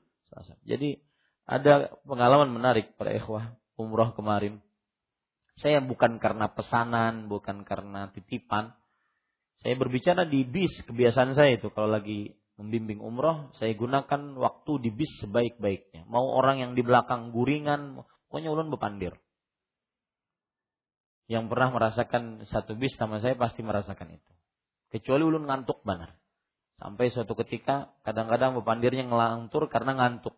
Jadi 0.65 1.05
ada 1.45 1.93
pengalaman 2.09 2.49
menarik 2.49 2.97
para 2.97 3.13
ikhwah 3.13 3.53
umroh 3.77 4.17
kemarin. 4.17 4.65
Saya 5.61 5.85
bukan 5.85 6.17
karena 6.17 6.49
pesanan, 6.49 7.29
bukan 7.29 7.69
karena 7.69 8.09
titipan, 8.17 8.73
saya 9.61 9.77
berbicara 9.77 10.27
di 10.27 10.43
bis, 10.49 10.73
kebiasaan 10.89 11.37
saya 11.37 11.61
itu 11.61 11.69
kalau 11.71 11.93
lagi 11.93 12.33
membimbing 12.61 13.01
umroh, 13.01 13.51
saya 13.57 13.73
gunakan 13.73 14.37
waktu 14.37 14.73
di 14.85 14.91
bis 14.93 15.11
sebaik-baiknya. 15.25 16.05
Mau 16.07 16.29
orang 16.37 16.61
yang 16.61 16.73
di 16.77 16.85
belakang 16.85 17.33
guringan, 17.33 18.05
pokoknya 18.29 18.53
ulun 18.53 18.69
bepandir. 18.69 19.17
Yang 21.31 21.49
pernah 21.49 21.69
merasakan 21.73 22.45
satu 22.51 22.77
bis 22.77 22.93
sama 23.01 23.23
saya 23.25 23.33
pasti 23.39 23.65
merasakan 23.65 24.21
itu. 24.21 24.33
Kecuali 24.93 25.25
ulun 25.25 25.49
ngantuk 25.49 25.81
benar. 25.81 26.13
Sampai 26.77 27.09
suatu 27.09 27.33
ketika 27.39 27.95
kadang-kadang 28.05 28.59
bepandirnya 28.59 29.09
ngelantur 29.09 29.71
karena 29.73 29.97
ngantuk. 29.97 30.37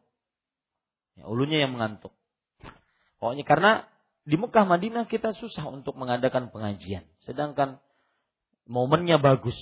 Ya, 1.18 1.26
ulunnya 1.26 1.66
yang 1.66 1.74
mengantuk. 1.74 2.14
Pokoknya 3.18 3.42
karena 3.46 3.72
di 4.24 4.36
Mekah 4.38 4.64
Madinah 4.68 5.04
kita 5.08 5.32
susah 5.34 5.66
untuk 5.68 5.96
mengadakan 5.96 6.52
pengajian. 6.52 7.08
Sedangkan 7.24 7.80
momennya 8.68 9.20
bagus. 9.20 9.56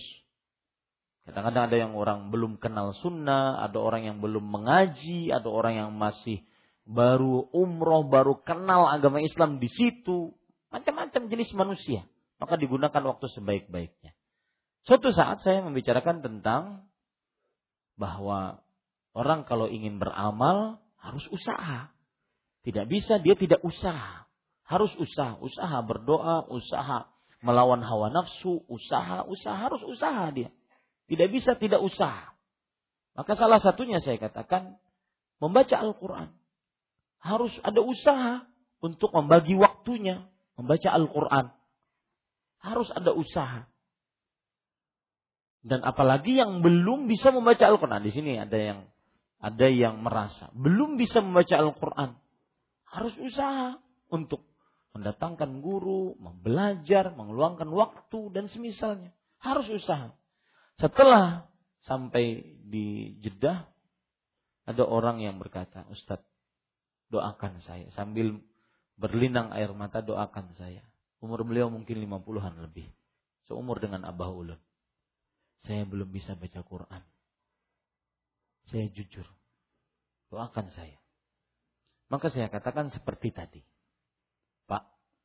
Kadang-kadang 1.23 1.65
ada 1.70 1.77
yang 1.78 1.93
orang 1.94 2.35
belum 2.35 2.59
kenal 2.59 2.90
sunnah, 2.99 3.62
ada 3.62 3.78
orang 3.78 4.11
yang 4.11 4.19
belum 4.19 4.43
mengaji, 4.43 5.31
ada 5.31 5.47
orang 5.47 5.78
yang 5.78 5.90
masih 5.94 6.43
baru 6.82 7.47
umroh, 7.55 8.03
baru 8.11 8.43
kenal 8.43 8.90
agama 8.90 9.23
Islam 9.23 9.62
di 9.62 9.70
situ. 9.70 10.35
Macam-macam 10.74 11.31
jenis 11.31 11.55
manusia. 11.55 12.03
Maka 12.43 12.59
digunakan 12.59 13.03
waktu 13.07 13.27
sebaik-baiknya. 13.39 14.19
Suatu 14.82 15.15
saat 15.15 15.47
saya 15.47 15.62
membicarakan 15.62 16.27
tentang 16.27 16.90
bahwa 17.94 18.59
orang 19.15 19.47
kalau 19.47 19.70
ingin 19.70 20.03
beramal 20.03 20.82
harus 20.99 21.23
usaha. 21.31 21.94
Tidak 22.66 22.90
bisa 22.90 23.23
dia 23.23 23.39
tidak 23.39 23.62
usaha. 23.62 24.27
Harus 24.66 24.90
usaha, 24.99 25.39
usaha 25.39 25.78
berdoa, 25.86 26.51
usaha 26.51 27.07
melawan 27.47 27.82
hawa 27.82 28.11
nafsu, 28.11 28.62
usaha, 28.66 29.23
usaha 29.27 29.55
harus 29.55 29.82
usaha 29.86 30.31
dia. 30.35 30.51
Tidak 31.13 31.29
bisa 31.29 31.53
tidak 31.61 31.85
usaha. 31.85 32.33
Maka 33.13 33.37
salah 33.37 33.61
satunya 33.61 34.01
saya 34.01 34.17
katakan 34.17 34.81
membaca 35.37 35.77
Al-Qur'an. 35.77 36.33
Harus 37.21 37.53
ada 37.61 37.85
usaha 37.85 38.49
untuk 38.81 39.13
membagi 39.13 39.53
waktunya 39.61 40.25
membaca 40.57 40.89
Al-Qur'an. 40.89 41.53
Harus 42.65 42.89
ada 42.97 43.13
usaha. 43.13 43.69
Dan 45.61 45.85
apalagi 45.85 46.41
yang 46.41 46.65
belum 46.65 47.13
bisa 47.13 47.29
membaca 47.29 47.61
Al-Qur'an. 47.61 48.01
Di 48.01 48.17
sini 48.17 48.41
ada 48.41 48.57
yang 48.57 48.81
ada 49.37 49.69
yang 49.69 50.01
merasa 50.01 50.49
belum 50.57 50.97
bisa 50.97 51.21
membaca 51.21 51.61
Al-Qur'an. 51.61 52.17
Harus 52.89 53.13
usaha 53.21 53.77
untuk 54.09 54.49
mendatangkan 54.97 55.61
guru, 55.61 56.17
membelajar, 56.17 57.13
mengeluangkan 57.13 57.69
waktu 57.69 58.33
dan 58.33 58.49
semisalnya. 58.49 59.13
Harus 59.45 59.69
usaha. 59.69 60.17
Setelah 60.83 61.47
sampai 61.87 62.59
di 62.67 63.15
Jeddah, 63.23 63.63
ada 64.67 64.83
orang 64.83 65.23
yang 65.23 65.39
berkata, 65.39 65.87
Ustadz, 65.95 66.27
doakan 67.15 67.63
saya. 67.63 67.87
Sambil 67.95 68.43
berlinang 68.99 69.55
air 69.55 69.71
mata, 69.71 70.03
doakan 70.03 70.59
saya. 70.59 70.83
Umur 71.23 71.47
beliau 71.47 71.71
mungkin 71.71 72.03
lima 72.03 72.19
puluhan 72.19 72.59
lebih. 72.59 72.91
Seumur 73.47 73.79
dengan 73.79 74.03
Abah 74.03 74.35
Ulun. 74.35 74.59
Saya 75.63 75.87
belum 75.87 76.11
bisa 76.11 76.35
baca 76.35 76.67
Quran. 76.67 77.03
Saya 78.67 78.91
jujur. 78.91 79.27
Doakan 80.35 80.67
saya. 80.75 80.99
Maka 82.11 82.27
saya 82.35 82.51
katakan 82.51 82.91
seperti 82.91 83.31
tadi 83.31 83.63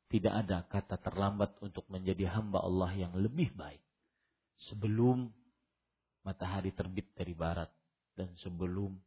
tidak 0.08 0.34
ada 0.34 0.58
kata 0.72 0.96
terlambat 1.04 1.60
untuk 1.60 1.84
menjadi 1.92 2.32
hamba 2.32 2.64
Allah 2.64 2.96
yang 2.96 3.14
lebih 3.20 3.52
baik 3.56 3.84
sebelum 4.72 5.36
matahari 6.28 6.76
terbit 6.76 7.08
dari 7.16 7.32
barat 7.32 7.72
dan 8.20 8.36
sebelum 8.44 9.00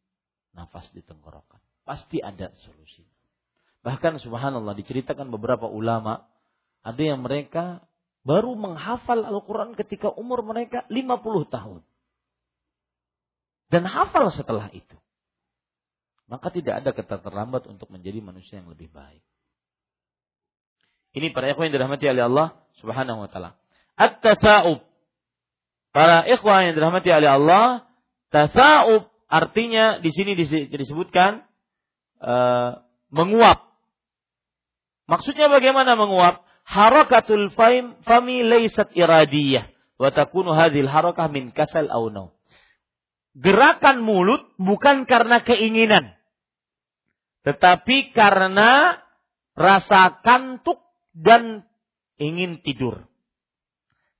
nafas 0.56 0.88
di 0.97 1.05
tenggorokan. 1.05 1.60
Pasti 1.84 2.24
ada 2.24 2.48
solusi. 2.64 3.05
Bahkan 3.84 4.24
subhanallah 4.24 4.72
diceritakan 4.72 5.28
beberapa 5.28 5.68
ulama 5.68 6.24
ada 6.80 7.02
yang 7.05 7.20
mereka 7.20 7.84
baru 8.24 8.56
menghafal 8.56 9.20
Al-Quran 9.20 9.76
ketika 9.76 10.09
umur 10.09 10.40
mereka 10.40 10.88
50 10.88 11.05
tahun. 11.52 11.80
Dan 13.70 13.84
hafal 13.86 14.32
setelah 14.32 14.72
itu. 14.72 14.97
Maka 16.26 16.51
tidak 16.51 16.82
ada 16.82 16.90
kata 16.94 17.22
terlambat 17.22 17.66
untuk 17.66 17.90
menjadi 17.90 18.22
manusia 18.22 18.62
yang 18.62 18.70
lebih 18.70 18.90
baik. 18.90 19.22
Ini 21.10 21.34
para 21.34 21.51
ikhwan 21.51 21.70
yang 21.70 21.74
dirahmati 21.82 22.06
oleh 22.06 22.22
Allah 22.22 22.48
Subhanahu 22.78 23.26
wa 23.26 23.28
taala. 23.30 23.59
At-tasa'ub. 23.98 24.89
Para 25.90 26.22
ikhwan 26.22 26.70
yang 26.70 26.74
dirahmati 26.78 27.10
oleh 27.10 27.30
Allah, 27.34 27.66
tasa'ub 28.30 29.10
artinya 29.26 29.98
di 29.98 30.10
sini 30.14 30.38
disebutkan 30.70 31.42
uh, 32.22 32.78
menguap. 33.10 33.66
Maksudnya 35.10 35.50
bagaimana 35.50 35.98
menguap? 35.98 36.46
Harakatul 36.62 37.50
faim 37.58 37.98
fami 38.06 38.46
laysat 38.46 38.94
iradiyah 38.94 39.66
wa 39.98 40.14
takunu 40.14 40.54
hadhil 40.54 40.86
harakah 40.86 41.26
min 41.26 41.50
kasal 41.50 41.90
aw 41.90 42.06
Gerakan 43.34 44.02
mulut 44.06 44.54
bukan 44.54 45.06
karena 45.10 45.42
keinginan, 45.42 46.14
tetapi 47.42 48.14
karena 48.14 49.02
rasa 49.58 50.22
kantuk 50.22 50.78
dan 51.14 51.66
ingin 52.22 52.62
tidur. 52.62 53.09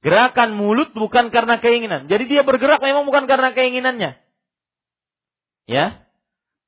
Gerakan 0.01 0.57
mulut 0.57 0.97
bukan 0.97 1.29
karena 1.29 1.61
keinginan. 1.61 2.09
Jadi 2.09 2.25
dia 2.25 2.41
bergerak 2.41 2.81
memang 2.81 3.05
bukan 3.05 3.29
karena 3.29 3.53
keinginannya. 3.53 4.17
Ya. 5.69 6.09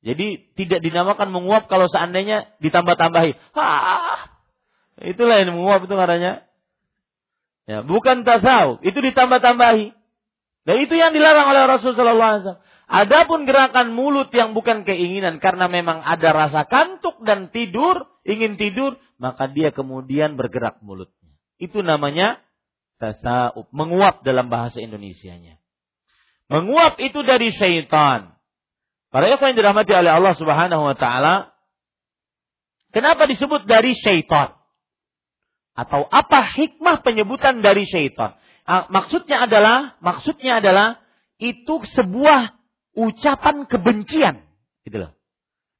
Jadi 0.02 0.52
tidak 0.58 0.82
dinamakan 0.84 1.32
menguap 1.32 1.70
kalau 1.70 1.88
seandainya 1.88 2.52
ditambah-tambahi. 2.60 3.32
Itulah 5.14 5.40
yang 5.40 5.56
menguap 5.56 5.86
itu 5.86 5.94
katanya. 5.94 6.44
Ya, 7.64 7.80
bukan 7.86 8.26
tasawuf, 8.26 8.82
itu 8.82 8.98
ditambah-tambahi. 8.98 9.94
Dan 10.66 10.76
itu 10.82 10.94
yang 10.98 11.14
dilarang 11.14 11.46
oleh 11.54 11.62
Rasulullah 11.70 12.42
SAW. 12.42 12.58
Adapun 12.92 13.48
gerakan 13.48 13.94
mulut 13.94 14.28
yang 14.34 14.52
bukan 14.52 14.84
keinginan 14.84 15.40
karena 15.40 15.70
memang 15.70 16.04
ada 16.04 16.34
rasa 16.34 16.68
kantuk 16.68 17.22
dan 17.24 17.48
tidur, 17.48 18.04
ingin 18.26 18.60
tidur, 18.60 19.00
maka 19.16 19.48
dia 19.48 19.72
kemudian 19.72 20.36
bergerak 20.36 20.82
mulutnya. 20.84 21.32
Itu 21.56 21.80
namanya 21.80 22.42
tasawuf, 23.02 23.66
menguap 23.74 24.22
dalam 24.22 24.46
bahasa 24.46 24.78
Indonesianya. 24.78 25.58
Menguap 26.46 27.02
itu 27.02 27.26
dari 27.26 27.50
syaitan. 27.50 28.38
Para 29.10 29.26
ikhwan 29.26 29.52
yang 29.52 29.58
dirahmati 29.58 29.90
oleh 29.90 30.12
Allah 30.14 30.34
Subhanahu 30.38 30.82
wa 30.86 30.94
taala, 30.94 31.50
kenapa 32.94 33.26
disebut 33.26 33.66
dari 33.66 33.98
syaitan? 33.98 34.54
Atau 35.74 36.06
apa 36.06 36.46
hikmah 36.54 37.02
penyebutan 37.02 37.58
dari 37.60 37.82
syaitan? 37.90 38.38
Ah, 38.62 38.86
maksudnya 38.86 39.50
adalah 39.50 39.98
maksudnya 39.98 40.62
adalah 40.62 41.02
itu 41.42 41.82
sebuah 41.98 42.54
ucapan 42.94 43.66
kebencian, 43.66 44.46
gitu 44.86 45.02
loh. 45.02 45.12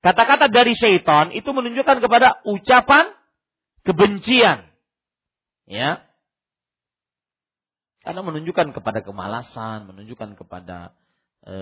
Kata-kata 0.03 0.51
dari 0.51 0.75
syaitan 0.75 1.31
itu 1.31 1.47
menunjukkan 1.55 2.03
kepada 2.03 2.43
ucapan 2.43 3.15
kebencian. 3.87 4.67
Ya. 5.71 6.03
Karena 8.03 8.21
menunjukkan 8.27 8.75
kepada 8.75 9.01
kemalasan, 9.07 9.87
menunjukkan 9.87 10.35
kepada 10.35 10.91
e, 11.47 11.55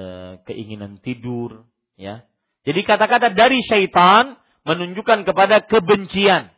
keinginan 0.49 0.97
tidur, 1.05 1.69
ya. 2.01 2.25
Jadi 2.65 2.81
kata-kata 2.85 3.33
dari 3.37 3.61
syaitan 3.65 4.41
menunjukkan 4.65 5.29
kepada 5.29 5.65
kebencian. 5.65 6.53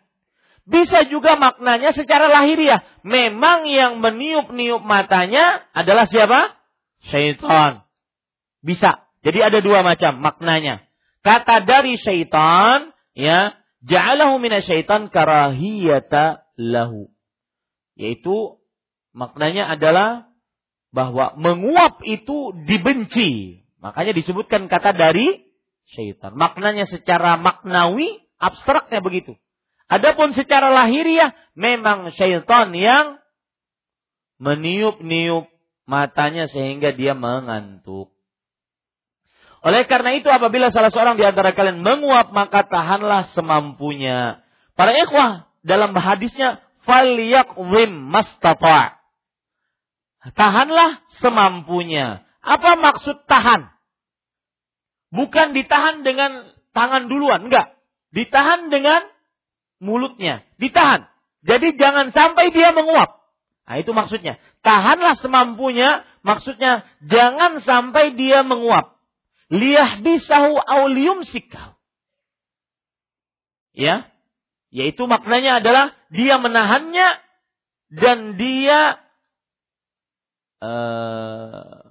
Bisa 0.63 1.11
juga 1.11 1.35
maknanya 1.35 1.91
secara 1.91 2.31
lahiriah. 2.31 2.87
Memang 3.03 3.67
yang 3.67 3.99
meniup-niup 3.99 4.83
matanya 4.87 5.67
adalah 5.75 6.07
siapa? 6.07 6.55
Syaitan. 7.11 7.83
Bisa. 8.63 9.03
Jadi 9.27 9.39
ada 9.43 9.59
dua 9.59 9.83
macam 9.83 10.23
maknanya. 10.23 10.87
Kata 11.23 11.63
dari 11.63 11.99
syaitan, 11.99 12.95
ya, 13.15 13.59
ja'alahu 13.83 14.39
syaitan 14.63 15.11
karahiyata 15.11 16.47
lahu. 16.59 17.11
Yaitu 17.99 18.62
Maknanya 19.13 19.77
adalah 19.77 20.33
bahwa 20.93 21.37
menguap 21.37 22.05
itu 22.05 22.53
dibenci. 22.69 23.61
Makanya 23.81 24.13
disebutkan 24.17 24.69
kata 24.69 24.93
dari 24.97 25.45
syaitan. 25.89 26.37
Maknanya 26.37 26.89
secara 26.89 27.37
maknawi, 27.41 28.21
abstraknya 28.41 29.01
begitu. 29.05 29.37
Adapun 29.89 30.33
secara 30.33 30.73
lahiriah, 30.73 31.37
memang 31.53 32.13
syaitan 32.17 32.73
yang 32.73 33.21
meniup-niup 34.41 35.49
matanya 35.85 36.49
sehingga 36.49 36.97
dia 36.97 37.13
mengantuk. 37.13 38.13
Oleh 39.63 39.87
karena 39.87 40.19
itu 40.19 40.27
apabila 40.27 40.75
salah 40.75 40.91
seorang 40.91 41.15
di 41.15 41.23
antara 41.23 41.55
kalian 41.55 41.85
menguap 41.87 42.35
maka 42.35 42.67
tahanlah 42.67 43.31
semampunya. 43.37 44.43
Para 44.75 44.91
ikhwah 44.97 45.47
dalam 45.63 45.95
hadisnya 45.95 46.59
falyaqwim 46.83 47.95
mastata' 48.11 49.02
Tahanlah 50.31 51.03
semampunya. 51.19 52.23
Apa 52.43 52.79
maksud 52.79 53.27
tahan? 53.27 53.67
Bukan 55.11 55.51
ditahan 55.51 56.07
dengan 56.07 56.47
tangan 56.71 57.11
duluan, 57.11 57.51
enggak. 57.51 57.75
Ditahan 58.15 58.71
dengan 58.71 59.03
mulutnya, 59.83 60.47
ditahan. 60.63 61.11
Jadi 61.43 61.75
jangan 61.75 62.15
sampai 62.15 62.55
dia 62.55 62.71
menguap. 62.71 63.19
Nah, 63.67 63.77
itu 63.83 63.91
maksudnya. 63.91 64.39
Tahanlah 64.63 65.19
semampunya, 65.19 66.07
maksudnya 66.23 66.87
jangan 67.03 67.59
sampai 67.67 68.15
dia 68.15 68.47
menguap. 68.47 68.95
Liyah 69.51 70.01
bisahu 70.01 70.55
aulium 70.55 71.27
sikau. 71.27 71.75
Ya, 73.75 74.07
yaitu 74.71 75.05
maknanya 75.05 75.61
adalah 75.61 75.97
dia 76.09 76.41
menahannya 76.41 77.09
dan 77.93 78.41
dia 78.41 79.02
uh, 80.63 81.83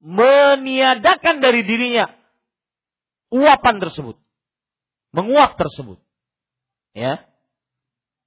meniadakan 0.00 1.42
dari 1.42 1.66
dirinya 1.66 2.06
uapan 3.34 3.82
tersebut, 3.82 4.16
menguap 5.10 5.58
tersebut. 5.58 5.98
Ya. 6.94 7.26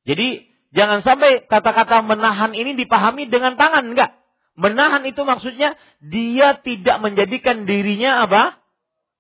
Jadi 0.04 0.48
jangan 0.76 1.00
sampai 1.04 1.48
kata-kata 1.48 2.04
menahan 2.04 2.52
ini 2.52 2.76
dipahami 2.76 3.32
dengan 3.32 3.56
tangan, 3.56 3.88
enggak. 3.88 4.12
Menahan 4.54 5.02
itu 5.10 5.26
maksudnya 5.26 5.74
dia 5.98 6.54
tidak 6.62 7.02
menjadikan 7.02 7.66
dirinya 7.66 8.28
apa? 8.28 8.62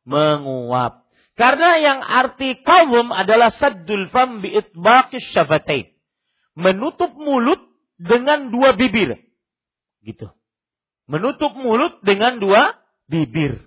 Menguap. 0.05 1.03
Karena 1.33 1.81
yang 1.81 1.99
arti 2.05 2.61
kawum 2.61 3.09
adalah 3.09 3.49
saddul 3.57 4.05
fam 4.13 4.45
bi'itbaqis 4.45 5.33
syafatain. 5.33 5.89
Menutup 6.53 7.17
mulut 7.17 7.57
dengan 7.97 8.53
dua 8.53 8.77
bibir. 8.77 9.17
Gitu. 10.03 10.27
Menutup 11.07 11.55
mulut 11.55 12.03
dengan 12.03 12.37
dua 12.37 12.75
bibir. 13.07 13.63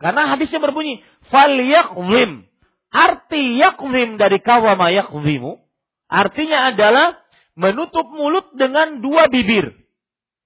Karena 0.00 0.26
hadisnya 0.34 0.58
berbunyi, 0.58 1.04
fal 1.28 1.54
yakwim. 1.54 2.48
Arti 2.90 3.60
yakwim 3.60 4.16
dari 4.16 4.40
kawama 4.40 4.90
yakwimu. 4.90 5.60
Artinya 6.08 6.72
adalah 6.72 7.20
menutup 7.54 8.08
mulut 8.10 8.52
dengan 8.56 9.00
dua 9.04 9.28
bibir. 9.30 9.72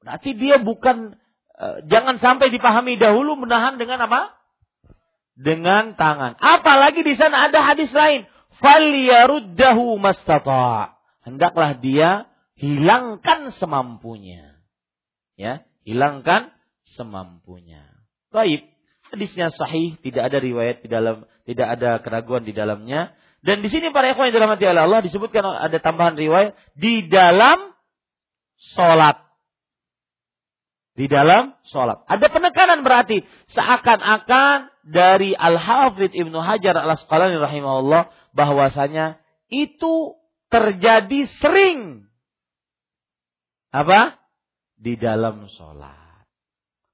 Berarti 0.05 0.37
dia 0.39 0.61
bukan, 0.61 1.19
uh, 1.59 1.79
jangan 1.89 2.21
sampai 2.23 2.53
dipahami 2.53 3.01
dahulu 3.01 3.39
menahan 3.41 3.81
dengan 3.81 4.05
apa? 4.07 4.35
Dengan 5.39 5.95
tangan. 5.95 6.39
Apalagi 6.39 7.07
di 7.07 7.15
sana 7.15 7.51
ada 7.51 7.63
hadis 7.63 7.91
lain. 7.95 8.27
Fal 8.59 8.83
yaruddahu 8.83 9.99
mastata. 9.99 10.99
Hendaklah 11.23 11.79
dia 11.79 12.27
hilangkan 12.59 13.55
semampunya 13.55 14.58
ya 15.39 15.63
hilangkan 15.87 16.53
semampunya. 16.99 17.87
Baik, 18.29 18.69
hadisnya 19.09 19.49
sahih, 19.55 19.97
tidak 20.05 20.29
ada 20.29 20.39
riwayat 20.43 20.85
di 20.85 20.89
dalam, 20.91 21.25
tidak 21.49 21.69
ada 21.79 21.91
keraguan 22.05 22.45
di 22.45 22.53
dalamnya. 22.53 23.17
Dan 23.41 23.63
di 23.63 23.71
sini 23.71 23.95
para 23.95 24.11
ikhwan 24.11 24.29
yang 24.29 24.37
dirahmati 24.43 24.67
oleh 24.67 24.83
Allah 24.83 25.01
disebutkan 25.01 25.47
ada 25.47 25.79
tambahan 25.79 26.19
riwayat 26.19 26.59
di 26.75 27.07
dalam 27.07 27.73
sholat. 28.75 29.23
Di 30.99 31.07
dalam 31.07 31.55
sholat. 31.71 32.03
Ada 32.11 32.27
penekanan 32.27 32.83
berarti 32.83 33.23
seakan-akan 33.55 34.75
dari 34.83 35.39
Al-Hafidh 35.39 36.11
Ibnu 36.11 36.43
Hajar 36.43 36.75
Al-Asqalani 36.75 37.39
rahimahullah 37.39 38.11
bahwasanya 38.35 39.23
itu 39.47 40.19
terjadi 40.51 41.31
sering. 41.39 42.11
Apa? 43.71 44.19
Di 44.79 44.95
dalam 44.95 45.51
sholat. 45.51 46.25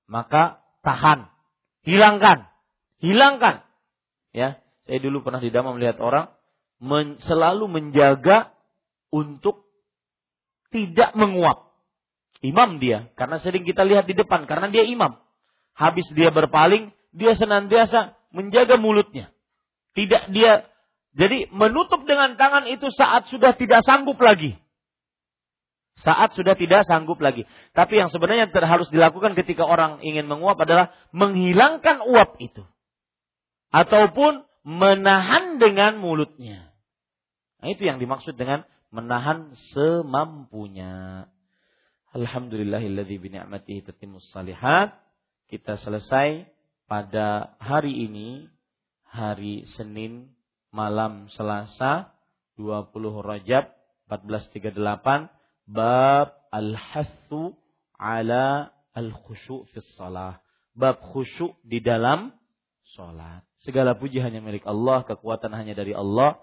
Maka 0.08 0.64
tahan, 0.80 1.28
hilangkan, 1.84 2.48
hilangkan. 3.00 3.64
Ya, 4.32 4.58
saya 4.88 4.98
dulu 5.00 5.22
pernah 5.22 5.40
di 5.40 5.52
Dama 5.52 5.76
melihat 5.76 6.00
orang 6.00 6.32
men, 6.80 7.20
selalu 7.22 7.68
menjaga 7.70 8.52
untuk 9.12 9.68
tidak 10.72 11.14
menguap. 11.14 11.70
Imam 12.44 12.76
dia, 12.76 13.08
karena 13.16 13.40
sering 13.40 13.64
kita 13.64 13.86
lihat 13.86 14.04
di 14.04 14.12
depan, 14.12 14.44
karena 14.44 14.68
dia 14.68 14.84
imam. 14.84 15.16
Habis 15.72 16.04
dia 16.12 16.28
berpaling, 16.28 16.92
dia 17.14 17.32
senantiasa 17.32 18.12
menjaga 18.34 18.76
mulutnya. 18.76 19.32
Tidak 19.96 20.34
dia, 20.34 20.68
jadi 21.14 21.48
menutup 21.54 22.04
dengan 22.04 22.34
tangan 22.36 22.68
itu 22.68 22.90
saat 22.92 23.30
sudah 23.30 23.56
tidak 23.56 23.86
sanggup 23.86 24.18
lagi. 24.18 24.58
Saat 26.02 26.34
sudah 26.34 26.58
tidak 26.58 26.82
sanggup 26.90 27.22
lagi. 27.22 27.46
Tapi 27.70 28.02
yang 28.02 28.10
sebenarnya 28.10 28.50
harus 28.50 28.90
dilakukan 28.90 29.38
ketika 29.38 29.62
orang 29.62 30.02
ingin 30.02 30.26
menguap 30.26 30.58
adalah 30.58 30.90
menghilangkan 31.14 32.02
uap 32.02 32.34
itu. 32.42 32.66
Ataupun 33.70 34.42
menahan 34.66 35.62
dengan 35.62 36.00
mulutnya. 36.02 36.74
Nah, 37.62 37.68
itu 37.70 37.86
yang 37.86 38.02
dimaksud 38.02 38.34
dengan 38.34 38.66
menahan 38.90 39.54
semampunya. 39.70 41.26
Alhamdulillahilladzi 42.14 43.16
bini'matihi 43.18 43.86
tatimmus 43.86 44.26
salihat. 44.34 44.98
Kita 45.46 45.78
selesai 45.78 46.50
pada 46.90 47.54
hari 47.62 48.06
ini, 48.06 48.50
hari 49.06 49.66
Senin 49.78 50.34
malam 50.74 51.30
Selasa 51.30 52.10
20 52.58 52.90
Rajab 53.22 53.70
1438 54.10 55.43
bab 55.68 56.36
al-hathu 56.52 57.56
ala 57.98 58.70
al-khusyu' 58.94 59.66
fi 59.72 59.78
shalah. 59.98 60.40
Bab 60.74 60.98
khusyuk 61.14 61.54
di 61.62 61.78
dalam 61.78 62.34
salat. 62.98 63.46
Segala 63.62 63.94
puji 63.96 64.18
hanya 64.20 64.42
milik 64.42 64.66
Allah, 64.66 65.06
kekuatan 65.06 65.54
hanya 65.54 65.72
dari 65.72 65.94
Allah. 65.94 66.42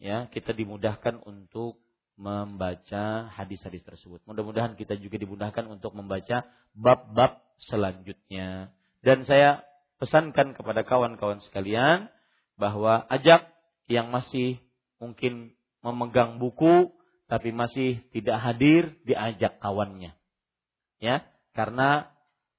Ya, 0.00 0.32
kita 0.32 0.56
dimudahkan 0.56 1.20
untuk 1.28 1.76
membaca 2.16 3.28
hadis-hadis 3.32 3.84
tersebut. 3.84 4.24
Mudah-mudahan 4.24 4.76
kita 4.76 4.96
juga 4.96 5.16
dimudahkan 5.20 5.64
untuk 5.68 5.92
membaca 5.92 6.48
bab-bab 6.72 7.40
selanjutnya. 7.68 8.72
Dan 9.04 9.24
saya 9.24 9.64
pesankan 10.00 10.56
kepada 10.56 10.84
kawan-kawan 10.84 11.44
sekalian 11.44 12.08
bahwa 12.56 13.04
ajak 13.08 13.48
yang 13.88 14.08
masih 14.08 14.60
mungkin 15.00 15.56
memegang 15.80 16.36
buku 16.40 16.92
tapi 17.30 17.54
masih 17.54 18.02
tidak 18.10 18.42
hadir 18.42 18.98
diajak 19.06 19.62
kawannya. 19.62 20.18
Ya, 20.98 21.22
karena 21.54 22.10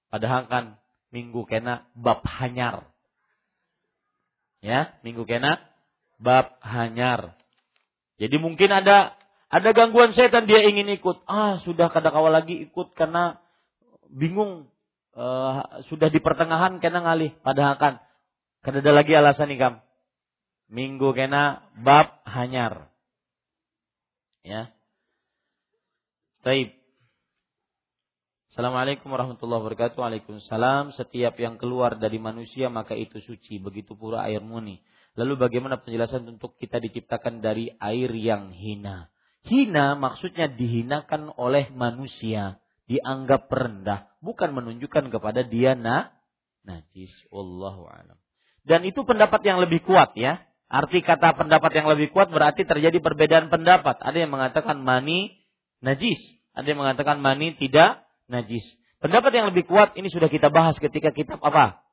padahal 0.07 0.47
kan 0.47 0.65
minggu 1.11 1.43
kena 1.43 1.91
bab 1.91 2.23
hanyar. 2.23 2.87
Ya, 4.63 4.95
minggu 5.03 5.27
kena 5.27 5.59
bab 6.23 6.55
hanyar. 6.63 7.35
Jadi 8.15 8.39
mungkin 8.39 8.71
ada 8.71 9.11
ada 9.51 9.69
gangguan 9.75 10.15
setan 10.15 10.47
dia 10.47 10.63
ingin 10.63 10.87
ikut. 10.95 11.27
Ah, 11.27 11.59
sudah 11.67 11.91
kada 11.91 12.07
kawal 12.07 12.31
lagi 12.31 12.63
ikut 12.63 12.95
karena 12.95 13.43
bingung 14.07 14.71
uh, 15.19 15.83
sudah 15.91 16.07
di 16.07 16.23
pertengahan 16.23 16.79
kena 16.79 17.03
ngalih 17.03 17.35
padahal 17.43 17.75
kan 17.75 17.93
kada 18.63 18.79
ada 18.79 18.91
lagi 18.95 19.11
alasan 19.11 19.51
nih 19.51 19.59
kam. 19.59 19.73
Minggu 20.71 21.11
kena 21.11 21.67
bab 21.75 22.23
hanyar. 22.23 22.90
Ya. 24.41 24.73
Taib. 26.41 26.73
Assalamualaikum 28.51 29.07
warahmatullahi 29.13 29.61
wabarakatuh. 29.63 30.01
Waalaikumsalam. 30.01 30.97
Setiap 30.97 31.37
yang 31.37 31.61
keluar 31.61 31.95
dari 32.01 32.17
manusia 32.17 32.67
maka 32.67 32.97
itu 32.97 33.21
suci. 33.21 33.61
Begitu 33.61 33.93
pura 33.93 34.25
air 34.25 34.41
muni. 34.41 34.81
Lalu 35.13 35.37
bagaimana 35.37 35.79
penjelasan 35.79 36.25
untuk 36.25 36.57
kita 36.57 36.81
diciptakan 36.81 37.39
dari 37.39 37.69
air 37.79 38.09
yang 38.17 38.49
hina? 38.51 39.11
Hina 39.45 39.97
maksudnya 39.97 40.47
dihinakan 40.49 41.33
oleh 41.33 41.67
manusia, 41.73 42.61
dianggap 42.85 43.49
rendah, 43.49 44.07
bukan 44.21 44.53
menunjukkan 44.53 45.09
kepada 45.09 45.41
dia 45.43 45.73
na 45.73 46.13
najis. 46.63 47.11
Wallahu 47.33 47.89
alam. 47.89 48.17
Dan 48.61 48.85
itu 48.85 49.01
pendapat 49.01 49.41
yang 49.41 49.59
lebih 49.61 49.81
kuat 49.85 50.13
ya. 50.13 50.45
Arti 50.71 51.03
kata 51.03 51.35
pendapat 51.35 51.75
yang 51.75 51.91
lebih 51.91 52.15
kuat 52.15 52.31
berarti 52.31 52.63
terjadi 52.63 53.03
perbedaan 53.03 53.51
pendapat. 53.51 53.99
Ada 53.99 54.23
yang 54.23 54.31
mengatakan 54.31 54.79
mani 54.79 55.35
najis, 55.83 56.15
ada 56.55 56.63
yang 56.63 56.79
mengatakan 56.79 57.19
mani 57.19 57.59
tidak 57.59 58.07
najis. 58.31 58.63
Pendapat 59.03 59.35
yang 59.35 59.51
lebih 59.51 59.67
kuat 59.67 59.99
ini 59.99 60.07
sudah 60.07 60.31
kita 60.31 60.47
bahas 60.47 60.79
ketika 60.79 61.11
kitab 61.11 61.43
apa? 61.43 61.83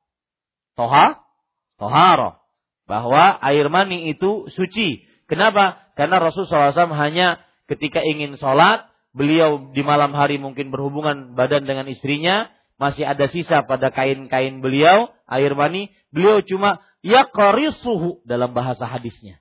Toha, 0.79 1.27
toharo. 1.75 2.39
Bahwa 2.87 3.35
air 3.43 3.67
mani 3.67 4.15
itu 4.15 4.47
suci. 4.55 5.03
Kenapa? 5.27 5.83
Karena 5.99 6.23
Rasulullah 6.23 6.71
SAW 6.71 6.95
hanya 6.95 7.43
ketika 7.67 7.99
ingin 7.99 8.39
sholat, 8.39 8.87
beliau 9.11 9.75
di 9.75 9.83
malam 9.83 10.15
hari 10.15 10.39
mungkin 10.39 10.71
berhubungan 10.71 11.35
badan 11.35 11.67
dengan 11.67 11.91
istrinya, 11.91 12.47
masih 12.79 13.05
ada 13.11 13.27
sisa 13.27 13.67
pada 13.67 13.91
kain-kain 13.91 14.63
beliau, 14.63 15.11
air 15.27 15.53
mani, 15.59 15.91
beliau 16.15 16.41
cuma 16.47 16.79
yaqrisuhu 17.03 18.23
dalam 18.27 18.55
bahasa 18.55 18.87
hadisnya. 18.87 19.39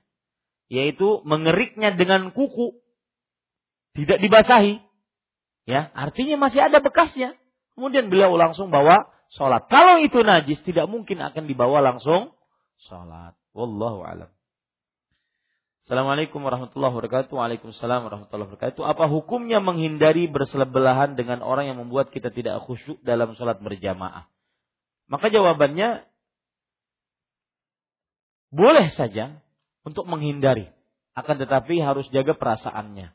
Yaitu 0.68 1.24
mengeriknya 1.24 1.96
dengan 1.96 2.30
kuku. 2.30 2.76
Tidak 3.96 4.20
dibasahi. 4.20 4.84
Ya, 5.68 5.92
artinya 5.92 6.48
masih 6.48 6.64
ada 6.64 6.80
bekasnya. 6.80 7.36
Kemudian 7.76 8.08
beliau 8.08 8.36
langsung 8.36 8.72
bawa 8.72 9.10
sholat. 9.32 9.68
Kalau 9.68 10.00
itu 10.00 10.20
najis, 10.24 10.60
tidak 10.64 10.88
mungkin 10.88 11.20
akan 11.20 11.44
dibawa 11.44 11.84
langsung 11.84 12.32
sholat. 12.88 13.36
Wallahu 13.52 14.04
alam. 14.04 14.30
Assalamualaikum 15.88 16.44
warahmatullahi 16.44 16.92
wabarakatuh. 16.92 17.32
Waalaikumsalam 17.32 18.04
warahmatullahi 18.04 18.48
wabarakatuh. 18.52 18.82
Apa 18.84 19.08
hukumnya 19.08 19.56
menghindari 19.64 20.28
bersebelahan 20.28 21.16
dengan 21.16 21.40
orang 21.40 21.72
yang 21.72 21.80
membuat 21.80 22.12
kita 22.12 22.28
tidak 22.28 22.60
khusyuk 22.68 23.00
dalam 23.00 23.32
sholat 23.40 23.56
berjamaah? 23.64 24.28
Maka 25.08 25.32
jawabannya 25.32 26.04
boleh 28.48 28.92
saja 28.96 29.40
untuk 29.84 30.04
menghindari. 30.08 30.68
Akan 31.16 31.40
tetapi 31.40 31.82
harus 31.82 32.06
jaga 32.14 32.38
perasaannya. 32.38 33.10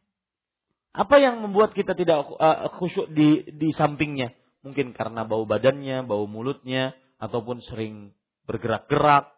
Apa 0.93 1.15
yang 1.17 1.41
membuat 1.41 1.73
kita 1.73 1.97
tidak 1.97 2.29
uh, 2.37 2.69
khusyuk 2.77 3.09
di, 3.09 3.47
di 3.49 3.73
sampingnya? 3.73 4.35
Mungkin 4.61 4.93
karena 4.93 5.25
bau 5.25 5.47
badannya, 5.47 6.05
bau 6.05 6.29
mulutnya, 6.29 6.93
ataupun 7.17 7.63
sering 7.65 8.13
bergerak-gerak. 8.45 9.31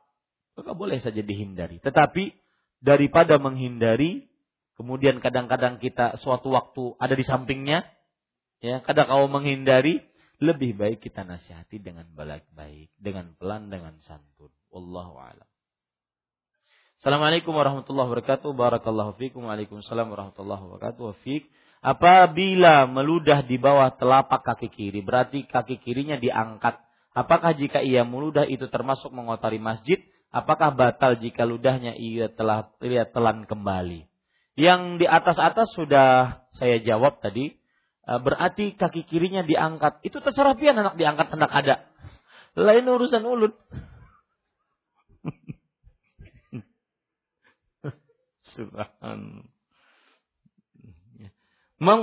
Maka 0.58 0.72
boleh 0.74 1.00
saja 1.00 1.22
dihindari. 1.22 1.80
Tetapi 1.80 2.34
daripada 2.84 3.40
menghindari 3.40 4.28
kemudian 4.76 5.24
kadang-kadang 5.24 5.80
kita 5.80 6.20
suatu 6.20 6.52
waktu 6.52 6.94
ada 7.00 7.16
di 7.16 7.26
sampingnya 7.26 7.88
ya 8.60 8.84
kadang 8.84 9.08
kau 9.08 9.28
menghindari 9.32 10.04
lebih 10.44 10.76
baik 10.76 11.00
kita 11.00 11.24
nasihati 11.24 11.80
dengan 11.80 12.06
baik-baik 12.12 12.92
dengan 13.00 13.34
pelan 13.40 13.72
dengan 13.72 13.96
santun 14.04 14.52
wallahu 14.70 15.16
alam 15.16 15.48
Assalamualaikum 17.06 17.53
warahmatullahi 17.53 18.10
wabarakatuh 18.10 18.49
barakallahu 18.57 19.14
fikum 19.22 19.45
waalaikumsalam 19.45 20.10
warahmatullahi 20.10 20.57
wabarakatuh 20.57 21.22
Fik 21.22 21.53
apabila 21.86 22.90
meludah 22.90 23.45
di 23.45 23.61
bawah 23.61 23.94
telapak 23.94 24.41
kaki 24.41 24.73
kiri 24.73 25.06
berarti 25.06 25.45
kaki 25.45 25.86
kirinya 25.86 26.18
diangkat 26.18 26.82
apakah 27.14 27.53
jika 27.53 27.86
ia 27.86 28.02
meludah 28.02 28.49
itu 28.49 28.65
termasuk 28.73 29.14
mengotori 29.14 29.61
masjid 29.61 30.02
apakah 30.34 30.73
batal 30.73 31.14
jika 31.22 31.45
ludahnya 31.45 31.94
ia 31.94 32.26
telah 32.26 32.73
ia 32.82 33.06
telan 33.06 33.45
kembali? 33.45 34.10
Yang 34.57 34.82
di 34.98 35.06
atas-atas 35.06 35.77
sudah 35.77 36.41
saya 36.57 36.82
jawab 36.82 37.22
tadi, 37.22 37.53
e, 38.02 38.11
berarti 38.18 38.73
kaki 38.73 39.06
kirinya 39.06 39.45
diangkat. 39.45 40.02
Itu 40.02 40.26
terserah 40.26 40.57
pian 40.57 40.73
anak 40.73 40.98
diangkat 40.98 41.27
hendak 41.38 41.53
ada. 41.53 41.76
Lain 42.57 42.90
urusan 42.90 43.22
ulut. 43.30 43.53
Subhan. 48.56 49.45
Meng 51.76 52.02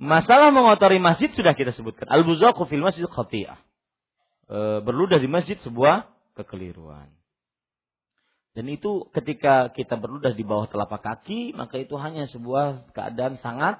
Masalah 0.00 0.48
mengotori 0.48 0.96
masjid 0.96 1.28
sudah 1.36 1.52
kita 1.52 1.76
sebutkan. 1.76 2.08
Al-buzaku 2.08 2.64
fil 2.64 2.80
masjid 2.80 3.04
khati'ah 3.04 3.60
e, 4.48 4.58
berludah 4.80 5.20
di 5.20 5.28
masjid 5.28 5.60
sebuah 5.60 6.08
kekeliruan. 6.40 7.12
Dan 8.56 8.72
itu 8.72 9.04
ketika 9.12 9.68
kita 9.76 10.00
berludah 10.00 10.32
di 10.32 10.40
bawah 10.40 10.72
telapak 10.72 11.04
kaki, 11.04 11.52
maka 11.52 11.76
itu 11.76 12.00
hanya 12.00 12.24
sebuah 12.32 12.96
keadaan 12.96 13.36
sangat 13.44 13.78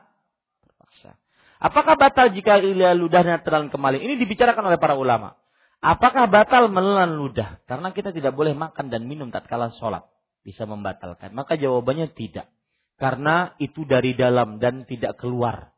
terpaksa. 0.61 1.17
Apakah 1.57 1.97
batal 1.97 2.37
jika 2.37 2.61
ludahnya 2.93 3.41
terlalu 3.41 3.73
kembali? 3.73 4.05
Ini 4.05 4.21
dibicarakan 4.21 4.69
oleh 4.69 4.77
para 4.77 5.01
ulama. 5.01 5.41
Apakah 5.81 6.29
batal 6.29 6.69
menelan 6.69 7.17
ludah? 7.17 7.65
Karena 7.65 7.97
kita 7.97 8.13
tidak 8.13 8.37
boleh 8.37 8.53
makan 8.53 8.93
dan 8.93 9.09
minum 9.09 9.33
tatkala 9.33 9.73
sholat. 9.81 10.05
Bisa 10.45 10.69
membatalkan. 10.69 11.33
Maka 11.33 11.57
jawabannya 11.57 12.13
tidak. 12.13 12.53
Karena 13.01 13.57
itu 13.57 13.89
dari 13.89 14.13
dalam 14.13 14.61
dan 14.61 14.85
tidak 14.85 15.17
keluar. 15.17 15.73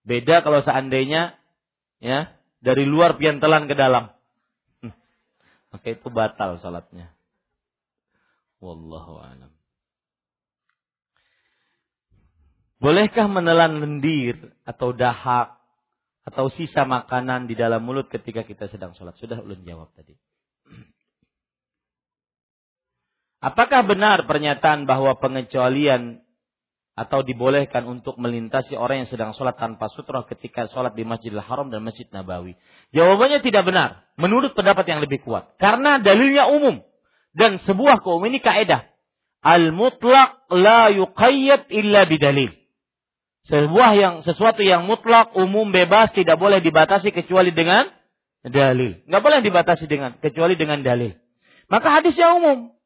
Beda 0.00 0.40
kalau 0.40 0.64
seandainya 0.64 1.36
ya 2.00 2.32
dari 2.64 2.88
luar 2.88 3.20
pian 3.20 3.36
telan 3.36 3.68
ke 3.68 3.76
dalam. 3.76 4.08
Hmm. 4.80 4.96
Maka 5.76 5.86
itu 5.92 6.08
batal 6.08 6.56
salatnya. 6.56 7.12
Wallahu 8.64 9.20
alam. 9.20 9.52
Bolehkah 12.80 13.28
menelan 13.28 13.82
lendir 13.84 14.56
atau 14.64 14.96
dahak 14.96 15.58
atau 16.28 16.52
sisa 16.52 16.84
makanan 16.84 17.48
di 17.48 17.56
dalam 17.56 17.80
mulut 17.80 18.12
ketika 18.12 18.44
kita 18.44 18.68
sedang 18.68 18.92
sholat? 18.92 19.16
Sudah 19.16 19.40
ulun 19.40 19.64
jawab 19.64 19.88
tadi. 19.96 20.12
Apakah 23.40 23.86
benar 23.88 24.28
pernyataan 24.28 24.84
bahwa 24.84 25.16
pengecualian 25.16 26.20
atau 26.98 27.22
dibolehkan 27.22 27.86
untuk 27.86 28.18
melintasi 28.18 28.74
orang 28.74 29.06
yang 29.06 29.08
sedang 29.08 29.30
sholat 29.32 29.54
tanpa 29.54 29.86
sutra 29.94 30.26
ketika 30.26 30.66
sholat 30.74 30.98
di 30.98 31.06
Masjidil 31.06 31.40
Haram 31.40 31.70
dan 31.70 31.80
Masjid 31.86 32.04
Nabawi? 32.10 32.58
Jawabannya 32.90 33.40
tidak 33.40 33.64
benar. 33.64 34.04
Menurut 34.18 34.52
pendapat 34.58 34.84
yang 34.90 35.00
lebih 35.00 35.22
kuat. 35.22 35.54
Karena 35.62 36.02
dalilnya 36.02 36.50
umum. 36.50 36.82
Dan 37.32 37.62
sebuah 37.62 38.02
kaum 38.02 38.20
ini 38.26 38.42
kaedah. 38.42 38.90
Al-mutlak 39.38 40.50
la 40.50 40.90
yuqayyad 40.90 41.70
illa 41.70 42.04
bidalil. 42.10 42.50
Sebuah 43.48 43.90
yang 43.96 44.14
sesuatu 44.28 44.60
yang 44.60 44.84
mutlak, 44.84 45.32
umum, 45.32 45.72
bebas, 45.72 46.12
tidak 46.12 46.36
boleh 46.36 46.60
dibatasi 46.60 47.16
kecuali 47.16 47.48
dengan 47.48 47.88
dalil. 48.44 49.00
Nggak 49.08 49.22
boleh 49.24 49.40
dibatasi 49.40 49.88
dengan 49.88 50.20
kecuali 50.20 50.52
dengan 50.54 50.84
dalil. 50.84 51.16
Maka 51.72 52.00
hadisnya 52.00 52.36
umum. 52.36 52.76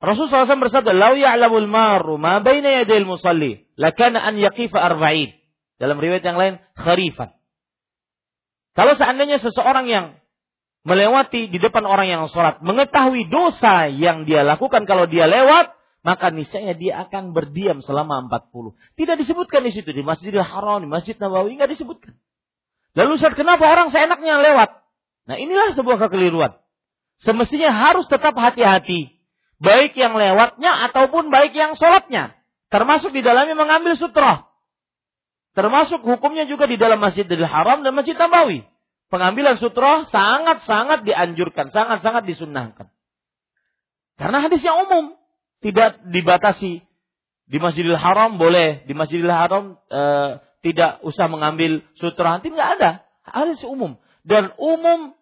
Rasulullah 0.00 0.48
SAW 0.48 0.64
bersabda, 0.64 0.96
"Lau 0.96 1.12
ya'lamul 1.12 1.68
maru 1.68 2.16
ma 2.16 2.40
baina 2.40 2.82
yadayil 2.82 3.04
musalli, 3.04 3.68
lakana 3.76 4.24
an 4.24 4.40
yaqifa 4.40 4.78
arba'in. 4.80 5.34
Dalam 5.78 6.00
riwayat 6.00 6.24
yang 6.24 6.38
lain, 6.38 6.54
kharifan. 6.74 7.34
Kalau 8.74 8.94
seandainya 8.94 9.42
seseorang 9.42 9.86
yang 9.90 10.06
melewati 10.86 11.50
di 11.50 11.58
depan 11.58 11.86
orang 11.86 12.08
yang 12.10 12.22
sholat, 12.30 12.62
mengetahui 12.62 13.26
dosa 13.30 13.90
yang 13.90 14.26
dia 14.26 14.46
lakukan 14.46 14.86
kalau 14.86 15.06
dia 15.10 15.26
lewat, 15.26 15.77
maka 16.06 16.30
niscaya 16.30 16.78
dia 16.78 17.04
akan 17.06 17.34
berdiam 17.34 17.82
selama 17.82 18.30
40. 18.30 18.74
Tidak 18.94 19.16
disebutkan 19.18 19.66
di 19.66 19.74
situ, 19.74 19.90
di 19.90 20.06
Masjidil 20.06 20.46
Haram, 20.46 20.78
di 20.82 20.88
Masjid 20.88 21.18
Nabawi, 21.18 21.58
nggak 21.58 21.74
disebutkan. 21.74 22.14
Lalu 22.94 23.18
Ustaz, 23.18 23.34
kenapa 23.34 23.66
orang 23.66 23.90
seenaknya 23.90 24.38
lewat? 24.38 24.70
Nah 25.28 25.36
inilah 25.36 25.74
sebuah 25.74 25.98
kekeliruan. 26.08 26.56
Semestinya 27.20 27.74
harus 27.74 28.06
tetap 28.06 28.32
hati-hati. 28.38 29.18
Baik 29.58 29.98
yang 29.98 30.14
lewatnya 30.14 30.86
ataupun 30.88 31.34
baik 31.34 31.50
yang 31.52 31.74
sholatnya. 31.74 32.38
Termasuk 32.70 33.10
di 33.10 33.26
dalamnya 33.26 33.58
mengambil 33.58 33.98
sutra. 33.98 34.46
Termasuk 35.58 36.06
hukumnya 36.06 36.46
juga 36.46 36.70
di 36.70 36.78
dalam 36.78 37.02
Masjidil 37.02 37.42
Haram 37.42 37.82
dan 37.82 37.90
Masjid 37.90 38.14
Nabawi. 38.14 38.62
Pengambilan 39.10 39.58
sutra 39.58 40.06
sangat-sangat 40.06 41.02
dianjurkan, 41.02 41.74
sangat-sangat 41.74 42.22
disunnahkan. 42.22 42.86
Karena 44.14 44.38
hadis 44.46 44.62
yang 44.62 44.86
umum 44.86 45.17
tidak 45.62 46.02
dibatasi. 46.08 46.84
Di 47.48 47.56
Masjidil 47.56 47.96
Haram 47.96 48.36
boleh, 48.36 48.84
di 48.84 48.92
Masjidil 48.92 49.32
Haram 49.32 49.80
e, 49.88 50.02
tidak 50.60 51.00
usah 51.00 51.32
mengambil 51.32 51.80
sutra. 51.96 52.36
Nanti 52.36 52.52
nggak 52.52 52.70
ada. 52.76 52.90
Hadis 53.24 53.64
umum. 53.64 53.96
Dan 54.20 54.52
umum 54.60 55.16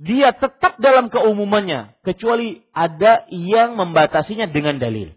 dia 0.00 0.32
tetap 0.32 0.80
dalam 0.80 1.12
keumumannya 1.12 2.00
kecuali 2.00 2.64
ada 2.72 3.28
yang 3.28 3.76
membatasinya 3.76 4.48
dengan 4.48 4.80
dalil. 4.80 5.12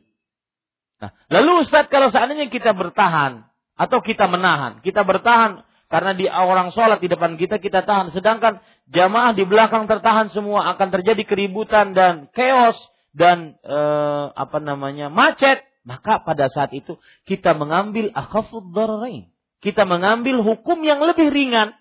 Nah, 0.99 1.15
lalu 1.31 1.63
Ustaz 1.63 1.87
kalau 1.87 2.11
seandainya 2.11 2.51
kita 2.51 2.75
bertahan 2.75 3.47
atau 3.79 3.99
kita 4.03 4.27
menahan. 4.27 4.83
Kita 4.83 5.07
bertahan 5.07 5.63
karena 5.87 6.11
di 6.11 6.27
orang 6.27 6.75
sholat 6.75 6.99
di 6.99 7.07
depan 7.07 7.39
kita 7.39 7.63
kita 7.63 7.87
tahan. 7.87 8.11
Sedangkan 8.11 8.59
jamaah 8.91 9.31
di 9.31 9.47
belakang 9.47 9.87
tertahan 9.87 10.35
semua 10.35 10.75
akan 10.75 10.87
terjadi 10.99 11.23
keributan 11.23 11.95
dan 11.95 12.27
chaos 12.35 12.75
dan 13.13 13.55
eh, 13.61 14.25
apa 14.33 14.57
namanya 14.59 15.07
macet. 15.07 15.63
Maka 15.83 16.23
pada 16.23 16.47
saat 16.47 16.71
itu 16.71 16.95
kita 17.27 17.53
mengambil 17.55 18.09
akhafud 18.15 18.71
dararain. 18.71 19.27
Kita 19.59 19.83
mengambil 19.83 20.43
hukum 20.43 20.79
yang 20.83 20.99
lebih 21.03 21.31
ringan. 21.31 21.75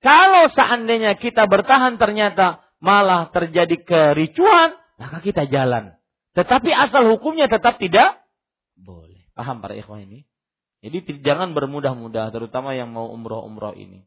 Kalau 0.00 0.48
seandainya 0.52 1.16
kita 1.18 1.48
bertahan 1.48 1.96
ternyata 1.96 2.62
malah 2.78 3.32
terjadi 3.34 3.76
kericuan, 3.82 4.76
maka 5.00 5.18
kita 5.24 5.48
jalan. 5.50 5.98
Tetapi 6.36 6.70
asal 6.70 7.08
hukumnya 7.10 7.50
tetap 7.50 7.82
tidak 7.82 8.22
boleh. 8.78 9.26
Paham 9.34 9.58
para 9.58 9.74
ikhwan 9.74 10.06
ini? 10.06 10.28
Jadi 10.78 11.24
jangan 11.26 11.58
bermudah-mudah, 11.58 12.30
terutama 12.30 12.78
yang 12.78 12.94
mau 12.94 13.10
umroh-umroh 13.10 13.74
ini. 13.74 14.06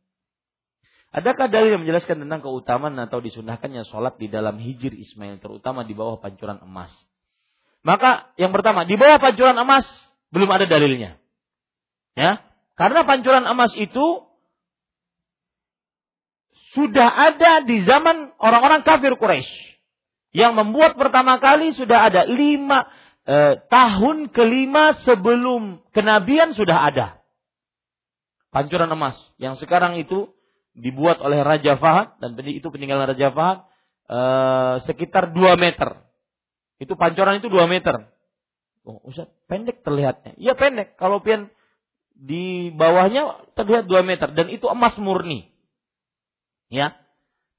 Adakah 1.12 1.52
dalil 1.52 1.76
yang 1.76 1.84
menjelaskan 1.84 2.24
tentang 2.24 2.40
keutamaan 2.40 2.96
atau 3.04 3.20
disunahkannya 3.20 3.84
sholat 3.92 4.16
di 4.16 4.32
dalam 4.32 4.56
hijir 4.64 4.96
Ismail, 4.96 5.44
terutama 5.44 5.84
di 5.84 5.92
bawah 5.92 6.24
pancuran 6.24 6.64
emas? 6.64 6.92
Maka 7.84 8.32
yang 8.40 8.56
pertama, 8.56 8.88
di 8.88 8.96
bawah 8.96 9.20
pancuran 9.20 9.60
emas 9.60 9.84
belum 10.32 10.48
ada 10.48 10.64
dalilnya. 10.72 11.20
Ya, 12.16 12.40
karena 12.80 13.04
pancuran 13.04 13.44
emas 13.44 13.76
itu 13.76 14.24
sudah 16.72 17.12
ada 17.12 17.68
di 17.68 17.84
zaman 17.84 18.32
orang-orang 18.40 18.88
kafir 18.88 19.20
Quraisy. 19.20 19.52
Yang 20.32 20.64
membuat 20.64 20.96
pertama 20.96 21.44
kali 21.44 21.76
sudah 21.76 22.08
ada 22.08 22.24
lima 22.24 22.88
eh, 23.28 23.60
tahun 23.68 24.32
kelima 24.32 24.96
sebelum 25.04 25.84
kenabian 25.92 26.56
sudah 26.56 26.88
ada. 26.88 27.08
Pancuran 28.56 28.88
emas 28.96 29.20
yang 29.36 29.60
sekarang 29.60 30.00
itu 30.00 30.32
dibuat 30.76 31.20
oleh 31.20 31.44
Raja 31.44 31.76
Fahad 31.76 32.20
dan 32.24 32.36
itu 32.48 32.68
peninggalan 32.72 33.12
Raja 33.12 33.30
Fahad 33.32 33.68
eh, 34.08 34.76
sekitar 34.88 35.36
2 35.36 35.56
meter. 35.60 36.00
Itu 36.82 36.98
pancuran 36.98 37.38
itu 37.38 37.52
2 37.52 37.70
meter. 37.70 38.10
Oh, 38.82 38.98
Ustaz, 39.06 39.30
pendek 39.46 39.86
terlihatnya. 39.86 40.34
Iya 40.42 40.58
pendek. 40.58 40.98
Kalau 40.98 41.22
pian 41.22 41.54
di 42.18 42.74
bawahnya 42.74 43.54
terlihat 43.54 43.86
2 43.86 44.02
meter 44.02 44.34
dan 44.34 44.50
itu 44.50 44.66
emas 44.66 44.98
murni. 44.98 45.54
Ya. 46.72 46.98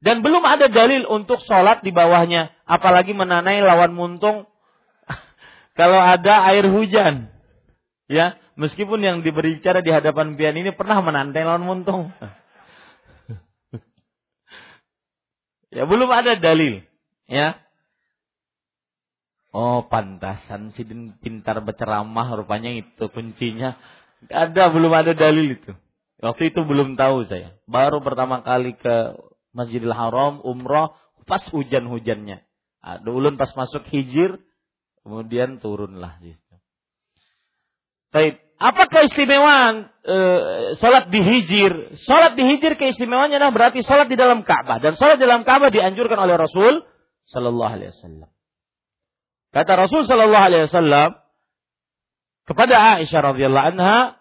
Dan 0.03 0.27
belum 0.27 0.43
ada 0.43 0.67
dalil 0.67 1.07
untuk 1.07 1.39
sholat 1.47 1.87
di 1.87 1.95
bawahnya. 1.95 2.51
Apalagi 2.67 3.15
menanai 3.15 3.63
lawan 3.63 3.95
muntung 3.95 4.51
kalau 5.79 6.01
ada 6.03 6.43
air 6.51 6.67
hujan. 6.67 7.31
Ya, 8.11 8.37
meskipun 8.59 8.99
yang 8.99 9.17
diberi 9.23 9.63
bicara 9.63 9.79
di 9.81 9.95
hadapan 9.95 10.35
pian 10.35 10.59
ini 10.59 10.75
pernah 10.75 10.99
menantai 10.99 11.47
lawan 11.47 11.63
muntung. 11.63 12.11
Ya, 15.73 15.89
belum 15.89 16.09
ada 16.13 16.37
dalil. 16.37 16.85
Ya. 17.27 17.59
Oh, 19.53 19.85
pantasan 19.89 20.73
Sidin 20.73 21.17
pintar 21.21 21.61
berceramah 21.61 22.37
rupanya 22.37 22.73
itu 22.73 23.09
kuncinya. 23.13 23.77
Ada 24.29 24.73
belum 24.73 24.93
ada 24.93 25.13
dalil 25.13 25.61
itu. 25.61 25.73
Waktu 26.23 26.55
itu 26.55 26.63
belum 26.63 26.95
tahu 26.95 27.27
saya. 27.27 27.57
Baru 27.67 28.01
pertama 28.01 28.41
kali 28.45 28.79
ke 28.79 29.19
Masjidil 29.53 29.93
Haram 29.93 30.41
umroh 30.47 30.95
pas 31.27 31.43
hujan-hujannya. 31.53 32.41
Ada 32.81 33.09
ulun 33.11 33.37
pas 33.37 33.53
masuk 33.53 33.85
hijir 33.91 34.41
Kemudian 35.03 35.59
turunlah 35.59 36.23
gitu. 36.23 36.42
Baik, 38.13 38.45
apa 38.61 38.83
keistimewaan 38.93 39.89
e, 40.05 40.17
salat 40.79 41.09
di 41.09 41.19
hijir? 41.19 41.97
Salat 42.05 42.37
di 42.37 42.45
hijir 42.45 42.77
keistimewaannya 42.77 43.41
adalah 43.41 43.57
berarti 43.57 43.81
salat 43.83 44.07
di 44.07 44.21
dalam 44.21 44.45
Ka'bah 44.45 44.79
dan 44.85 45.01
salat 45.01 45.17
di 45.17 45.25
dalam 45.25 45.49
Ka'bah 45.49 45.73
dianjurkan 45.73 46.21
oleh 46.21 46.37
Rasul 46.37 46.85
sallallahu 47.33 47.73
alaihi 47.73 47.91
wasallam. 47.97 48.29
Kata 49.53 49.73
Rasul 49.81 50.05
sallallahu 50.05 50.47
alaihi 50.47 50.65
wasallam 50.69 51.11
kepada 52.45 53.01
Aisyah 53.01 53.21
radhiyallahu 53.33 53.69
anha, 53.75 54.21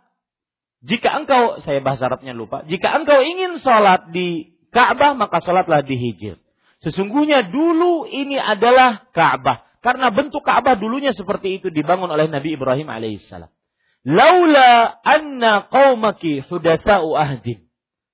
jika 0.88 1.22
engkau 1.22 1.60
saya 1.62 1.84
bahasa 1.84 2.08
Arabnya 2.08 2.32
lupa, 2.32 2.64
jika 2.66 2.96
engkau 2.96 3.20
ingin 3.20 3.60
salat 3.60 4.08
di 4.16 4.56
Ka'bah 4.72 5.20
maka 5.20 5.44
salatlah 5.44 5.84
di 5.84 6.00
hijir. 6.00 6.40
Sesungguhnya 6.82 7.46
dulu 7.52 8.08
ini 8.08 8.40
adalah 8.40 9.06
Ka'bah 9.12 9.68
karena 9.84 10.10
bentuk 10.16 10.42
Ka'bah 10.42 10.80
dulunya 10.80 11.12
seperti 11.12 11.60
itu 11.60 11.68
dibangun 11.70 12.08
oleh 12.08 12.32
Nabi 12.32 12.56
Ibrahim 12.56 12.88
alaihissalam. 12.88 13.52
Laula 14.02 14.98
anna 15.06 15.70
qaumaki 15.70 16.42
hudatsa'u 16.42 17.14
ahdin. 17.14 17.70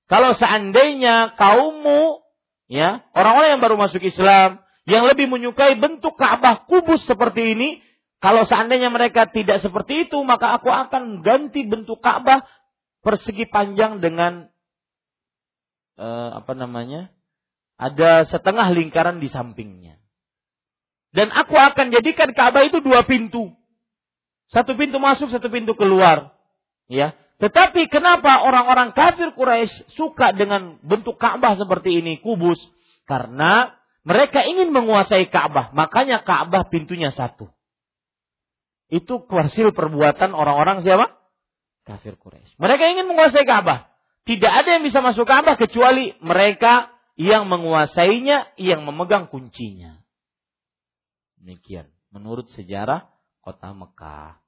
Kalau 0.08 0.36
seandainya 0.36 1.36
kaummu 1.36 2.24
ya, 2.68 3.04
orang-orang 3.12 3.56
yang 3.56 3.62
baru 3.64 3.76
masuk 3.80 4.04
Islam 4.04 4.60
yang 4.88 5.04
lebih 5.04 5.28
menyukai 5.28 5.76
bentuk 5.76 6.16
Ka'bah 6.16 6.64
kubus 6.64 7.04
seperti 7.04 7.52
ini, 7.52 7.84
kalau 8.24 8.48
seandainya 8.48 8.88
mereka 8.88 9.28
tidak 9.28 9.60
seperti 9.60 10.08
itu, 10.08 10.16
maka 10.24 10.56
aku 10.56 10.72
akan 10.72 11.20
ganti 11.20 11.68
bentuk 11.68 12.00
Ka'bah 12.00 12.40
persegi 13.04 13.44
panjang 13.48 14.00
dengan 14.00 14.48
uh, 16.00 16.40
apa 16.40 16.52
namanya? 16.56 17.12
Ada 17.78 18.26
setengah 18.26 18.74
lingkaran 18.74 19.22
di 19.22 19.30
sampingnya. 19.30 20.02
Dan 21.14 21.30
aku 21.30 21.54
akan 21.54 21.94
jadikan 21.94 22.34
Ka'bah 22.34 22.66
itu 22.66 22.80
dua 22.82 23.04
pintu. 23.04 23.54
Satu 24.48 24.76
pintu 24.76 24.96
masuk, 24.96 25.28
satu 25.28 25.52
pintu 25.52 25.76
keluar. 25.76 26.32
Ya. 26.88 27.12
Tetapi 27.38 27.86
kenapa 27.86 28.42
orang-orang 28.42 28.90
kafir 28.96 29.30
Quraisy 29.36 29.94
suka 29.94 30.34
dengan 30.34 30.80
bentuk 30.82 31.20
Ka'bah 31.20 31.54
seperti 31.54 32.02
ini, 32.02 32.18
kubus? 32.18 32.58
Karena 33.06 33.78
mereka 34.02 34.42
ingin 34.42 34.74
menguasai 34.74 35.30
Ka'bah, 35.30 35.70
makanya 35.76 36.24
Ka'bah 36.26 36.66
pintunya 36.66 37.14
satu. 37.14 37.46
Itu 38.88 39.28
kuasil 39.28 39.76
perbuatan 39.76 40.32
orang-orang 40.32 40.80
siapa? 40.80 41.14
Kafir 41.84 42.16
Quraisy. 42.16 42.56
Mereka 42.56 42.84
ingin 42.88 43.06
menguasai 43.06 43.44
Ka'bah. 43.44 43.86
Tidak 44.24 44.52
ada 44.52 44.80
yang 44.80 44.82
bisa 44.82 45.04
masuk 45.04 45.28
Ka'bah 45.28 45.60
kecuali 45.60 46.16
mereka 46.24 46.90
yang 47.20 47.46
menguasainya, 47.46 48.56
yang 48.56 48.82
memegang 48.82 49.28
kuncinya. 49.28 50.00
Demikian. 51.38 51.86
Menurut 52.10 52.48
sejarah 52.56 53.17
kota 53.42 53.72
Mekah. 53.72 54.38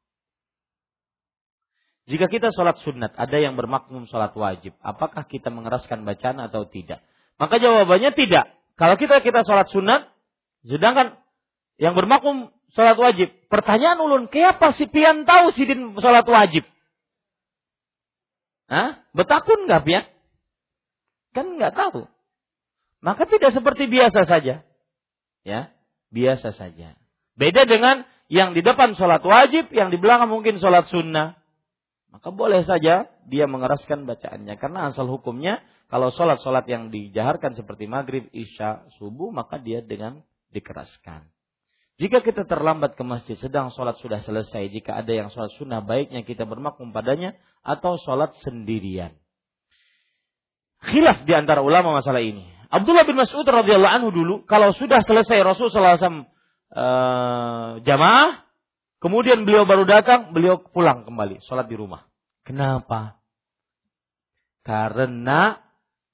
Jika 2.10 2.26
kita 2.26 2.50
sholat 2.50 2.82
sunat, 2.82 3.14
ada 3.14 3.36
yang 3.38 3.54
bermakmum 3.54 4.10
sholat 4.10 4.34
wajib. 4.34 4.74
Apakah 4.82 5.30
kita 5.30 5.46
mengeraskan 5.52 6.02
bacaan 6.02 6.42
atau 6.42 6.66
tidak? 6.66 6.98
Maka 7.38 7.62
jawabannya 7.62 8.10
tidak. 8.18 8.50
Kalau 8.74 8.98
kita 8.98 9.22
kita 9.22 9.46
sholat 9.46 9.70
sunat, 9.70 10.10
sedangkan 10.66 11.14
yang 11.78 11.94
bermakmum 11.94 12.50
sholat 12.74 12.98
wajib. 12.98 13.30
Pertanyaan 13.46 14.02
ulun, 14.02 14.26
kenapa 14.26 14.74
si 14.74 14.90
pian 14.90 15.22
tahu 15.22 15.54
sidin 15.54 15.94
sholat 16.02 16.26
wajib? 16.26 16.66
Hah? 18.66 19.02
Betakun 19.14 19.70
nggak 19.70 19.82
pian? 19.86 20.04
Kan 21.30 21.58
nggak 21.58 21.74
tahu. 21.78 22.10
Maka 23.00 23.22
tidak 23.30 23.54
seperti 23.54 23.86
biasa 23.86 24.26
saja. 24.26 24.66
Ya, 25.46 25.60
biasa 26.12 26.52
saja. 26.52 26.98
Beda 27.38 27.64
dengan 27.64 28.04
yang 28.30 28.54
di 28.54 28.62
depan 28.62 28.94
sholat 28.94 29.26
wajib, 29.26 29.74
yang 29.74 29.90
di 29.90 29.98
belakang 29.98 30.30
mungkin 30.30 30.62
sholat 30.62 30.86
sunnah. 30.86 31.34
Maka 32.14 32.30
boleh 32.30 32.62
saja 32.62 33.10
dia 33.26 33.46
mengeraskan 33.50 34.06
bacaannya. 34.06 34.54
Karena 34.54 34.94
asal 34.94 35.10
hukumnya 35.10 35.58
kalau 35.90 36.14
sholat-sholat 36.14 36.62
yang 36.70 36.94
dijaharkan 36.94 37.58
seperti 37.58 37.90
maghrib, 37.90 38.30
isya, 38.30 38.86
subuh, 39.02 39.34
maka 39.34 39.58
dia 39.58 39.82
dengan 39.82 40.22
dikeraskan. 40.54 41.26
Jika 41.98 42.22
kita 42.22 42.46
terlambat 42.46 42.94
ke 42.94 43.02
masjid, 43.02 43.34
sedang 43.34 43.74
sholat 43.74 43.98
sudah 43.98 44.22
selesai. 44.22 44.70
Jika 44.70 44.94
ada 44.94 45.10
yang 45.10 45.28
sholat 45.34 45.50
sunnah, 45.58 45.82
baiknya 45.82 46.22
kita 46.22 46.46
bermakmum 46.46 46.94
padanya 46.94 47.34
atau 47.66 47.98
sholat 47.98 48.30
sendirian. 48.46 49.10
Khilaf 50.86 51.26
di 51.26 51.34
antara 51.34 51.60
ulama 51.66 51.98
masalah 51.98 52.22
ini. 52.22 52.46
Abdullah 52.70 53.02
bin 53.02 53.18
Mas'ud 53.18 53.44
radhiyallahu 53.44 53.94
anhu 54.00 54.10
dulu, 54.14 54.34
kalau 54.46 54.70
sudah 54.70 55.02
selesai 55.02 55.42
Rasulullah 55.42 55.98
SAW 55.98 56.30
uh, 56.74 57.82
jamaah, 57.82 58.46
kemudian 59.02 59.46
beliau 59.46 59.66
baru 59.66 59.86
datang, 59.86 60.34
beliau 60.34 60.58
pulang 60.60 61.06
kembali, 61.06 61.42
sholat 61.46 61.66
di 61.66 61.76
rumah. 61.78 62.06
Kenapa? 62.46 63.20
Karena 64.66 65.58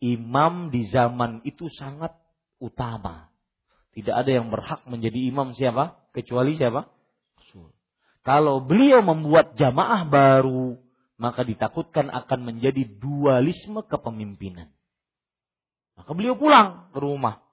imam 0.01 0.69
di 0.69 0.87
zaman 0.91 1.43
itu 1.45 1.69
sangat 1.73 2.15
utama. 2.61 3.33
Tidak 3.97 4.12
ada 4.12 4.28
yang 4.28 4.53
berhak 4.53 4.85
menjadi 4.85 5.16
imam 5.33 5.57
siapa? 5.57 5.97
Kecuali 6.12 6.53
siapa? 6.61 6.85
Rasul. 7.41 7.73
Kalau 8.20 8.61
beliau 8.61 9.01
membuat 9.01 9.57
jamaah 9.57 10.05
baru, 10.05 10.77
maka 11.16 11.49
ditakutkan 11.49 12.12
akan 12.12 12.41
menjadi 12.45 12.85
dualisme 12.85 13.81
kepemimpinan. 13.89 14.69
Maka 15.97 16.12
beliau 16.12 16.37
pulang 16.37 16.93
ke 16.93 16.99
rumah. 17.01 17.45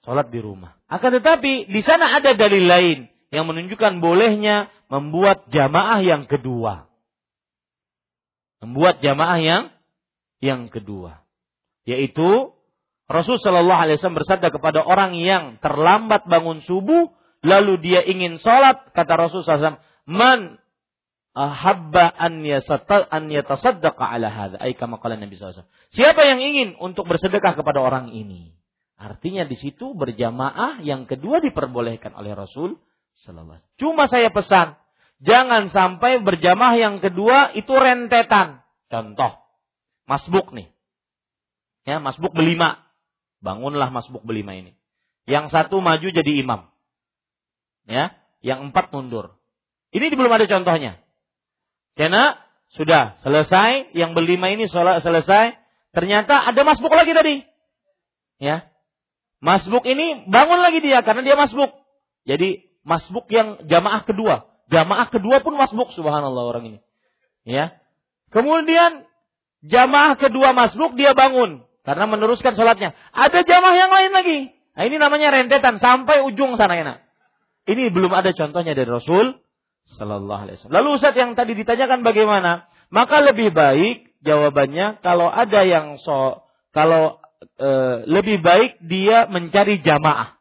Sholat 0.00 0.32
di 0.32 0.40
rumah. 0.40 0.80
Akan 0.88 1.12
tetapi 1.12 1.68
di 1.68 1.80
sana 1.84 2.16
ada 2.16 2.32
dalil 2.32 2.64
lain 2.64 2.98
yang 3.30 3.44
menunjukkan 3.46 4.00
bolehnya 4.00 4.72
membuat 4.88 5.46
jamaah 5.52 6.00
yang 6.00 6.24
kedua. 6.24 6.88
Membuat 8.64 9.04
jamaah 9.04 9.38
yang 9.40 9.62
yang 10.40 10.72
kedua. 10.72 11.20
Yaitu 11.84 12.52
Rasul 13.10 13.42
Shallallahu 13.42 13.80
Alaihi 13.86 13.96
Wasallam 13.98 14.20
bersabda 14.22 14.48
kepada 14.54 14.86
orang 14.86 15.18
yang 15.18 15.58
terlambat 15.58 16.30
bangun 16.30 16.62
subuh, 16.62 17.10
lalu 17.42 17.80
dia 17.82 18.00
ingin 18.06 18.38
sholat, 18.38 18.94
kata 18.94 19.18
Rasul 19.18 19.42
SAW, 19.42 19.82
man 20.06 20.62
ahabba 21.34 22.06
an 22.06 22.46
yasata 22.46 23.06
an 23.10 23.30
yatasaddaqa 23.30 24.02
ala 24.02 24.30
hadza 24.30 24.56
ay 24.62 24.78
kama 24.78 25.02
qala 25.02 25.18
Nabi 25.18 25.34
SAW. 25.34 25.66
Siapa 25.90 26.22
yang 26.22 26.38
ingin 26.38 26.78
untuk 26.78 27.10
bersedekah 27.10 27.58
kepada 27.58 27.82
orang 27.82 28.14
ini? 28.14 28.54
Artinya 29.00 29.48
di 29.48 29.56
situ 29.56 29.96
berjamaah 29.96 30.84
yang 30.84 31.08
kedua 31.08 31.40
diperbolehkan 31.40 32.12
oleh 32.12 32.36
Rasul 32.36 32.76
sallallahu 33.24 33.64
Cuma 33.80 34.04
saya 34.12 34.28
pesan, 34.28 34.76
jangan 35.24 35.72
sampai 35.72 36.20
berjamaah 36.20 36.76
yang 36.76 37.00
kedua 37.00 37.56
itu 37.56 37.72
rentetan. 37.72 38.60
Contoh, 38.92 39.40
masbuk 40.04 40.52
nih. 40.52 40.68
Ya, 41.88 41.96
masbuk 41.96 42.36
berlima. 42.36 42.84
Bangunlah 43.40 43.88
masbuk 43.88 44.20
berlima 44.20 44.52
ini. 44.52 44.76
Yang 45.24 45.48
satu 45.56 45.80
maju 45.80 46.04
jadi 46.12 46.32
imam. 46.44 46.68
Ya, 47.88 48.20
yang 48.44 48.68
empat 48.68 48.92
mundur. 48.92 49.40
Ini 49.96 50.12
belum 50.12 50.28
ada 50.28 50.44
contohnya. 50.44 51.00
Karena 51.96 52.36
sudah 52.76 53.16
selesai, 53.24 53.96
yang 53.96 54.12
berlima 54.12 54.52
ini 54.52 54.68
selesai, 54.68 55.56
ternyata 55.96 56.44
ada 56.46 56.60
masbuk 56.68 56.92
lagi 56.92 57.16
tadi. 57.16 57.36
Ya. 58.38 58.69
Masbuk 59.40 59.84
ini 59.88 60.28
bangun 60.28 60.60
lagi 60.60 60.84
dia 60.84 61.00
karena 61.00 61.24
dia 61.24 61.36
masbuk. 61.36 61.72
Jadi 62.28 62.68
masbuk 62.84 63.24
yang 63.32 63.64
jamaah 63.64 64.04
kedua. 64.04 64.44
Jamaah 64.68 65.08
kedua 65.08 65.40
pun 65.40 65.56
masbuk 65.56 65.90
subhanallah 65.96 66.44
orang 66.44 66.64
ini. 66.76 66.78
Ya. 67.48 67.80
Kemudian 68.30 69.08
jamaah 69.64 70.14
kedua 70.20 70.52
masbuk 70.52 70.94
dia 70.94 71.16
bangun 71.16 71.64
karena 71.82 72.04
meneruskan 72.06 72.54
sholatnya. 72.54 72.92
Ada 73.16 73.42
jamaah 73.42 73.76
yang 73.76 73.90
lain 73.90 74.12
lagi. 74.12 74.38
Nah, 74.76 74.82
ini 74.86 74.96
namanya 75.00 75.34
rentetan 75.34 75.82
sampai 75.82 76.22
ujung 76.22 76.54
sana 76.60 76.76
enak. 76.78 76.98
Ini 77.66 77.90
belum 77.90 78.12
ada 78.12 78.30
contohnya 78.36 78.76
dari 78.76 78.88
Rasul 78.88 79.40
Sallallahu 79.98 80.40
Alaihi 80.46 80.56
Wasallam. 80.60 80.76
Lalu 80.76 80.88
Ustaz 81.00 81.14
yang 81.18 81.34
tadi 81.34 81.58
ditanyakan 81.58 82.06
bagaimana? 82.06 82.70
Maka 82.92 83.22
lebih 83.24 83.50
baik 83.50 84.10
jawabannya 84.22 85.02
kalau 85.02 85.26
ada 85.30 85.60
yang 85.66 85.98
so 86.02 86.44
kalau 86.70 87.18
e, 87.40 87.70
lebih 88.08 88.40
baik 88.44 88.80
dia 88.84 89.28
mencari 89.28 89.80
jamaah, 89.80 90.36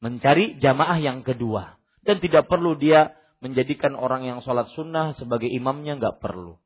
mencari 0.00 0.60
jamaah 0.60 0.98
yang 1.00 1.24
kedua 1.24 1.80
dan 2.04 2.18
tidak 2.20 2.48
perlu 2.48 2.76
dia 2.76 3.14
menjadikan 3.40 3.96
orang 3.96 4.28
yang 4.28 4.38
sholat 4.44 4.68
sunnah 4.76 5.16
sebagai 5.16 5.48
imamnya 5.48 5.96
nggak 5.96 6.20
perlu. 6.20 6.60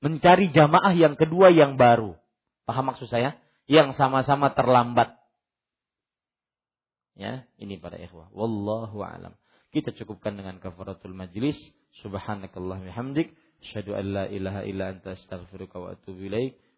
Mencari 0.00 0.52
jamaah 0.52 0.92
yang 0.92 1.16
kedua 1.16 1.48
yang 1.48 1.80
baru. 1.80 2.16
Paham 2.68 2.92
maksud 2.92 3.08
saya? 3.08 3.40
Yang 3.64 3.96
sama-sama 3.96 4.52
terlambat. 4.52 5.16
Ya, 7.16 7.46
ini 7.56 7.80
pada 7.80 7.96
ikhwah. 7.96 8.28
Wallahu 8.34 9.00
a'lam. 9.00 9.32
Kita 9.72 9.94
cukupkan 9.96 10.36
dengan 10.36 10.60
kafaratul 10.60 11.16
majlis. 11.16 11.56
Subhanakallah 12.04 12.84
hamdik. 12.92 13.32
Asyhadu 13.64 13.96
an 13.96 14.04
la 14.12 14.24
ilaha 14.28 14.60
illa 14.68 14.92
anta 14.92 15.16
astaghfiruka 15.16 15.80
wa 15.80 15.88
atubu 15.96 16.28
ilaik. 16.28 16.58